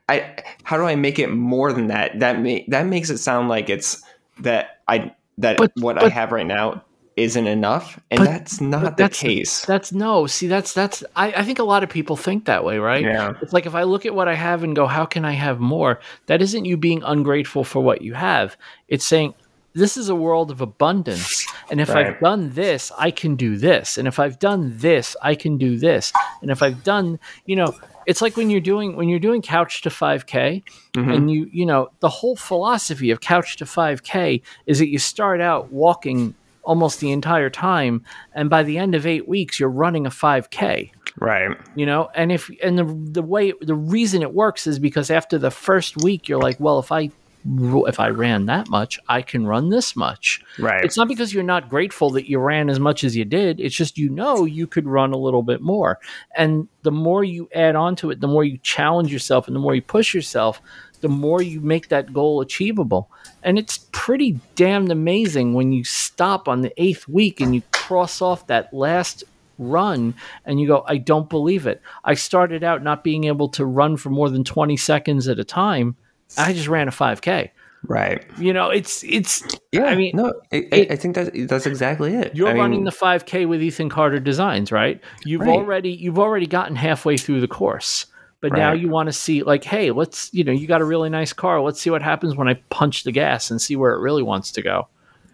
I 0.08 0.36
how 0.62 0.76
do 0.76 0.84
I 0.84 0.94
make 0.94 1.18
it 1.18 1.30
more 1.30 1.72
than 1.72 1.88
that? 1.88 2.18
That 2.20 2.40
may, 2.40 2.64
that 2.68 2.86
makes 2.86 3.10
it 3.10 3.18
sound 3.18 3.48
like 3.48 3.70
it's 3.70 4.02
that 4.40 4.80
I 4.88 5.14
that 5.38 5.56
but, 5.56 5.72
what 5.76 5.96
but, 5.96 6.04
I 6.04 6.08
have 6.08 6.32
right 6.32 6.46
now 6.46 6.82
isn't 7.16 7.46
enough, 7.46 8.00
and 8.10 8.18
but, 8.18 8.24
that's 8.24 8.60
not 8.60 8.96
the 8.96 9.08
case. 9.08 9.64
That's 9.64 9.92
no. 9.92 10.26
See, 10.26 10.46
that's 10.46 10.72
that's. 10.72 11.04
I, 11.14 11.32
I 11.32 11.42
think 11.44 11.58
a 11.58 11.64
lot 11.64 11.82
of 11.82 11.88
people 11.88 12.16
think 12.16 12.46
that 12.46 12.64
way, 12.64 12.78
right? 12.78 13.02
Yeah. 13.02 13.34
It's 13.40 13.52
like 13.52 13.66
if 13.66 13.74
I 13.74 13.84
look 13.84 14.04
at 14.04 14.14
what 14.14 14.28
I 14.28 14.34
have 14.34 14.62
and 14.62 14.74
go, 14.74 14.86
how 14.86 15.04
can 15.04 15.24
I 15.24 15.32
have 15.32 15.60
more? 15.60 16.00
That 16.26 16.42
isn't 16.42 16.64
you 16.64 16.76
being 16.76 17.02
ungrateful 17.04 17.64
for 17.64 17.80
what 17.80 18.02
you 18.02 18.14
have. 18.14 18.56
It's 18.88 19.06
saying 19.06 19.34
this 19.74 19.96
is 19.96 20.08
a 20.08 20.14
world 20.14 20.50
of 20.50 20.60
abundance. 20.60 21.46
And 21.70 21.80
if 21.80 21.88
right. 21.88 22.06
I've 22.06 22.20
done 22.20 22.50
this, 22.50 22.92
I 22.98 23.10
can 23.10 23.36
do 23.36 23.56
this. 23.56 23.98
And 23.98 24.06
if 24.06 24.18
I've 24.18 24.38
done 24.38 24.72
this, 24.78 25.16
I 25.20 25.34
can 25.34 25.58
do 25.58 25.78
this. 25.78 26.12
And 26.42 26.50
if 26.50 26.62
I've 26.62 26.84
done, 26.84 27.18
you 27.46 27.56
know, 27.56 27.74
it's 28.06 28.22
like 28.22 28.36
when 28.36 28.50
you're 28.50 28.60
doing 28.60 28.96
when 28.96 29.08
you're 29.08 29.18
doing 29.18 29.42
couch 29.42 29.82
to 29.82 29.88
5k 29.88 30.62
mm-hmm. 30.92 31.10
and 31.10 31.30
you 31.30 31.48
you 31.52 31.64
know 31.64 31.88
the 32.00 32.08
whole 32.08 32.36
philosophy 32.36 33.10
of 33.10 33.20
couch 33.20 33.56
to 33.56 33.64
5k 33.64 34.42
is 34.66 34.78
that 34.78 34.88
you 34.88 34.98
start 34.98 35.40
out 35.40 35.72
walking 35.72 36.34
almost 36.62 37.00
the 37.00 37.12
entire 37.12 37.48
time 37.48 38.04
and 38.34 38.50
by 38.50 38.62
the 38.62 38.76
end 38.76 38.94
of 38.94 39.06
8 39.06 39.26
weeks 39.26 39.58
you're 39.58 39.70
running 39.70 40.06
a 40.06 40.10
5k 40.10 40.90
right 41.18 41.56
you 41.74 41.86
know 41.86 42.10
and 42.14 42.30
if 42.30 42.50
and 42.62 42.78
the 42.78 42.84
the 42.84 43.22
way 43.22 43.52
the 43.60 43.74
reason 43.74 44.20
it 44.20 44.34
works 44.34 44.66
is 44.66 44.78
because 44.78 45.10
after 45.10 45.38
the 45.38 45.50
first 45.50 45.96
week 46.02 46.28
you're 46.28 46.40
like 46.40 46.58
well 46.60 46.78
if 46.78 46.92
i 46.92 47.10
if 47.46 48.00
I 48.00 48.08
ran 48.08 48.46
that 48.46 48.68
much, 48.68 48.98
I 49.08 49.20
can 49.22 49.46
run 49.46 49.68
this 49.68 49.94
much. 49.94 50.40
Right. 50.58 50.84
It's 50.84 50.96
not 50.96 51.08
because 51.08 51.34
you're 51.34 51.42
not 51.42 51.68
grateful 51.68 52.10
that 52.10 52.28
you 52.28 52.38
ran 52.38 52.70
as 52.70 52.80
much 52.80 53.04
as 53.04 53.14
you 53.14 53.24
did. 53.24 53.60
It's 53.60 53.74
just 53.74 53.98
you 53.98 54.08
know 54.08 54.44
you 54.44 54.66
could 54.66 54.86
run 54.86 55.12
a 55.12 55.18
little 55.18 55.42
bit 55.42 55.60
more. 55.60 55.98
And 56.34 56.68
the 56.82 56.90
more 56.90 57.22
you 57.22 57.48
add 57.54 57.76
on 57.76 57.96
to 57.96 58.10
it, 58.10 58.20
the 58.20 58.28
more 58.28 58.44
you 58.44 58.58
challenge 58.58 59.12
yourself 59.12 59.46
and 59.46 59.54
the 59.54 59.60
more 59.60 59.74
you 59.74 59.82
push 59.82 60.14
yourself, 60.14 60.62
the 61.02 61.08
more 61.08 61.42
you 61.42 61.60
make 61.60 61.88
that 61.88 62.14
goal 62.14 62.40
achievable. 62.40 63.10
And 63.42 63.58
it's 63.58 63.86
pretty 63.92 64.40
damned 64.54 64.90
amazing 64.90 65.52
when 65.52 65.70
you 65.70 65.84
stop 65.84 66.48
on 66.48 66.62
the 66.62 66.72
eighth 66.82 67.06
week 67.06 67.40
and 67.40 67.54
you 67.54 67.62
cross 67.72 68.22
off 68.22 68.46
that 68.46 68.72
last 68.72 69.22
run 69.58 70.14
and 70.46 70.58
you 70.58 70.66
go, 70.66 70.82
I 70.86 70.96
don't 70.96 71.28
believe 71.28 71.66
it. 71.66 71.82
I 72.04 72.14
started 72.14 72.64
out 72.64 72.82
not 72.82 73.04
being 73.04 73.24
able 73.24 73.50
to 73.50 73.66
run 73.66 73.98
for 73.98 74.08
more 74.08 74.30
than 74.30 74.44
20 74.44 74.78
seconds 74.78 75.28
at 75.28 75.38
a 75.38 75.44
time 75.44 75.96
I 76.36 76.52
just 76.52 76.68
ran 76.68 76.88
a 76.88 76.90
5K. 76.90 77.50
Right. 77.86 78.24
You 78.38 78.52
know, 78.52 78.70
it's 78.70 79.04
it's. 79.04 79.42
Yeah. 79.72 79.84
I 79.84 79.94
mean, 79.94 80.12
no, 80.14 80.32
I, 80.52 80.56
it, 80.72 80.90
I 80.90 80.96
think 80.96 81.14
that 81.16 81.32
that's 81.48 81.66
exactly 81.66 82.14
it. 82.14 82.34
You're 82.34 82.48
I 82.48 82.54
running 82.54 82.78
mean, 82.78 82.84
the 82.84 82.90
5K 82.90 83.46
with 83.46 83.62
Ethan 83.62 83.90
Carter 83.90 84.20
Designs, 84.20 84.72
right? 84.72 85.02
You've 85.24 85.42
right. 85.42 85.50
already 85.50 85.90
you've 85.90 86.18
already 86.18 86.46
gotten 86.46 86.76
halfway 86.76 87.16
through 87.16 87.40
the 87.40 87.48
course, 87.48 88.06
but 88.40 88.52
right. 88.52 88.58
now 88.58 88.72
you 88.72 88.88
want 88.88 89.08
to 89.08 89.12
see 89.12 89.42
like, 89.42 89.64
hey, 89.64 89.90
let's 89.90 90.32
you 90.32 90.44
know, 90.44 90.52
you 90.52 90.66
got 90.66 90.80
a 90.80 90.84
really 90.84 91.10
nice 91.10 91.32
car. 91.32 91.60
Let's 91.60 91.80
see 91.80 91.90
what 91.90 92.02
happens 92.02 92.36
when 92.36 92.48
I 92.48 92.54
punch 92.70 93.04
the 93.04 93.12
gas 93.12 93.50
and 93.50 93.60
see 93.60 93.76
where 93.76 93.92
it 93.92 94.00
really 94.00 94.22
wants 94.22 94.52
to 94.52 94.62
go. 94.62 94.88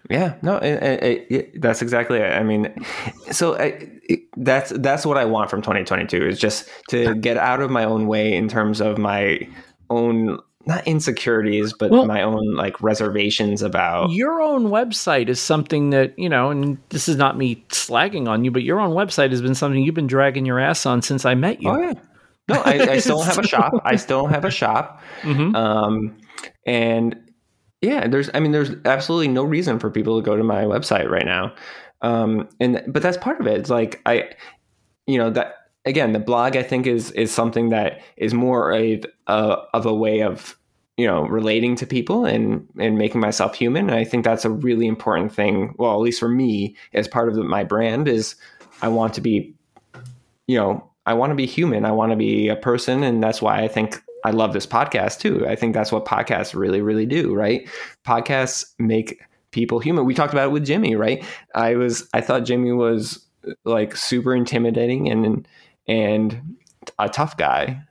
Yeah, 0.08 0.34
no, 0.42 0.56
it, 0.56 1.26
it, 1.30 1.62
that's 1.62 1.82
exactly 1.82 2.18
it. 2.18 2.32
I 2.32 2.42
mean, 2.42 2.74
so 3.30 3.54
that's 4.36 4.70
that's 4.70 5.06
what 5.06 5.16
I 5.16 5.24
want 5.24 5.50
from 5.50 5.62
2022 5.62 6.26
is 6.26 6.38
just 6.40 6.68
to 6.88 7.14
get 7.14 7.36
out 7.36 7.60
of 7.60 7.70
my 7.70 7.84
own 7.84 8.08
way 8.08 8.34
in 8.34 8.48
terms 8.48 8.80
of 8.80 8.98
my 8.98 9.46
own 9.88 10.40
not 10.66 10.86
insecurities, 10.86 11.72
but 11.72 11.90
well, 11.90 12.04
my 12.04 12.22
own 12.22 12.54
like 12.54 12.80
reservations 12.82 13.62
about 13.62 14.10
your 14.10 14.40
own 14.40 14.66
website 14.66 15.28
is 15.28 15.40
something 15.40 15.90
that 15.90 16.18
you 16.18 16.28
know, 16.28 16.50
and 16.50 16.78
this 16.90 17.08
is 17.08 17.16
not 17.16 17.38
me 17.38 17.64
slagging 17.68 18.28
on 18.28 18.44
you, 18.44 18.50
but 18.50 18.62
your 18.62 18.80
own 18.80 18.90
website 18.90 19.30
has 19.30 19.40
been 19.40 19.54
something 19.54 19.82
you've 19.82 19.94
been 19.94 20.06
dragging 20.06 20.44
your 20.44 20.58
ass 20.58 20.84
on 20.84 21.00
since 21.02 21.24
I 21.24 21.34
met 21.34 21.62
you. 21.62 21.70
Oh 21.70 21.80
yeah, 21.80 21.94
no, 22.48 22.60
I, 22.64 22.92
I 22.92 22.98
still 23.00 23.22
have 23.22 23.38
a 23.38 23.46
shop. 23.46 23.72
I 23.84 23.96
still 23.96 24.26
have 24.26 24.44
a 24.44 24.50
shop, 24.50 25.00
mm-hmm. 25.22 25.54
um, 25.56 26.18
and 26.66 27.18
yeah, 27.80 28.06
there's, 28.06 28.28
I 28.34 28.40
mean, 28.40 28.52
there's 28.52 28.72
absolutely 28.84 29.28
no 29.28 29.42
reason 29.42 29.78
for 29.78 29.90
people 29.90 30.20
to 30.20 30.24
go 30.24 30.36
to 30.36 30.44
my 30.44 30.64
website 30.64 31.08
right 31.08 31.24
now, 31.24 31.54
um, 32.02 32.48
and 32.60 32.82
but 32.86 33.02
that's 33.02 33.16
part 33.16 33.40
of 33.40 33.46
it. 33.46 33.58
It's 33.58 33.70
like 33.70 34.02
I, 34.04 34.28
you 35.06 35.16
know, 35.16 35.30
that 35.30 35.54
again, 35.84 36.12
the 36.12 36.18
blog 36.18 36.56
I 36.56 36.62
think 36.62 36.86
is 36.86 37.10
is 37.12 37.32
something 37.32 37.70
that 37.70 38.02
is 38.16 38.34
more 38.34 38.70
of 38.72 39.04
a, 39.26 39.56
of 39.74 39.86
a 39.86 39.94
way 39.94 40.22
of 40.22 40.56
you 40.96 41.06
know 41.06 41.22
relating 41.22 41.76
to 41.76 41.86
people 41.86 42.24
and 42.24 42.66
and 42.78 42.98
making 42.98 43.20
myself 43.20 43.54
human. 43.54 43.88
And 43.88 43.98
I 43.98 44.04
think 44.04 44.24
that's 44.24 44.44
a 44.44 44.50
really 44.50 44.86
important 44.86 45.32
thing. 45.32 45.74
Well, 45.78 45.92
at 45.92 46.00
least 46.00 46.20
for 46.20 46.28
me, 46.28 46.76
as 46.92 47.08
part 47.08 47.28
of 47.28 47.34
the, 47.34 47.44
my 47.44 47.64
brand, 47.64 48.08
is 48.08 48.34
I 48.82 48.88
want 48.88 49.14
to 49.14 49.20
be, 49.20 49.54
you 50.46 50.56
know, 50.56 50.90
I 51.06 51.14
want 51.14 51.30
to 51.30 51.36
be 51.36 51.46
human. 51.46 51.84
I 51.84 51.92
want 51.92 52.10
to 52.10 52.16
be 52.16 52.48
a 52.48 52.56
person, 52.56 53.02
and 53.02 53.22
that's 53.22 53.40
why 53.40 53.62
I 53.62 53.68
think 53.68 54.02
I 54.24 54.30
love 54.30 54.52
this 54.52 54.66
podcast 54.66 55.20
too. 55.20 55.46
I 55.46 55.56
think 55.56 55.74
that's 55.74 55.92
what 55.92 56.04
podcasts 56.04 56.54
really, 56.54 56.82
really 56.82 57.06
do, 57.06 57.34
right? 57.34 57.68
Podcasts 58.06 58.66
make 58.78 59.20
people 59.50 59.80
human. 59.80 60.04
We 60.04 60.14
talked 60.14 60.32
about 60.32 60.48
it 60.48 60.52
with 60.52 60.66
Jimmy, 60.66 60.94
right? 60.94 61.24
I 61.54 61.74
was 61.74 62.08
I 62.12 62.20
thought 62.20 62.44
Jimmy 62.44 62.72
was 62.72 63.24
like 63.64 63.96
super 63.96 64.34
intimidating 64.34 65.10
and 65.10 65.48
and 65.90 66.56
a 66.98 67.08
tough 67.08 67.36
guy 67.36 67.82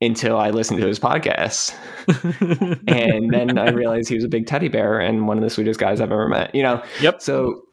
until 0.00 0.38
I 0.38 0.50
listened 0.50 0.80
to 0.80 0.86
his 0.86 1.00
podcast. 1.00 1.74
and 2.86 3.32
then 3.32 3.58
I 3.58 3.70
realized 3.70 4.08
he 4.08 4.14
was 4.14 4.24
a 4.24 4.28
big 4.28 4.46
teddy 4.46 4.68
bear 4.68 5.00
and 5.00 5.26
one 5.26 5.38
of 5.38 5.42
the 5.42 5.50
sweetest 5.50 5.80
guys 5.80 6.00
I've 6.00 6.12
ever 6.12 6.28
met. 6.28 6.54
You 6.54 6.62
know? 6.62 6.82
Yep. 7.00 7.22
So 7.22 7.64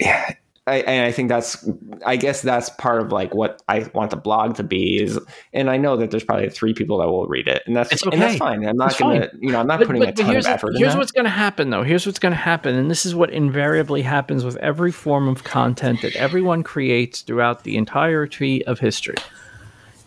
yeah, 0.00 0.34
I, 0.66 0.76
and 0.76 1.04
I 1.04 1.12
think 1.12 1.28
that's, 1.28 1.68
I 2.06 2.16
guess 2.16 2.40
that's 2.40 2.70
part 2.70 3.02
of 3.02 3.12
like 3.12 3.34
what 3.34 3.62
I 3.68 3.86
want 3.92 4.10
the 4.10 4.16
blog 4.16 4.56
to 4.56 4.62
be 4.62 4.98
is, 5.02 5.20
and 5.52 5.68
I 5.68 5.76
know 5.76 5.98
that 5.98 6.10
there's 6.10 6.24
probably 6.24 6.48
three 6.48 6.72
people 6.72 6.98
that 7.00 7.06
will 7.08 7.26
read 7.26 7.48
it, 7.48 7.62
and 7.66 7.76
that's 7.76 7.92
It's 7.92 8.02
and 8.06 8.14
that's 8.20 8.36
fine. 8.38 8.66
I'm 8.66 8.78
not 8.78 8.96
gonna, 8.96 9.28
you 9.38 9.52
know, 9.52 9.60
I'm 9.60 9.66
not 9.66 9.78
But- 9.80 9.88
putting 9.88 10.00
but- 10.00 10.08
a 10.08 10.12
but 10.12 10.22
ton 10.22 10.30
here's, 10.32 10.46
of 10.46 10.52
effort 10.52 10.70
in 10.70 10.76
here's 10.78 10.96
what's 10.96 11.12
going 11.12 11.24
to 11.24 11.30
happen 11.30 11.68
though. 11.68 11.82
Here's 11.82 12.06
what's 12.06 12.18
going 12.18 12.32
to 12.32 12.36
happen 12.38 12.74
and 12.76 12.90
this 12.90 13.04
is 13.04 13.14
what 13.14 13.28
invariably 13.30 14.00
happens 14.00 14.42
with 14.42 14.56
every 14.56 14.90
form 14.90 15.28
of 15.28 15.44
content 15.44 16.00
that 16.00 16.16
everyone 16.16 16.62
creates 16.62 17.20
throughout 17.20 17.64
the 17.64 17.76
entirety 17.76 18.64
of 18.64 18.78
history. 18.78 19.16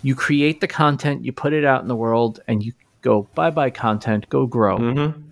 You 0.01 0.15
create 0.15 0.59
the 0.61 0.67
content 0.67 1.23
you 1.23 1.31
put 1.33 1.53
it 1.53 1.65
out 1.65 1.83
in 1.83 1.87
the 1.87 1.95
world 1.95 2.39
and 2.47 2.63
you 2.63 2.73
go 3.03 3.27
bye 3.35 3.51
bye 3.51 3.69
content. 3.69 4.27
Go 4.29 4.47
grow. 4.47 4.79
Mhm. 4.79 5.23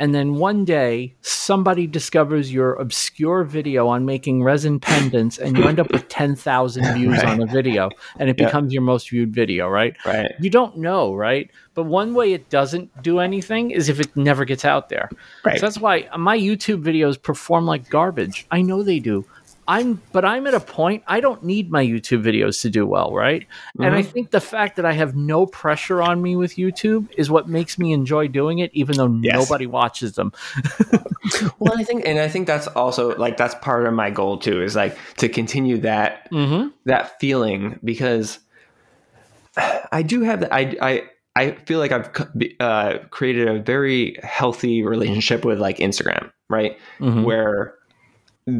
And 0.00 0.12
then 0.14 0.34
one 0.34 0.64
day 0.64 1.14
somebody 1.20 1.86
discovers 1.86 2.52
your 2.52 2.74
obscure 2.74 3.44
video 3.44 3.86
on 3.86 4.04
making 4.04 4.42
resin 4.42 4.80
pendants 4.80 5.38
and 5.38 5.56
you 5.56 5.64
end 5.68 5.78
up 5.78 5.92
with 5.92 6.08
10,000 6.08 6.94
views 6.94 7.18
Right. 7.18 7.26
on 7.28 7.42
a 7.42 7.46
video 7.46 7.90
and 8.18 8.28
it 8.28 8.36
Yeah. 8.38 8.46
becomes 8.46 8.72
your 8.72 8.82
most 8.82 9.10
viewed 9.10 9.32
video 9.32 9.68
right 9.68 9.94
Right. 10.04 10.32
you 10.40 10.50
don't 10.50 10.78
know, 10.78 11.14
right? 11.14 11.48
But 11.74 11.84
one 11.84 12.14
way 12.14 12.32
it 12.32 12.50
doesn't 12.50 12.90
do 13.02 13.20
anything 13.20 13.70
is 13.70 13.88
if 13.88 14.00
it 14.00 14.10
never 14.16 14.44
gets 14.44 14.64
out 14.64 14.88
there. 14.88 15.08
Right. 15.44 15.58
So 15.60 15.66
that's 15.66 15.78
why 15.78 16.08
my 16.18 16.36
YouTube 16.36 16.82
videos 16.82 17.20
perform 17.22 17.64
like 17.66 17.88
garbage. 17.88 18.46
I 18.50 18.60
know 18.62 18.82
they 18.82 18.98
do. 18.98 19.24
I'm 19.70 20.02
but 20.12 20.24
I'm 20.24 20.46
at 20.48 20.54
a 20.54 20.60
point 20.60 21.04
I 21.06 21.20
don't 21.20 21.44
need 21.44 21.70
my 21.70 21.84
YouTube 21.84 22.24
videos 22.24 22.60
to 22.62 22.70
do 22.70 22.86
well, 22.86 23.14
right? 23.14 23.46
And 23.78 23.94
I 23.94 24.02
think 24.02 24.30
the 24.32 24.40
fact 24.40 24.76
that 24.76 24.84
I 24.84 24.92
have 24.92 25.14
no 25.14 25.46
pressure 25.46 26.02
on 26.02 26.20
me 26.20 26.34
with 26.34 26.56
YouTube 26.56 27.06
is 27.16 27.30
what 27.30 27.48
makes 27.48 27.78
me 27.78 27.92
enjoy 27.92 28.26
doing 28.28 28.58
it 28.58 28.70
even 28.74 28.96
though 28.96 29.06
Yes. 29.06 29.34
nobody 29.36 29.66
watches 29.66 30.14
them. 30.14 30.32
Well, 31.60 31.78
I 31.78 31.84
think, 31.84 32.06
and 32.06 32.18
I 32.18 32.28
think 32.28 32.46
that's 32.46 32.66
also 32.66 33.14
like 33.16 33.36
that's 33.36 33.54
part 33.56 33.86
of 33.86 33.92
my 33.94 34.10
goal 34.10 34.38
too, 34.38 34.62
is 34.62 34.74
like 34.74 34.96
to 35.18 35.28
continue 35.28 35.78
that 35.78 36.28
Mm-hmm. 36.32 36.68
that 36.86 37.20
feeling 37.20 37.78
because 37.84 38.40
I 39.92 40.02
do 40.02 40.22
have 40.22 40.40
that. 40.40 40.52
I 40.52 40.76
I 40.80 41.02
I 41.36 41.52
feel 41.66 41.78
like 41.78 41.92
I've 41.92 42.10
uh, 42.58 42.98
created 43.10 43.48
a 43.48 43.60
very 43.62 44.16
healthy 44.22 44.82
relationship 44.82 45.44
with 45.44 45.60
like 45.60 45.76
Instagram, 45.78 46.32
right? 46.48 46.76
Mhm. 46.98 47.24
Where 47.24 47.74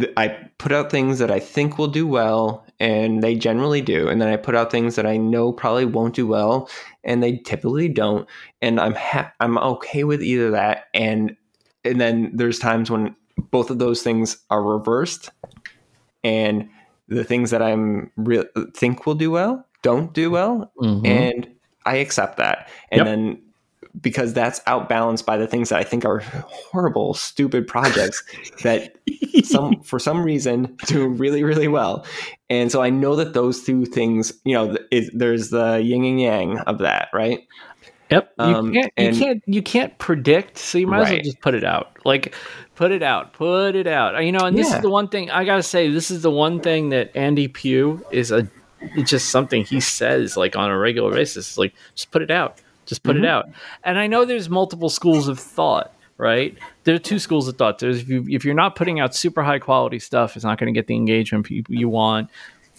th- 0.01 0.13
I 0.17 0.29
put 0.59 0.73
out 0.73 0.91
things 0.91 1.19
that 1.19 1.31
I 1.31 1.41
think 1.41 1.79
will 1.79 1.89
do 1.89 2.07
well, 2.07 2.65
and 2.79 3.23
they 3.23 3.35
generally 3.35 3.81
do, 3.81 4.09
and 4.09 4.21
then 4.21 4.29
I 4.29 4.37
put 4.37 4.55
out 4.55 4.71
things 4.71 4.95
that 4.97 5.07
I 5.07 5.17
know 5.17 5.53
probably 5.53 5.85
won't 5.87 6.15
do 6.15 6.27
well, 6.27 6.69
and 7.05 7.23
they 7.23 7.39
typically 7.39 7.89
don't, 7.89 8.29
and 8.63 8.79
I'm 8.79 8.95
ha- 8.95 9.33
I'm 9.41 9.59
okay 9.59 10.05
with 10.05 10.23
either 10.23 10.51
that, 10.53 10.85
and 10.95 11.37
and 11.85 12.01
then 12.01 12.31
there's 12.35 12.59
times 12.59 12.91
when 12.91 13.17
both 13.51 13.71
of 13.71 13.79
those 13.79 14.03
things 14.03 14.37
are 14.51 14.63
reversed, 14.63 15.31
and 16.23 16.69
the 17.09 17.25
things 17.25 17.51
that 17.51 17.63
I'm 17.63 18.11
real 18.17 18.45
think 18.77 19.07
will 19.07 19.15
do 19.15 19.31
well 19.31 19.67
don't 19.83 20.13
do 20.13 20.31
well, 20.31 20.71
Mhm. 20.81 21.07
and 21.07 21.49
I 21.87 21.97
accept 21.97 22.37
that. 22.37 22.69
And 22.91 22.99
Yep. 22.99 23.07
then 23.07 23.43
because 24.01 24.33
that's 24.33 24.61
outbalanced 24.67 25.27
by 25.27 25.37
the 25.37 25.47
things 25.47 25.71
that 25.71 25.79
I 25.79 25.85
think 25.85 26.05
are 26.05 26.21
horrible, 26.21 27.15
stupid 27.15 27.67
projects 27.67 28.23
that 28.63 28.95
some 29.45 29.81
for 29.85 29.99
some 29.99 30.23
reason 30.23 30.77
do 30.87 31.09
really 31.09 31.43
really 31.43 31.69
well. 31.69 32.05
And 32.49 32.71
so 32.71 32.83
I 32.83 32.91
know 32.91 33.17
that 33.17 33.33
those 33.35 33.63
two 33.65 33.85
things, 33.87 34.33
you 34.45 34.55
know, 34.55 34.77
there's 35.13 35.51
the 35.51 35.77
yin 35.83 36.05
and 36.05 36.21
yang 36.21 36.59
of 36.61 36.79
that, 36.79 37.09
right? 37.13 37.47
Yep. 38.11 38.33
You 38.39 38.45
Um, 38.45 38.73
can't 38.73 38.93
you 38.99 39.13
can't 39.21 39.43
you 39.47 39.63
can't 39.63 39.99
predict, 39.99 40.59
so 40.59 40.79
you 40.79 40.87
might 40.87 41.03
as 41.03 41.11
well 41.11 41.21
just 41.23 41.41
put 41.41 41.55
it 41.55 41.63
out. 41.65 41.97
Like 42.05 42.35
put 42.75 42.91
it 42.91 43.03
out. 43.03 43.33
Put 43.35 43.77
it 43.77 43.87
out. 43.87 44.25
You 44.25 44.33
know, 44.33 44.47
and 44.47 44.57
this 44.59 44.71
Yeah. 44.71 44.77
is 44.77 44.83
the 44.83 44.91
one 44.91 45.09
thing 45.09 45.31
I 45.31 45.45
gotta 45.45 45.63
say, 45.63 45.91
this 45.91 46.11
is 46.11 46.23
the 46.23 46.31
one 46.31 46.61
thing 46.61 46.89
that 46.89 47.15
Andy 47.17 47.47
Pugh 47.47 48.05
is 48.11 48.33
a 48.33 48.49
it's 48.97 49.11
just 49.11 49.29
something 49.31 49.65
he 49.65 49.79
says 49.81 50.37
like 50.37 50.57
on 50.57 50.71
a 50.71 50.79
regular 50.79 51.13
basis. 51.13 51.51
It's 51.51 51.59
like 51.59 51.75
just 51.95 52.11
put 52.11 52.23
it 52.23 52.31
out. 52.31 52.61
Just 52.91 53.03
put 53.05 53.17
it 53.17 53.23
Mhm. 53.23 53.29
out. 53.29 53.49
And 53.85 53.99
I 53.99 54.07
know 54.07 54.25
there's 54.27 54.51
multiple 54.51 54.91
schools 54.91 55.29
of 55.29 55.39
thought, 55.39 55.95
right? 56.19 56.59
There 56.85 56.95
are 56.95 56.99
two 56.99 57.19
schools 57.19 57.49
of 57.49 57.57
thought. 57.57 57.79
There's 57.79 58.01
if 58.03 58.09
you 58.09 58.27
if 58.29 58.45
you're 58.45 58.53
not 58.55 58.75
putting 58.77 59.01
out 59.01 59.15
super 59.15 59.43
high 59.43 59.61
quality 59.61 59.99
stuff, 60.01 60.35
it's 60.37 60.45
not 60.45 60.59
going 60.59 60.73
to 60.75 60.77
get 60.79 60.87
the 60.89 60.97
engagement 60.97 61.49
you, 61.49 61.63
you 61.69 61.89
want 61.89 62.29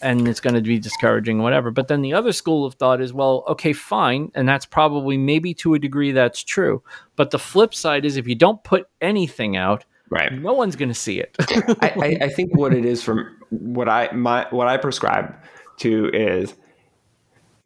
and 0.03 0.27
it's 0.27 0.39
going 0.41 0.55
to 0.55 0.61
be 0.61 0.79
discouraging 0.79 1.43
whatever 1.43 1.69
but 1.69 1.87
then 1.87 2.01
the 2.01 2.11
other 2.11 2.31
school 2.31 2.65
of 2.65 2.73
thought 2.73 2.99
is 2.99 3.13
well 3.13 3.43
okay 3.47 3.71
fine 3.71 4.31
and 4.33 4.49
that's 4.49 4.65
probably 4.65 5.15
maybe 5.15 5.53
to 5.53 5.75
a 5.75 5.79
degree 5.79 6.11
that's 6.11 6.43
true 6.43 6.81
but 7.15 7.29
the 7.29 7.37
flip 7.37 7.71
side 7.71 8.03
is 8.03 8.17
if 8.17 8.27
you 8.27 8.33
don't 8.33 8.63
put 8.63 8.87
anything 8.99 9.55
out 9.55 9.85
Right. 10.09 10.33
no 10.33 10.53
one's 10.53 10.75
going 10.75 10.89
to 10.89 10.95
see 10.95 11.19
it 11.19 11.35
I, 11.83 11.93
I, 12.19 12.25
I 12.25 12.29
think 12.29 12.57
what 12.57 12.73
it 12.73 12.83
is 12.83 13.03
from 13.03 13.37
what 13.51 13.87
I 13.87 14.09
my 14.11 14.47
what 14.49 14.67
I 14.67 14.77
prescribe 14.77 15.35
to 15.81 16.09
is 16.11 16.55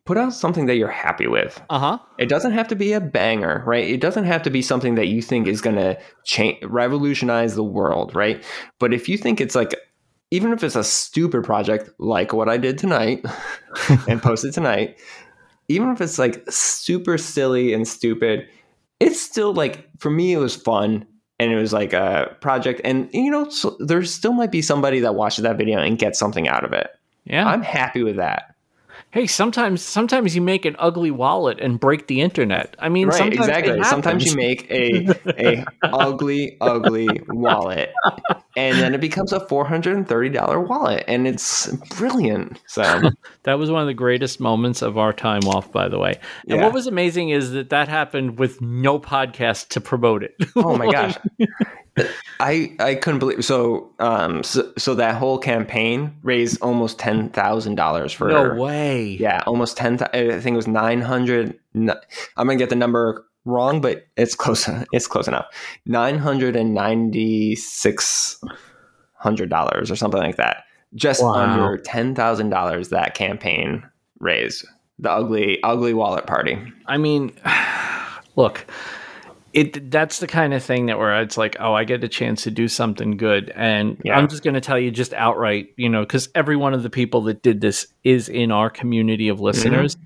put 0.06 0.18
out 0.18 0.34
something 0.34 0.68
that 0.68 0.76
you're 0.76 0.88
happy 0.88 1.28
with. 1.28 1.62
uh-huh 1.70 1.98
It 2.18 2.30
doesn't 2.30 2.54
have 2.54 2.68
to 2.70 2.76
be 2.76 2.94
a 2.94 3.02
banger, 3.02 3.64
right? 3.66 3.88
It 3.88 4.00
doesn't 4.02 4.26
have 4.26 4.44
to 4.44 4.50
be 4.50 4.62
something 4.62 4.96
that 4.96 5.08
you 5.08 5.22
think 5.22 5.48
is 5.48 5.62
going 5.62 5.76
to 5.76 6.00
change, 6.24 6.64
revolutionize 6.64 7.56
the 7.56 7.64
world, 7.64 8.16
right? 8.16 8.44
But 8.80 8.94
if 8.94 9.10
you 9.10 9.18
think 9.18 9.42
it's 9.42 9.56
like, 9.56 9.76
even 10.32 10.54
if 10.54 10.64
it's 10.64 10.76
a 10.76 10.84
stupid 10.84 11.44
project 11.44 11.90
like 12.00 12.34
what 12.34 12.50
I 12.50 12.58
did 12.58 12.78
tonight 12.78 13.26
and 14.08 14.22
posted 14.22 14.54
tonight, 14.54 14.98
even 15.68 15.90
if 15.90 16.02
it's 16.02 16.20
like 16.20 16.44
super 16.50 17.18
silly 17.18 17.74
and 17.74 17.88
stupid, 17.88 18.48
it's 19.00 19.20
still 19.20 19.54
like 19.54 19.90
for 20.00 20.10
me 20.10 20.34
it 20.34 20.38
was 20.38 20.56
fun 20.56 21.06
and 21.40 21.52
it 21.52 21.58
was 21.58 21.74
like 21.74 21.92
a 21.92 22.36
project, 22.40 22.80
and 22.86 23.10
you 23.12 23.30
know 23.30 23.50
so 23.50 23.76
there 23.80 24.04
still 24.06 24.32
might 24.32 24.52
be 24.52 24.62
somebody 24.62 25.02
that 25.02 25.16
watches 25.16 25.44
that 25.44 25.58
video 25.58 25.80
and 25.80 25.98
gets 25.98 26.18
something 26.18 26.48
out 26.48 26.64
of 26.64 26.72
it. 26.72 26.90
yeah 27.26 27.46
I'm 27.48 27.62
happy 27.62 28.04
with 28.04 28.16
that. 28.18 28.55
Hey 29.16 29.26
sometimes 29.26 29.82
sometimes 29.82 30.36
you 30.36 30.42
make 30.42 30.66
an 30.66 30.76
ugly 30.78 31.10
wallet 31.10 31.60
and 31.60 31.80
break 31.80 32.06
the 32.08 32.22
internet 32.22 32.76
i 32.80 32.88
mean 32.90 33.08
right 33.08 33.18
sometimes 33.18 33.48
exactly 33.48 33.84
sometimes 33.84 34.26
you 34.26 34.36
make 34.36 34.70
a 34.70 35.08
a 35.40 35.66
ugly 35.84 36.58
ugly 36.62 37.20
wallet 37.30 37.92
and 38.58 38.78
then 38.80 38.94
it 38.94 39.02
becomes 39.02 39.34
a 39.34 39.40
$430 39.40 40.68
wallet 40.68 41.04
and 41.08 41.28
it's 41.28 41.68
brilliant 41.98 42.62
so 42.68 42.84
That 43.44 43.60
was 43.60 43.70
one 43.70 43.82
of 43.82 43.88
the 43.88 43.94
greatest 43.94 44.40
moments 44.40 44.82
of 44.82 44.98
our 44.98 45.14
time 45.14 45.44
off, 45.48 45.72
by 45.72 45.88
the 45.88 46.00
way. 46.00 46.14
And 46.50 46.58
Yeah. 46.58 46.64
what 46.64 46.74
was 46.74 46.88
amazing 46.88 47.30
is 47.30 47.52
that 47.52 47.70
that 47.70 47.88
happened 47.88 48.40
with 48.40 48.60
no 48.60 48.98
podcast 49.00 49.68
to 49.70 49.82
promote 49.82 50.24
it. 50.24 50.34
oh 50.56 50.76
my 50.76 50.92
gosh 50.92 51.16
i 52.42 52.76
i 52.80 52.94
couldn't 52.96 53.20
believe 53.20 53.46
so 53.46 53.90
um 54.00 54.44
so, 54.44 54.70
so 54.78 54.94
that 54.96 55.16
whole 55.16 55.38
campaign 55.38 56.14
raised 56.24 56.60
almost 56.62 56.98
$10000 56.98 58.14
for 58.14 58.28
no 58.28 58.54
way. 58.56 59.16
yeah 59.20 59.42
almost 59.48 59.78
10 59.78 60.00
i 60.14 60.40
think 60.40 60.54
it 60.54 60.56
was 60.56 60.68
900 60.68 61.58
n- 61.74 61.90
i'm 62.38 62.48
gonna 62.48 62.58
get 62.58 62.70
the 62.70 62.76
number 62.76 63.26
wrong 63.46 63.80
but 63.80 64.06
it's 64.18 64.36
close 64.36 64.68
it's 64.92 65.08
close 65.08 65.28
enough 65.28 65.46
996 65.86 68.42
hundred 69.14 69.50
dollars 69.50 69.90
or 69.90 69.96
something 69.96 70.20
like 70.22 70.36
that 70.36 70.64
just 70.96 71.24
Wow. 71.24 71.34
under 71.34 71.78
ten 71.78 72.14
thousand 72.16 72.50
dollars 72.50 72.90
that 72.90 73.16
campaign 73.16 73.84
raised 74.20 74.66
the 75.00 75.10
ugly 75.12 75.62
ugly 75.64 75.94
wallet 75.94 76.28
party 76.28 76.58
I 76.86 76.98
mean, 76.98 77.32
look, 78.36 78.66
it 79.56 79.90
that's 79.90 80.20
the 80.20 80.28
kind 80.28 80.54
of 80.54 80.62
thing 80.64 80.86
that 80.88 81.00
where 81.00 81.20
it's 81.22 81.38
like, 81.38 81.56
oh, 81.60 81.74
I 81.74 81.86
get 81.86 82.04
a 82.04 82.08
chance 82.10 82.44
to 82.44 82.52
do 82.52 82.68
something 82.68 83.18
good, 83.18 83.52
and 83.56 83.98
Yeah. 84.04 84.18
I'm 84.18 84.28
just 84.28 84.44
going 84.44 84.54
to 84.54 84.62
tell 84.62 84.78
you 84.78 84.92
just 84.92 85.14
outright, 85.14 85.70
you 85.78 85.90
know, 85.90 86.02
because 86.02 86.30
every 86.36 86.56
one 86.58 86.74
of 86.74 86.84
the 86.84 86.90
people 86.90 87.22
that 87.24 87.42
did 87.42 87.62
this 87.62 87.88
is 88.04 88.28
in 88.30 88.52
our 88.52 88.70
community 88.70 89.30
of 89.30 89.40
listeners. 89.40 89.98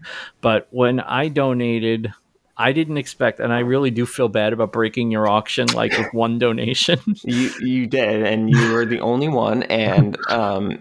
But 0.42 0.68
when 0.72 1.00
I 1.02 1.28
donated. 1.28 2.14
I 2.62 2.74
didn't 2.74 2.98
expect, 2.98 3.40
and 3.40 3.54
I 3.54 3.60
really 3.60 3.90
do 3.90 4.06
feel 4.06 4.28
bad 4.28 4.52
about 4.52 4.74
breaking 4.74 5.12
your 5.12 5.30
auction 5.30 5.68
like 5.68 5.98
with 5.98 6.08
one 6.14 6.40
donation. 6.40 7.00
you 7.24 7.50
you 7.62 7.88
did 7.88 8.22
and 8.24 8.50
you 8.50 8.74
were 8.74 8.84
the 8.86 9.00
only 9.00 9.30
one 9.30 9.64
and 9.64 10.18
um 10.30 10.78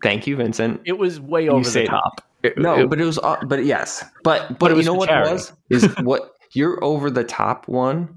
thank 0.00 0.28
you 0.28 0.36
vincent 0.36 0.80
It 0.84 0.96
was 0.96 1.18
way 1.20 1.48
over 1.48 1.68
the 1.68 1.86
top. 1.86 2.22
It- 2.44 2.56
no 2.56 2.82
it- 2.82 2.88
but 2.88 3.00
it 3.00 3.04
was 3.04 3.18
uh, 3.18 3.34
but 3.46 3.64
yes 3.64 4.04
but 4.22 4.46
but, 4.50 4.58
But 4.60 4.76
you 4.76 4.84
know 4.84 4.94
what 4.94 5.08
charity. 5.08 5.30
it 5.30 5.32
was 5.32 5.52
is 5.70 5.84
what 6.04 6.36
your 6.52 6.82
over 6.82 7.10
the 7.10 7.24
top 7.24 7.68
one 7.68 8.08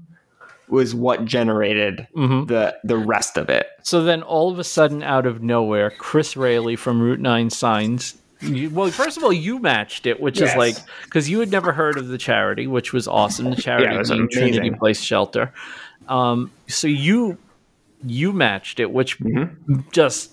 was 0.68 0.94
what 0.94 1.24
generated 1.24 2.06
Mhm. 2.16 2.48
the 2.48 2.74
the 2.84 2.96
rest 2.96 3.36
of 3.36 3.50
it 3.50 3.66
So 3.82 4.02
then 4.04 4.22
all 4.22 4.50
of 4.50 4.58
a 4.58 4.64
sudden, 4.64 5.02
out 5.02 5.26
of 5.26 5.42
nowhere, 5.42 5.90
Chris 5.90 6.36
Rayleigh 6.36 6.76
from 6.76 7.00
Route 7.02 7.20
9 7.20 7.50
Signs 7.50 8.16
You, 8.40 8.70
well, 8.70 8.90
first 8.90 9.16
of 9.16 9.22
all, 9.22 9.32
you 9.32 9.58
matched 9.60 10.04
it, 10.06 10.18
which 10.20 10.40
Yes. 10.40 10.50
is 10.50 10.56
like 10.56 10.76
because 11.04 11.28
you 11.30 11.38
had 11.40 11.50
never 11.50 11.72
heard 11.72 11.96
of 11.98 12.08
the 12.08 12.18
charity, 12.18 12.66
which 12.66 12.92
was 12.92 13.06
awesome. 13.06 13.50
The 13.50 13.56
charity 13.68 13.94
it 13.94 13.98
was 13.98 14.10
being 14.10 14.28
Trinity. 14.30 14.70
Place 14.70 15.00
Shelter. 15.00 15.52
Um, 16.08 16.50
so 16.68 16.86
you 16.88 17.38
you 18.04 18.32
matched 18.32 18.80
it, 18.80 18.90
which 18.90 19.18
Mm-hmm. 19.20 19.80
just 19.92 20.32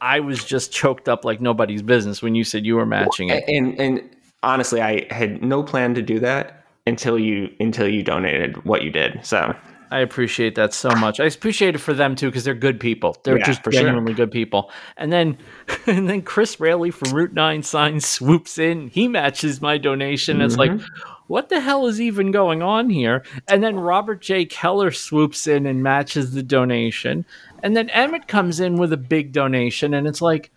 I 0.00 0.20
was 0.20 0.44
just 0.44 0.70
choked 0.72 1.08
up 1.08 1.24
like 1.24 1.40
nobody's 1.40 1.82
business 1.82 2.22
when 2.22 2.34
you 2.34 2.44
said 2.44 2.64
you 2.66 2.76
were 2.76 2.86
matching 2.86 3.30
it. 3.30 3.42
and 3.48 3.80
and 3.80 4.02
honestly, 4.42 4.80
I 4.80 5.06
had 5.12 5.42
no 5.42 5.62
plan 5.62 5.94
to 5.94 6.02
do 6.02 6.20
that 6.20 6.59
until 6.90 7.18
you 7.18 7.48
until 7.60 7.88
you 7.88 8.02
donated 8.02 8.64
what 8.64 8.82
you 8.82 8.90
did. 8.90 9.20
So 9.24 9.54
I 9.92 9.98
appreciate 10.00 10.54
that 10.54 10.72
so 10.72 10.90
much. 10.96 11.18
I 11.18 11.24
appreciate 11.24 11.74
it 11.74 11.78
for 11.78 11.92
them 11.94 12.14
too 12.14 12.26
because 12.28 12.44
they're 12.44 12.54
good 12.54 12.78
people. 12.78 13.16
They're 13.24 13.38
Yeah, 13.38 13.46
just 13.46 13.64
for 13.64 13.72
sure. 13.72 13.82
genuinely 13.82 14.14
good 14.14 14.30
people. 14.30 14.70
And 14.96 15.12
then, 15.12 15.36
and 15.86 16.08
then 16.08 16.22
Chris 16.22 16.60
Raley 16.60 16.90
from 16.92 17.10
Route 17.12 17.32
Nine 17.34 17.62
Signs 17.64 18.06
swoops 18.06 18.56
in. 18.58 18.88
He 18.88 19.08
matches 19.08 19.60
my 19.60 19.78
donation. 19.78 20.40
It's 20.42 20.56
like, 20.56 20.70
Mm-hmm. 20.70 21.10
what 21.26 21.48
the 21.48 21.60
hell 21.60 21.86
is 21.88 22.00
even 22.00 22.30
going 22.30 22.62
on 22.62 22.88
here? 22.90 23.24
And 23.48 23.64
then 23.64 23.80
Robert 23.80 24.20
J. 24.20 24.44
Keller 24.44 24.92
swoops 24.92 25.48
in 25.48 25.66
and 25.66 25.82
matches 25.82 26.34
the 26.34 26.42
donation. 26.44 27.24
And 27.64 27.76
then 27.76 27.90
Emmett 27.90 28.28
comes 28.28 28.60
in 28.60 28.76
with 28.76 28.92
a 28.92 28.96
big 28.96 29.32
donation, 29.32 29.92
and 29.92 30.06
it's 30.06 30.22
like, 30.22 30.50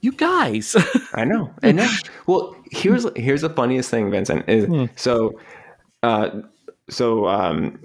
you 0.00 0.12
guys. 0.12 0.76
I 1.14 1.24
know, 1.24 1.52
I 1.62 1.72
know. 1.72 1.90
well, 2.26 2.56
here's 2.70 3.04
here's 3.16 3.42
the 3.42 3.50
funniest 3.50 3.90
thing, 3.90 4.10
Vincent. 4.12 4.48
Is 4.48 4.64
Hmm. 4.66 4.84
so, 4.96 5.38
uh, 6.02 6.42
so 6.88 7.26
um, 7.26 7.80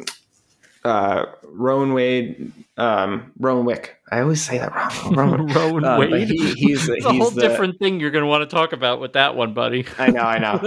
uh, 0.86 1.26
Rowan 1.44 1.94
Wade, 1.94 2.52
um, 2.78 3.32
Rowan 3.40 3.66
Wick. 3.66 3.98
I 4.12 4.22
always 4.22 4.42
say 4.42 4.60
that 4.60 4.74
wrong. 4.74 5.16
Rowan, 5.16 5.48
Rowan 5.48 5.84
uh, 5.84 5.98
Wade. 5.98 6.30
He, 6.30 6.54
he's 6.54 6.88
it's 6.90 7.06
a 7.06 7.12
he's 7.12 7.22
whole 7.22 7.32
the, 7.32 7.42
different 7.42 7.80
thing 7.80 8.00
you're 8.00 8.12
going 8.12 8.24
to 8.24 8.28
want 8.30 8.48
to 8.48 8.56
talk 8.56 8.72
about 8.72 9.00
with 9.00 9.14
that 9.14 9.36
one, 9.36 9.54
buddy. 9.54 9.86
I 9.98 10.12
know, 10.12 10.22
I 10.22 10.38
know. 10.38 10.60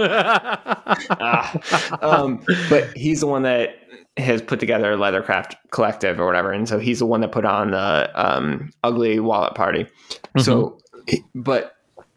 Ah. 1.09 1.99
um, 2.01 2.43
but 2.69 2.95
he's 2.97 3.21
the 3.21 3.27
one 3.27 3.43
that 3.43 3.75
has 4.17 4.41
put 4.41 4.59
together 4.59 4.97
Leathercraft 4.97 5.53
Collective 5.71 6.19
or 6.19 6.25
whatever, 6.25 6.51
and 6.51 6.67
so 6.67 6.79
he's 6.79 6.99
the 6.99 7.05
one 7.05 7.21
that 7.21 7.31
put 7.31 7.45
on 7.45 7.71
the 7.71 8.11
um, 8.15 8.71
Ugly 8.83 9.21
Wallet 9.21 9.55
Party. 9.55 9.87
So, 10.37 10.77
but 11.33 11.75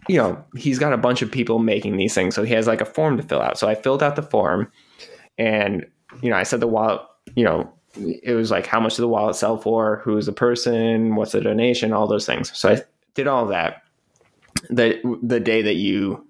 you 0.08 0.16
know, 0.16 0.44
he's 0.56 0.80
got 0.80 0.92
a 0.92 0.96
bunch 0.96 1.22
of 1.22 1.30
people 1.30 1.60
making 1.60 1.96
these 1.96 2.14
things, 2.14 2.34
so 2.34 2.42
he 2.42 2.52
has 2.54 2.66
like 2.66 2.80
a 2.80 2.84
form 2.84 3.16
to 3.16 3.22
fill 3.22 3.40
out. 3.40 3.58
So 3.58 3.68
I 3.68 3.76
filled 3.76 4.02
out 4.02 4.16
the 4.16 4.22
form, 4.22 4.72
and 5.38 5.86
you 6.20 6.30
know, 6.30 6.36
I 6.36 6.42
said 6.42 6.60
the 6.60 6.68
wallet, 6.68 7.00
you 7.34 7.44
know. 7.44 7.72
It 7.94 8.32
was 8.34 8.50
like 8.50 8.66
how 8.66 8.80
much 8.80 8.96
did 8.96 9.02
the 9.02 9.08
wallet 9.08 9.36
sell 9.36 9.58
for? 9.58 10.00
Who's 10.02 10.24
the 10.24 10.32
person? 10.32 11.14
What's 11.14 11.32
the 11.32 11.42
donation? 11.42 11.92
All 11.92 12.06
those 12.06 12.24
things. 12.24 12.56
So 12.56 12.70
I 12.70 12.82
did 13.12 13.26
all 13.26 13.44
that. 13.48 13.82
The 14.70 14.98
the 15.22 15.40
day 15.40 15.60
that 15.60 15.74
you 15.74 16.26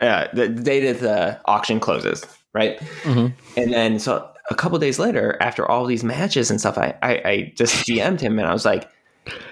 uh, 0.00 0.26
the 0.32 0.48
day 0.48 0.92
that 0.92 1.00
the 1.00 1.40
auction 1.44 1.78
closes, 1.78 2.24
right? 2.52 2.78
Mhm. 3.04 3.32
And 3.56 3.72
then 3.72 3.98
so 4.00 4.28
a 4.50 4.54
couple 4.54 4.78
days 4.78 4.98
later, 4.98 5.36
after 5.40 5.64
all 5.70 5.86
these 5.86 6.02
matches 6.02 6.50
and 6.50 6.58
stuff, 6.58 6.76
I, 6.76 6.94
I 7.02 7.10
I 7.24 7.52
just 7.54 7.86
DM'd 7.86 8.20
him 8.20 8.38
and 8.38 8.48
I 8.48 8.52
was 8.52 8.64
like, 8.64 8.88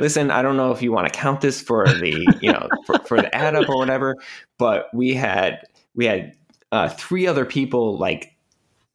"Listen, 0.01 0.31
I 0.33 0.43
don't 0.43 0.57
know 0.57 0.73
if 0.73 0.83
you 0.83 0.91
want 0.91 1.13
to 1.13 1.17
count 1.17 1.41
this 1.41 1.61
for 1.61 1.87
the 1.87 2.27
you 2.41 2.51
know 2.53 2.69
for, 2.85 2.99
for 3.01 3.17
the 3.19 3.33
add 3.33 3.55
up 3.55 3.69
or 3.69 3.77
whatever, 3.77 4.17
but 4.59 4.89
we 4.93 5.15
had 5.15 5.61
we 5.95 6.07
had 6.07 6.35
uh, 6.73 6.89
three 6.89 7.27
other 7.27 7.45
people 7.45 7.97
like 7.97 8.36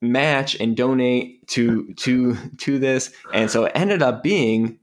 match 0.01 0.55
and 0.59 0.75
donate 0.75 1.47
to 1.49 1.93
to 1.93 2.35
to 2.57 2.79
this, 2.79 3.11
and 3.33 3.49
so 3.49 3.65
it 3.65 3.71
ended 3.75 4.01
up 4.01 4.23
being 4.23 4.77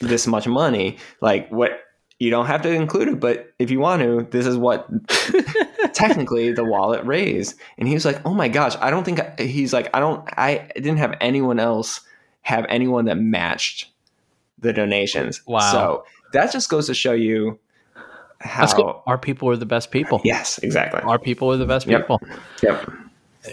this 0.00 0.26
much 0.26 0.46
money. 0.46 0.96
Like 1.20 1.48
what." 1.50 1.72
You 2.22 2.28
don't 2.28 2.44
have 2.44 2.60
to 2.64 2.70
include 2.70 3.08
it, 3.08 3.18
but 3.18 3.50
if 3.58 3.70
you 3.70 3.80
want 3.80 4.02
to, 4.02 4.28
this 4.30 4.44
is 4.46 4.58
what 4.58 4.86
technically 5.94 6.52
the 6.52 6.64
wallet 6.64 7.02
raised. 7.06 7.54
And 7.78 7.88
he 7.88 7.94
was 7.94 8.04
like, 8.04 8.20
"Oh 8.26 8.34
my 8.34 8.46
gosh, 8.48 8.76
I 8.78 8.90
don't 8.90 9.04
think 9.04 9.20
I, 9.20 9.42
he's 9.42 9.72
like 9.72 9.88
I 9.94 10.00
don't 10.00 10.28
I 10.36 10.68
didn't 10.74 10.98
have 10.98 11.14
anyone 11.22 11.58
else 11.58 12.02
have 12.42 12.66
anyone 12.68 13.06
that 13.06 13.16
matched 13.16 13.88
the 14.58 14.72
donations." 14.74 15.40
Wow. 15.46 15.60
So 15.72 16.04
that 16.34 16.52
just 16.52 16.68
goes 16.68 16.86
to 16.88 16.94
show 16.94 17.12
you 17.12 17.58
That's 18.44 18.74
how 18.74 19.02
Our 19.06 19.16
people 19.16 19.48
are 19.48 19.56
the 19.56 19.64
best 19.64 19.90
people. 19.90 20.20
Yes, 20.22 20.58
exactly. 20.58 21.00
Our 21.00 21.18
people 21.18 21.50
are 21.52 21.56
the 21.56 21.64
best 21.64 21.86
Yep. 21.86 22.02
people. 22.02 22.20
Yep. 22.62 22.90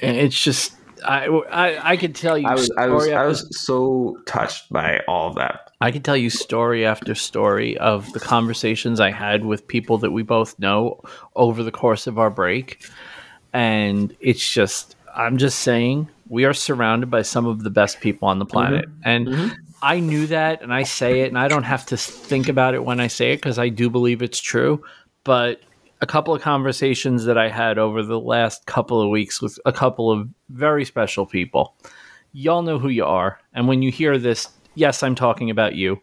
And 0.01 0.17
it's 0.17 0.43
just 0.43 0.73
I 1.07 1.25
I, 1.27 1.91
I 1.91 1.97
could 1.97 2.15
tell 2.15 2.37
you 2.37 2.47
I 2.47 2.53
was 2.53 2.69
I 2.77 2.87
was 2.87 3.03
story 3.03 3.15
I 3.15 3.25
was 3.25 3.65
so 3.65 4.17
touched 4.25 4.71
by 4.71 4.99
all 5.07 5.29
of 5.29 5.35
that. 5.35 5.67
I 5.79 5.91
can 5.91 6.01
tell 6.01 6.17
you 6.17 6.29
story 6.29 6.85
after 6.85 7.13
story 7.13 7.77
of 7.77 8.11
the 8.13 8.19
conversations 8.19 8.99
I 8.99 9.11
had 9.11 9.45
with 9.45 9.67
people 9.67 9.99
that 9.99 10.11
we 10.11 10.23
both 10.23 10.57
know 10.57 10.99
over 11.35 11.61
the 11.61 11.71
course 11.71 12.07
of 12.07 12.17
our 12.17 12.31
break. 12.31 12.83
And 13.53 14.15
it's 14.19 14.47
just, 14.51 14.95
I'm 15.15 15.37
just 15.37 15.59
saying, 15.59 16.09
we 16.29 16.45
are 16.45 16.53
surrounded 16.53 17.11
by 17.11 17.21
some 17.21 17.45
of 17.45 17.63
the 17.63 17.69
best 17.69 18.01
people 18.01 18.27
on 18.27 18.39
the 18.39 18.45
mm-hmm. 18.45 18.51
planet. 18.51 18.85
And 19.03 19.27
mm-hmm. 19.27 19.53
I 19.83 19.99
knew 19.99 20.25
that, 20.27 20.63
and 20.63 20.73
I 20.73 20.81
say 20.81 21.21
it, 21.21 21.27
and 21.27 21.37
I 21.37 21.47
don't 21.47 21.63
have 21.63 21.85
to 21.87 21.97
think 21.97 22.49
about 22.49 22.73
it 22.73 22.83
when 22.83 22.99
I 22.99 23.07
say 23.07 23.33
it 23.33 23.37
because 23.37 23.59
I 23.59 23.69
do 23.69 23.89
believe 23.89 24.23
it's 24.23 24.39
true. 24.39 24.83
But 25.23 25.61
a 26.01 26.05
couple 26.07 26.33
of 26.33 26.41
conversations 26.41 27.25
that 27.25 27.37
I 27.37 27.49
had 27.49 27.77
over 27.77 28.03
the 28.03 28.19
last 28.19 28.65
couple 28.65 29.01
of 29.01 29.09
weeks 29.09 29.41
with 29.41 29.59
a 29.65 29.71
couple 29.73 30.11
of 30.11 30.29
very 30.49 30.85
special 30.85 31.25
people 31.25 31.75
y'all 32.33 32.61
know 32.61 32.77
who 32.77 32.89
you 32.89 33.03
are. 33.03 33.39
And 33.53 33.67
when 33.67 33.81
you 33.81 33.91
hear 33.91 34.17
this, 34.17 34.47
yes, 34.75 35.01
I'm 35.01 35.15
talking 35.15 35.49
about 35.49 35.75
you. 35.75 35.99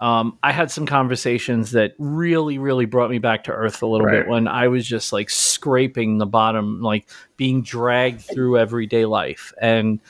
Um, 0.00 0.38
I 0.42 0.52
had 0.52 0.70
some 0.70 0.84
conversations 0.84 1.72
that 1.72 1.94
really, 1.98 2.58
really 2.58 2.84
brought 2.84 3.10
me 3.10 3.18
back 3.18 3.44
to 3.44 3.52
earth 3.52 3.82
a 3.82 3.86
little 3.86 4.06
Right. 4.06 4.20
bit 4.20 4.28
when 4.28 4.46
I 4.48 4.68
was 4.68 4.86
just 4.86 5.12
like 5.12 5.30
scraping 5.30 6.18
the 6.18 6.26
bottom, 6.26 6.82
like 6.82 7.08
being 7.36 7.62
dragged 7.62 8.20
through 8.22 8.58
everyday 8.58 9.06
life. 9.06 9.54
And 9.60 10.00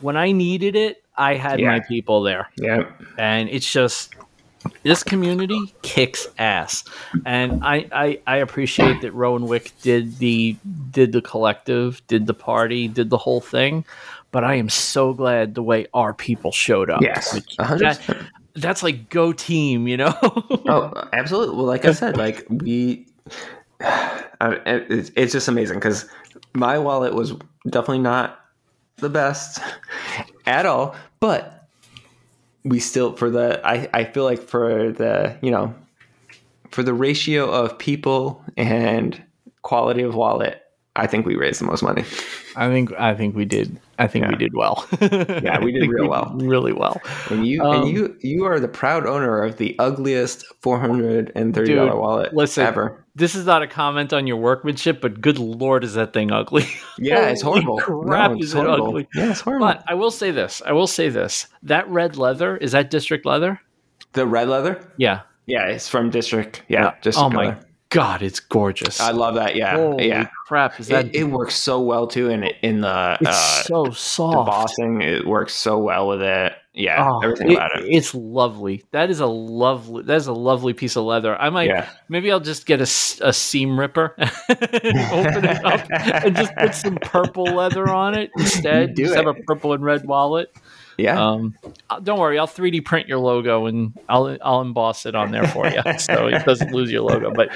when 0.00 0.16
I 0.16 0.30
needed 0.32 0.76
it, 0.76 1.02
I 1.16 1.34
had 1.34 1.60
my 1.60 1.80
people 1.80 2.22
there. 2.22 2.48
Yep. 2.56 3.02
And 3.16 3.48
it's 3.48 3.70
just, 3.70 4.14
this 4.82 5.02
community 5.02 5.72
kicks 5.82 6.26
ass, 6.38 6.84
and 7.24 7.64
I, 7.64 7.86
I 7.92 8.20
I 8.26 8.36
appreciate 8.38 9.00
that 9.02 9.12
Rowan 9.12 9.46
Wick 9.46 9.72
did 9.82 10.18
the 10.18 10.56
did 10.90 11.12
the 11.12 11.22
collective, 11.22 12.02
did 12.08 12.26
the 12.26 12.34
party, 12.34 12.88
did 12.88 13.10
the 13.10 13.18
whole 13.18 13.40
thing. 13.40 13.84
But 14.30 14.44
I 14.44 14.54
am 14.56 14.68
so 14.68 15.14
glad 15.14 15.54
the 15.54 15.62
way 15.62 15.86
our 15.94 16.12
people 16.12 16.52
showed 16.52 16.90
up. 16.90 17.00
Yes. 17.02 17.32
Like, 17.34 17.78
that- 17.78 18.00
that's 18.54 18.82
like 18.82 19.08
go 19.08 19.32
team, 19.32 19.86
you 19.86 19.96
know. 19.96 20.12
Oh, 20.68 20.92
absolutely. 21.12 21.54
Well, 21.54 21.64
like 21.66 21.84
I 21.84 21.92
said, 21.92 22.16
like 22.16 22.44
we, 22.50 23.06
I, 23.80 24.58
it's, 24.66 25.12
it's 25.14 25.32
just 25.32 25.46
amazing 25.46 25.78
because 25.78 26.06
my 26.54 26.76
wallet 26.78 27.14
was 27.14 27.34
definitely 27.66 28.00
not 28.00 28.40
the 28.96 29.08
best 29.08 29.60
at 30.46 30.66
all, 30.66 30.96
but 31.20 31.57
we 32.64 32.80
still 32.80 33.14
for 33.14 33.30
the 33.30 33.60
I 33.66 33.88
I 33.92 34.04
feel 34.04 34.24
like 34.24 34.42
for 34.42 34.92
the 34.92 35.38
you 35.42 35.50
know 35.50 35.74
for 36.70 36.82
the 36.82 36.94
ratio 36.94 37.50
of 37.50 37.78
people 37.78 38.44
and 38.56 39.22
quality 39.62 40.02
of 40.02 40.14
wallet, 40.14 40.62
I 40.98 41.06
think 41.06 41.26
we 41.26 41.36
raised 41.36 41.60
the 41.60 41.64
most 41.64 41.82
money. 41.82 42.04
I 42.56 42.68
think 42.68 42.92
I 42.98 43.14
think 43.14 43.36
we 43.36 43.44
did. 43.44 43.80
I 43.98 44.06
think 44.06 44.26
we 44.26 44.36
did 44.36 44.52
well. 44.54 44.86
Yeah, 45.00 45.60
we 45.60 45.72
did 45.72 45.88
real 45.88 46.08
well. 46.08 46.32
really 46.36 46.72
well. 46.72 47.00
And 47.30 47.46
you 47.46 47.62
Um, 47.62 47.82
and 47.82 47.90
you 47.90 48.16
you 48.20 48.44
are 48.44 48.58
the 48.58 48.68
proud 48.68 49.06
owner 49.06 49.42
of 49.42 49.56
the 49.56 49.76
ugliest 49.78 50.44
four 50.60 50.78
hundred 50.80 51.32
and 51.34 51.54
thirty 51.54 51.74
dollar 51.74 51.96
wallet 51.96 52.34
listen, 52.34 52.66
ever. 52.66 53.04
This 53.14 53.34
is 53.34 53.46
not 53.46 53.62
a 53.62 53.66
comment 53.66 54.12
on 54.12 54.26
your 54.26 54.36
workmanship, 54.36 55.00
but 55.00 55.20
good 55.20 55.38
lord, 55.38 55.84
is 55.84 55.94
that 55.94 56.12
thing 56.12 56.30
ugly? 56.32 56.66
Yeah, 56.98 57.28
it's 57.28 57.42
horrible. 57.42 57.78
crap, 57.78 58.32
it's 58.32 58.46
is 58.46 58.54
it 58.54 58.66
ugly? 58.66 59.06
Yeah, 59.14 59.30
it's 59.30 59.40
horrible. 59.40 59.68
But 59.68 59.84
I 59.86 59.94
will 59.94 60.10
say 60.10 60.32
this. 60.32 60.60
I 60.66 60.72
will 60.72 60.88
say 60.88 61.08
this. 61.08 61.46
That 61.62 61.88
red 61.88 62.16
leather 62.16 62.56
is 62.56 62.72
that 62.72 62.90
district 62.90 63.24
leather? 63.24 63.60
the 64.12 64.26
red 64.26 64.48
leather? 64.48 64.92
Yeah. 64.96 65.20
Yeah, 65.46 65.66
it's 65.68 65.88
from 65.88 66.10
District. 66.10 66.62
Yeah, 66.68 66.90
oh 66.92 66.98
District. 67.00 67.32
my 67.34 67.44
Color. 67.52 67.60
God, 67.90 68.22
it's 68.22 68.40
gorgeous. 68.40 69.00
I 69.00 69.10
love 69.12 69.34
that. 69.36 69.56
Yeah, 69.56 69.76
Holy 69.76 70.08
yeah. 70.08 70.28
crap! 70.46 70.78
Is 70.80 70.88
that 70.88 71.06
It, 71.06 71.14
it 71.16 71.24
works 71.24 71.54
so 71.54 71.80
well 71.80 72.06
too, 72.06 72.28
in 72.30 72.44
in 72.62 72.80
the 72.82 73.18
it's 73.20 73.28
uh, 73.30 73.62
so 73.62 73.90
soft. 73.90 74.36
embossing. 74.38 75.02
It 75.02 75.26
works 75.26 75.54
so 75.54 75.78
well 75.78 76.08
with 76.08 76.22
it. 76.22 76.52
Yeah, 76.74 77.08
Oh, 77.10 77.18
everything 77.24 77.50
it- 77.50 77.54
about 77.54 77.70
it. 77.76 77.86
It's 77.88 78.14
lovely. 78.14 78.84
That 78.92 79.10
is 79.10 79.18
a 79.18 79.26
lovely. 79.26 80.04
That 80.04 80.14
is 80.16 80.28
a 80.28 80.32
lovely 80.32 80.74
piece 80.74 80.94
of 80.96 81.04
leather. 81.04 81.34
I 81.40 81.50
might. 81.50 81.68
Yeah. 81.68 81.88
Maybe 82.08 82.30
I'll 82.30 82.38
just 82.38 82.66
get 82.66 82.78
a, 82.80 82.84
a 82.84 83.32
seam 83.32 83.78
ripper, 83.80 84.14
and 84.16 84.30
open 84.48 85.44
it 85.44 85.64
up, 85.64 85.86
and 85.90 86.36
just 86.36 86.54
put 86.56 86.74
some 86.76 86.96
purple 87.02 87.44
leather 87.46 87.88
on 87.88 88.16
it 88.16 88.30
instead. 88.38 88.94
do 88.94 89.02
just 89.04 89.14
it. 89.14 89.16
have 89.16 89.26
a 89.26 89.34
purple 89.42 89.72
and 89.72 89.82
red 89.84 90.06
wallet. 90.06 90.54
Yeah, 90.98 91.18
Um, 91.30 91.54
uh, 91.88 92.00
don't 92.00 92.18
worry, 92.18 92.38
I'll 92.38 92.46
3D 92.48 92.84
print 92.84 93.06
your 93.08 93.18
logo 93.18 93.66
and 93.66 93.96
I'll 94.08 94.36
I'll 94.42 94.60
emboss 94.60 95.06
it 95.06 95.14
on 95.14 95.30
there 95.30 95.46
for 95.46 95.66
you, 95.68 95.80
so 95.98 96.26
it 96.26 96.44
doesn't 96.44 96.72
lose 96.72 96.90
your 96.90 97.02
logo. 97.02 97.32
But 97.32 97.50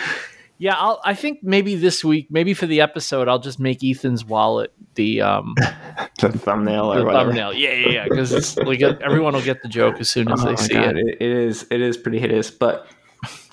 yeah, 0.58 0.76
I'll, 0.76 1.00
I 1.04 1.14
think 1.14 1.40
maybe 1.42 1.74
this 1.74 2.04
week, 2.04 2.28
maybe 2.30 2.54
for 2.54 2.66
the 2.66 2.80
episode, 2.80 3.26
I'll 3.26 3.40
just 3.40 3.58
make 3.58 3.82
Ethan's 3.82 4.24
wallet 4.24 4.72
the 4.94 5.22
um 5.22 5.54
the 6.20 6.28
thumbnail 6.30 6.92
or 6.92 6.98
the 7.00 7.04
whatever. 7.04 7.24
thumbnail. 7.30 7.52
Yeah, 7.52 7.72
yeah, 7.72 7.88
yeah, 7.88 8.04
because 8.08 8.32
it's 8.32 8.56
like 8.58 8.80
uh, 8.80 8.94
everyone 9.02 9.34
will 9.34 9.42
get 9.42 9.60
the 9.62 9.68
joke 9.68 9.96
as 9.98 10.08
soon 10.08 10.30
as 10.30 10.40
Oh 10.40 10.48
they 10.48 10.54
see 10.56 10.74
God, 10.74 10.96
it. 10.96 11.08
it. 11.08 11.16
It 11.20 11.30
is. 11.32 11.66
It 11.70 11.80
is 11.80 11.96
pretty 11.96 12.20
hideous, 12.20 12.48
but 12.50 12.86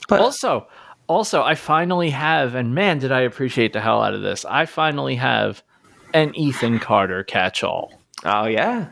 but 0.08 0.20
Also, 0.22 0.68
Also, 1.08 1.42
I 1.42 1.56
finally 1.56 2.12
have, 2.12 2.54
and 2.54 2.76
man, 2.76 3.00
did 3.00 3.12
I 3.12 3.22
appreciate 3.22 3.74
the 3.74 3.82
hell 3.82 4.04
out 4.04 4.14
of 4.14 4.22
this. 4.22 4.46
I 4.46 4.66
finally 4.68 5.16
have 5.16 5.64
an 6.14 6.36
Ethan 6.36 6.78
Carter 6.78 7.24
catch-all. 7.24 7.92
Oh 8.24 8.46
yeah. 8.46 8.86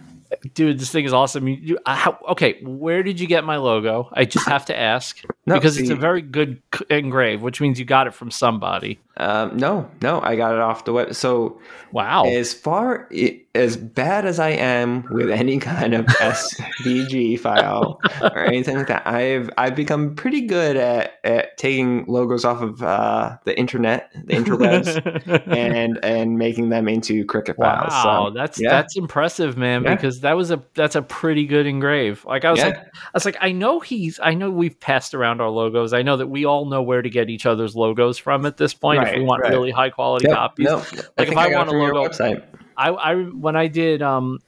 Dude, 0.53 0.79
this 0.79 0.91
thing 0.91 1.05
is 1.05 1.13
awesome. 1.13 1.47
You, 1.47 1.55
you, 1.55 1.79
I, 1.85 1.95
how, 1.95 2.19
okay, 2.29 2.59
where 2.63 3.03
did 3.03 3.19
you 3.19 3.27
get 3.27 3.43
my 3.43 3.57
logo? 3.57 4.09
I 4.13 4.25
just 4.25 4.47
have 4.47 4.65
to 4.65 4.77
ask 4.77 5.23
No, 5.45 5.55
because 5.55 5.77
it's 5.77 5.89
a 5.89 5.95
very 5.95 6.21
good 6.21 6.61
c- 6.75 6.85
engrave, 6.89 7.41
which 7.41 7.61
means 7.61 7.79
you 7.79 7.85
got 7.85 8.07
it 8.07 8.13
from 8.13 8.31
somebody. 8.31 8.99
Um, 9.19 9.57
no, 9.57 9.89
no, 10.01 10.21
I 10.21 10.35
got 10.35 10.53
it 10.53 10.59
off 10.59 10.85
the 10.85 10.93
web. 10.93 11.15
So 11.15 11.59
Wow. 11.91 12.25
as 12.25 12.53
far 12.53 13.09
as 13.55 13.77
bad 13.77 14.25
as 14.25 14.39
I 14.39 14.49
am 14.49 15.07
with 15.09 15.29
any 15.31 15.57
kind 15.59 15.93
of 15.95 16.05
SVG 16.07 17.39
file 17.39 17.99
or 18.21 18.39
anything 18.45 18.77
like 18.77 18.87
that, 18.87 19.07
I've 19.07 19.49
I've 19.57 19.75
become 19.75 20.15
pretty 20.15 20.41
good 20.41 20.77
at, 20.77 21.13
at 21.23 21.57
taking 21.57 22.05
logos 22.07 22.45
off 22.45 22.61
of 22.61 22.83
uh, 22.83 23.37
the 23.45 23.57
internet, 23.57 24.11
the 24.25 24.33
interwebs, 24.35 25.47
and 25.47 26.03
and 26.03 26.37
making 26.37 26.69
them 26.69 26.87
into 26.87 27.25
Cricut 27.25 27.55
files. 27.57 27.91
Wow, 27.91 28.27
So, 28.27 28.33
that's 28.33 28.59
yeah. 28.61 28.69
that's 28.69 28.95
impressive, 28.97 29.57
man. 29.57 29.83
Yeah. 29.83 29.95
Because 29.95 30.21
that 30.21 30.35
was 30.35 30.51
a 30.51 30.61
that's 30.75 30.95
a 30.95 31.01
pretty 31.01 31.45
good 31.45 31.65
engrave. 31.65 32.23
Like 32.25 32.45
I 32.45 32.51
was 32.51 32.59
Yeah. 32.59 32.67
like, 32.67 32.77
I 32.77 33.09
was 33.13 33.25
like, 33.25 33.37
I 33.41 33.51
know 33.51 33.79
he's, 33.79 34.19
I 34.21 34.33
know 34.33 34.51
we've 34.51 34.79
passed 34.79 35.13
around 35.13 35.41
our 35.41 35.49
logos. 35.49 35.93
I 35.93 36.01
know 36.01 36.17
that 36.17 36.27
we 36.27 36.45
all 36.45 36.65
know 36.65 36.81
where 36.81 37.01
to 37.01 37.09
get 37.09 37.29
each 37.29 37.45
other's 37.45 37.75
logos 37.75 38.17
from 38.17 38.45
at 38.45 38.57
this 38.57 38.73
point 38.73 39.06
if 39.13 39.17
we 39.19 39.23
want 39.23 39.41
right. 39.43 39.51
really 39.51 39.71
high 39.71 39.89
quality 39.89 40.27
Yep, 40.27 40.35
copies. 40.37 40.65
no, 40.65 40.75
Like, 41.17 41.29
I 41.29 41.31
if 41.31 41.37
I 41.37 41.51
I, 41.51 41.55
want 41.55 41.69
a 41.69 41.71
logo- 41.73 42.03
website. 42.07 42.43
I, 42.77 42.89
I 42.89 43.15
when 43.15 43.55
I 43.55 43.67
did 43.67 44.01
um 44.01 44.39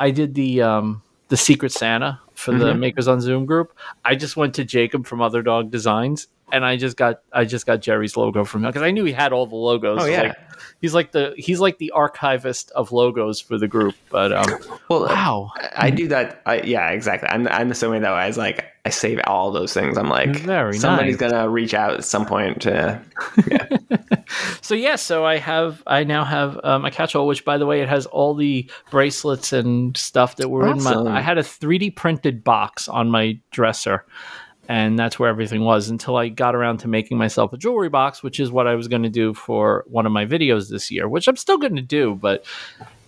I 0.00 0.10
did 0.10 0.34
the 0.34 0.62
um 0.62 1.02
the 1.28 1.36
Secret 1.36 1.72
Santa 1.72 2.20
for 2.34 2.52
the 2.52 2.72
Mhm. 2.72 2.78
Makers 2.78 3.08
on 3.08 3.20
Zoom 3.20 3.46
group. 3.46 3.72
I 4.04 4.14
just 4.14 4.36
went 4.36 4.54
to 4.56 4.64
Jacob 4.64 5.06
from 5.06 5.20
Other 5.22 5.42
Dog 5.42 5.70
Designs 5.70 6.28
and 6.52 6.64
I 6.64 6.76
just 6.76 6.96
got 6.96 7.20
I 7.32 7.44
just 7.44 7.66
got 7.66 7.80
Jerry's 7.80 8.16
logo 8.16 8.44
from 8.44 8.64
him 8.64 8.70
because 8.70 8.82
I 8.82 8.90
knew 8.90 9.04
he 9.04 9.12
had 9.12 9.32
all 9.32 9.46
the 9.46 9.56
logos. 9.56 9.98
Oh 10.02 10.06
yeah. 10.06 10.22
like, 10.22 10.36
he's 10.82 10.92
like 10.92 11.12
the 11.12 11.32
he's 11.38 11.60
like 11.60 11.78
the 11.78 11.90
archivist 11.92 12.70
of 12.72 12.92
logos 12.92 13.40
for 13.40 13.56
the 13.56 13.66
group. 13.68 13.94
But 14.10 14.32
um 14.34 14.58
well, 14.90 15.06
wow, 15.06 15.50
I 15.74 15.88
do 15.88 16.08
that. 16.08 16.42
I, 16.44 16.60
yeah, 16.60 16.90
exactly. 16.90 17.30
I'm 17.30 17.48
I'm 17.48 17.70
the 17.70 17.74
same 17.74 17.90
way 17.90 18.00
though. 18.00 18.12
I 18.12 18.26
was 18.26 18.36
like, 18.36 18.66
I 18.84 18.90
save 18.90 19.20
all 19.26 19.50
those 19.52 19.72
things. 19.72 19.96
I'm 19.96 20.08
like, 20.10 20.36
Very 20.36 20.76
somebody's 20.76 21.18
nice. 21.18 21.30
gonna 21.30 21.48
reach 21.48 21.72
out 21.72 21.94
at 21.94 22.04
some 22.04 22.26
point 22.26 22.62
to. 22.62 23.00
so 24.60 24.74
yeah, 24.74 24.96
so 24.96 25.24
I 25.24 25.38
have 25.38 25.82
I 25.86 26.04
now 26.04 26.24
have 26.24 26.58
um, 26.64 26.84
a 26.84 26.90
catch-all, 26.90 27.26
which 27.26 27.44
by 27.44 27.58
the 27.58 27.66
way, 27.66 27.80
it 27.80 27.88
has 27.88 28.06
all 28.06 28.34
the 28.34 28.68
bracelets 28.90 29.52
and 29.52 29.96
stuff 29.96 30.36
that 30.36 30.48
were 30.48 30.68
Awesome. 30.68 30.98
in 30.98 31.04
my. 31.04 31.18
I 31.18 31.20
had 31.20 31.38
a 31.38 31.42
3D 31.42 31.94
printed 31.96 32.42
box 32.44 32.88
on 32.88 33.08
my 33.08 33.38
dresser, 33.50 34.04
and 34.68 34.98
that's 34.98 35.18
where 35.18 35.28
everything 35.28 35.62
was 35.64 35.88
until 35.88 36.16
I 36.16 36.28
got 36.28 36.54
around 36.54 36.78
to 36.78 36.88
making 36.88 37.18
myself 37.18 37.52
a 37.52 37.56
jewelry 37.56 37.88
box, 37.88 38.22
which 38.22 38.38
is 38.40 38.50
what 38.50 38.66
I 38.66 38.74
was 38.74 38.88
going 38.88 39.02
to 39.02 39.08
do 39.10 39.34
for 39.34 39.84
one 39.86 40.06
of 40.06 40.12
my 40.12 40.24
videos 40.26 40.70
this 40.70 40.90
year, 40.90 41.08
which 41.08 41.28
I'm 41.28 41.36
still 41.36 41.58
going 41.58 41.76
to 41.76 41.82
do, 41.82 42.14
but. 42.14 42.44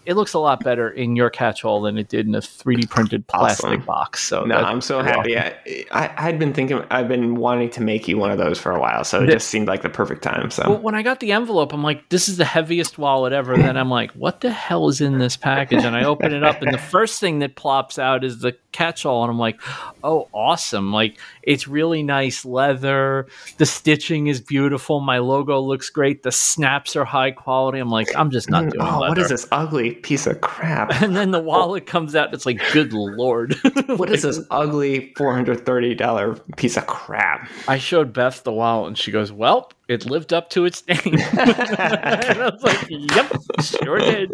It 0.06 0.16
looks 0.16 0.34
a 0.34 0.38
lot 0.38 0.62
better 0.62 0.90
in 0.90 1.16
your 1.16 1.30
catch-all 1.30 1.80
than 1.80 1.96
it 1.96 2.10
did 2.10 2.26
in 2.26 2.34
a 2.34 2.40
3D 2.40 2.90
printed 2.90 3.26
plastic 3.26 3.64
Awesome. 3.70 3.80
box. 3.86 4.22
So 4.22 4.44
No, 4.44 4.56
I'm 4.56 4.82
so 4.82 5.00
happy. 5.02 5.38
I, 5.38 5.56
I 5.92 6.12
I'd 6.28 6.38
been 6.38 6.52
thinking. 6.52 6.84
I've 6.90 7.08
been 7.08 7.36
wanting 7.36 7.70
to 7.70 7.80
make 7.80 8.06
you 8.06 8.18
one 8.18 8.30
of 8.30 8.36
those 8.36 8.58
for 8.58 8.70
a 8.72 8.78
while, 8.78 9.02
so 9.04 9.22
it 9.22 9.26
The- 9.28 9.32
just 9.32 9.48
seemed 9.48 9.66
like 9.66 9.80
the 9.80 9.88
perfect 9.88 10.22
time. 10.22 10.50
So 10.50 10.62
Well, 10.68 10.78
when 10.78 10.94
I 10.94 11.00
got 11.00 11.20
the 11.20 11.32
envelope, 11.32 11.72
I'm 11.72 11.82
like, 11.82 12.06
this 12.10 12.28
is 12.28 12.36
the 12.36 12.44
heaviest 12.44 12.98
wallet 12.98 13.32
ever. 13.32 13.56
Then 13.56 13.78
I'm 13.78 13.88
like, 13.88 14.10
what 14.10 14.42
the 14.42 14.50
hell 14.50 14.88
is 14.90 15.00
in 15.00 15.20
this 15.20 15.38
package? 15.38 15.84
And 15.84 15.96
I 15.96 16.04
open 16.04 16.34
it 16.34 16.44
up, 16.44 16.60
and 16.60 16.70
the 16.74 16.76
first 16.76 17.18
thing 17.18 17.38
that 17.38 17.56
plops 17.56 17.98
out 17.98 18.24
is 18.24 18.40
the 18.40 18.54
catch 18.74 19.06
all. 19.06 19.22
And 19.22 19.30
I'm 19.30 19.38
like, 19.38 19.58
oh, 20.02 20.28
awesome. 20.32 20.92
Like, 20.92 21.18
it's 21.42 21.66
really 21.66 22.02
nice 22.02 22.44
leather. 22.44 23.26
The 23.56 23.64
stitching 23.64 24.26
is 24.26 24.40
beautiful. 24.40 25.00
My 25.00 25.18
logo 25.18 25.60
looks 25.60 25.88
great. 25.88 26.22
The 26.22 26.32
snaps 26.32 26.96
are 26.96 27.04
high 27.04 27.30
quality. 27.30 27.78
I'm 27.78 27.90
like, 27.90 28.14
I'm 28.16 28.30
just 28.30 28.50
not 28.50 28.64
mm, 28.64 28.72
doing 28.72 28.82
oh, 28.86 28.98
leather. 28.98 29.08
what 29.10 29.18
is 29.18 29.28
this 29.28 29.46
ugly 29.52 29.92
piece 29.92 30.26
of 30.26 30.40
crap? 30.40 30.92
And 31.04 31.14
then 31.14 31.32
the 31.32 31.40
wallet 31.40 31.86
comes 31.86 32.16
out. 32.16 32.26
And 32.26 32.34
it's 32.34 32.46
like, 32.46 32.60
good 32.72 32.92
lord. 32.92 33.54
What 33.86 34.10
is 34.10 34.22
this 34.22 34.40
ugly 34.50 35.12
four 35.16 35.34
hundred 35.34 35.64
thirty 35.66 35.94
dollar 35.94 36.34
piece 36.56 36.76
of 36.76 36.86
crap? 36.86 37.48
I 37.68 37.78
showed 37.78 38.12
Beth 38.12 38.42
the 38.42 38.52
wallet, 38.52 38.88
and 38.88 38.98
she 38.98 39.12
goes, 39.12 39.30
well, 39.30 39.70
it 39.88 40.06
lived 40.06 40.32
up 40.32 40.50
to 40.50 40.64
its 40.64 40.86
name. 40.88 40.98
and 41.04 41.30
I 41.38 42.50
was 42.50 42.62
like, 42.62 42.86
yep, 42.88 43.32
sure 43.60 43.98
did. 43.98 44.30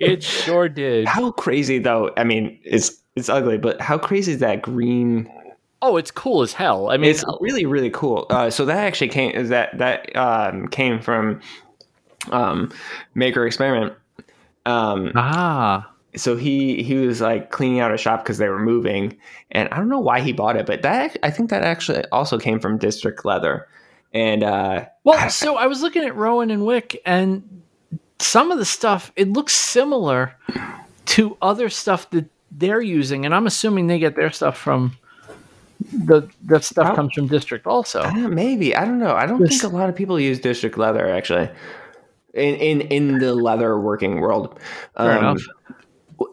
it 0.00 0.22
sure 0.22 0.68
did. 0.68 1.06
How 1.06 1.30
crazy 1.30 1.78
though? 1.78 2.10
I 2.16 2.24
mean, 2.24 2.58
it's 2.64 3.02
it's 3.16 3.28
ugly, 3.28 3.58
but 3.58 3.80
how 3.80 3.98
crazy 3.98 4.32
is 4.32 4.38
that 4.40 4.62
green? 4.62 5.30
Oh, 5.82 5.96
it's 5.96 6.10
cool 6.10 6.42
as 6.42 6.52
hell. 6.52 6.90
I 6.90 6.96
mean, 6.96 7.10
It's 7.10 7.24
really 7.40 7.66
really 7.66 7.90
cool. 7.90 8.26
Uh, 8.30 8.50
so 8.50 8.64
that 8.66 8.78
actually 8.78 9.08
came 9.08 9.32
is 9.32 9.48
that 9.48 9.76
that 9.78 10.14
um, 10.14 10.68
came 10.68 11.00
from 11.00 11.40
um, 12.30 12.72
Maker 13.14 13.46
Experiment. 13.46 13.94
Um, 14.66 15.12
ah, 15.14 15.90
so 16.16 16.36
he 16.36 16.82
he 16.82 16.94
was 16.94 17.20
like 17.20 17.50
cleaning 17.50 17.80
out 17.80 17.92
a 17.92 17.96
shop 17.96 18.22
because 18.22 18.38
they 18.38 18.48
were 18.48 18.58
moving, 18.58 19.16
and 19.50 19.68
I 19.70 19.76
don't 19.76 19.88
know 19.88 20.00
why 20.00 20.20
he 20.20 20.32
bought 20.32 20.56
it, 20.56 20.66
but 20.66 20.82
that 20.82 21.16
I 21.22 21.30
think 21.30 21.50
that 21.50 21.62
actually 21.62 22.04
also 22.12 22.38
came 22.38 22.60
from 22.60 22.78
District 22.78 23.24
Leather, 23.24 23.68
and 24.12 24.42
uh, 24.42 24.86
well, 25.04 25.30
so 25.30 25.56
I 25.56 25.66
was 25.66 25.82
looking 25.82 26.04
at 26.04 26.16
Rowan 26.16 26.50
and 26.50 26.66
Wick, 26.66 27.00
and 27.06 27.62
some 28.18 28.50
of 28.50 28.58
the 28.58 28.64
stuff 28.64 29.12
it 29.14 29.28
looks 29.32 29.52
similar 29.52 30.34
to 31.06 31.36
other 31.40 31.68
stuff 31.68 32.10
that 32.10 32.26
they're 32.50 32.80
using, 32.80 33.24
and 33.24 33.34
I'm 33.34 33.46
assuming 33.46 33.86
they 33.86 33.98
get 33.98 34.16
their 34.16 34.30
stuff 34.30 34.56
from 34.56 34.96
the 35.92 36.28
that 36.46 36.64
stuff 36.64 36.96
comes 36.96 37.12
from 37.12 37.26
District 37.28 37.66
also. 37.66 38.00
uh, 38.02 38.12
maybe 38.28 38.74
I 38.74 38.84
don't 38.84 38.98
know. 38.98 39.14
I 39.14 39.26
don't 39.26 39.40
This- 39.40 39.60
think 39.60 39.72
a 39.72 39.76
lot 39.76 39.88
of 39.88 39.94
people 39.96 40.18
use 40.18 40.40
District 40.40 40.76
Leather 40.78 41.06
actually. 41.08 41.48
In, 42.34 42.54
in 42.56 42.80
in 42.82 43.18
the 43.18 43.34
leather 43.34 43.78
working 43.80 44.20
world, 44.20 44.58
Um, 44.96 45.38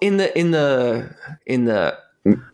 in 0.02 0.18
the 0.18 0.38
in 0.38 0.52
the 0.52 1.10
in 1.46 1.64
the 1.66 1.98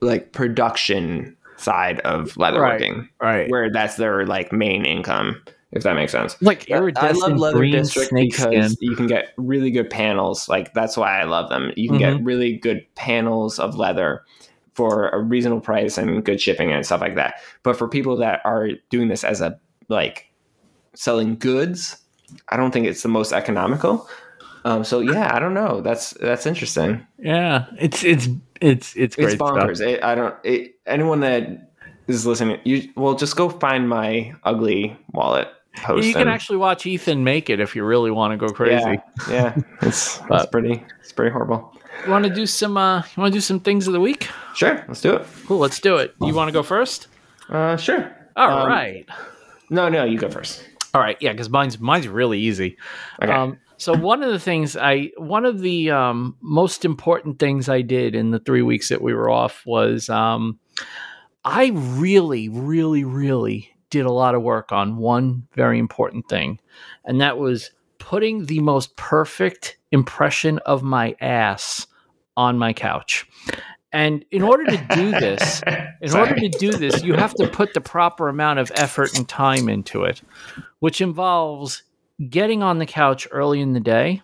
like 0.01 0.31
production 0.33 1.35
side 1.57 1.99
of 2.01 2.33
leatherworking, 2.35 3.09
Right. 3.21 3.49
where 3.49 3.71
that's 3.71 3.95
their 3.97 4.25
like 4.27 4.51
main 4.53 4.85
income, 4.85 5.41
if 5.71 5.83
that 5.83 5.93
makes 5.95 6.11
sense. 6.11 6.35
Like 6.41 6.69
I 6.71 6.77
iridescent 6.77 7.19
love 7.19 7.37
Leather 7.37 7.57
green 7.57 7.71
District 7.73 8.11
because 8.13 8.71
snakeskin. 8.71 8.77
you 8.81 8.95
can 8.95 9.07
get 9.07 9.29
really 9.37 9.71
good 9.71 9.89
panels. 9.89 10.49
Like 10.49 10.73
that's 10.73 10.97
why 10.97 11.19
I 11.19 11.23
love 11.25 11.49
them. 11.49 11.71
You 11.75 11.89
can 11.89 11.99
Mm-hmm. 11.99 12.17
get 12.17 12.23
really 12.23 12.57
good 12.57 12.85
panels 12.95 13.59
of 13.59 13.75
leather 13.75 14.23
for 14.73 15.09
a 15.09 15.19
reasonable 15.21 15.61
price 15.61 15.97
and 15.97 16.23
good 16.23 16.39
shipping 16.39 16.71
and 16.71 16.85
stuff 16.85 17.01
like 17.01 17.15
that. 17.15 17.35
But 17.63 17.77
for 17.77 17.87
people 17.87 18.15
that 18.17 18.41
are 18.45 18.69
doing 18.89 19.09
this 19.09 19.23
as 19.23 19.41
a 19.41 19.59
like 19.89 20.25
selling 20.95 21.35
goods, 21.37 21.97
I 22.49 22.57
don't 22.57 22.71
think 22.71 22.85
it's 22.85 23.03
the 23.03 23.09
most 23.09 23.33
economical. 23.33 24.07
Um, 24.65 24.83
so 24.83 24.99
yeah, 24.99 25.33
I 25.35 25.39
don't 25.39 25.53
know. 25.53 25.81
That's 25.81 26.11
that's 26.11 26.45
interesting. 26.45 27.05
Yeah, 27.17 27.65
it's 27.79 28.03
it's 28.03 28.27
it's 28.61 28.95
it's 28.95 29.15
great 29.15 29.33
It's 29.33 29.35
stuff. 29.35 29.51
bonkers. 29.51 29.81
It, 29.81 30.03
I 30.03 30.15
don't. 30.15 30.35
It, 30.43 30.75
anyone 30.85 31.21
that 31.21 31.71
is 32.07 32.25
listening, 32.25 32.59
you 32.65 32.89
well 32.95 33.15
just 33.15 33.35
go 33.35 33.49
find 33.49 33.87
my 33.87 34.33
ugly 34.43 34.97
wallet 35.13 35.47
post. 35.75 36.07
You 36.07 36.13
can 36.13 36.27
actually 36.27 36.57
watch 36.57 36.85
Ethan 36.85 37.23
make 37.23 37.49
it 37.49 37.59
if 37.59 37.75
you 37.75 37.83
really 37.83 38.11
want 38.11 38.31
to 38.31 38.37
go 38.37 38.53
crazy. 38.53 38.99
Yeah, 39.29 39.29
yeah. 39.29 39.57
It's, 39.81 40.19
it's 40.31 40.45
pretty. 40.47 40.83
It's 41.01 41.11
pretty 41.11 41.31
horrible. 41.31 41.75
You 42.05 42.11
want 42.11 42.25
to 42.25 42.33
do 42.33 42.45
some? 42.45 42.77
Uh, 42.77 42.99
you 42.99 43.21
want 43.21 43.33
to 43.33 43.37
do 43.37 43.41
some 43.41 43.59
things 43.59 43.87
of 43.87 43.93
the 43.93 43.99
week? 43.99 44.27
Sure, 44.55 44.83
let's 44.87 45.01
do 45.01 45.15
it. 45.15 45.27
Cool, 45.45 45.57
let's 45.59 45.79
do 45.79 45.97
it. 45.97 46.15
You 46.21 46.33
want 46.33 46.47
to 46.47 46.51
go 46.53 46.63
first? 46.63 47.07
Uh, 47.49 47.75
sure. 47.77 48.15
All 48.35 48.67
right, 48.67 49.05
Um, 49.09 49.15
No, 49.69 49.89
no, 49.89 50.05
you 50.05 50.17
go 50.17 50.29
first. 50.29 50.63
all 50.93 51.01
right. 51.01 51.17
Yeah, 51.19 51.31
because 51.33 51.49
mine's 51.49 51.79
mine's 51.79 52.07
really 52.07 52.39
easy. 52.39 52.77
Okay. 53.21 53.31
Um, 53.31 53.57
so 53.77 53.93
one 53.93 54.23
of 54.23 54.31
the 54.31 54.39
things 54.39 54.75
I, 54.77 55.11
one 55.17 55.45
of 55.45 55.59
the 55.61 55.89
um, 55.91 56.35
most 56.41 56.85
important 56.85 57.39
things 57.39 57.67
I 57.69 57.81
did 57.81 58.13
in 58.15 58.31
the 58.31 58.39
three 58.39 58.61
weeks 58.61 58.89
that 58.89 59.01
we 59.01 59.13
were 59.13 59.29
off 59.29 59.65
was, 59.65 60.09
um, 60.09 60.59
I 61.45 61.71
really, 61.73 62.49
really, 62.49 63.03
really 63.03 63.73
did 63.89 64.05
a 64.05 64.11
lot 64.11 64.35
of 64.35 64.41
work 64.41 64.71
on 64.71 64.97
one 64.97 65.47
very 65.53 65.79
important 65.79 66.27
thing, 66.29 66.59
and 67.05 67.21
that 67.21 67.37
was 67.37 67.71
putting 67.97 68.45
the 68.45 68.59
most 68.61 68.95
perfect 68.95 69.77
impression 69.91 70.59
of 70.59 70.83
my 70.83 71.15
ass 71.21 71.87
on 72.37 72.57
my 72.57 72.73
couch. 72.73 73.27
And 73.91 74.23
in 74.31 74.43
order 74.43 74.65
to 74.65 74.77
do 74.95 75.11
this, 75.11 75.61
in 76.01 76.15
order 76.15 76.35
to 76.35 76.49
do 76.49 76.71
this, 76.71 77.03
you 77.03 77.13
have 77.13 77.33
to 77.35 77.47
put 77.47 77.73
the 77.73 77.81
proper 77.81 78.29
amount 78.29 78.59
of 78.59 78.71
effort 78.75 79.17
and 79.17 79.27
time 79.27 79.67
into 79.67 80.03
it, 80.03 80.21
which 80.79 81.01
involves 81.01 81.83
getting 82.29 82.61
on 82.61 82.77
the 82.77 82.85
couch 82.85 83.27
early 83.31 83.61
in 83.61 83.73
the 83.73 83.79
day 83.79 84.21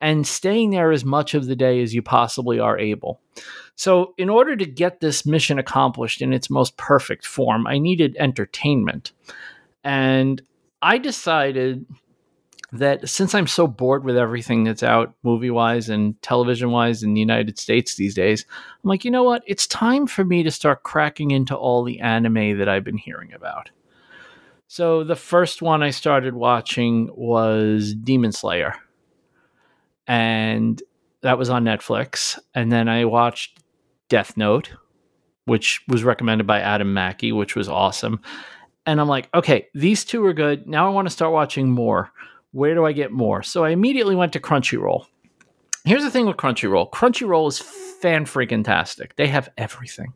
and 0.00 0.26
staying 0.26 0.70
there 0.70 0.92
as 0.92 1.04
much 1.04 1.34
of 1.34 1.46
the 1.46 1.56
day 1.56 1.82
as 1.82 1.94
you 1.94 2.02
possibly 2.02 2.58
are 2.60 2.78
able. 2.78 3.20
So, 3.74 4.14
in 4.18 4.28
order 4.28 4.56
to 4.56 4.66
get 4.66 5.00
this 5.00 5.24
mission 5.24 5.58
accomplished 5.58 6.20
in 6.20 6.32
its 6.32 6.50
most 6.50 6.76
perfect 6.76 7.26
form, 7.26 7.66
I 7.66 7.78
needed 7.78 8.16
entertainment. 8.18 9.12
And 9.84 10.42
I 10.82 10.98
decided 10.98 11.86
that 12.72 13.08
since 13.08 13.34
I'm 13.34 13.46
so 13.46 13.66
bored 13.66 14.04
with 14.04 14.16
everything 14.16 14.64
that's 14.64 14.82
out 14.82 15.14
movie 15.22 15.50
wise 15.50 15.88
and 15.88 16.20
television 16.22 16.70
wise 16.70 17.02
in 17.02 17.14
the 17.14 17.20
United 17.20 17.58
States 17.58 17.94
these 17.94 18.14
days, 18.14 18.44
I'm 18.82 18.88
like, 18.88 19.04
you 19.04 19.10
know 19.10 19.22
what? 19.22 19.42
It's 19.46 19.66
time 19.66 20.06
for 20.06 20.24
me 20.24 20.42
to 20.42 20.50
start 20.50 20.82
cracking 20.82 21.30
into 21.30 21.56
all 21.56 21.82
the 21.82 22.00
anime 22.00 22.58
that 22.58 22.68
I've 22.68 22.84
been 22.84 22.98
hearing 22.98 23.32
about. 23.32 23.70
So 24.66 25.02
the 25.02 25.16
first 25.16 25.62
one 25.62 25.82
I 25.82 25.90
started 25.90 26.34
watching 26.34 27.08
was 27.14 27.94
Demon 27.94 28.32
Slayer. 28.32 28.74
And 30.08 30.82
that 31.20 31.38
was 31.38 31.50
on 31.50 31.64
Netflix. 31.64 32.38
And 32.54 32.72
then 32.72 32.88
I 32.88 33.04
watched 33.04 33.60
Death 34.08 34.36
Note, 34.36 34.72
which 35.44 35.82
was 35.86 36.02
recommended 36.02 36.46
by 36.46 36.60
Adam 36.60 36.92
Mackey, 36.92 37.30
which 37.30 37.54
was 37.54 37.68
awesome. 37.68 38.20
And 38.86 39.00
I'm 39.00 39.08
like, 39.08 39.28
okay, 39.34 39.68
these 39.74 40.04
two 40.04 40.24
are 40.24 40.32
good. 40.32 40.66
Now 40.66 40.86
I 40.86 40.90
want 40.90 41.06
to 41.06 41.12
start 41.12 41.32
watching 41.32 41.70
more. 41.70 42.10
Where 42.52 42.74
do 42.74 42.86
I 42.86 42.92
get 42.92 43.12
more? 43.12 43.42
So 43.42 43.64
I 43.64 43.70
immediately 43.70 44.16
went 44.16 44.32
to 44.32 44.40
Crunchyroll. 44.40 45.04
Here's 45.84 46.02
the 46.02 46.10
thing 46.10 46.26
with 46.26 46.36
Crunchyroll 46.36 46.90
Crunchyroll 46.90 47.48
is 47.48 47.58
fan 47.58 48.24
freaking 48.24 48.64
tastic. 48.64 49.16
They 49.16 49.26
have 49.26 49.48
everything, 49.56 50.12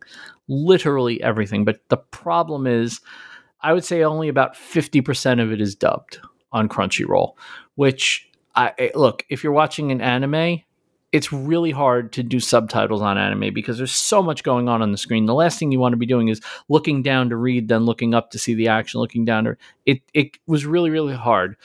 literally 0.48 1.22
everything. 1.22 1.64
But 1.64 1.80
the 1.88 1.96
problem 1.96 2.66
is, 2.66 3.00
I 3.60 3.72
would 3.72 3.84
say 3.84 4.02
only 4.02 4.28
about 4.28 4.54
50% 4.54 5.42
of 5.42 5.52
it 5.52 5.60
is 5.60 5.74
dubbed 5.74 6.20
on 6.50 6.68
Crunchyroll, 6.68 7.34
which 7.76 8.28
I 8.54 8.72
eh, 8.78 8.90
look, 8.94 9.24
if 9.28 9.42
you're 9.42 9.52
watching 9.52 9.90
an 9.92 10.00
anime, 10.00 10.62
it's 11.12 11.32
really 11.32 11.70
hard 11.70 12.12
to 12.12 12.22
do 12.22 12.40
subtitles 12.40 13.02
on 13.02 13.18
anime 13.18 13.52
because 13.52 13.76
there's 13.76 13.92
so 13.92 14.22
much 14.22 14.42
going 14.42 14.68
on 14.68 14.80
on 14.80 14.92
the 14.92 14.98
screen. 14.98 15.26
The 15.26 15.34
last 15.34 15.58
thing 15.58 15.70
you 15.70 15.78
want 15.78 15.92
to 15.92 15.98
be 15.98 16.06
doing 16.06 16.28
is 16.28 16.40
looking 16.68 17.02
down 17.02 17.28
to 17.28 17.36
read, 17.36 17.68
then 17.68 17.84
looking 17.84 18.14
up 18.14 18.30
to 18.30 18.38
see 18.38 18.54
the 18.54 18.68
action, 18.68 19.00
looking 19.00 19.24
down 19.24 19.44
to 19.44 19.56
it. 19.84 20.00
It 20.14 20.38
was 20.46 20.64
really 20.66 20.90
really 20.90 21.14
hard. 21.14 21.56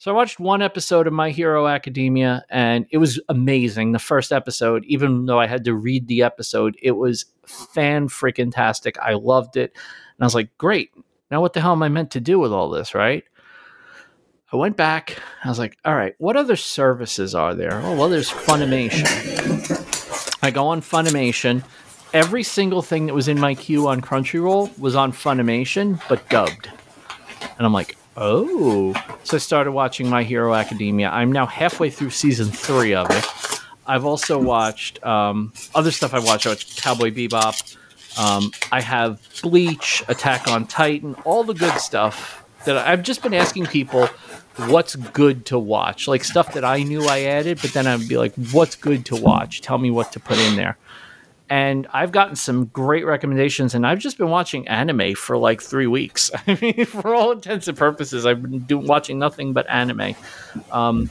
So 0.00 0.12
I 0.12 0.14
watched 0.14 0.38
one 0.38 0.62
episode 0.62 1.08
of 1.08 1.12
My 1.12 1.30
Hero 1.30 1.66
Academia, 1.66 2.44
and 2.50 2.86
it 2.92 2.98
was 2.98 3.20
amazing. 3.28 3.90
The 3.90 3.98
first 3.98 4.30
episode, 4.30 4.84
even 4.84 5.26
though 5.26 5.40
I 5.40 5.48
had 5.48 5.64
to 5.64 5.74
read 5.74 6.06
the 6.06 6.22
episode, 6.22 6.76
it 6.80 6.92
was 6.92 7.24
fan 7.46 8.08
freaking 8.08 8.52
tastic. 8.52 8.96
I 9.00 9.14
loved 9.14 9.56
it, 9.56 9.72
and 9.74 10.22
I 10.22 10.24
was 10.24 10.36
like, 10.36 10.56
great. 10.56 10.90
Now 11.32 11.40
what 11.40 11.52
the 11.52 11.60
hell 11.60 11.72
am 11.72 11.82
I 11.82 11.88
meant 11.88 12.12
to 12.12 12.20
do 12.20 12.38
with 12.38 12.52
all 12.52 12.70
this, 12.70 12.94
right? 12.94 13.24
I 14.50 14.56
went 14.56 14.78
back. 14.78 15.18
I 15.44 15.48
was 15.50 15.58
like, 15.58 15.76
all 15.84 15.94
right, 15.94 16.14
what 16.16 16.34
other 16.36 16.56
services 16.56 17.34
are 17.34 17.54
there? 17.54 17.82
Oh, 17.84 17.94
well, 17.94 18.08
there's 18.08 18.30
Funimation. 18.30 19.04
I 20.42 20.50
go 20.50 20.68
on 20.68 20.80
Funimation. 20.80 21.62
Every 22.14 22.42
single 22.42 22.80
thing 22.80 23.04
that 23.06 23.14
was 23.14 23.28
in 23.28 23.38
my 23.38 23.54
queue 23.54 23.88
on 23.88 24.00
Crunchyroll 24.00 24.76
was 24.78 24.96
on 24.96 25.12
Funimation, 25.12 26.00
but 26.08 26.26
dubbed. 26.30 26.70
And 27.58 27.66
I'm 27.66 27.74
like, 27.74 27.98
oh. 28.16 28.94
So 29.22 29.36
I 29.36 29.38
started 29.38 29.72
watching 29.72 30.08
My 30.08 30.22
Hero 30.22 30.54
Academia. 30.54 31.10
I'm 31.10 31.30
now 31.30 31.44
halfway 31.44 31.90
through 31.90 32.10
season 32.10 32.48
three 32.48 32.94
of 32.94 33.10
it. 33.10 33.26
I've 33.86 34.06
also 34.06 34.40
watched 34.40 35.04
um, 35.04 35.52
other 35.74 35.90
stuff 35.90 36.14
I 36.14 36.20
watched. 36.20 36.46
I 36.46 36.50
watched 36.50 36.82
Cowboy 36.82 37.10
Bebop. 37.10 37.76
Um, 38.18 38.50
I 38.72 38.80
have 38.80 39.20
Bleach, 39.42 40.02
Attack 40.08 40.48
on 40.48 40.66
Titan, 40.66 41.16
all 41.26 41.44
the 41.44 41.52
good 41.52 41.78
stuff 41.78 42.46
that 42.64 42.78
I've 42.78 43.02
just 43.02 43.22
been 43.22 43.34
asking 43.34 43.66
people 43.66 44.08
what's 44.66 44.96
good 44.96 45.46
to 45.46 45.58
watch, 45.58 46.08
like 46.08 46.24
stuff 46.24 46.54
that 46.54 46.64
I 46.64 46.82
knew 46.82 47.06
I 47.06 47.20
added, 47.22 47.60
but 47.62 47.72
then 47.72 47.86
I'd 47.86 48.08
be 48.08 48.16
like, 48.16 48.34
what's 48.52 48.76
good 48.76 49.06
to 49.06 49.16
watch? 49.16 49.60
Tell 49.60 49.78
me 49.78 49.90
what 49.90 50.12
to 50.12 50.20
put 50.20 50.38
in 50.38 50.56
there. 50.56 50.76
And 51.50 51.86
I've 51.94 52.12
gotten 52.12 52.36
some 52.36 52.66
great 52.66 53.06
recommendations, 53.06 53.74
and 53.74 53.86
I've 53.86 54.00
just 54.00 54.18
been 54.18 54.28
watching 54.28 54.68
anime 54.68 55.14
for 55.14 55.38
like 55.38 55.62
three 55.62 55.86
weeks. 55.86 56.30
I 56.46 56.58
mean, 56.60 56.84
for 56.84 57.14
all 57.14 57.32
intents 57.32 57.68
and 57.68 57.78
purposes, 57.78 58.26
I've 58.26 58.42
been 58.42 58.58
doing 58.60 58.86
watching 58.86 59.18
nothing 59.18 59.52
but 59.54 59.68
anime. 59.70 60.14
Um, 60.70 61.10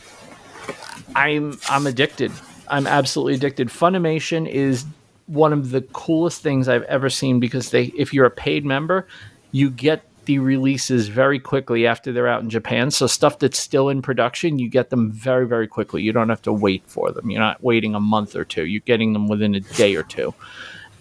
I'm 1.16 1.58
I'm 1.70 1.88
addicted. 1.88 2.32
I'm 2.68 2.86
absolutely 2.86 3.36
addicted. 3.36 3.70
Funimation 3.70 4.48
is 4.48 4.86
one 5.26 5.54
of 5.54 5.72
the 5.72 5.82
coolest 5.82 6.42
things 6.42 6.68
I've 6.68 6.84
ever 6.84 7.10
seen 7.10 7.40
because 7.40 7.72
they, 7.72 7.86
if 7.86 8.14
you're 8.14 8.26
a 8.26 8.32
paid 8.32 8.66
member, 8.66 9.08
you 9.52 9.70
get 9.70 10.04
the 10.28 10.40
releases 10.40 11.08
very 11.08 11.40
quickly 11.40 11.88
after 11.88 12.12
they're 12.12 12.28
out 12.28 12.44
in 12.44 12.50
Japan. 12.50 12.92
So 12.92 13.08
stuff 13.08 13.40
that's 13.40 13.58
still 13.58 13.88
in 13.88 14.02
production, 14.02 14.60
you 14.60 14.70
get 14.70 14.90
them 14.90 15.10
very, 15.10 15.48
very 15.48 15.68
quickly. 15.68 16.04
You 16.04 16.12
don't 16.12 16.30
have 16.30 16.42
to 16.44 16.54
wait 16.54 16.84
for 16.86 17.12
them. 17.12 17.30
You're 17.30 17.40
not 17.40 17.64
waiting 17.64 17.96
a 17.96 18.00
month 18.00 18.36
or 18.36 18.44
two. 18.44 18.66
You're 18.66 18.82
getting 18.82 19.14
them 19.14 19.28
within 19.30 19.56
a 19.56 19.62
day 19.62 19.96
or 19.96 20.04
two, 20.04 20.34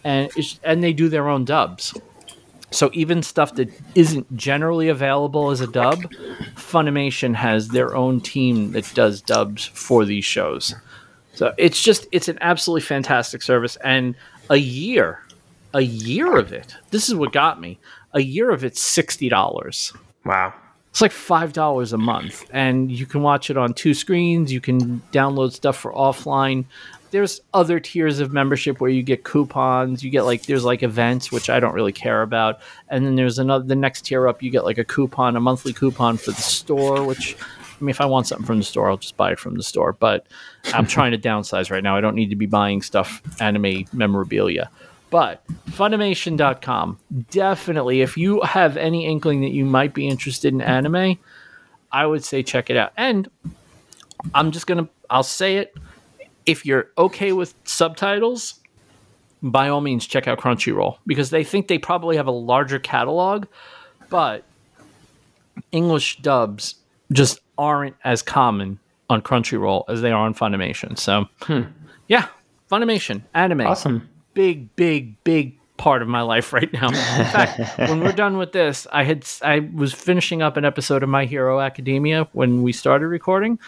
and 0.05 0.31
and 0.63 0.83
they 0.83 0.93
do 0.93 1.09
their 1.09 1.29
own 1.29 1.45
dubs. 1.45 1.93
So 2.71 2.91
even 2.95 3.23
stuff 3.23 3.55
that 3.57 3.69
isn't 3.95 4.37
generally 4.37 4.89
available 4.89 5.51
as 5.51 5.61
a 5.61 5.67
dub, 5.67 6.03
Funimation 6.55 7.35
has 7.35 7.69
their 7.69 7.95
own 7.97 8.21
team 8.21 8.73
that 8.73 8.91
does 8.95 9.21
dubs 9.21 9.65
for 9.67 10.05
these 10.05 10.25
shows. 10.25 10.75
So 11.35 11.53
it's 11.59 11.83
just 11.83 12.07
it's 12.13 12.29
an 12.29 12.39
absolutely 12.41 12.83
fantastic 12.83 13.43
service 13.43 13.77
and 13.85 14.15
a 14.51 14.57
year 14.57 15.21
a 15.75 15.83
year 15.83 16.37
of 16.37 16.53
it. 16.53 16.75
This 16.91 17.09
is 17.09 17.15
what 17.15 17.33
got 17.33 17.61
me 17.61 17.79
a 18.17 18.21
year 18.21 18.51
of 18.51 18.65
it's 18.65 18.81
sixty 18.81 19.29
dollars. 19.29 19.93
Wow. 20.25 20.53
It's 20.91 21.03
like 21.03 21.13
five 21.13 21.53
dollars 21.53 21.93
a 21.93 21.99
month, 21.99 22.47
and 22.51 22.91
you 22.91 23.05
can 23.05 23.23
watch 23.23 23.51
it 23.51 23.59
on 23.59 23.75
two 23.75 23.93
screens. 23.93 24.51
You 24.51 24.63
can 24.63 25.03
download 25.13 25.53
stuff 25.53 25.77
for 25.77 25.93
offline. 25.93 26.65
There's 27.11 27.41
other 27.55 27.79
tiers 27.79 28.19
of 28.19 28.33
membership 28.33 28.81
where 28.81 28.91
you 28.91 29.03
get 29.03 29.23
coupons. 29.23 30.03
You 30.03 30.11
get 30.11 30.23
like 30.23 30.47
there's 30.47 30.65
like 30.65 30.83
events 30.83 31.31
which 31.31 31.51
I 31.51 31.61
don't 31.61 31.75
really 31.75 31.93
care 31.93 32.23
about, 32.23 32.61
and 32.89 33.05
then 33.05 33.15
there's 33.15 33.39
another 33.39 33.65
the 33.65 33.77
next 33.77 34.07
tier 34.07 34.27
up. 34.27 34.43
You 34.43 34.51
get 34.51 34.65
like 34.65 34.79
a 34.79 34.85
coupon, 34.85 35.37
a 35.37 35.41
monthly 35.41 35.75
coupon 35.75 36.17
for 36.17 36.31
the 36.31 36.43
store, 36.43 37.05
which 37.05 37.37
I 37.79 37.85
mean, 37.85 37.91
if 37.91 38.01
I 38.01 38.07
want 38.07 38.27
something 38.27 38.47
from 38.47 38.59
the 38.59 38.65
store, 38.65 38.89
I'll 38.89 38.97
just 38.97 39.19
buy 39.19 39.33
it 39.33 39.39
from 39.39 39.57
the 39.57 39.63
store. 39.63 39.93
But 39.93 40.27
I'm 40.73 40.87
trying 40.87 41.13
to 41.13 41.19
downsize 41.19 41.71
right 41.71 41.83
now. 41.83 41.95
I 41.95 42.01
don't 42.01 42.15
need 42.15 42.31
to 42.31 42.37
be 42.37 42.47
buying 42.47 42.81
stuff, 42.81 43.21
anime 43.39 43.85
memorabilia. 43.93 44.71
But 45.11 45.43
Funimation.com, 45.71 46.99
definitely, 47.31 48.01
if 48.01 48.17
you 48.17 48.41
have 48.43 48.77
any 48.77 49.07
inkling 49.07 49.41
that 49.43 49.53
you 49.53 49.65
might 49.65 49.95
be 49.95 50.09
interested 50.09 50.53
in 50.53 50.61
anime, 50.61 51.19
I 51.93 52.07
would 52.07 52.25
say 52.25 52.43
check 52.43 52.71
it 52.71 52.77
out. 52.77 52.93
And 52.97 53.29
I'm 54.35 54.51
just 54.51 54.67
going 54.67 54.85
to, 54.85 54.91
I'll 55.09 55.23
say 55.23 55.59
it. 55.59 55.75
If 56.45 56.65
you're 56.65 56.91
okay 56.97 57.33
with 57.33 57.55
subtitles, 57.65 58.61
by 59.43 59.69
all 59.69 59.81
means, 59.81 60.07
check 60.07 60.27
out 60.27 60.39
Crunchyroll 60.39 60.99
because 61.07 61.31
they 61.31 61.45
think 61.45 61.69
they 61.69 61.79
probably 61.79 62.17
have 62.17 62.27
a 62.27 62.33
larger 62.33 62.79
catalog, 62.79 63.47
but 64.09 64.45
English 65.73 66.19
dubs 66.19 66.77
just 67.13 67.41
aren't 67.59 67.97
as 68.05 68.23
common 68.23 68.79
on 69.09 69.23
Crunchyroll 69.23 69.85
as 69.89 70.03
they 70.03 70.11
are 70.11 70.25
on 70.27 70.35
Funimation. 70.35 70.99
So, 70.99 71.27
hmm. 71.43 71.63
yeah, 72.09 72.29
Funimation, 72.71 73.23
anime. 73.35 73.63
Awesome 73.63 74.09
big, 74.37 74.77
big, 74.77 75.25
big 75.25 75.59
part 75.79 76.03
of 76.03 76.09
my 76.09 76.21
life 76.21 76.53
right 76.53 76.73
now. 76.73 76.89
In 76.89 76.95
fact, 76.95 77.79
when 77.79 78.01
we're 78.01 78.13
done 78.13 78.37
with 78.37 78.53
this, 78.53 78.87
I 78.93 79.03
had 79.03 79.27
I 79.43 79.69
was 79.75 79.93
finishing 79.93 80.43
up 80.43 80.57
an 80.57 80.65
episode 80.65 81.03
of 81.03 81.09
My 81.09 81.25
Hero 81.25 81.59
Academia 81.59 82.29
when 82.33 82.63
we 82.63 82.73
started 82.73 83.09
recording. 83.09 83.59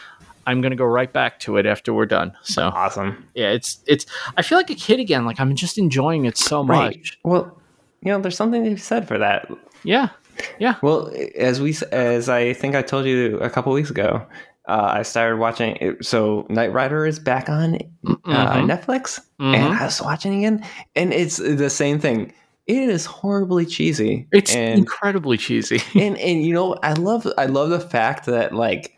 I'm 0.47 0.61
gonna 0.61 0.77
go 0.77 0.85
right 0.85 1.13
back 1.13 1.41
to 1.41 1.57
it 1.57 1.67
after 1.67 1.93
we're 1.93 2.07
done. 2.07 2.33
So 2.43 2.69
awesome. 2.69 3.27
Yeah, 3.35 3.51
it's 3.51 3.81
it's. 3.87 4.07
I 4.37 4.43
feel 4.43 4.59
like 4.59 4.71
a 4.71 4.75
kid 4.75 5.01
again. 5.01 5.25
Like 5.25 5.41
I'm 5.41 5.57
just 5.57 5.79
enjoying 5.79 6.27
it 6.27 6.37
so 6.37 6.63
right. 6.65 6.97
much. 6.99 7.19
Well, 7.25 7.59
you 8.03 8.13
know, 8.13 8.21
there's 8.21 8.37
something 8.37 8.63
to 8.63 8.71
be 8.71 8.77
said 8.77 9.09
for 9.09 9.19
that. 9.19 9.51
Yeah, 9.85 10.11
yeah. 10.59 10.77
Well, 10.83 11.11
as 11.35 11.61
we 11.61 11.77
as 11.93 12.29
I 12.29 12.53
think 12.53 12.75
I 12.75 12.83
told 12.83 13.07
you 13.07 13.39
a 13.39 13.51
couple 13.51 13.73
weeks 13.73 13.91
ago, 13.91 14.27
uh, 14.69 14.93
I 14.95 15.03
started 15.03 15.39
watching. 15.39 15.77
It, 15.81 16.05
so 16.05 16.47
Knight 16.51 16.73
Rider 16.73 17.07
is 17.07 17.19
back 17.19 17.49
on 17.49 17.77
uh, 17.77 17.79
mm-hmm. 18.07 18.71
Netflix, 18.71 19.21
mm-hmm. 19.41 19.55
and 19.55 19.75
I 19.75 19.85
was 19.87 20.01
watching 20.01 20.39
again, 20.39 20.65
and 20.95 21.13
it's 21.13 21.39
the 21.39 21.71
same 21.71 21.99
thing. 21.99 22.33
It 22.67 22.91
is 22.91 23.07
horribly 23.07 23.65
cheesy. 23.65 24.29
It's 24.31 24.55
and, 24.55 24.79
incredibly 24.79 25.39
cheesy. 25.39 25.81
and 25.99 26.19
and 26.19 26.45
you 26.45 26.53
know, 26.53 26.75
I 26.83 26.93
love 26.93 27.27
I 27.39 27.47
love 27.47 27.71
the 27.71 27.81
fact 27.81 28.27
that 28.27 28.55
like 28.55 28.95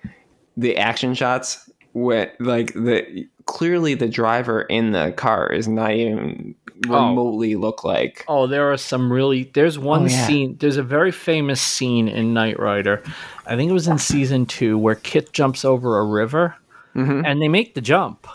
the 0.57 0.77
action 0.77 1.15
shots 1.15 1.71
went 1.93 2.33
like 2.41 2.75
the 2.75 3.27
clearly 3.47 3.95
the 3.95 4.09
driver 4.09 4.63
in 4.63 4.91
the 4.91 5.13
car 5.13 5.53
is 5.53 5.69
not 5.69 5.93
even. 5.93 6.55
Remotely 6.89 7.55
oh. 7.55 7.59
look 7.59 7.85
like. 7.85 8.25
Oh, 8.29 8.47
there 8.47 8.73
are 8.73 8.77
some 8.77 9.13
really. 9.13 9.45
There's 9.45 9.79
one 9.79 10.03
oh, 10.03 10.07
yeah. 10.07 10.27
scene. 10.27 10.57
There's 10.59 10.77
a 10.77 10.83
very 10.83 11.13
famous 11.13 11.61
scene 11.61 12.09
in 12.09 12.33
Knight 12.33 12.59
Rider. 12.59 13.03
I 13.47 13.57
think 13.57 13.71
it 13.71 13.75
was 13.75 13.89
in 13.89 13.99
season 13.99 14.47
two 14.47 14.79
where 14.79 14.95
KITT 14.95 15.33
jumps 15.33 15.65
over 15.65 15.99
a 15.99 16.05
river, 16.05 16.57
mm-hmm. 16.95 17.25
and 17.25 17.43
they 17.43 17.49
make 17.49 17.75
the 17.75 17.81
jump, 17.81 18.27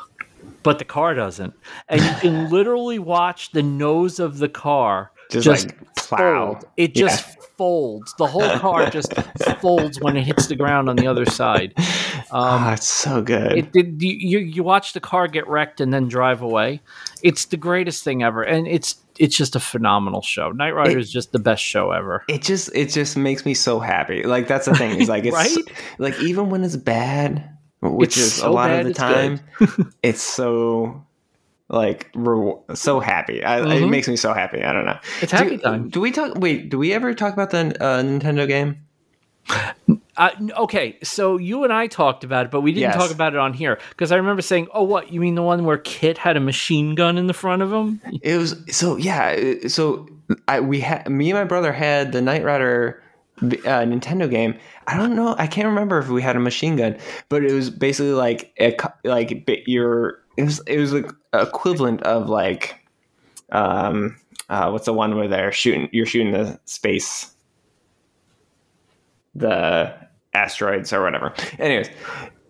but 0.63 0.79
the 0.79 0.85
car 0.85 1.13
doesn't, 1.13 1.53
and 1.89 2.01
you 2.01 2.13
can 2.21 2.49
literally 2.51 2.99
watch 2.99 3.51
the 3.51 3.63
nose 3.63 4.19
of 4.19 4.37
the 4.37 4.49
car 4.49 5.11
just, 5.31 5.45
just 5.45 5.67
like 5.67 5.95
plow. 5.95 6.53
Fold. 6.53 6.65
It 6.77 6.93
just 6.93 7.27
yeah. 7.27 7.34
Folds. 7.57 8.13
The 8.17 8.27
whole 8.27 8.49
car 8.59 8.89
just 8.89 9.13
folds 9.61 9.99
when 9.99 10.17
it 10.17 10.23
hits 10.23 10.47
the 10.47 10.55
ground 10.55 10.89
on 10.89 10.95
the 10.95 11.07
other 11.07 11.25
side. 11.25 11.73
Um, 12.31 12.63
oh, 12.63 12.71
it's 12.73 12.87
so 12.87 13.21
good. 13.21 13.57
It 13.57 13.71
did. 13.71 14.01
You 14.01 14.39
you 14.39 14.63
watch 14.63 14.93
the 14.93 14.99
car 14.99 15.27
get 15.27 15.47
wrecked 15.47 15.81
and 15.81 15.93
then 15.93 16.07
drive 16.07 16.41
away. 16.41 16.81
It's 17.23 17.45
the 17.45 17.57
greatest 17.57 18.03
thing 18.03 18.23
ever, 18.23 18.43
and 18.43 18.67
it's 18.67 18.95
it's 19.17 19.35
just 19.35 19.55
a 19.55 19.59
phenomenal 19.59 20.21
show. 20.21 20.51
Knight 20.51 20.71
Rider 20.71 20.97
it, 20.97 21.01
is 21.01 21.11
just 21.11 21.31
the 21.31 21.39
best 21.39 21.63
show 21.63 21.91
ever. 21.91 22.23
It 22.27 22.41
just 22.41 22.69
it 22.73 22.89
just 22.89 23.17
makes 23.17 23.45
me 23.45 23.53
so 23.53 23.79
happy. 23.79 24.23
Like 24.23 24.47
that's 24.47 24.65
the 24.65 24.75
thing. 24.75 24.99
It's 24.99 25.09
like 25.09 25.25
it's 25.25 25.35
right? 25.35 25.65
like 25.97 26.19
even 26.21 26.49
when 26.49 26.63
it's 26.63 26.75
bad, 26.75 27.57
which 27.81 28.17
it's 28.17 28.25
is 28.25 28.33
so 28.35 28.49
a 28.49 28.51
lot 28.51 28.69
bad, 28.69 28.85
of 28.85 28.87
the 28.87 28.93
time, 28.93 29.39
it's 30.03 30.21
so 30.21 31.05
like 31.69 32.09
re- 32.13 32.55
so 32.73 32.99
happy. 32.99 33.43
I, 33.43 33.59
mm-hmm. 33.59 33.83
It 33.83 33.87
makes 33.87 34.07
me 34.07 34.15
so 34.15 34.33
happy. 34.33 34.63
I 34.63 34.71
don't 34.73 34.85
know. 34.85 34.99
It's 35.21 35.31
happy 35.31 35.57
do, 35.57 35.63
time. 35.63 35.89
Do 35.89 35.99
we 35.99 36.11
talk? 36.11 36.35
Wait, 36.35 36.69
do 36.69 36.77
we 36.77 36.93
ever 36.93 37.13
talk 37.13 37.33
about 37.33 37.49
the 37.51 37.59
uh, 37.83 38.03
Nintendo 38.03 38.47
game? 38.47 38.77
Uh, 40.17 40.29
okay, 40.57 40.97
so 41.03 41.37
you 41.37 41.63
and 41.63 41.73
I 41.73 41.87
talked 41.87 42.23
about 42.23 42.45
it, 42.45 42.51
but 42.51 42.61
we 42.61 42.71
didn't 42.71 42.91
Yes. 42.91 42.95
talk 42.95 43.11
about 43.11 43.33
it 43.33 43.39
on 43.39 43.53
here 43.53 43.79
because 43.89 44.11
I 44.11 44.15
remember 44.15 44.41
saying, 44.41 44.67
"Oh, 44.73 44.83
what 44.83 45.11
you 45.11 45.19
mean 45.19 45.35
the 45.35 45.43
one 45.43 45.65
where 45.65 45.77
KITT 45.77 46.17
had 46.17 46.37
a 46.37 46.39
machine 46.39 46.95
gun 46.95 47.17
in 47.17 47.27
the 47.27 47.33
front 47.33 47.61
of 47.61 47.71
him?" 47.71 47.99
It 48.21 48.37
was 48.37 48.55
so 48.69 48.95
yeah. 48.95 49.67
So 49.67 50.07
I 50.47 50.61
we 50.61 50.79
had 50.79 51.09
me 51.09 51.29
and 51.31 51.37
my 51.37 51.43
brother 51.43 51.73
had 51.73 52.11
the 52.11 52.21
Knight 52.21 52.43
Rider 52.43 53.03
uh, 53.41 53.83
Nintendo 53.83 54.29
game. 54.29 54.57
I 54.87 54.97
don't 54.97 55.15
know. 55.15 55.35
I 55.37 55.47
can't 55.47 55.67
remember 55.67 55.99
if 55.99 56.07
we 56.07 56.21
had 56.21 56.35
a 56.35 56.39
machine 56.39 56.77
gun, 56.77 56.97
but 57.29 57.43
it 57.43 57.51
was 57.51 57.69
basically 57.69 58.13
like 58.13 58.53
a 58.59 58.75
like 59.03 59.47
your 59.67 60.19
it 60.37 60.43
was 60.43 60.61
it 60.65 60.79
was 60.79 60.93
like 60.93 61.11
equivalent 61.41 62.01
of 62.03 62.29
like 62.29 62.75
um 63.51 64.15
uh, 64.49 64.69
what's 64.69 64.85
the 64.85 64.93
one 64.93 65.15
where 65.15 65.27
they're 65.27 65.51
shooting 65.51 65.89
you're 65.91 66.05
shooting 66.05 66.31
the 66.31 66.59
space 66.65 67.35
the 69.35 69.93
asteroids 70.33 70.93
or 70.93 71.03
whatever. 71.03 71.33
Anyways, 71.59 71.89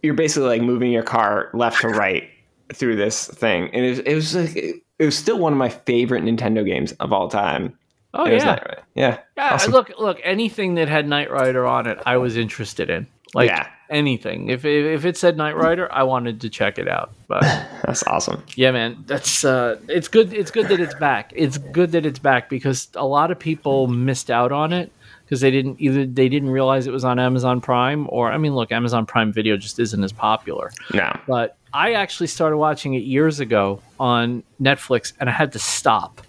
you're 0.03 0.14
basically 0.14 0.49
like 0.49 0.62
moving 0.62 0.91
your 0.91 1.03
car 1.03 1.49
left 1.53 1.82
to 1.82 1.90
right 1.90 2.30
through 2.74 2.95
this 2.95 3.28
thing, 3.28 3.70
and 3.74 3.86
it 3.86 3.90
was, 3.90 3.99
it 3.99 4.16
was 4.16 4.36
like 4.36 4.56
it 4.56 5.06
was 5.06 5.18
still 5.18 5.40
one 5.40 5.53
of 5.53 5.60
my 5.60 5.70
favorite 5.70 6.24
Nintendo 6.24 6.66
games 6.66 6.91
of 6.94 7.12
all 7.12 7.28
time. 7.28 7.78
Oh 8.14 8.26
It 8.26 8.34
yeah, 8.34 8.60
yeah, 8.95 9.20
yeah. 9.36 9.53
awesome. 9.53 9.72
Look, 9.74 9.91
look, 9.99 10.20
anything 10.24 10.76
that 10.76 10.88
had 10.88 11.07
Knight 11.07 11.30
Rider 11.30 11.66
on 11.66 11.88
it, 11.88 11.99
I 12.06 12.18
was 12.18 12.38
interested 12.38 12.90
in. 12.90 13.07
Like 13.34 13.50
Yeah. 13.50 13.68
anything. 13.90 14.50
If, 14.50 14.64
if 14.66 14.86
if 15.00 15.06
it 15.06 15.18
said 15.18 15.36
Knight 15.38 15.56
Rider, 15.58 15.92
I 15.92 16.04
wanted 16.04 16.42
to 16.42 16.50
check 16.50 16.78
it 16.78 16.88
out. 16.88 17.12
But 17.28 17.42
That's 17.86 18.04
awesome. 18.08 18.44
yeah, 18.56 18.72
man, 18.72 19.04
that's 19.08 19.44
uh, 19.44 19.80
it's 19.90 20.08
good. 20.08 20.34
It's 20.34 20.52
good 20.52 20.68
that 20.70 20.80
it's 20.80 20.96
back. 20.96 21.32
It's 21.36 21.58
good 21.58 21.92
that 21.94 22.06
it's 22.06 22.20
back 22.20 22.50
because 22.50 22.88
a 22.96 23.06
lot 23.06 23.32
of 23.32 23.40
people 23.40 23.88
missed 23.88 24.30
out 24.32 24.52
on 24.52 24.72
it 24.74 24.92
because 25.26 25.42
they 25.42 25.52
didn't 25.52 25.78
either 25.82 26.06
they 26.06 26.30
didn't 26.30 26.50
realize 26.52 26.88
it 26.88 26.92
was 26.94 27.04
on 27.06 27.20
Amazon 27.20 27.60
Prime 27.62 28.08
or 28.10 28.32
I 28.32 28.38
mean, 28.38 28.56
look, 28.56 28.72
Amazon 28.72 29.06
Prime 29.06 29.34
Video 29.34 29.58
just 29.58 29.80
isn't 29.80 30.04
as 30.04 30.12
popular. 30.14 30.72
No, 30.94 31.12
But 31.28 31.58
I 31.74 31.94
actually 31.94 32.28
started 32.28 32.58
watching 32.58 32.94
it 32.94 33.04
years 33.04 33.40
ago 33.42 33.82
on 34.00 34.44
Netflix, 34.62 35.12
and 35.20 35.30
I 35.30 35.34
had 35.34 35.52
to 35.54 35.60
stop 35.60 36.22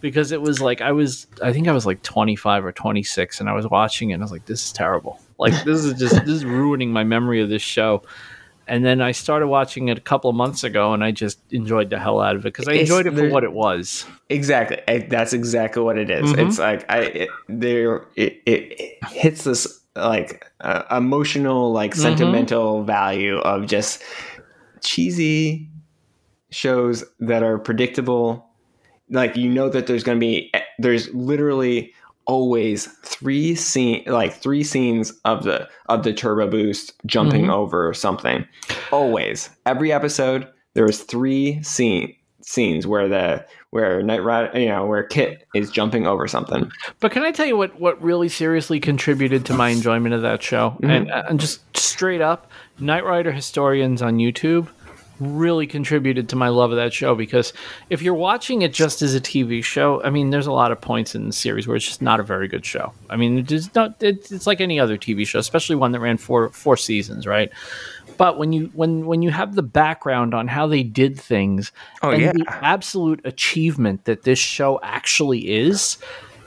because 0.00 0.32
it 0.32 0.40
was 0.42 0.60
like 0.60 0.80
I 0.80 0.92
was 0.92 1.26
I 1.42 1.52
think 1.52 1.68
I 1.68 1.72
was 1.72 1.86
like 1.86 2.02
25 2.02 2.64
or 2.64 2.72
26, 2.72 3.38
and 3.40 3.48
I 3.48 3.52
was 3.52 3.68
watching 3.68 4.10
it, 4.10 4.14
and 4.14 4.22
I 4.22 4.24
was 4.24 4.32
like, 4.32 4.46
this 4.46 4.64
is 4.64 4.72
terrible. 4.72 5.20
Like 5.38 5.52
this 5.64 5.84
is 5.84 5.94
just 5.98 6.16
this 6.24 6.34
is 6.34 6.44
ruining 6.44 6.92
my 6.92 7.04
memory 7.04 7.40
of 7.40 7.48
this 7.48 7.62
show. 7.62 8.02
And 8.70 8.84
then 8.84 9.00
I 9.00 9.12
started 9.12 9.46
watching 9.46 9.88
it 9.88 9.96
a 9.96 10.00
couple 10.02 10.28
of 10.28 10.36
months 10.36 10.62
ago, 10.62 10.92
and 10.92 11.02
I 11.02 11.10
just 11.10 11.40
enjoyed 11.50 11.88
the 11.88 11.98
hell 11.98 12.20
out 12.20 12.36
of 12.36 12.42
it 12.44 12.52
because 12.52 12.68
I 12.68 12.72
It's- 12.72 12.82
enjoyed 12.90 13.06
it 13.06 13.14
for 13.16 13.30
what 13.30 13.42
it 13.42 13.52
was. 13.52 14.04
exactly. 14.28 14.76
I, 14.86 14.98
that's 15.08 15.32
exactly 15.32 15.82
what 15.82 15.96
it 15.96 16.10
is. 16.10 16.30
Mhm. 16.32 16.46
It's 16.48 16.58
like 16.58 16.84
I 16.90 16.98
it, 16.98 17.28
there 17.48 18.04
it, 18.14 18.42
it, 18.44 18.80
it 18.80 18.98
hits 19.10 19.44
this 19.44 19.80
like 19.96 20.46
uh, 20.60 20.82
emotional, 20.94 21.72
like 21.72 21.94
Mhm. 21.94 21.96
sentimental 22.02 22.82
value 22.84 23.38
of 23.38 23.66
just 23.66 24.02
cheesy 24.82 25.70
shows 26.50 27.04
that 27.20 27.42
are 27.42 27.58
predictable. 27.58 28.44
Like 29.10 29.36
you 29.36 29.48
know 29.48 29.68
that 29.70 29.86
there's 29.86 30.04
going 30.04 30.16
to 30.18 30.20
be 30.20 30.52
there's 30.78 31.12
literally 31.14 31.94
always 32.28 32.86
three 33.04 33.54
scene 33.56 34.04
like 34.06 34.32
three 34.34 34.62
scenes 34.62 35.12
of 35.24 35.42
the 35.42 35.68
of 35.88 36.04
the 36.04 36.12
turbo 36.12 36.48
boost 36.48 36.92
jumping 37.06 37.46
Mhm. 37.46 37.52
over 37.52 37.92
something. 37.94 38.46
Always 38.92 39.50
every 39.66 39.92
episode 39.92 40.46
there 40.74 40.84
was 40.84 41.00
three 41.02 41.60
scene 41.62 42.14
scenes 42.42 42.86
where 42.86 43.08
the 43.08 43.44
where 43.70 44.02
Knight 44.02 44.22
Rider 44.22 44.58
you 44.58 44.68
know 44.68 44.86
where 44.86 45.02
KITT 45.02 45.42
is 45.54 45.70
jumping 45.70 46.06
over 46.06 46.26
something. 46.28 46.70
But 47.00 47.12
can 47.12 47.22
I 47.22 47.32
tell 47.32 47.44
you 47.46 47.56
what, 47.56 47.78
what 47.80 48.00
really 48.02 48.28
seriously 48.28 48.78
contributed 48.80 49.44
to 49.46 49.54
my 49.54 49.68
enjoyment 49.70 50.14
of 50.14 50.22
that 50.22 50.42
show? 50.42 50.76
And, 50.82 51.10
and 51.10 51.38
just 51.40 51.60
straight 51.76 52.22
up, 52.22 52.50
Knight 52.78 53.04
Rider 53.04 53.32
historians 53.32 54.00
on 54.00 54.16
YouTube 54.18 54.68
really 55.20 55.66
contributed 55.66 56.28
to 56.28 56.36
my 56.36 56.48
love 56.48 56.70
of 56.70 56.76
that 56.76 56.92
show 56.92 57.14
because 57.14 57.52
if 57.90 58.02
you're 58.02 58.14
watching 58.14 58.62
it 58.62 58.72
just 58.72 59.02
as 59.02 59.14
a 59.14 59.20
TV 59.20 59.62
show, 59.64 60.02
I 60.02 60.10
mean, 60.10 60.30
there's 60.30 60.46
a 60.46 60.52
lot 60.52 60.72
of 60.72 60.80
points 60.80 61.14
in 61.14 61.26
the 61.26 61.32
series 61.32 61.66
where 61.66 61.76
it's 61.76 61.86
just 61.86 62.02
not 62.02 62.20
a 62.20 62.22
very 62.22 62.48
good 62.48 62.64
show. 62.64 62.92
I 63.10 63.16
mean, 63.16 63.46
it's 63.48 63.74
not. 63.74 64.02
It's, 64.02 64.30
it's 64.32 64.46
like 64.46 64.60
any 64.60 64.78
other 64.80 64.96
TV 64.98 65.26
show, 65.26 65.38
especially 65.38 65.76
one 65.76 65.92
that 65.92 66.00
ran 66.00 66.16
four 66.18 66.50
four 66.50 66.76
seasons, 66.76 67.26
right? 67.26 67.50
But 68.16 68.36
when 68.38 68.52
you 68.52 68.70
when 68.74 69.06
when 69.06 69.22
you 69.22 69.30
have 69.30 69.54
the 69.54 69.62
background 69.62 70.34
on 70.34 70.48
how 70.48 70.66
they 70.66 70.82
did 70.82 71.18
things, 71.20 71.70
Oh, 72.02 72.10
and 72.10 72.22
yeah. 72.22 72.32
the 72.32 72.44
absolute 72.64 73.20
achievement 73.24 74.04
that 74.06 74.22
this 74.24 74.38
show 74.40 74.80
actually 74.82 75.48
is, 75.56 75.98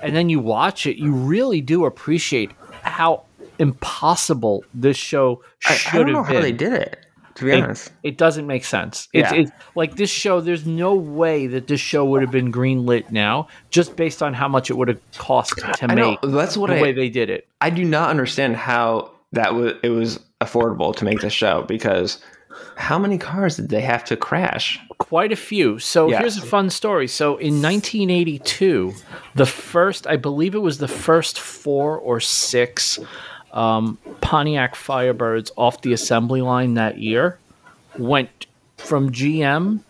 and 0.01 0.15
then 0.15 0.29
you 0.29 0.39
watch 0.39 0.85
it, 0.85 0.97
you 0.97 1.13
really 1.13 1.61
do 1.61 1.85
appreciate 1.85 2.51
how 2.83 3.23
impossible 3.59 4.63
this 4.73 4.97
show 4.97 5.41
I, 5.65 5.73
should 5.75 5.93
I 5.93 6.03
don't 6.03 6.11
know 6.13 6.23
have 6.23 6.27
how 6.27 6.33
been. 6.33 6.41
they 6.41 6.51
did 6.51 6.73
it. 6.73 6.97
To 7.35 7.45
be 7.45 7.51
It- 7.51 7.63
honest, 7.63 7.91
It 8.03 8.17
doesn't 8.17 8.45
make 8.47 8.65
sense. 8.65 9.07
It's, 9.13 9.31
Yeah. 9.31 9.41
it's 9.41 9.51
like 9.75 9.95
this 9.95 10.09
show. 10.09 10.41
There's 10.41 10.65
no 10.65 10.93
way 10.95 11.47
that 11.47 11.67
this 11.67 11.79
show 11.79 12.03
would 12.05 12.21
have 12.21 12.31
been 12.31 12.51
greenlit 12.51 13.11
now, 13.11 13.47
just 13.69 13.95
based 13.95 14.21
on 14.21 14.33
how 14.33 14.47
much 14.47 14.69
it 14.69 14.77
would 14.77 14.87
have 14.87 14.99
cost 15.17 15.53
to 15.57 15.75
I 15.89 15.95
know 15.95 16.11
make 16.11 16.19
that's 16.23 16.57
what 16.57 16.69
the 16.69 16.77
I 16.77 16.81
way 16.81 16.91
they 16.91 17.09
did 17.09 17.29
it. 17.29 17.47
I 17.61 17.69
do 17.69 17.85
not 17.85 18.09
understand 18.09 18.55
how 18.55 19.11
that 19.33 19.55
was 19.55 19.73
it 19.83 19.89
was 19.89 20.19
affordable 20.41 20.95
to 20.95 21.05
make 21.05 21.21
this 21.21 21.31
show 21.33 21.63
because 21.67 22.19
how 22.75 22.99
many 22.99 23.17
cars 23.17 23.55
did 23.55 23.69
they 23.69 23.81
have 23.81 24.03
to 24.05 24.17
crash? 24.17 24.79
Quite 24.97 25.31
a 25.31 25.35
few. 25.37 25.79
So 25.79 26.09
Yes. 26.09 26.19
here's 26.19 26.37
a 26.37 26.41
fun 26.41 26.69
story. 26.69 27.07
So 27.07 27.37
in 27.37 27.61
1982, 27.61 28.93
the 29.35 29.45
first, 29.45 30.05
I 30.07 30.15
believe 30.17 30.53
it 30.55 30.59
was 30.61 30.79
the 30.79 30.87
first 30.87 31.39
four 31.39 31.97
or 31.97 32.19
six 32.19 32.99
um, 33.53 33.97
Pontiac 34.21 34.75
Firebirds 34.75 35.51
off 35.57 35.81
the 35.81 35.93
assembly 35.93 36.41
line 36.41 36.75
that 36.75 36.97
year 36.97 37.37
went 37.97 38.47
from 38.77 39.11
GM 39.11 39.81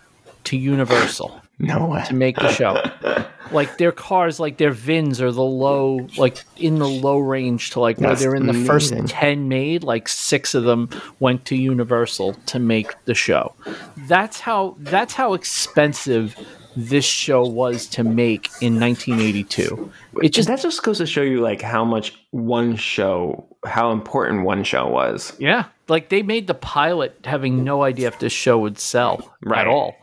to 0.45 0.57
Universal. 0.57 1.41
No 1.59 1.85
way. 1.85 2.03
to 2.07 2.15
make 2.15 2.37
the 2.37 2.51
show. 2.51 2.81
like 3.51 3.77
their 3.77 3.91
cars, 3.91 4.39
like 4.39 4.57
their 4.57 4.71
VINs 4.71 5.21
are 5.21 5.31
the 5.31 5.43
low, 5.43 6.07
like 6.17 6.43
in 6.57 6.79
the 6.79 6.87
low 6.87 7.19
range 7.19 7.69
to 7.71 7.79
like 7.79 7.99
where 7.99 8.15
they're 8.15 8.35
in 8.35 8.47
the 8.47 8.65
first 8.65 8.93
10 9.07 9.47
made, 9.47 9.83
like 9.83 10.07
six 10.07 10.55
of 10.55 10.63
them 10.63 10.89
went 11.19 11.45
to 11.45 11.55
Universal 11.55 12.33
to 12.47 12.57
make 12.57 12.93
the 13.05 13.13
show. 13.13 13.53
That's 14.07 14.39
how 14.39 14.75
that's 14.79 15.13
how 15.13 15.33
expensive 15.33 16.35
this 16.75 17.05
show 17.05 17.43
was 17.43 17.85
to 17.87 18.03
make 18.03 18.49
in 18.61 18.79
1982. 18.79 19.91
It 20.23 20.29
just 20.29 20.47
that 20.47 20.61
just 20.61 20.81
goes 20.83 20.97
to 20.99 21.05
show 21.05 21.21
you 21.21 21.41
like 21.41 21.61
how 21.61 21.85
much 21.85 22.13
one 22.31 22.75
show, 22.75 23.45
how 23.65 23.91
important 23.91 24.43
one 24.43 24.63
show 24.63 24.87
was. 24.87 25.33
Yeah, 25.39 25.65
like 25.87 26.09
they 26.09 26.23
made 26.23 26.47
the 26.47 26.53
pilot 26.53 27.17
having 27.25 27.63
no 27.63 27.83
idea 27.83 28.07
if 28.07 28.19
this 28.19 28.33
show 28.33 28.57
would 28.59 28.79
sell 28.79 29.33
Right. 29.43 29.61
at 29.61 29.67
all. 29.67 29.95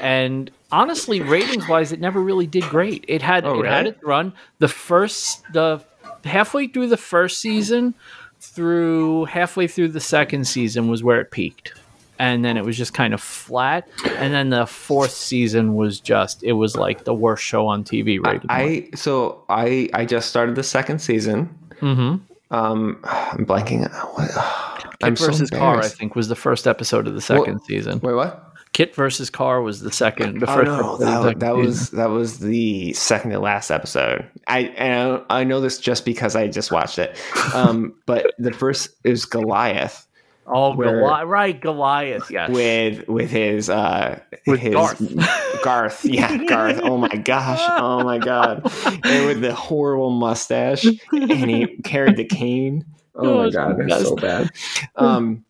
And 0.00 0.50
honestly, 0.70 1.20
ratings 1.20 1.66
wise, 1.68 1.92
it 1.92 2.00
never 2.00 2.20
really 2.20 2.46
did 2.46 2.64
great. 2.64 3.04
It 3.08 3.22
had 3.22 3.44
Oh, 3.46 3.62
it 3.62 3.66
had 3.66 3.86
its 3.86 4.02
run. 4.04 4.32
The 4.58 4.68
first 4.68 5.42
the 5.52 5.82
halfway 6.24 6.66
through 6.66 6.88
the 6.88 6.96
first 6.96 7.38
season 7.40 7.94
through 8.40 9.24
halfway 9.26 9.66
through 9.66 9.88
the 9.88 10.00
second 10.00 10.46
season 10.46 10.88
was 10.88 11.02
where 11.02 11.20
it 11.20 11.30
peaked. 11.30 11.74
And 12.18 12.44
then 12.44 12.56
it 12.56 12.64
was 12.64 12.76
just 12.78 12.94
kind 12.94 13.12
of 13.12 13.20
flat. 13.20 13.86
And 14.16 14.32
then 14.32 14.48
the 14.50 14.66
fourth 14.66 15.10
season 15.10 15.74
was 15.74 16.00
just 16.00 16.42
it 16.42 16.52
was 16.52 16.74
like 16.76 17.04
the 17.04 17.14
worst 17.14 17.44
show 17.44 17.66
on 17.66 17.84
TV 17.84 18.18
rated. 18.24 18.46
I 18.50 18.88
so 18.94 19.42
I 19.48 19.88
I 19.92 20.04
just 20.06 20.28
started 20.28 20.54
the 20.54 20.62
second 20.62 21.00
season. 21.00 21.56
mm-hmm. 21.80 22.16
Um, 22.50 23.00
I'm 23.04 23.46
blanking. 23.46 23.90
What, 24.14 24.30
I'm 25.02 25.14
KITT 25.14 25.18
so 25.18 25.26
versus 25.26 25.50
KARR, 25.50 25.82
I 25.82 25.88
think, 25.88 26.14
was 26.14 26.28
the 26.28 26.36
first 26.36 26.66
episode 26.66 27.06
of 27.06 27.14
the 27.14 27.20
second 27.20 27.60
season. 27.66 28.00
Wait, 28.00 28.14
what? 28.14 28.54
KITT 28.72 28.94
versus 28.94 29.30
KARR 29.30 29.62
was 29.62 29.80
the 29.80 29.92
second. 29.92 30.40
The 30.40 30.50
Oh 30.50 30.54
first 30.54 30.66
no, 30.66 30.96
that, 30.98 31.40
that 31.40 31.56
was 31.56 31.90
that 31.90 32.10
was 32.10 32.40
the 32.40 32.92
second 32.92 33.30
to 33.30 33.38
last 33.38 33.70
episode. 33.70 34.28
I 34.46 34.60
and 34.76 35.22
I 35.30 35.44
know 35.44 35.60
this 35.60 35.78
just 35.78 36.04
because 36.04 36.36
I 36.36 36.48
just 36.48 36.70
watched 36.70 36.98
it. 36.98 37.18
Um, 37.54 37.94
but 38.06 38.32
the 38.38 38.52
first 38.52 38.90
is 39.04 39.24
Goliath 39.24 40.05
oh 40.46 40.74
where- 40.74 41.00
Goliath, 41.00 41.26
right? 41.28 41.60
Goliath, 41.60 42.30
yes. 42.30 42.50
with 42.50 43.08
with 43.08 43.30
his 43.30 43.68
uh 43.70 44.18
With 44.46 44.60
his 44.60 44.74
Garth. 44.74 45.02
Garth, 45.64 46.04
yeah, 46.04 46.44
Garth. 46.44 46.80
Oh 46.82 46.96
my 46.98 47.08
gosh, 47.08 47.60
oh 47.80 48.04
my 48.04 48.18
god, 48.18 48.70
and 49.04 49.26
with 49.26 49.40
the 49.40 49.54
horrible 49.54 50.10
mustache, 50.10 50.84
and 51.12 51.50
he 51.50 51.78
carried 51.84 52.16
the 52.16 52.24
cane. 52.24 52.84
Oh 53.18 53.44
my 53.44 53.48
god, 53.50 53.76
that's 53.88 54.02
so 54.04 54.14
bad. 54.14 54.50
Um, 54.94 55.42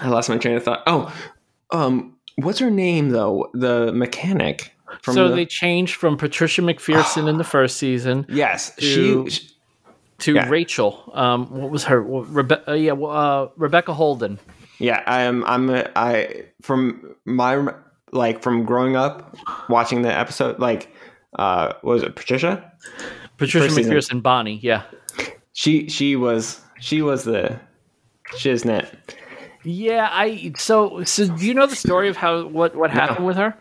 I 0.00 0.08
lost 0.08 0.28
my 0.28 0.36
train 0.36 0.56
of 0.56 0.62
thought. 0.64 0.82
Oh, 0.86 1.10
um, 1.70 2.18
what's 2.36 2.58
her 2.58 2.70
name 2.70 3.08
though? 3.08 3.48
The 3.54 3.90
mechanic 3.90 4.74
from 5.00 5.14
so 5.14 5.28
the, 5.28 5.34
they 5.36 5.46
changed 5.46 5.94
from 5.94 6.18
Patricia 6.18 6.60
McPherson 6.60 7.26
in 7.26 7.38
the 7.38 7.44
first 7.56 7.78
season 7.78 8.26
yes, 8.28 8.74
to- 8.76 9.30
she. 9.30 9.48
To 10.20 10.34
Yeah. 10.34 10.48
Rachel. 10.48 11.10
Um, 11.14 11.50
what 11.50 11.70
was 11.70 11.84
her? 11.84 12.02
Rebe- 12.02 12.66
uh, 12.68 12.72
yeah, 12.72 12.92
uh, 12.92 13.48
Rebecca 13.56 13.92
Holden. 13.94 14.38
Yeah, 14.78 15.02
I'm. 15.06 15.44
I'm. 15.44 15.68
a- 15.70 15.90
I 15.96 16.44
from 16.62 17.14
my 17.24 17.72
like 18.12 18.42
from 18.42 18.64
growing 18.64 18.96
up 18.96 19.36
watching 19.68 20.02
the 20.02 20.12
episode. 20.16 20.58
Like, 20.58 20.92
uh, 21.38 21.74
what 21.82 21.94
was 21.94 22.02
it 22.02 22.16
Patricia? 22.16 22.72
Patricia 23.36 23.64
First 23.66 23.76
season. 23.76 23.92
McPherson, 23.92 24.22
Bonnie. 24.22 24.58
Yeah, 24.62 24.82
She 25.52 25.88
she 25.88 26.16
was 26.16 26.60
she 26.80 27.02
was 27.02 27.24
the 27.24 27.58
shiznit. 28.32 28.86
Yeah, 29.62 30.08
I 30.10 30.52
so 30.56 31.04
so 31.04 31.26
do 31.36 31.44
you 31.46 31.52
know 31.52 31.66
the 31.66 31.76
story 31.76 32.08
of 32.08 32.16
how 32.16 32.46
what 32.46 32.74
what 32.74 32.90
happened 32.90 33.26
with 33.26 33.36
her? 33.36 33.54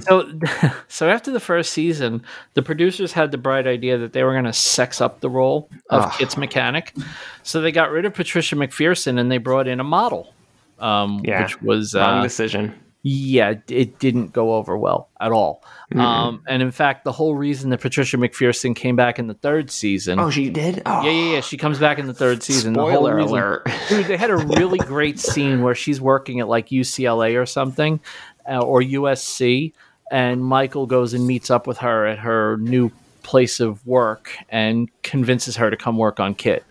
So 0.00 0.32
so 0.88 1.10
after 1.10 1.30
the 1.30 1.40
first 1.40 1.72
season, 1.72 2.22
the 2.54 2.62
producers 2.62 3.12
had 3.12 3.32
the 3.32 3.38
bright 3.38 3.66
idea 3.66 3.98
that 3.98 4.14
they 4.14 4.22
were 4.22 4.32
going 4.32 4.44
to 4.44 4.52
sex 4.52 5.00
up 5.00 5.20
the 5.20 5.28
role 5.28 5.68
of 5.90 6.04
Ugh. 6.04 6.12
KITT's 6.18 6.36
mechanic. 6.38 6.94
So 7.42 7.60
they 7.60 7.70
got 7.72 7.90
rid 7.90 8.06
of 8.06 8.14
Patricia 8.14 8.56
McPherson 8.56 9.18
and 9.18 9.30
they 9.30 9.38
brought 9.38 9.68
in 9.68 9.78
a 9.78 9.84
model. 9.84 10.32
Um 10.78 11.20
Yeah, 11.24 11.42
which 11.42 11.60
was 11.60 11.94
Wrong 11.94 12.20
uh, 12.20 12.22
decision. 12.22 12.74
yeah, 13.02 13.54
it 13.68 13.98
didn't 13.98 14.32
go 14.32 14.54
over 14.54 14.78
well 14.78 15.10
at 15.20 15.32
all. 15.32 15.62
Um 15.98 16.42
and 16.46 16.62
in 16.62 16.70
fact, 16.70 17.04
the 17.04 17.12
whole 17.12 17.34
reason 17.34 17.70
that 17.70 17.80
Patricia 17.80 18.16
McPherson 18.16 18.74
came 18.76 18.96
back 18.96 19.18
in 19.18 19.26
the 19.26 19.34
third 19.34 19.70
season 19.70 20.18
Oh, 20.18 20.30
she 20.30 20.50
did. 20.50 20.82
Oh, 20.86 21.02
Yeah, 21.02 21.10
yeah, 21.10 21.32
yeah. 21.34 21.40
She 21.40 21.56
comes 21.56 21.78
back 21.78 21.98
in 21.98 22.06
the 22.06 22.14
third 22.14 22.42
season. 22.48 22.72
the 22.72 22.80
whole 22.80 22.90
Spoiler 22.90 23.16
reason- 23.16 23.30
alert. 23.30 23.68
Dude, 23.88 24.06
they 24.06 24.16
had 24.16 24.30
a 24.30 24.36
really 24.36 24.78
great 24.78 25.18
scene 25.18 25.62
where 25.62 25.74
she's 25.74 26.00
working 26.00 26.40
at 26.40 26.48
like 26.48 26.68
UCLA 26.68 27.40
or 27.40 27.46
something, 27.46 28.00
uh, 28.48 28.58
or 28.60 28.80
USC, 28.80 29.72
and 30.10 30.44
Michael 30.44 30.86
goes 30.86 31.14
and 31.14 31.26
meets 31.26 31.50
up 31.50 31.66
with 31.66 31.78
her 31.78 32.06
at 32.06 32.18
her 32.18 32.56
new 32.58 32.90
place 33.22 33.60
of 33.60 33.86
work 33.86 34.36
and 34.48 34.88
convinces 35.02 35.56
her 35.56 35.70
to 35.70 35.76
come 35.76 35.96
work 35.96 36.18
on 36.20 36.34
KITT. 36.34 36.64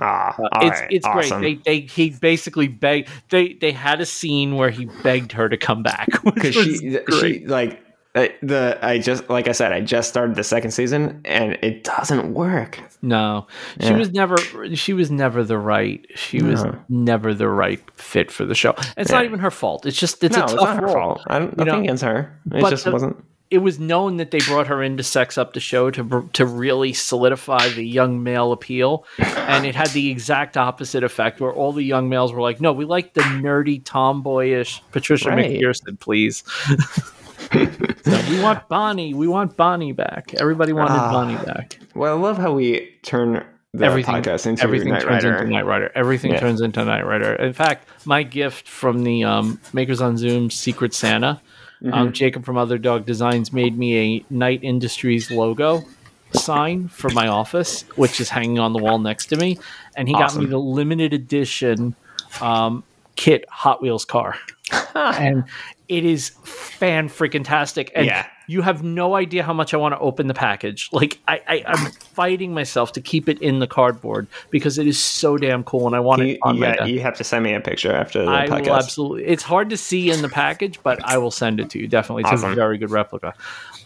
Ah, 0.00 0.34
all 0.38 0.66
it's 0.68 0.80
right, 0.80 0.92
it's 0.92 1.06
awesome. 1.06 1.40
great. 1.40 1.64
They, 1.64 1.80
they 1.80 1.86
he 1.86 2.10
basically 2.10 2.68
begged. 2.68 3.08
They 3.30 3.54
they 3.54 3.72
had 3.72 4.02
a 4.02 4.06
scene 4.06 4.54
where 4.56 4.68
he 4.70 4.84
begged 5.02 5.32
her 5.32 5.48
to 5.48 5.56
come 5.56 5.82
back 5.82 6.08
because 6.24 6.54
she 6.54 6.98
great. 7.06 7.40
she 7.40 7.46
like 7.46 7.82
the 8.42 8.78
I 8.82 8.98
just 8.98 9.28
like 9.30 9.48
I 9.48 9.52
said 9.52 9.72
I 9.72 9.80
just 9.80 10.08
started 10.08 10.34
the 10.36 10.44
second 10.44 10.70
season 10.72 11.20
and 11.24 11.58
it 11.62 11.84
doesn't 11.84 12.34
work. 12.34 12.80
No, 13.02 13.46
she 13.80 13.88
Yeah. 13.88 13.96
was 13.98 14.10
never. 14.12 14.36
She 14.74 14.92
was 14.92 15.10
never 15.10 15.44
the 15.44 15.58
right. 15.58 16.04
She 16.16 16.42
was 16.42 16.64
never 16.88 17.32
the 17.34 17.48
right 17.48 17.80
fit 17.98 18.30
for 18.30 18.44
the 18.44 18.54
show. 18.54 18.74
It's 18.96 19.10
not 19.10 19.24
even 19.24 19.38
her 19.38 19.50
fault. 19.50 19.86
It's 19.86 19.98
just 19.98 20.22
it's 20.24 20.36
no, 20.36 20.42
a 20.42 20.44
it's 20.44 20.54
tough 20.54 20.74
not 20.74 20.80
her 20.82 20.88
fault. 20.88 21.22
I 21.28 21.38
don't 21.38 21.50
you 21.58 21.64
know? 21.64 21.72
nothing 21.72 21.84
against 21.84 22.02
her. 22.04 22.36
It 22.52 22.60
But 22.62 22.70
just 22.70 22.84
the- 22.84 22.90
wasn't. 22.92 23.24
It 23.50 23.62
was 23.62 23.78
known 23.78 24.18
that 24.18 24.30
they 24.30 24.40
brought 24.40 24.66
her 24.66 24.82
in 24.82 24.98
to 24.98 25.02
sex 25.02 25.38
up 25.38 25.54
the 25.54 25.60
show 25.60 25.90
to 25.92 26.28
to 26.34 26.44
really 26.44 26.92
solidify 26.92 27.70
the 27.70 27.82
young 27.82 28.22
male 28.22 28.52
appeal, 28.52 29.06
and 29.18 29.64
it 29.64 29.74
had 29.74 29.88
the 29.92 30.10
exact 30.10 30.58
opposite 30.58 31.02
effect, 31.02 31.40
where 31.40 31.50
all 31.50 31.72
the 31.72 31.82
young 31.82 32.10
males 32.10 32.30
were 32.30 32.42
like, 32.42 32.60
"No, 32.60 32.74
we 32.74 32.84
like 32.84 33.14
the 33.14 33.22
nerdy, 33.22 33.82
tomboyish 33.82 34.82
Patricia 34.92 35.30
Right. 35.30 35.50
McPherson, 35.52 35.98
please." 35.98 36.44
So, 37.52 38.20
we 38.30 38.40
want 38.42 38.68
Bonnie. 38.68 39.14
We 39.14 39.26
want 39.28 39.56
Bonnie 39.56 39.92
back. 39.92 40.34
Everybody 40.34 40.72
wanted 40.72 40.92
Ah. 40.94 41.12
Bonnie 41.12 41.36
back. 41.44 41.78
Well, 41.94 42.16
I 42.16 42.20
love 42.20 42.38
how 42.38 42.52
we 42.52 42.90
turn 43.02 43.44
the 43.74 43.84
everything 43.84 44.14
podcast 44.14 44.46
into 44.46 44.62
everything 44.62 44.92
turns 44.94 45.04
Rider. 45.04 45.36
into 45.36 45.50
Knight 45.52 45.66
Rider. 45.66 45.90
Everything 45.94 46.32
Yeah. 46.32 46.40
turns 46.40 46.60
into 46.60 46.84
Knight 46.84 47.06
Rider. 47.06 47.34
In 47.34 47.52
fact, 47.52 47.86
my 48.04 48.22
gift 48.22 48.68
from 48.68 49.02
the 49.04 49.24
um, 49.24 49.60
Makers 49.72 50.00
on 50.00 50.16
Zoom 50.16 50.50
Secret 50.50 50.94
Santa, 50.94 51.40
Mm-hmm. 51.82 51.94
um, 51.94 52.12
Jacob 52.12 52.44
from 52.44 52.58
Other 52.58 52.76
Dog 52.76 53.06
Designs 53.06 53.52
made 53.52 53.78
me 53.78 53.96
a 54.16 54.24
Knight 54.30 54.64
Industries 54.64 55.30
logo 55.30 55.84
sign 56.32 56.88
for 56.88 57.08
my 57.10 57.28
office, 57.28 57.82
which 57.94 58.20
is 58.20 58.28
hanging 58.30 58.58
on 58.58 58.72
the 58.72 58.80
wall 58.80 58.98
next 58.98 59.26
to 59.26 59.36
me, 59.36 59.58
and 59.96 60.08
he 60.08 60.12
got 60.14 60.34
me 60.34 60.44
the 60.46 60.58
limited 60.58 61.12
edition 61.12 61.94
um, 62.40 62.82
KITT 63.14 63.44
Hot 63.48 63.80
Wheels 63.80 64.04
car, 64.04 64.34
and 64.96 65.44
it 65.86 66.04
is 66.04 66.30
fan 66.78 67.08
freaking 67.08 67.44
tastic. 67.44 67.90
And 67.94 68.06
Yeah. 68.06 68.26
you 68.46 68.62
have 68.62 68.82
no 68.82 69.14
idea 69.14 69.42
how 69.42 69.52
much 69.52 69.74
I 69.74 69.76
want 69.76 69.94
to 69.94 69.98
open 69.98 70.26
the 70.28 70.34
package. 70.34 70.88
Like 70.92 71.18
I, 71.28 71.40
I, 71.46 71.64
I'm 71.66 71.90
fighting 71.92 72.54
myself 72.54 72.92
to 72.92 73.00
keep 73.00 73.28
it 73.28 73.40
in 73.42 73.58
the 73.58 73.66
cardboard 73.66 74.26
because 74.50 74.78
it 74.78 74.86
is 74.86 74.98
so 75.02 75.36
damn 75.36 75.64
cool, 75.64 75.86
and 75.86 75.94
I 75.96 76.00
want 76.00 76.22
You, 76.22 76.28
it 76.34 76.38
on 76.42 76.58
desk. 76.60 76.86
you 76.86 77.00
have 77.00 77.16
to 77.18 77.24
send 77.24 77.44
me 77.44 77.52
a 77.54 77.60
picture 77.60 77.92
after 77.92 78.24
the 78.24 78.30
I 78.30 78.46
podcast. 78.48 78.66
will 78.66 78.74
absolutely. 78.76 79.24
It's 79.26 79.42
hard 79.42 79.70
to 79.70 79.76
see 79.76 80.10
in 80.10 80.22
the 80.22 80.28
package, 80.28 80.80
but 80.82 80.98
I 81.04 81.18
will 81.18 81.30
send 81.30 81.60
it 81.60 81.68
to 81.70 81.78
you. 81.78 81.88
Definitely, 81.88 82.24
it's 82.30 82.42
a 82.42 82.54
very 82.54 82.78
good 82.78 82.90
replica. 82.90 83.34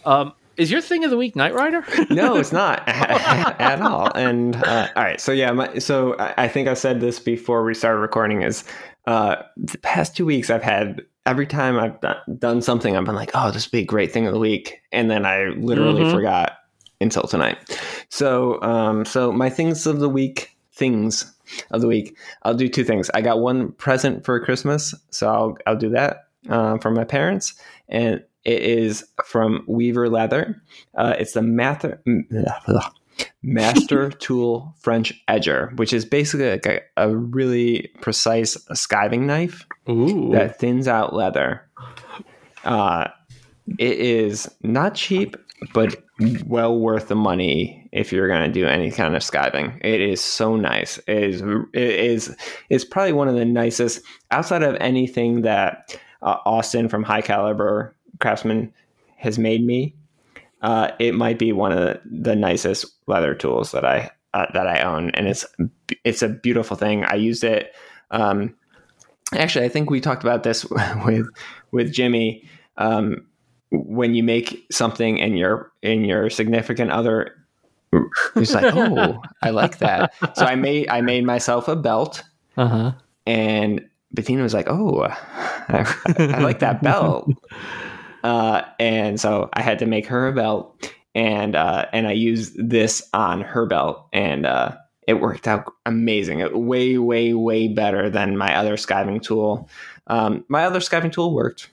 Um, 0.05 0.33
is 0.55 0.69
your 0.69 0.81
thing 0.81 1.03
of 1.03 1.09
the 1.09 1.17
week 1.17 1.35
Knight 1.35 1.53
Rider? 1.55 1.83
no, 2.11 2.35
it's 2.37 2.51
not 2.51 2.83
at 2.87 3.81
all. 3.81 4.11
And 4.15 4.55
uh, 4.55 4.87
all 4.95 5.03
right, 5.03 5.19
so 5.19 5.31
yeah, 5.31 5.51
my, 5.51 5.79
so 5.79 6.15
I, 6.19 6.43
I 6.43 6.47
think 6.47 6.67
I 6.67 6.75
said 6.75 7.01
this 7.01 7.19
before 7.19 7.63
we 7.63 7.73
started 7.73 7.99
recording. 7.99 8.43
Is 8.43 8.63
uh, 9.07 9.37
the 9.57 9.77
past 9.79 10.15
two 10.15 10.25
weeks 10.25 10.49
I've 10.51 10.61
had 10.63 11.01
every 11.25 11.47
time 11.47 11.79
I've 11.79 12.39
done 12.39 12.61
something, 12.61 12.95
I've 12.97 13.05
been 13.05 13.15
like, 13.15 13.31
oh, 13.33 13.51
this 13.51 13.65
would 13.67 13.71
be 13.71 13.79
a 13.79 13.85
great 13.85 14.11
thing 14.11 14.27
of 14.27 14.33
the 14.33 14.39
week, 14.39 14.81
and 14.91 15.09
then 15.09 15.25
I 15.25 15.45
literally 15.57 16.03
Mhm. 16.03 16.11
forgot 16.11 16.53
until 17.01 17.23
tonight. 17.23 17.57
So, 18.09 18.61
um, 18.61 19.05
so 19.05 19.31
my 19.31 19.49
things 19.49 19.85
of 19.87 19.99
the 19.99 20.09
week, 20.09 20.55
things 20.73 21.33
of 21.71 21.81
the 21.81 21.87
week, 21.87 22.17
I'll 22.43 22.53
do 22.53 22.67
two 22.69 22.83
things. 22.83 23.09
I 23.13 23.21
got 23.21 23.39
one 23.39 23.71
present 23.73 24.25
for 24.25 24.39
Christmas, 24.39 24.93
so 25.11 25.27
I'll 25.27 25.57
I'll 25.67 25.75
do 25.75 25.89
that 25.89 26.25
um, 26.49 26.79
from 26.79 26.93
my 26.93 27.03
parents, 27.03 27.53
and 27.89 28.23
it 28.43 28.61
is 28.61 29.05
from 29.25 29.63
Weaver 29.67 30.09
Leather. 30.09 30.61
Uh, 30.95 31.15
it's 31.17 31.33
the 31.33 31.41
Master 31.41 32.01
Master 33.41 34.09
Tool 34.19 34.73
French 34.79 35.13
Edger, 35.27 35.75
which 35.77 35.93
is 35.93 36.05
basically 36.05 36.49
like 36.49 36.65
a, 36.65 36.81
a 36.97 37.15
really 37.15 37.91
precise 38.01 38.57
skiving 38.71 39.21
knife 39.21 39.65
Ooh, 39.89 40.31
that 40.31 40.59
thins 40.59 40.87
out 40.87 41.13
leather. 41.13 41.67
Uh, 42.63 43.09
it 43.79 43.97
is 43.99 44.49
not 44.61 44.95
cheap, 44.95 45.35
but 45.73 46.03
well 46.45 46.77
worth 46.77 47.07
the 47.07 47.15
money 47.15 47.89
if 47.91 48.11
you're 48.11 48.27
going 48.27 48.45
to 48.45 48.51
do 48.51 48.65
any 48.65 48.91
kind 48.91 49.15
of 49.15 49.21
skiving. 49.21 49.77
It 49.83 50.01
is 50.01 50.21
so 50.21 50.55
nice. 50.55 50.97
It 51.07 51.23
is. 51.23 51.41
It 51.41 51.75
is. 51.75 52.35
It's 52.69 52.85
probably 52.85 53.13
one 53.13 53.27
of 53.27 53.35
the 53.35 53.45
nicest 53.45 54.01
outside 54.31 54.63
of 54.63 54.75
anything 54.79 55.41
that 55.41 55.97
uh, 56.21 56.37
Austin 56.45 56.89
from 56.89 57.03
High 57.03 57.21
Caliber 57.21 57.95
Craftsman 58.19 58.73
has 59.17 59.39
made 59.39 59.65
me. 59.65 59.95
Uh, 60.63 60.91
it 60.97 61.13
might 61.13 61.37
be 61.37 61.51
one 61.51 61.73
of 61.73 61.99
the, 62.05 62.35
nicest 62.35 62.85
leather 63.05 63.35
tools 63.35 63.71
that 63.71 63.83
I 63.83 64.09
uh, 64.33 64.45
that 64.53 64.65
I 64.65 64.81
own, 64.81 65.11
and 65.11 65.27
it's 65.27 65.45
it's 66.05 66.21
a 66.21 66.29
beautiful 66.29 66.77
thing. 66.77 67.03
I 67.03 67.15
used 67.15 67.43
it. 67.43 67.75
Um, 68.11 68.55
actually, 69.33 69.65
I 69.65 69.69
think 69.69 69.89
we 69.89 69.99
talked 69.99 70.23
about 70.23 70.43
this 70.43 70.65
with 71.05 71.27
with 71.71 71.91
Jimmy. 71.91 72.47
Um, 72.77 73.27
when 73.71 74.15
you 74.15 74.23
make 74.23 74.65
something 74.71 75.21
and 75.21 75.37
your 75.37 75.71
and 75.83 76.07
your 76.07 76.29
significant 76.29 76.91
other 76.91 77.35
is 78.37 78.53
like, 78.53 78.63
oh, 78.75 79.21
I 79.41 79.49
like 79.49 79.79
that. 79.79 80.13
So 80.37 80.45
I 80.45 80.55
made 80.55 80.87
I 80.87 81.01
made 81.01 81.25
myself 81.25 81.67
a 81.67 81.75
belt, 81.75 82.23
uh 82.55 82.67
huh. 82.67 82.91
and 83.27 83.85
Bettina 84.13 84.43
was 84.43 84.53
like, 84.53 84.69
oh, 84.69 85.03
I, 85.03 85.93
I 86.17 86.39
like 86.39 86.59
that 86.59 86.81
belt. 86.81 87.29
Uh, 88.23 88.61
and 88.79 89.19
so 89.19 89.49
I 89.53 89.61
had 89.61 89.79
to 89.79 89.85
make 89.85 90.07
her 90.07 90.27
a 90.27 90.33
belt, 90.33 90.91
and 91.13 91.55
uh, 91.55 91.85
and 91.91 92.07
I 92.07 92.13
used 92.13 92.53
this 92.57 93.07
on 93.13 93.41
her 93.41 93.65
belt, 93.65 94.07
and 94.13 94.45
uh, 94.45 94.75
it 95.07 95.15
worked 95.15 95.47
out 95.47 95.71
amazing. 95.85 96.39
It, 96.39 96.57
way, 96.57 96.97
way, 96.97 97.33
way 97.33 97.67
better 97.67 98.09
than 98.09 98.37
my 98.37 98.55
other 98.55 98.75
skiving 98.77 99.21
tool. 99.21 99.69
Um, 100.07 100.45
my 100.47 100.65
other 100.65 100.79
skiving 100.79 101.11
tool 101.11 101.33
worked. 101.33 101.69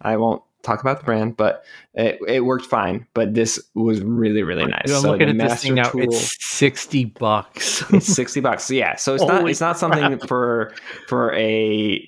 I 0.00 0.16
won't 0.16 0.42
talk 0.62 0.80
about 0.80 0.98
the 1.00 1.04
brand, 1.04 1.36
but 1.36 1.64
it, 1.94 2.18
it 2.26 2.40
worked 2.44 2.66
fine. 2.66 3.06
But 3.14 3.34
this 3.34 3.58
was 3.74 4.00
really, 4.00 4.42
really 4.42 4.66
nice. 4.66 4.86
Dude, 4.86 4.96
I'm 4.96 5.02
So 5.02 5.10
looking 5.12 5.36
the 5.36 5.44
at 5.44 5.50
this 5.50 5.62
thing 5.62 5.74
now. 5.74 5.90
It's 5.94 6.36
sixty 6.44 7.04
bucks. 7.04 7.82
it's 7.90 8.06
60 8.06 8.40
bucks 8.40 8.70
yeah 8.70 8.96
so 8.96 9.14
it's 9.14 9.24
not 9.24 9.48
it's 9.50 9.60
not 9.62 9.78
something 9.78 10.18
for 10.26 10.74
for 11.08 11.32
a 11.34 12.06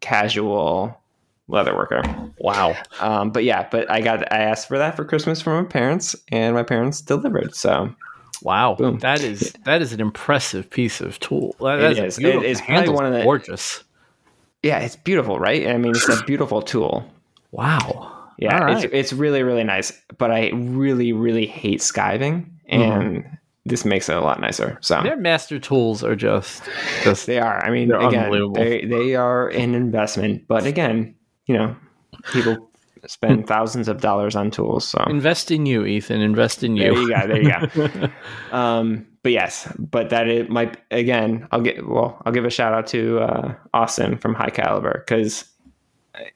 casual 0.00 1.00
leather 1.48 1.74
worker 1.74 2.02
wow. 2.38 2.74
um 3.00 3.30
but 3.30 3.44
yeah 3.44 3.66
but 3.70 3.90
i 3.90 4.00
got 4.00 4.30
i 4.32 4.38
asked 4.38 4.68
for 4.68 4.78
that 4.78 4.96
for 4.96 5.04
christmas 5.04 5.40
from 5.42 5.62
my 5.64 5.68
parents 5.68 6.14
and 6.30 6.54
my 6.54 6.62
parents 6.62 7.00
delivered 7.00 7.54
so 7.54 7.94
Wow, 8.44 8.74
Boom. 8.74 8.98
that 8.98 9.22
is 9.22 9.52
that 9.66 9.82
is 9.82 9.92
an 9.92 10.00
impressive 10.00 10.68
piece 10.68 11.00
of 11.00 11.20
tool. 11.20 11.54
That, 11.60 11.78
It 11.78 11.98
is. 11.98 12.18
It 12.18 12.58
probably 12.66 12.88
one 12.88 13.06
of 13.06 13.12
the- 13.12 13.22
gorgeous. 13.22 13.84
yeah 14.64 14.80
it's 14.80 14.96
beautiful 14.96 15.38
right 15.38 15.68
i 15.68 15.76
mean 15.78 15.92
it's 15.94 16.08
a 16.08 16.20
beautiful 16.26 16.60
tool 16.60 17.04
Wow. 17.52 18.30
yeah 18.38 18.66
All 18.66 18.76
it's, 18.76 18.92
it's 18.92 19.12
really 19.12 19.44
really 19.44 19.62
nice 19.62 19.92
but 20.18 20.32
i 20.32 20.50
really 20.54 21.12
really 21.12 21.46
hate 21.46 21.80
skiving 21.80 22.46
and 22.66 23.24
this 23.64 23.84
makes 23.84 24.08
it 24.08 24.16
a 24.16 24.20
lot 24.20 24.40
nicer 24.40 24.76
so 24.80 25.00
Their 25.04 25.16
master 25.16 25.60
tools 25.60 26.02
are 26.02 26.16
just 26.16 26.64
just 27.04 27.26
They 27.26 27.38
are. 27.38 27.64
I 27.64 27.70
mean, 27.70 27.92
again, 27.92 28.52
they 28.54 28.84
they 28.86 29.14
are 29.14 29.48
an 29.50 29.76
investment, 29.76 30.48
but 30.48 30.66
again, 30.66 31.14
you 31.52 31.58
know, 31.58 31.76
people 32.32 32.70
spend 33.06 33.46
thousands 33.48 33.88
of 33.88 34.00
dollars 34.00 34.36
on 34.36 34.50
tools. 34.50 34.86
So 34.86 35.02
invest 35.08 35.50
in 35.50 35.66
you, 35.66 35.84
Ethan. 35.84 36.20
Invest 36.20 36.62
in 36.62 36.76
you. 36.76 36.82
there 36.82 36.92
you. 36.94 37.08
go. 37.08 37.26
There 37.26 37.42
you 37.42 37.88
go. 37.88 38.08
um, 38.56 39.06
but 39.22 39.32
yes, 39.32 39.72
but 39.78 40.10
that 40.10 40.28
it 40.28 40.50
might 40.50 40.78
again. 40.90 41.46
I'll 41.52 41.60
get 41.60 41.86
well. 41.86 42.20
I'll 42.24 42.32
give 42.32 42.44
a 42.44 42.50
shout 42.50 42.74
out 42.74 42.86
to 42.88 43.20
uh, 43.20 43.54
Austin 43.72 44.18
from 44.18 44.34
High 44.34 44.50
Caliber 44.50 45.04
because 45.06 45.44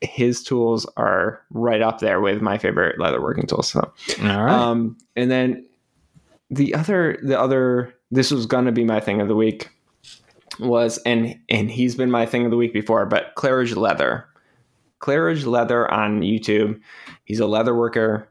his 0.00 0.42
tools 0.42 0.86
are 0.96 1.42
right 1.50 1.82
up 1.82 1.98
there 2.00 2.20
with 2.20 2.40
my 2.40 2.58
favorite 2.58 2.98
leather 2.98 3.20
working 3.20 3.46
tools. 3.46 3.68
So 3.68 3.92
All 4.22 4.44
right. 4.44 4.52
um, 4.52 4.96
and 5.16 5.30
then 5.30 5.66
the 6.50 6.74
other, 6.74 7.18
the 7.22 7.38
other, 7.38 7.94
this 8.10 8.30
was 8.30 8.46
gonna 8.46 8.72
be 8.72 8.84
my 8.84 9.00
thing 9.00 9.20
of 9.20 9.28
the 9.28 9.36
week. 9.36 9.68
was 10.58 10.98
and 10.98 11.38
and 11.48 11.70
he's 11.70 11.94
been 11.94 12.10
my 12.10 12.24
thing 12.24 12.44
of 12.44 12.50
the 12.50 12.56
week 12.56 12.72
before, 12.72 13.06
but 13.06 13.34
Claridge 13.36 13.76
Leather. 13.76 14.26
Claridge 15.00 15.46
Leather 15.46 15.90
on 15.90 16.20
YouTube. 16.20 16.80
He's 17.24 17.40
a 17.40 17.46
leather 17.46 17.74
worker, 17.74 18.28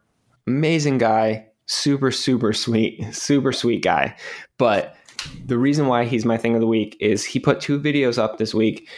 amazing 0.48 0.98
guy, 0.98 1.48
super 1.66 2.12
super 2.12 2.54
sweet, 2.54 3.14
super 3.14 3.52
sweet 3.52 3.84
guy. 3.84 4.16
But 4.58 4.96
the 5.46 5.58
reason 5.58 5.88
why 5.88 6.06
he's 6.06 6.26
my 6.26 6.38
thing 6.38 6.56
of 6.56 6.62
the 6.62 6.68
week 6.68 6.98
is 7.00 7.26
he 7.26 7.40
put 7.40 7.60
two 7.62 7.80
videos 7.80 8.18
up 8.18 8.38
this 8.38 8.54
week, 8.54 8.90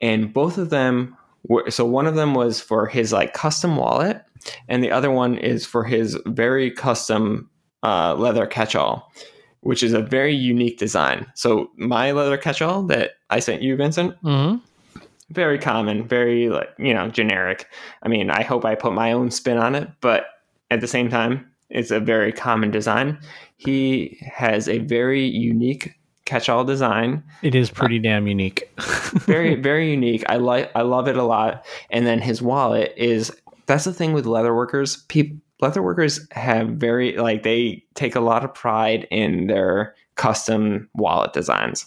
and 0.00 0.32
both 0.32 0.58
of 0.58 0.70
them 0.70 1.16
were 1.48 1.70
so 1.70 1.84
one 1.84 2.06
of 2.06 2.14
them 2.14 2.34
was 2.34 2.60
for 2.60 2.86
his 2.86 3.12
like 3.12 3.34
custom 3.34 3.76
wallet, 3.76 4.22
and 4.68 4.82
the 4.82 4.90
other 4.90 5.10
one 5.10 5.36
is 5.36 5.66
for 5.66 5.84
his 5.84 6.18
very 6.26 6.70
custom 6.70 7.50
uh, 7.82 8.14
leather 8.14 8.46
catch-all, 8.46 9.12
which 9.60 9.82
is 9.82 9.92
a 9.92 10.00
very 10.00 10.34
unique 10.34 10.78
design. 10.78 11.26
So 11.34 11.70
my 11.76 12.12
leather 12.12 12.38
catch-all 12.38 12.84
that 12.84 13.12
I 13.28 13.40
sent 13.40 13.62
you, 13.62 13.76
Vincent, 13.76 14.14
Mm-hmm. 14.22 14.56
Very 15.30 15.58
common, 15.58 16.06
very 16.06 16.48
like 16.48 16.70
you 16.78 16.94
know 16.94 17.08
generic. 17.08 17.68
I 18.02 18.08
mean, 18.08 18.30
I 18.30 18.42
hope 18.42 18.64
I 18.64 18.74
put 18.74 18.92
my 18.92 19.12
own 19.12 19.30
spin 19.30 19.58
on 19.58 19.74
it, 19.74 19.88
but 20.00 20.26
at 20.70 20.80
the 20.80 20.88
same 20.88 21.08
time, 21.08 21.50
it's 21.70 21.90
a 21.90 22.00
very 22.00 22.32
common 22.32 22.70
design. 22.70 23.18
He 23.56 24.18
has 24.32 24.68
a 24.68 24.78
very 24.78 25.24
unique 25.24 25.94
catch-all 26.24 26.64
design, 26.64 27.22
It 27.42 27.54
is 27.54 27.70
pretty 27.70 27.98
damn 27.98 28.26
unique. 28.26 28.70
very 29.26 29.54
very 29.56 29.90
unique. 29.90 30.24
I 30.28 30.36
like 30.36 30.70
I 30.74 30.82
love 30.82 31.08
it 31.08 31.16
a 31.16 31.22
lot. 31.22 31.64
And 31.90 32.06
then 32.06 32.20
his 32.20 32.40
wallet 32.40 32.92
is 32.96 33.30
that's 33.66 33.84
the 33.84 33.92
thing 33.92 34.12
with 34.12 34.26
leather 34.26 34.54
workers. 34.54 34.96
People 35.08 35.38
leather 35.60 35.82
workers 35.82 36.26
have 36.32 36.68
very 36.70 37.16
like 37.16 37.42
they 37.42 37.84
take 37.94 38.14
a 38.14 38.20
lot 38.20 38.44
of 38.44 38.54
pride 38.54 39.06
in 39.10 39.46
their 39.46 39.94
custom 40.16 40.88
wallet 40.94 41.32
designs. 41.32 41.86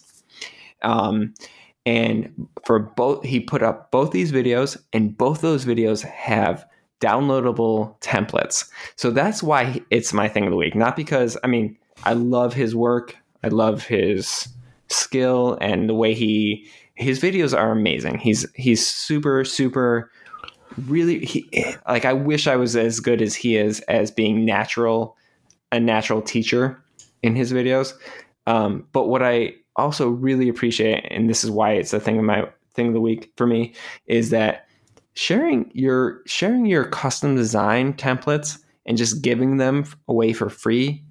Um, 0.84 1.34
and 1.88 2.50
for 2.66 2.80
both, 2.80 3.24
he 3.24 3.40
put 3.40 3.64
up 3.64 3.92
both 3.92 4.12
these 4.12 4.34
videos, 4.34 4.78
and 4.92 5.18
both 5.18 5.40
those 5.40 5.64
videos 5.64 6.02
have 6.04 6.66
downloadable 7.00 7.98
templates. 8.02 8.70
So 8.98 9.10
that's 9.10 9.42
why 9.42 9.80
it's 9.90 10.12
my 10.12 10.28
thing 10.28 10.44
of 10.44 10.50
the 10.50 10.58
week. 10.58 10.76
Not 10.76 10.98
because 10.98 11.38
I 11.46 11.48
mean 11.48 11.78
I 12.04 12.12
love 12.12 12.54
his 12.54 12.76
work, 12.76 13.16
I 13.42 13.48
love 13.48 13.86
his 13.86 14.50
skill, 14.90 15.58
and 15.62 15.88
the 15.88 15.94
way 15.94 16.14
he 16.14 16.68
his 16.96 17.22
videos 17.22 17.58
are 17.58 17.72
amazing. 17.72 18.18
He's 18.18 18.46
he's 18.56 18.86
super 18.86 19.46
super 19.46 20.12
really 20.88 21.26
he 21.26 21.50
like 21.88 22.04
I 22.04 22.12
wish 22.12 22.48
I 22.48 22.58
was 22.58 22.76
as 22.76 23.00
good 23.00 23.22
as 23.22 23.34
he 23.34 23.56
is 23.56 23.80
as 23.88 24.12
being 24.12 24.44
natural 24.44 25.16
a 25.72 25.80
natural 25.80 26.22
teacher 26.22 26.84
in 27.24 27.38
his 27.38 27.54
videos. 27.54 27.94
Um, 28.46 28.88
but 28.92 29.08
what 29.08 29.24
I 29.24 29.54
also 29.78 30.10
really 30.10 30.50
appreciate, 30.50 31.06
and 31.12 31.30
this 31.30 31.44
is 31.44 31.52
why 31.52 31.74
it's 31.74 31.94
a 31.94 32.00
thing 32.00 32.18
of 32.18 32.24
my 32.26 32.48
thing 32.74 32.88
of 32.88 32.94
the 32.94 33.02
week 33.02 33.32
for 33.38 33.48
me, 33.48 33.74
is 34.08 34.30
that 34.32 34.68
sharing 35.14 35.72
your 35.74 36.22
sharing 36.26 36.66
your 36.66 36.86
custom 36.86 37.36
design 37.36 37.94
templates 37.94 38.60
and 38.86 38.98
just 38.98 39.22
giving 39.22 39.58
them 39.58 39.84
away 40.08 40.32
for 40.32 40.48
free 40.50 41.04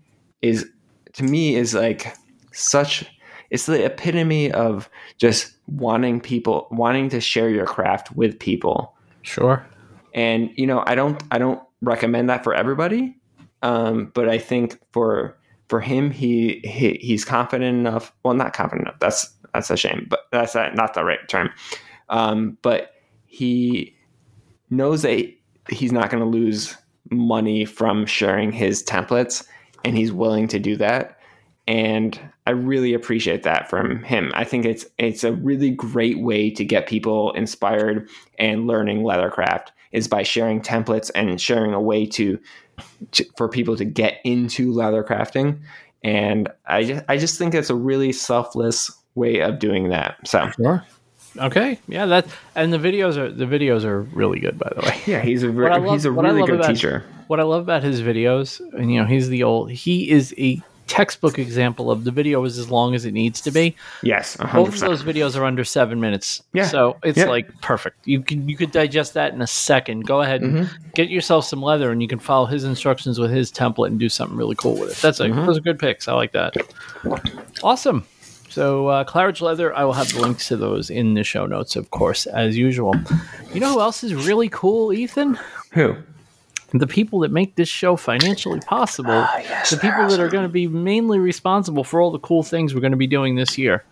is 0.42 0.64
to 1.12 1.24
me 1.24 1.56
is 1.56 1.74
like 1.74 2.14
such 2.52 3.04
it's 3.50 3.66
the 3.66 3.84
epitome 3.84 4.50
of 4.52 4.88
just 5.18 5.56
wanting 5.66 6.20
people 6.20 6.68
wanting 6.70 7.08
to 7.08 7.20
share 7.20 7.50
your 7.50 7.66
craft 7.66 8.14
with 8.16 8.38
people 8.38 8.94
Sure. 9.22 9.66
and 10.14 10.50
you 10.56 10.68
know 10.68 10.84
i 10.86 10.94
don't 10.94 11.20
i 11.32 11.38
don't 11.38 11.60
recommend 11.82 12.30
that 12.30 12.44
for 12.44 12.54
everybody 12.54 13.16
um, 13.62 14.12
but 14.14 14.28
i 14.28 14.38
think 14.38 14.78
for 14.92 15.36
for 15.68 15.80
him 15.80 16.10
he, 16.10 16.60
he 16.64 16.98
he's 17.00 17.24
confident 17.24 17.76
enough. 17.76 18.12
Well 18.22 18.34
not 18.34 18.52
confident 18.52 18.88
enough. 18.88 19.00
That's 19.00 19.32
that's 19.52 19.70
a 19.70 19.76
shame 19.76 20.06
but 20.08 20.20
that's 20.32 20.54
not 20.54 20.94
the 20.94 21.04
right 21.04 21.26
term. 21.28 21.50
Um, 22.08 22.58
but 22.62 22.92
he 23.26 23.96
knows 24.70 25.02
that 25.02 25.32
he's 25.68 25.92
not 25.92 26.10
going 26.10 26.22
to 26.22 26.28
lose 26.28 26.76
money 27.10 27.64
from 27.64 28.06
sharing 28.06 28.52
his 28.52 28.82
templates 28.82 29.46
and 29.84 29.96
he's 29.96 30.12
willing 30.12 30.48
to 30.48 30.58
do 30.58 30.76
that. 30.76 31.18
And 31.68 32.18
I 32.46 32.52
really 32.52 32.94
appreciate 32.94 33.42
that 33.42 33.68
from 33.68 34.02
him. 34.04 34.30
I 34.34 34.44
think 34.44 34.64
it's 34.64 34.86
it's 34.98 35.24
a 35.24 35.32
really 35.32 35.70
great 35.70 36.20
way 36.20 36.50
to 36.50 36.64
get 36.64 36.86
people 36.86 37.32
inspired 37.32 38.08
and 38.38 38.66
learning 38.66 39.02
leathercraft 39.02 39.68
is 39.92 40.06
by 40.06 40.22
sharing 40.22 40.60
templates 40.60 41.10
and 41.14 41.40
sharing 41.40 41.72
a 41.72 41.80
way 41.80 42.06
to, 42.06 42.38
to 43.12 43.24
for 43.36 43.48
people 43.48 43.76
to 43.76 43.84
get 43.84 44.20
into 44.24 44.72
leather 44.72 45.02
crafting. 45.04 45.60
And 46.04 46.48
I 46.66 46.84
just, 46.84 47.04
I 47.08 47.16
just 47.16 47.38
think 47.38 47.54
it's 47.54 47.70
a 47.70 47.74
really 47.74 48.12
selfless 48.12 48.90
way 49.14 49.40
of 49.40 49.58
doing 49.58 49.88
that. 49.90 50.16
So 50.26 50.50
Sure. 50.56 50.84
Okay. 51.38 51.78
Yeah. 51.88 52.06
That 52.06 52.26
and 52.54 52.72
the 52.72 52.78
videos 52.78 53.16
are 53.16 53.30
the 53.30 53.44
videos 53.44 53.84
are 53.84 54.02
really 54.02 54.38
good. 54.40 54.58
By 54.58 54.72
the 54.74 54.82
way. 54.86 55.00
yeah, 55.06 55.20
he's 55.20 55.42
a 55.42 55.48
What 55.52 55.54
re- 55.72 55.78
love- 55.78 55.92
he's 55.92 56.04
a 56.04 56.12
really 56.12 56.42
good 56.46 56.56
about- 56.60 56.68
teacher. 56.68 57.04
What 57.26 57.40
I 57.40 57.42
love 57.42 57.62
about 57.62 57.82
his 57.82 58.02
videos, 58.02 58.60
and 58.78 58.92
you 58.92 59.00
know, 59.00 59.06
he's 59.06 59.28
the 59.28 59.42
old. 59.42 59.70
He 59.72 60.08
is 60.10 60.32
a 60.38 60.62
textbook 60.86 61.38
example 61.38 61.90
of 61.90 62.04
the 62.04 62.10
video 62.10 62.44
is 62.44 62.58
as 62.58 62.70
long 62.70 62.94
as 62.94 63.04
it 63.04 63.12
needs 63.12 63.40
to 63.42 63.50
be. 63.50 63.74
Yes, 64.02 64.36
Both 64.36 64.50
100%. 64.50 64.72
of 64.74 64.80
those 64.80 65.02
videos 65.02 65.36
are 65.38 65.44
under 65.44 65.64
seven 65.64 66.00
minutes. 66.00 66.42
Yeah. 66.52 66.66
So 66.66 66.96
it's 67.02 67.18
Yeah. 67.18 67.26
like 67.26 67.60
perfect. 67.60 67.96
You 68.06 68.20
can 68.22 68.48
you 68.48 68.56
could 68.56 68.70
digest 68.72 69.14
that 69.14 69.32
in 69.32 69.42
a 69.42 69.46
second. 69.46 70.06
Go 70.06 70.20
ahead 70.22 70.42
and 70.42 70.54
Mm-hmm. 70.54 70.76
get 70.94 71.08
yourself 71.10 71.44
some 71.44 71.62
leather, 71.62 71.90
and 71.90 72.00
you 72.00 72.08
can 72.08 72.18
follow 72.18 72.46
his 72.46 72.64
instructions 72.64 73.18
with 73.18 73.30
his 73.30 73.50
template 73.50 73.88
and 73.88 73.98
do 73.98 74.08
something 74.08 74.36
really 74.36 74.54
cool 74.56 74.78
with 74.78 74.90
it. 74.92 74.96
That's 75.02 75.20
a 75.20 75.24
Mm-hmm. 75.28 75.46
those 75.46 75.58
are 75.58 75.62
good 75.62 75.78
picks. 75.78 76.06
I 76.08 76.14
like 76.14 76.32
that. 76.32 76.54
Awesome. 77.62 78.04
So 78.48 78.86
uh, 78.88 79.04
Claridge 79.04 79.40
Leather, 79.42 79.74
I 79.74 79.84
will 79.84 79.92
have 79.92 80.12
the 80.12 80.20
links 80.20 80.48
to 80.48 80.56
those 80.56 80.88
in 80.88 81.14
the 81.14 81.24
show 81.24 81.44
notes, 81.46 81.76
of 81.76 81.90
course, 81.90 82.26
as 82.26 82.56
usual. 82.56 82.94
You 83.52 83.60
know 83.60 83.72
who 83.74 83.80
else 83.80 84.02
is 84.02 84.14
really 84.14 84.48
cool, 84.48 84.92
Ethan? 84.92 85.38
Who? 85.72 85.96
The 86.72 86.86
people 86.86 87.20
that 87.20 87.30
make 87.30 87.54
this 87.54 87.68
show 87.68 87.96
financially 87.96 88.60
possible, 88.60 89.26
the 89.70 89.78
people 89.80 90.08
that 90.08 90.20
are 90.20 90.28
going 90.28 90.42
to 90.42 90.48
be 90.48 90.66
mainly 90.66 91.18
responsible 91.18 91.84
for 91.84 92.00
all 92.00 92.10
the 92.10 92.18
cool 92.18 92.42
things 92.42 92.74
we're 92.74 92.80
going 92.80 92.90
to 92.90 92.96
be 92.96 93.06
doing 93.06 93.36
this 93.36 93.56
year 93.56 93.84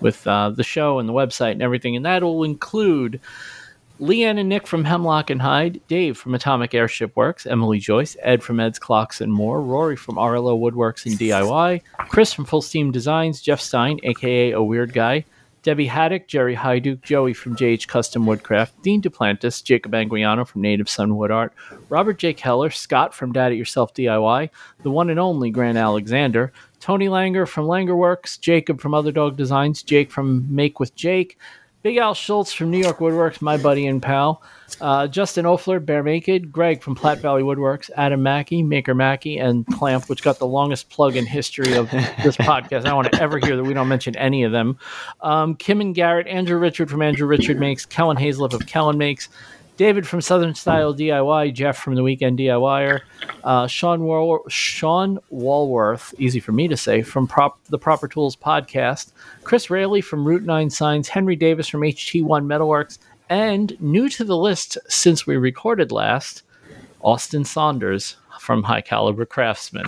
with 0.00 0.26
uh, 0.26 0.50
the 0.50 0.62
show 0.62 0.98
and 0.98 1.08
the 1.08 1.12
website 1.12 1.52
and 1.52 1.62
everything. 1.62 1.96
And 1.96 2.06
that 2.06 2.22
will 2.22 2.44
include 2.44 3.20
Leanne 4.00 4.38
and 4.38 4.48
Nick 4.48 4.66
from 4.66 4.84
Hemlock 4.84 5.28
and 5.28 5.42
Hyde, 5.42 5.80
Dave 5.88 6.16
from 6.16 6.34
Atomic 6.34 6.74
Airship 6.74 7.14
Works, 7.16 7.46
Emily 7.46 7.78
Joyce, 7.78 8.16
Ed 8.22 8.42
from 8.42 8.58
Ed's 8.58 8.78
Clocks 8.78 9.20
and 9.20 9.32
More, 9.32 9.60
Rory 9.60 9.96
from 9.96 10.14
RLO 10.14 10.58
Woodworks 10.58 11.04
and 11.04 11.18
DIY, 11.18 11.82
Chris 12.08 12.32
from 12.32 12.46
Full 12.46 12.62
Steam 12.62 12.92
Designs, 12.92 13.42
Jeff 13.42 13.60
Stein, 13.60 14.00
aka 14.02 14.52
A 14.52 14.62
Weird 14.62 14.94
Guy, 14.94 15.24
Debbie 15.62 15.86
Haddock, 15.86 16.26
Jerry 16.26 16.56
Hyduke, 16.56 17.02
Joey 17.02 17.34
from 17.34 17.54
JH 17.54 17.86
Custom 17.86 18.24
Woodcraft, 18.24 18.80
Dean 18.82 19.02
Duplantis, 19.02 19.62
Jacob 19.62 19.92
Anguiano 19.92 20.46
from 20.46 20.62
Native 20.62 20.88
Sun 20.88 21.16
Wood 21.16 21.30
Art, 21.30 21.52
Robert 21.90 22.18
J. 22.18 22.32
Keller, 22.32 22.70
Scott 22.70 23.14
from 23.14 23.32
Dad 23.32 23.52
It 23.52 23.56
Yourself 23.56 23.92
DIY, 23.92 24.48
the 24.82 24.90
one 24.90 25.10
and 25.10 25.20
only 25.20 25.50
Grant 25.50 25.76
Alexander, 25.76 26.50
Tony 26.80 27.08
Langer 27.08 27.46
from 27.46 27.66
Langer 27.66 27.96
Works, 27.96 28.38
Jacob 28.38 28.80
from 28.80 28.94
Other 28.94 29.12
Dog 29.12 29.36
Designs, 29.36 29.82
Jake 29.82 30.10
from 30.10 30.46
Make 30.54 30.80
with 30.80 30.94
Jake, 30.94 31.36
Big 31.82 31.96
Al 31.96 32.12
Schultz 32.12 32.52
from 32.52 32.70
New 32.70 32.78
York 32.78 32.98
Woodworks, 32.98 33.40
my 33.40 33.56
buddy 33.56 33.86
and 33.86 34.02
pal, 34.02 34.42
uh, 34.82 35.06
Justin 35.06 35.46
Ofler, 35.46 35.84
Bear 35.84 36.02
Naked, 36.02 36.52
Greg 36.52 36.82
from 36.82 36.94
Platte 36.94 37.20
Valley 37.20 37.42
Woodworks, 37.42 37.88
Adam 37.96 38.22
Mackey, 38.22 38.62
Maker 38.62 38.94
Mackey, 38.94 39.38
and 39.38 39.66
Clamp, 39.66 40.08
which 40.10 40.22
got 40.22 40.38
the 40.38 40.46
longest 40.46 40.90
plug 40.90 41.16
in 41.16 41.24
history 41.24 41.72
of 41.72 41.90
this 41.90 42.02
podcast. 42.36 42.80
I 42.80 42.90
don't 42.90 42.96
want 42.96 43.12
to 43.12 43.22
ever 43.22 43.38
hear 43.38 43.56
that 43.56 43.64
we 43.64 43.72
don't 43.72 43.88
mention 43.88 44.14
any 44.16 44.42
of 44.44 44.52
them. 44.52 44.78
Um, 45.22 45.54
Kim 45.54 45.80
and 45.80 45.94
Garrett, 45.94 46.26
Andrew 46.26 46.58
Richard 46.58 46.90
from 46.90 47.00
Andrew 47.00 47.26
Richard 47.26 47.58
Makes, 47.58 47.86
Kellen 47.86 48.18
Hazlip 48.18 48.52
of 48.52 48.66
Kellen 48.66 48.98
Makes, 48.98 49.30
David 49.76 50.06
from 50.06 50.20
Southern 50.20 50.54
Style 50.54 50.94
DIY, 50.94 51.54
Jeff 51.54 51.78
from 51.78 51.94
The 51.94 52.02
Weekend 52.02 52.38
DIYer, 52.38 53.00
uh, 53.44 53.66
Sean, 53.66 54.04
Wal- 54.04 54.44
Sean 54.48 55.18
Walworth, 55.30 56.14
easy 56.18 56.38
for 56.38 56.52
me 56.52 56.68
to 56.68 56.76
say, 56.76 57.00
from 57.02 57.26
Prop- 57.26 57.64
the 57.68 57.78
Proper 57.78 58.06
Tools 58.06 58.36
podcast, 58.36 59.12
Chris 59.42 59.70
Rayleigh 59.70 60.02
from 60.02 60.24
Route 60.26 60.42
9 60.42 60.68
Signs, 60.68 61.08
Henry 61.08 61.34
Davis 61.36 61.66
from 61.68 61.80
HT1 61.80 62.44
Metalworks, 62.44 62.98
and 63.30 63.80
new 63.80 64.08
to 64.10 64.24
the 64.24 64.36
list 64.36 64.76
since 64.88 65.26
we 65.26 65.36
recorded 65.36 65.92
last, 65.92 66.42
Austin 67.00 67.44
Saunders 67.44 68.16
from 68.38 68.62
High 68.62 68.80
Caliber 68.82 69.24
Craftsman. 69.24 69.86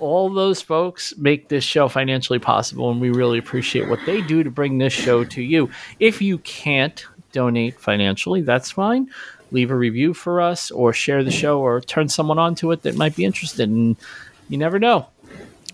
All 0.00 0.30
those 0.30 0.62
folks 0.62 1.12
make 1.18 1.48
this 1.48 1.64
show 1.64 1.88
financially 1.88 2.38
possible, 2.38 2.90
and 2.90 3.00
we 3.00 3.10
really 3.10 3.38
appreciate 3.38 3.88
what 3.88 3.98
they 4.06 4.22
do 4.22 4.42
to 4.42 4.50
bring 4.50 4.78
this 4.78 4.92
show 4.92 5.24
to 5.24 5.42
you. 5.42 5.68
If 5.98 6.22
you 6.22 6.38
can't 6.38 7.04
donate 7.32 7.78
financially, 7.78 8.42
that's 8.42 8.70
fine. 8.70 9.10
Leave 9.50 9.70
a 9.70 9.76
review 9.76 10.12
for 10.12 10.40
us, 10.40 10.70
or 10.70 10.92
share 10.92 11.24
the 11.24 11.30
show, 11.30 11.60
or 11.60 11.80
turn 11.80 12.08
someone 12.08 12.38
on 12.38 12.54
to 12.56 12.70
it 12.72 12.82
that 12.82 12.96
might 12.96 13.16
be 13.16 13.24
interested. 13.24 13.68
And 13.68 13.96
you 14.48 14.58
never 14.58 14.78
know 14.78 15.08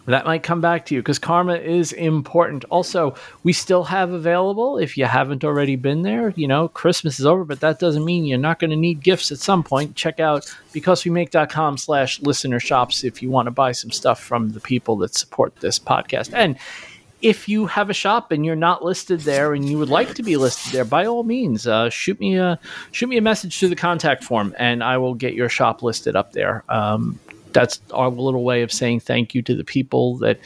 that 0.07 0.27
might 0.27 0.43
come 0.43 0.61
back 0.61 0.85
to 0.87 0.95
you 0.95 1.01
because 1.01 1.19
karma 1.19 1.57
is 1.57 1.93
important. 1.93 2.65
Also, 2.65 3.15
we 3.43 3.53
still 3.53 3.85
have 3.85 4.13
available 4.13 4.79
if 4.79 4.99
you 4.99 5.07
haven't 5.07 5.45
already 5.45 5.77
been 5.77 6.03
there. 6.03 6.31
You 6.37 6.47
know, 6.47 6.69
Christmas 6.69 7.19
is 7.19 7.27
over, 7.27 7.45
but 7.45 7.61
that 7.61 7.79
doesn't 7.79 8.05
mean 8.05 8.25
you're 8.25 8.39
not 8.39 8.59
going 8.59 8.71
to 8.71 8.77
need 8.77 9.03
gifts 9.03 9.33
at 9.33 9.39
some 9.39 9.63
point. 9.63 9.97
Check 9.97 10.21
out 10.21 10.45
becausewemake.com 10.75 11.79
slash 11.79 12.21
listener 12.21 12.61
shops 12.61 13.03
if 13.03 13.23
you 13.23 13.31
want 13.31 13.47
to 13.47 13.51
buy 13.51 13.73
some 13.73 13.91
stuff 13.91 14.21
from 14.21 14.53
the 14.53 14.61
people 14.61 14.97
that 14.97 15.15
support 15.15 15.57
this 15.57 15.79
podcast. 15.79 16.33
And 16.35 16.59
if 17.25 17.49
you 17.49 17.65
have 17.65 17.89
a 17.89 17.95
shop 17.95 18.31
and 18.31 18.45
you're 18.45 18.55
not 18.55 18.85
listed 18.85 19.21
there 19.21 19.55
and 19.55 19.67
you 19.67 19.79
would 19.79 19.89
like 19.89 20.13
to 20.15 20.23
be 20.23 20.37
listed 20.37 20.75
there, 20.75 20.85
by 20.85 21.07
all 21.07 21.25
means, 21.25 21.67
uh, 21.67 21.89
shoot 21.89 22.21
me 22.21 22.37
a 22.37 22.61
shoot 22.93 23.09
me 23.09 23.17
a 23.17 23.23
message 23.23 23.59
through 23.59 23.71
the 23.71 23.77
contact 23.77 24.23
form, 24.23 24.55
and 24.59 24.85
I 24.85 24.99
will 24.99 25.15
get 25.15 25.33
your 25.33 25.49
shop 25.49 25.83
listed 25.83 26.17
up 26.17 26.33
there. 26.33 26.65
Um, 26.69 27.19
that's 27.53 27.81
our 27.93 28.11
little 28.11 28.45
way 28.45 28.61
of 28.61 28.71
saying 28.71 29.01
thank 29.01 29.35
you 29.35 29.41
to 29.41 29.55
the 29.57 29.65
people 29.65 30.19
that 30.19 30.39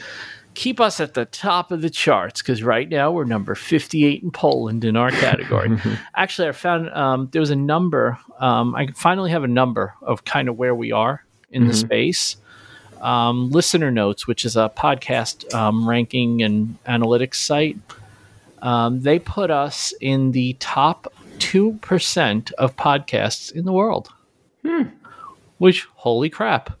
keep 0.53 0.79
us 0.79 1.01
at 1.01 1.15
the 1.15 1.25
top 1.25 1.71
of 1.71 1.81
the 1.81 1.89
charts 1.89 2.41
because 2.41 2.63
right 2.63 2.87
now 2.87 3.11
we're 3.11 3.25
number 3.25 3.55
58 3.55 4.23
in 4.23 4.31
Poland 4.31 4.85
in 4.85 4.95
our 4.95 5.11
category. 5.11 5.77
Actually, 6.15 6.47
I 6.47 6.53
found 6.53 6.89
um, 6.91 7.27
there 7.33 7.41
was 7.41 7.51
a 7.51 7.57
number. 7.57 8.17
Um, 8.39 8.73
I 8.73 8.87
finally 8.95 9.31
have 9.31 9.43
a 9.43 9.49
number 9.49 9.93
of 10.01 10.23
kind 10.23 10.47
of 10.47 10.57
where 10.57 10.73
we 10.73 10.93
are 10.93 11.25
in 11.51 11.67
the 11.67 11.73
space. 11.73 12.37
Um, 13.01 13.49
Listen 13.49 13.93
Notes, 13.93 14.27
which 14.27 14.45
is 14.45 14.55
a 14.55 14.71
podcast 14.75 15.53
um, 15.53 15.87
ranking 15.87 16.41
and 16.41 16.77
analytics 16.85 17.35
site, 17.35 17.77
um, 18.61 19.01
they 19.01 19.19
put 19.19 19.51
us 19.51 19.93
in 20.01 20.31
the 20.31 20.53
top 20.59 21.11
2% 21.37 22.51
of 22.53 22.75
podcasts 22.75 23.51
in 23.51 23.65
the 23.65 23.73
world. 23.73 24.09
Which, 25.57 25.87
holy 25.95 26.29
crap. 26.29 26.71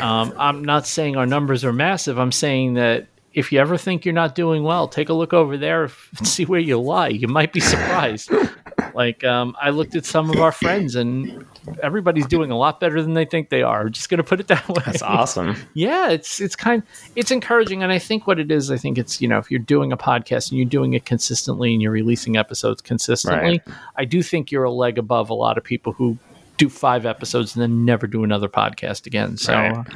Um, 0.00 0.32
I'm 0.36 0.64
not 0.64 0.86
saying 0.86 1.16
our 1.16 1.26
numbers 1.26 1.64
are 1.64 1.72
massive. 1.72 2.18
I'm 2.18 2.32
saying 2.32 2.74
that 2.74 3.06
if 3.34 3.52
you 3.52 3.60
ever 3.60 3.76
think 3.76 4.04
you're 4.04 4.12
not 4.12 4.34
doing 4.34 4.62
well, 4.62 4.88
take 4.88 5.08
a 5.08 5.14
look 5.14 5.32
over 5.32 5.56
there 5.56 5.84
and 6.18 6.26
see 6.26 6.44
where 6.44 6.60
you 6.60 6.80
lie. 6.80 7.08
You 7.08 7.28
might 7.28 7.52
be 7.52 7.60
surprised. 7.60 8.30
like 8.94 9.24
um, 9.24 9.56
I 9.60 9.70
looked 9.70 9.94
at 9.94 10.04
some 10.04 10.30
of 10.30 10.40
our 10.40 10.52
friends, 10.52 10.94
and 10.94 11.46
everybody's 11.82 12.26
doing 12.26 12.50
a 12.50 12.56
lot 12.56 12.80
better 12.80 13.02
than 13.02 13.14
they 13.14 13.24
think 13.24 13.50
they 13.50 13.62
are. 13.62 13.88
Just 13.88 14.08
gonna 14.08 14.22
put 14.22 14.40
it 14.40 14.48
that 14.48 14.68
way. 14.68 14.82
That's 14.84 15.02
awesome. 15.02 15.56
Yeah, 15.74 16.10
it's 16.10 16.40
it's 16.40 16.56
kind 16.56 16.82
it's 17.16 17.30
encouraging, 17.30 17.82
and 17.82 17.92
I 17.92 17.98
think 17.98 18.26
what 18.26 18.38
it 18.38 18.50
is, 18.50 18.70
I 18.70 18.76
think 18.76 18.98
it's 18.98 19.20
you 19.20 19.28
know 19.28 19.38
if 19.38 19.50
you're 19.50 19.60
doing 19.60 19.92
a 19.92 19.96
podcast 19.96 20.50
and 20.50 20.58
you're 20.58 20.68
doing 20.68 20.94
it 20.94 21.04
consistently 21.04 21.72
and 21.72 21.82
you're 21.82 21.92
releasing 21.92 22.36
episodes 22.36 22.80
consistently, 22.80 23.60
I 23.96 24.04
do 24.04 24.22
think 24.22 24.50
you're 24.50 24.64
a 24.64 24.72
leg 24.72 24.98
above 24.98 25.30
a 25.30 25.34
lot 25.34 25.58
of 25.58 25.64
people 25.64 25.92
who 25.92 26.18
do 26.56 26.68
five 26.68 27.06
episodes 27.06 27.54
and 27.54 27.62
then 27.62 27.84
never 27.84 28.06
do 28.06 28.24
another 28.24 28.48
podcast 28.48 29.06
again. 29.06 29.36
So. 29.36 29.54
Right. 29.54 29.86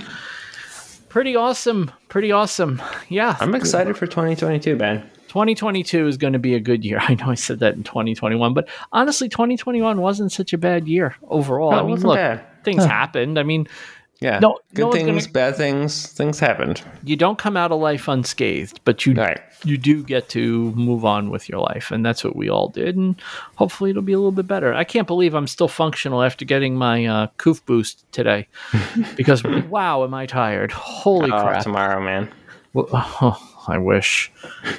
Pretty 1.08 1.34
awesome. 1.34 1.90
Pretty 2.08 2.30
awesome. 2.30 2.82
Yeah. 3.08 3.38
I'm 3.40 3.54
excited 3.54 3.96
for 3.96 4.06
2022, 4.06 4.76
Ben. 4.76 5.08
2022 5.36 6.06
is 6.06 6.16
going 6.16 6.32
to 6.32 6.38
be 6.38 6.54
a 6.54 6.60
good 6.60 6.82
year. 6.82 6.98
I 7.02 7.14
know 7.14 7.26
I 7.28 7.34
said 7.34 7.58
that 7.58 7.74
in 7.74 7.82
2021, 7.84 8.54
but 8.54 8.66
honestly, 8.92 9.28
2021 9.28 10.00
wasn't 10.00 10.32
such 10.32 10.54
a 10.54 10.58
bad 10.58 10.88
year 10.88 11.14
overall. 11.28 11.72
No, 11.72 11.76
it 11.76 11.80
I 11.80 11.82
mean, 11.82 11.90
wasn't 11.90 12.08
look, 12.08 12.16
bad. 12.16 12.64
things 12.64 12.84
happened. 12.86 13.38
I 13.38 13.42
mean, 13.42 13.68
Yeah. 14.20 14.38
No- 14.38 14.58
Good 14.72 14.82
no 14.86 14.92
things, 14.92 15.26
gonna- 15.26 15.32
bad 15.34 15.56
things, 15.56 16.06
things 16.06 16.40
happened. 16.40 16.80
you 17.04 17.16
don't 17.16 17.36
come 17.36 17.54
out 17.54 17.70
of 17.70 17.78
life 17.80 18.08
unscathed, 18.08 18.80
but 18.86 19.04
you 19.04 19.12
Right. 19.12 19.38
you 19.62 19.76
do 19.76 20.02
get 20.02 20.30
to 20.30 20.70
move 20.74 21.04
on 21.04 21.28
with 21.28 21.50
your 21.50 21.60
life, 21.60 21.90
and 21.90 22.02
that's 22.02 22.24
what 22.24 22.34
we 22.34 22.48
all 22.48 22.68
did. 22.70 22.96
And 22.96 23.16
hopefully, 23.56 23.90
it'll 23.90 24.00
be 24.00 24.14
a 24.14 24.18
little 24.18 24.32
bit 24.32 24.46
better. 24.48 24.72
I 24.72 24.84
can't 24.84 25.06
believe 25.06 25.34
I'm 25.34 25.46
still 25.46 25.68
functional 25.68 26.22
after 26.22 26.46
getting 26.46 26.76
my 26.76 27.04
uh, 27.04 27.26
Koof 27.38 27.60
boost 27.66 28.10
today, 28.10 28.48
because 29.16 29.44
wow, 29.44 30.02
am 30.02 30.14
I 30.14 30.24
tired? 30.24 30.72
Holy 30.72 31.30
Oh, 31.30 31.42
crap! 31.42 31.62
tomorrow, 31.62 32.00
man. 32.02 32.30
Well, 32.72 32.88
oh, 32.92 33.38
I 33.68 33.78
wish. 33.78 34.32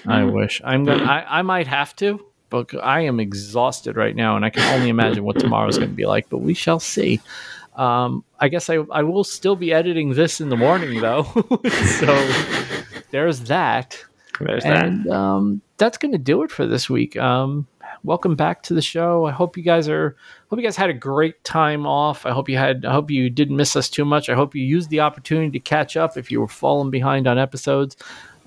I 0.06 0.24
wish. 0.26 0.62
I'm 0.64 0.86
gonna. 0.86 1.04
I, 1.04 1.40
I 1.40 1.42
might 1.42 1.68
have 1.68 1.96
to, 1.98 2.26
but 2.50 2.74
I 2.84 3.02
am 3.02 3.20
exhausted 3.20 3.96
right 3.96 4.16
now, 4.16 4.36
and 4.36 4.46
I 4.46 4.50
can 4.50 4.64
only 4.74 4.90
imagine 4.90 5.24
what 5.24 5.40
tomorrow's 5.40 5.78
going 5.78 5.90
to 5.90 5.96
be 5.96 6.06
like. 6.06 6.30
But 6.30 6.40
we 6.40 6.54
shall 6.54 6.80
see. 6.80 7.22
Um, 7.76 8.24
I 8.40 8.48
guess 8.48 8.70
I 8.70 8.76
I 8.92 9.04
will 9.04 9.24
still 9.24 9.56
be 9.56 9.72
editing 9.72 10.14
this 10.14 10.42
in 10.42 10.50
the 10.50 10.58
morning 10.58 11.00
though, 11.02 11.24
so 12.00 12.34
there's 13.12 13.42
that. 13.42 14.04
There's 14.40 14.64
that. 14.64 15.08
Um, 15.08 15.62
that's 15.78 15.98
going 15.98 16.12
to 16.12 16.18
do 16.18 16.44
it 16.44 16.52
for 16.52 16.68
this 16.68 16.90
week. 16.90 17.18
Um, 17.18 17.68
welcome 18.04 18.36
back 18.36 18.64
to 18.64 18.74
the 18.74 18.82
show. 18.82 19.26
I 19.26 19.32
hope 19.32 19.58
you 19.58 19.64
guys 19.64 19.90
are. 19.90 20.16
Hope 20.50 20.60
you 20.60 20.66
guys 20.66 20.78
had 20.78 20.90
a 20.90 20.94
great 20.94 21.44
time 21.44 21.86
off. 21.86 22.26
I 22.26 22.32
hope 22.32 22.50
you 22.50 22.58
had. 22.58 22.86
I 22.86 22.94
hope 22.94 23.12
you 23.12 23.30
didn't 23.30 23.58
miss 23.58 23.76
us 23.76 23.90
too 23.90 24.06
much. 24.06 24.30
I 24.30 24.36
hope 24.36 24.56
you 24.56 24.64
used 24.64 24.90
the 24.90 25.02
opportunity 25.02 25.52
to 25.52 25.60
catch 25.60 25.98
up 25.98 26.18
if 26.18 26.32
you 26.32 26.40
were 26.40 26.48
falling 26.48 26.90
behind 26.90 27.28
on 27.28 27.38
episodes. 27.38 27.98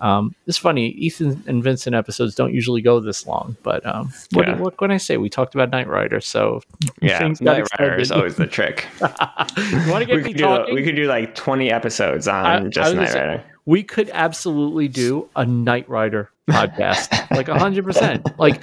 Um, 0.01 0.35
it's 0.47 0.56
funny. 0.59 0.89
Ethan 0.93 1.43
and 1.47 1.62
Vincent 1.62 1.94
episodes 1.94 2.35
don't 2.35 2.55
usually 2.55 2.81
go 2.81 3.01
this 3.01 3.27
long, 3.27 3.56
but 3.62 3.85
um, 3.86 4.12
what, 4.32 4.48
Yeah. 4.48 4.56
what 4.56 4.77
can 4.78 4.90
I 4.90 4.97
say? 4.97 5.16
We 5.18 5.28
talked 5.28 5.55
about 5.55 5.70
Knight 5.70 5.86
Rider, 5.89 6.20
so 6.20 6.60
Yeah, 7.02 7.18
Knight 7.40 7.66
Rider 7.78 7.97
is 7.97 8.10
always 8.10 8.36
the 8.36 8.47
trick. 8.47 8.86
you 9.01 9.06
want 9.90 10.01
to 10.01 10.06
get 10.06 10.16
we 10.16 10.22
me 10.22 10.22
could, 10.22 10.36
do, 10.39 10.43
talking? 10.44 10.74
we 10.74 10.82
could 10.82 10.97
do 10.97 11.06
like 11.06 11.35
20 11.35 11.70
episodes 11.70 12.27
on 12.28 12.47
I- 12.47 12.56
I 12.56 12.68
just 12.68 12.93
gonna 12.93 13.02
Knight 13.02 13.10
say, 13.12 13.20
Rider. 13.20 13.44
we 13.66 13.82
could 13.82 14.10
absolutely 14.14 14.89
do 14.89 15.28
a 15.36 15.44
Knight 15.44 15.89
Rider 15.89 16.31
podcast, 16.51 17.31
like 17.31 17.47
hundred 17.48 17.85
percent. 17.85 18.27
Like, 18.39 18.60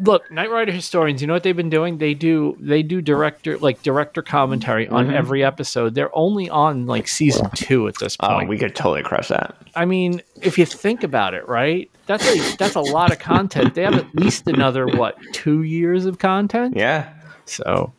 look, 0.00 0.30
Knight 0.30 0.50
Rider 0.50 0.72
historians, 0.72 1.20
you 1.20 1.26
know 1.26 1.32
what 1.32 1.42
they've 1.42 1.56
been 1.56 1.70
doing? 1.70 1.98
They 1.98 2.14
do 2.14 2.56
they 2.60 2.82
do 2.82 3.00
director 3.00 3.58
like 3.58 3.82
director 3.82 4.22
commentary 4.22 4.88
on 4.88 5.08
Mhm. 5.08 5.12
every 5.14 5.44
episode. 5.44 5.94
They're 5.94 6.16
only 6.16 6.48
on 6.50 6.86
like 6.86 7.08
season 7.08 7.48
two 7.54 7.88
at 7.88 7.98
this 7.98 8.16
point. 8.16 8.32
Oh, 8.32 8.36
point. 8.36 8.48
we 8.48 8.58
could 8.58 8.74
totally 8.74 9.02
crush 9.02 9.28
that. 9.28 9.54
I 9.74 9.84
mean, 9.84 10.22
if 10.42 10.58
you 10.58 10.64
think 10.66 11.02
about 11.02 11.34
it, 11.34 11.46
right? 11.48 11.90
That's 12.06 12.24
a 12.26 12.56
that's 12.56 12.74
a 12.76 12.80
lot 12.80 13.12
of 13.12 13.18
content. 13.18 13.74
They 13.74 13.82
have 13.82 13.94
at 13.94 14.14
least 14.14 14.46
another 14.46 14.86
what 14.86 15.16
two 15.32 15.62
years 15.62 16.06
of 16.06 16.18
content. 16.18 16.76
Yeah. 16.76 17.08
So, 17.46 17.92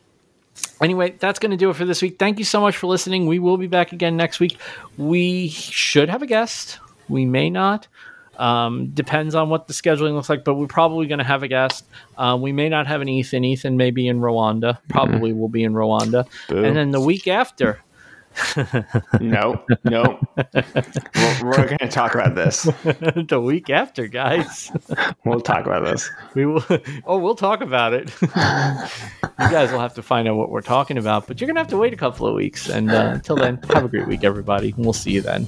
anyway, 0.81 1.15
that's 1.19 1.39
going 1.39 1.51
to 1.51 1.57
do 1.57 1.69
it 1.69 1.75
for 1.75 1.85
this 1.85 2.01
week. 2.01 2.17
Thank 2.19 2.39
you 2.39 2.45
so 2.45 2.61
much 2.61 2.75
for 2.77 2.87
listening. 2.87 3.27
We 3.27 3.39
will 3.39 3.57
be 3.57 3.67
back 3.67 3.91
again 3.91 4.17
next 4.17 4.39
week. 4.39 4.57
We 4.97 5.49
should 5.49 6.09
have 6.09 6.21
a 6.21 6.25
guest. 6.27 6.79
We 7.09 7.25
may 7.25 7.49
not. 7.49 7.87
Um, 8.37 8.89
depends 8.93 9.35
on 9.35 9.49
what 9.49 9.67
the 9.67 9.73
scheduling 9.73 10.13
looks 10.13 10.29
like, 10.29 10.43
but 10.43 10.55
we're 10.55 10.67
probably 10.67 11.07
going 11.07 11.19
to 11.19 11.25
have 11.25 11.43
a 11.43 11.47
guest. 11.47 11.85
Uh, 12.17 12.37
we 12.39 12.51
may 12.51 12.69
not 12.69 12.87
have 12.87 13.01
an 13.01 13.09
Ethan. 13.09 13.43
Ethan 13.43 13.77
may 13.77 13.91
be 13.91 14.07
in 14.07 14.19
Rwanda. 14.19 14.77
Probably 14.89 15.33
will 15.33 15.49
be 15.49 15.63
in 15.63 15.73
Rwanda. 15.73 16.27
Boo. 16.47 16.63
And 16.63 16.75
then 16.77 16.91
the 16.91 17.01
week 17.01 17.27
after, 17.27 17.81
No, 19.19 19.63
no. 19.83 20.19
we're 20.35 21.43
we're 21.43 21.65
going 21.65 21.77
to 21.79 21.87
talk 21.87 22.13
about 22.13 22.35
this. 22.35 22.63
the 22.83 23.41
week 23.43 23.69
after, 23.69 24.07
guys, 24.07 24.71
We'll 25.25 25.41
talk 25.41 25.65
about 25.65 25.83
this. 25.85 26.09
we 26.35 26.45
will. 26.45 26.63
Oh, 27.05 27.17
we'll 27.17 27.35
talk 27.35 27.61
about 27.61 27.93
it. 27.93 28.11
you 28.21 28.27
guys 29.37 29.71
will 29.71 29.79
have 29.79 29.95
to 29.95 30.03
find 30.03 30.27
out 30.27 30.35
what 30.35 30.51
we're 30.51 30.61
talking 30.61 30.97
about, 30.97 31.25
but 31.27 31.41
you're 31.41 31.47
going 31.47 31.55
to 31.55 31.61
have 31.61 31.69
to 31.69 31.77
wait 31.77 31.93
a 31.93 31.97
couple 31.97 32.27
of 32.27 32.35
weeks. 32.35 32.69
And 32.69 32.91
uh, 32.91 33.11
until 33.15 33.35
then, 33.35 33.59
have 33.73 33.85
a 33.85 33.87
great 33.87 34.07
week, 34.07 34.23
everybody. 34.23 34.71
And 34.75 34.85
we'll 34.85 34.93
see 34.93 35.11
you 35.11 35.21
then. 35.21 35.47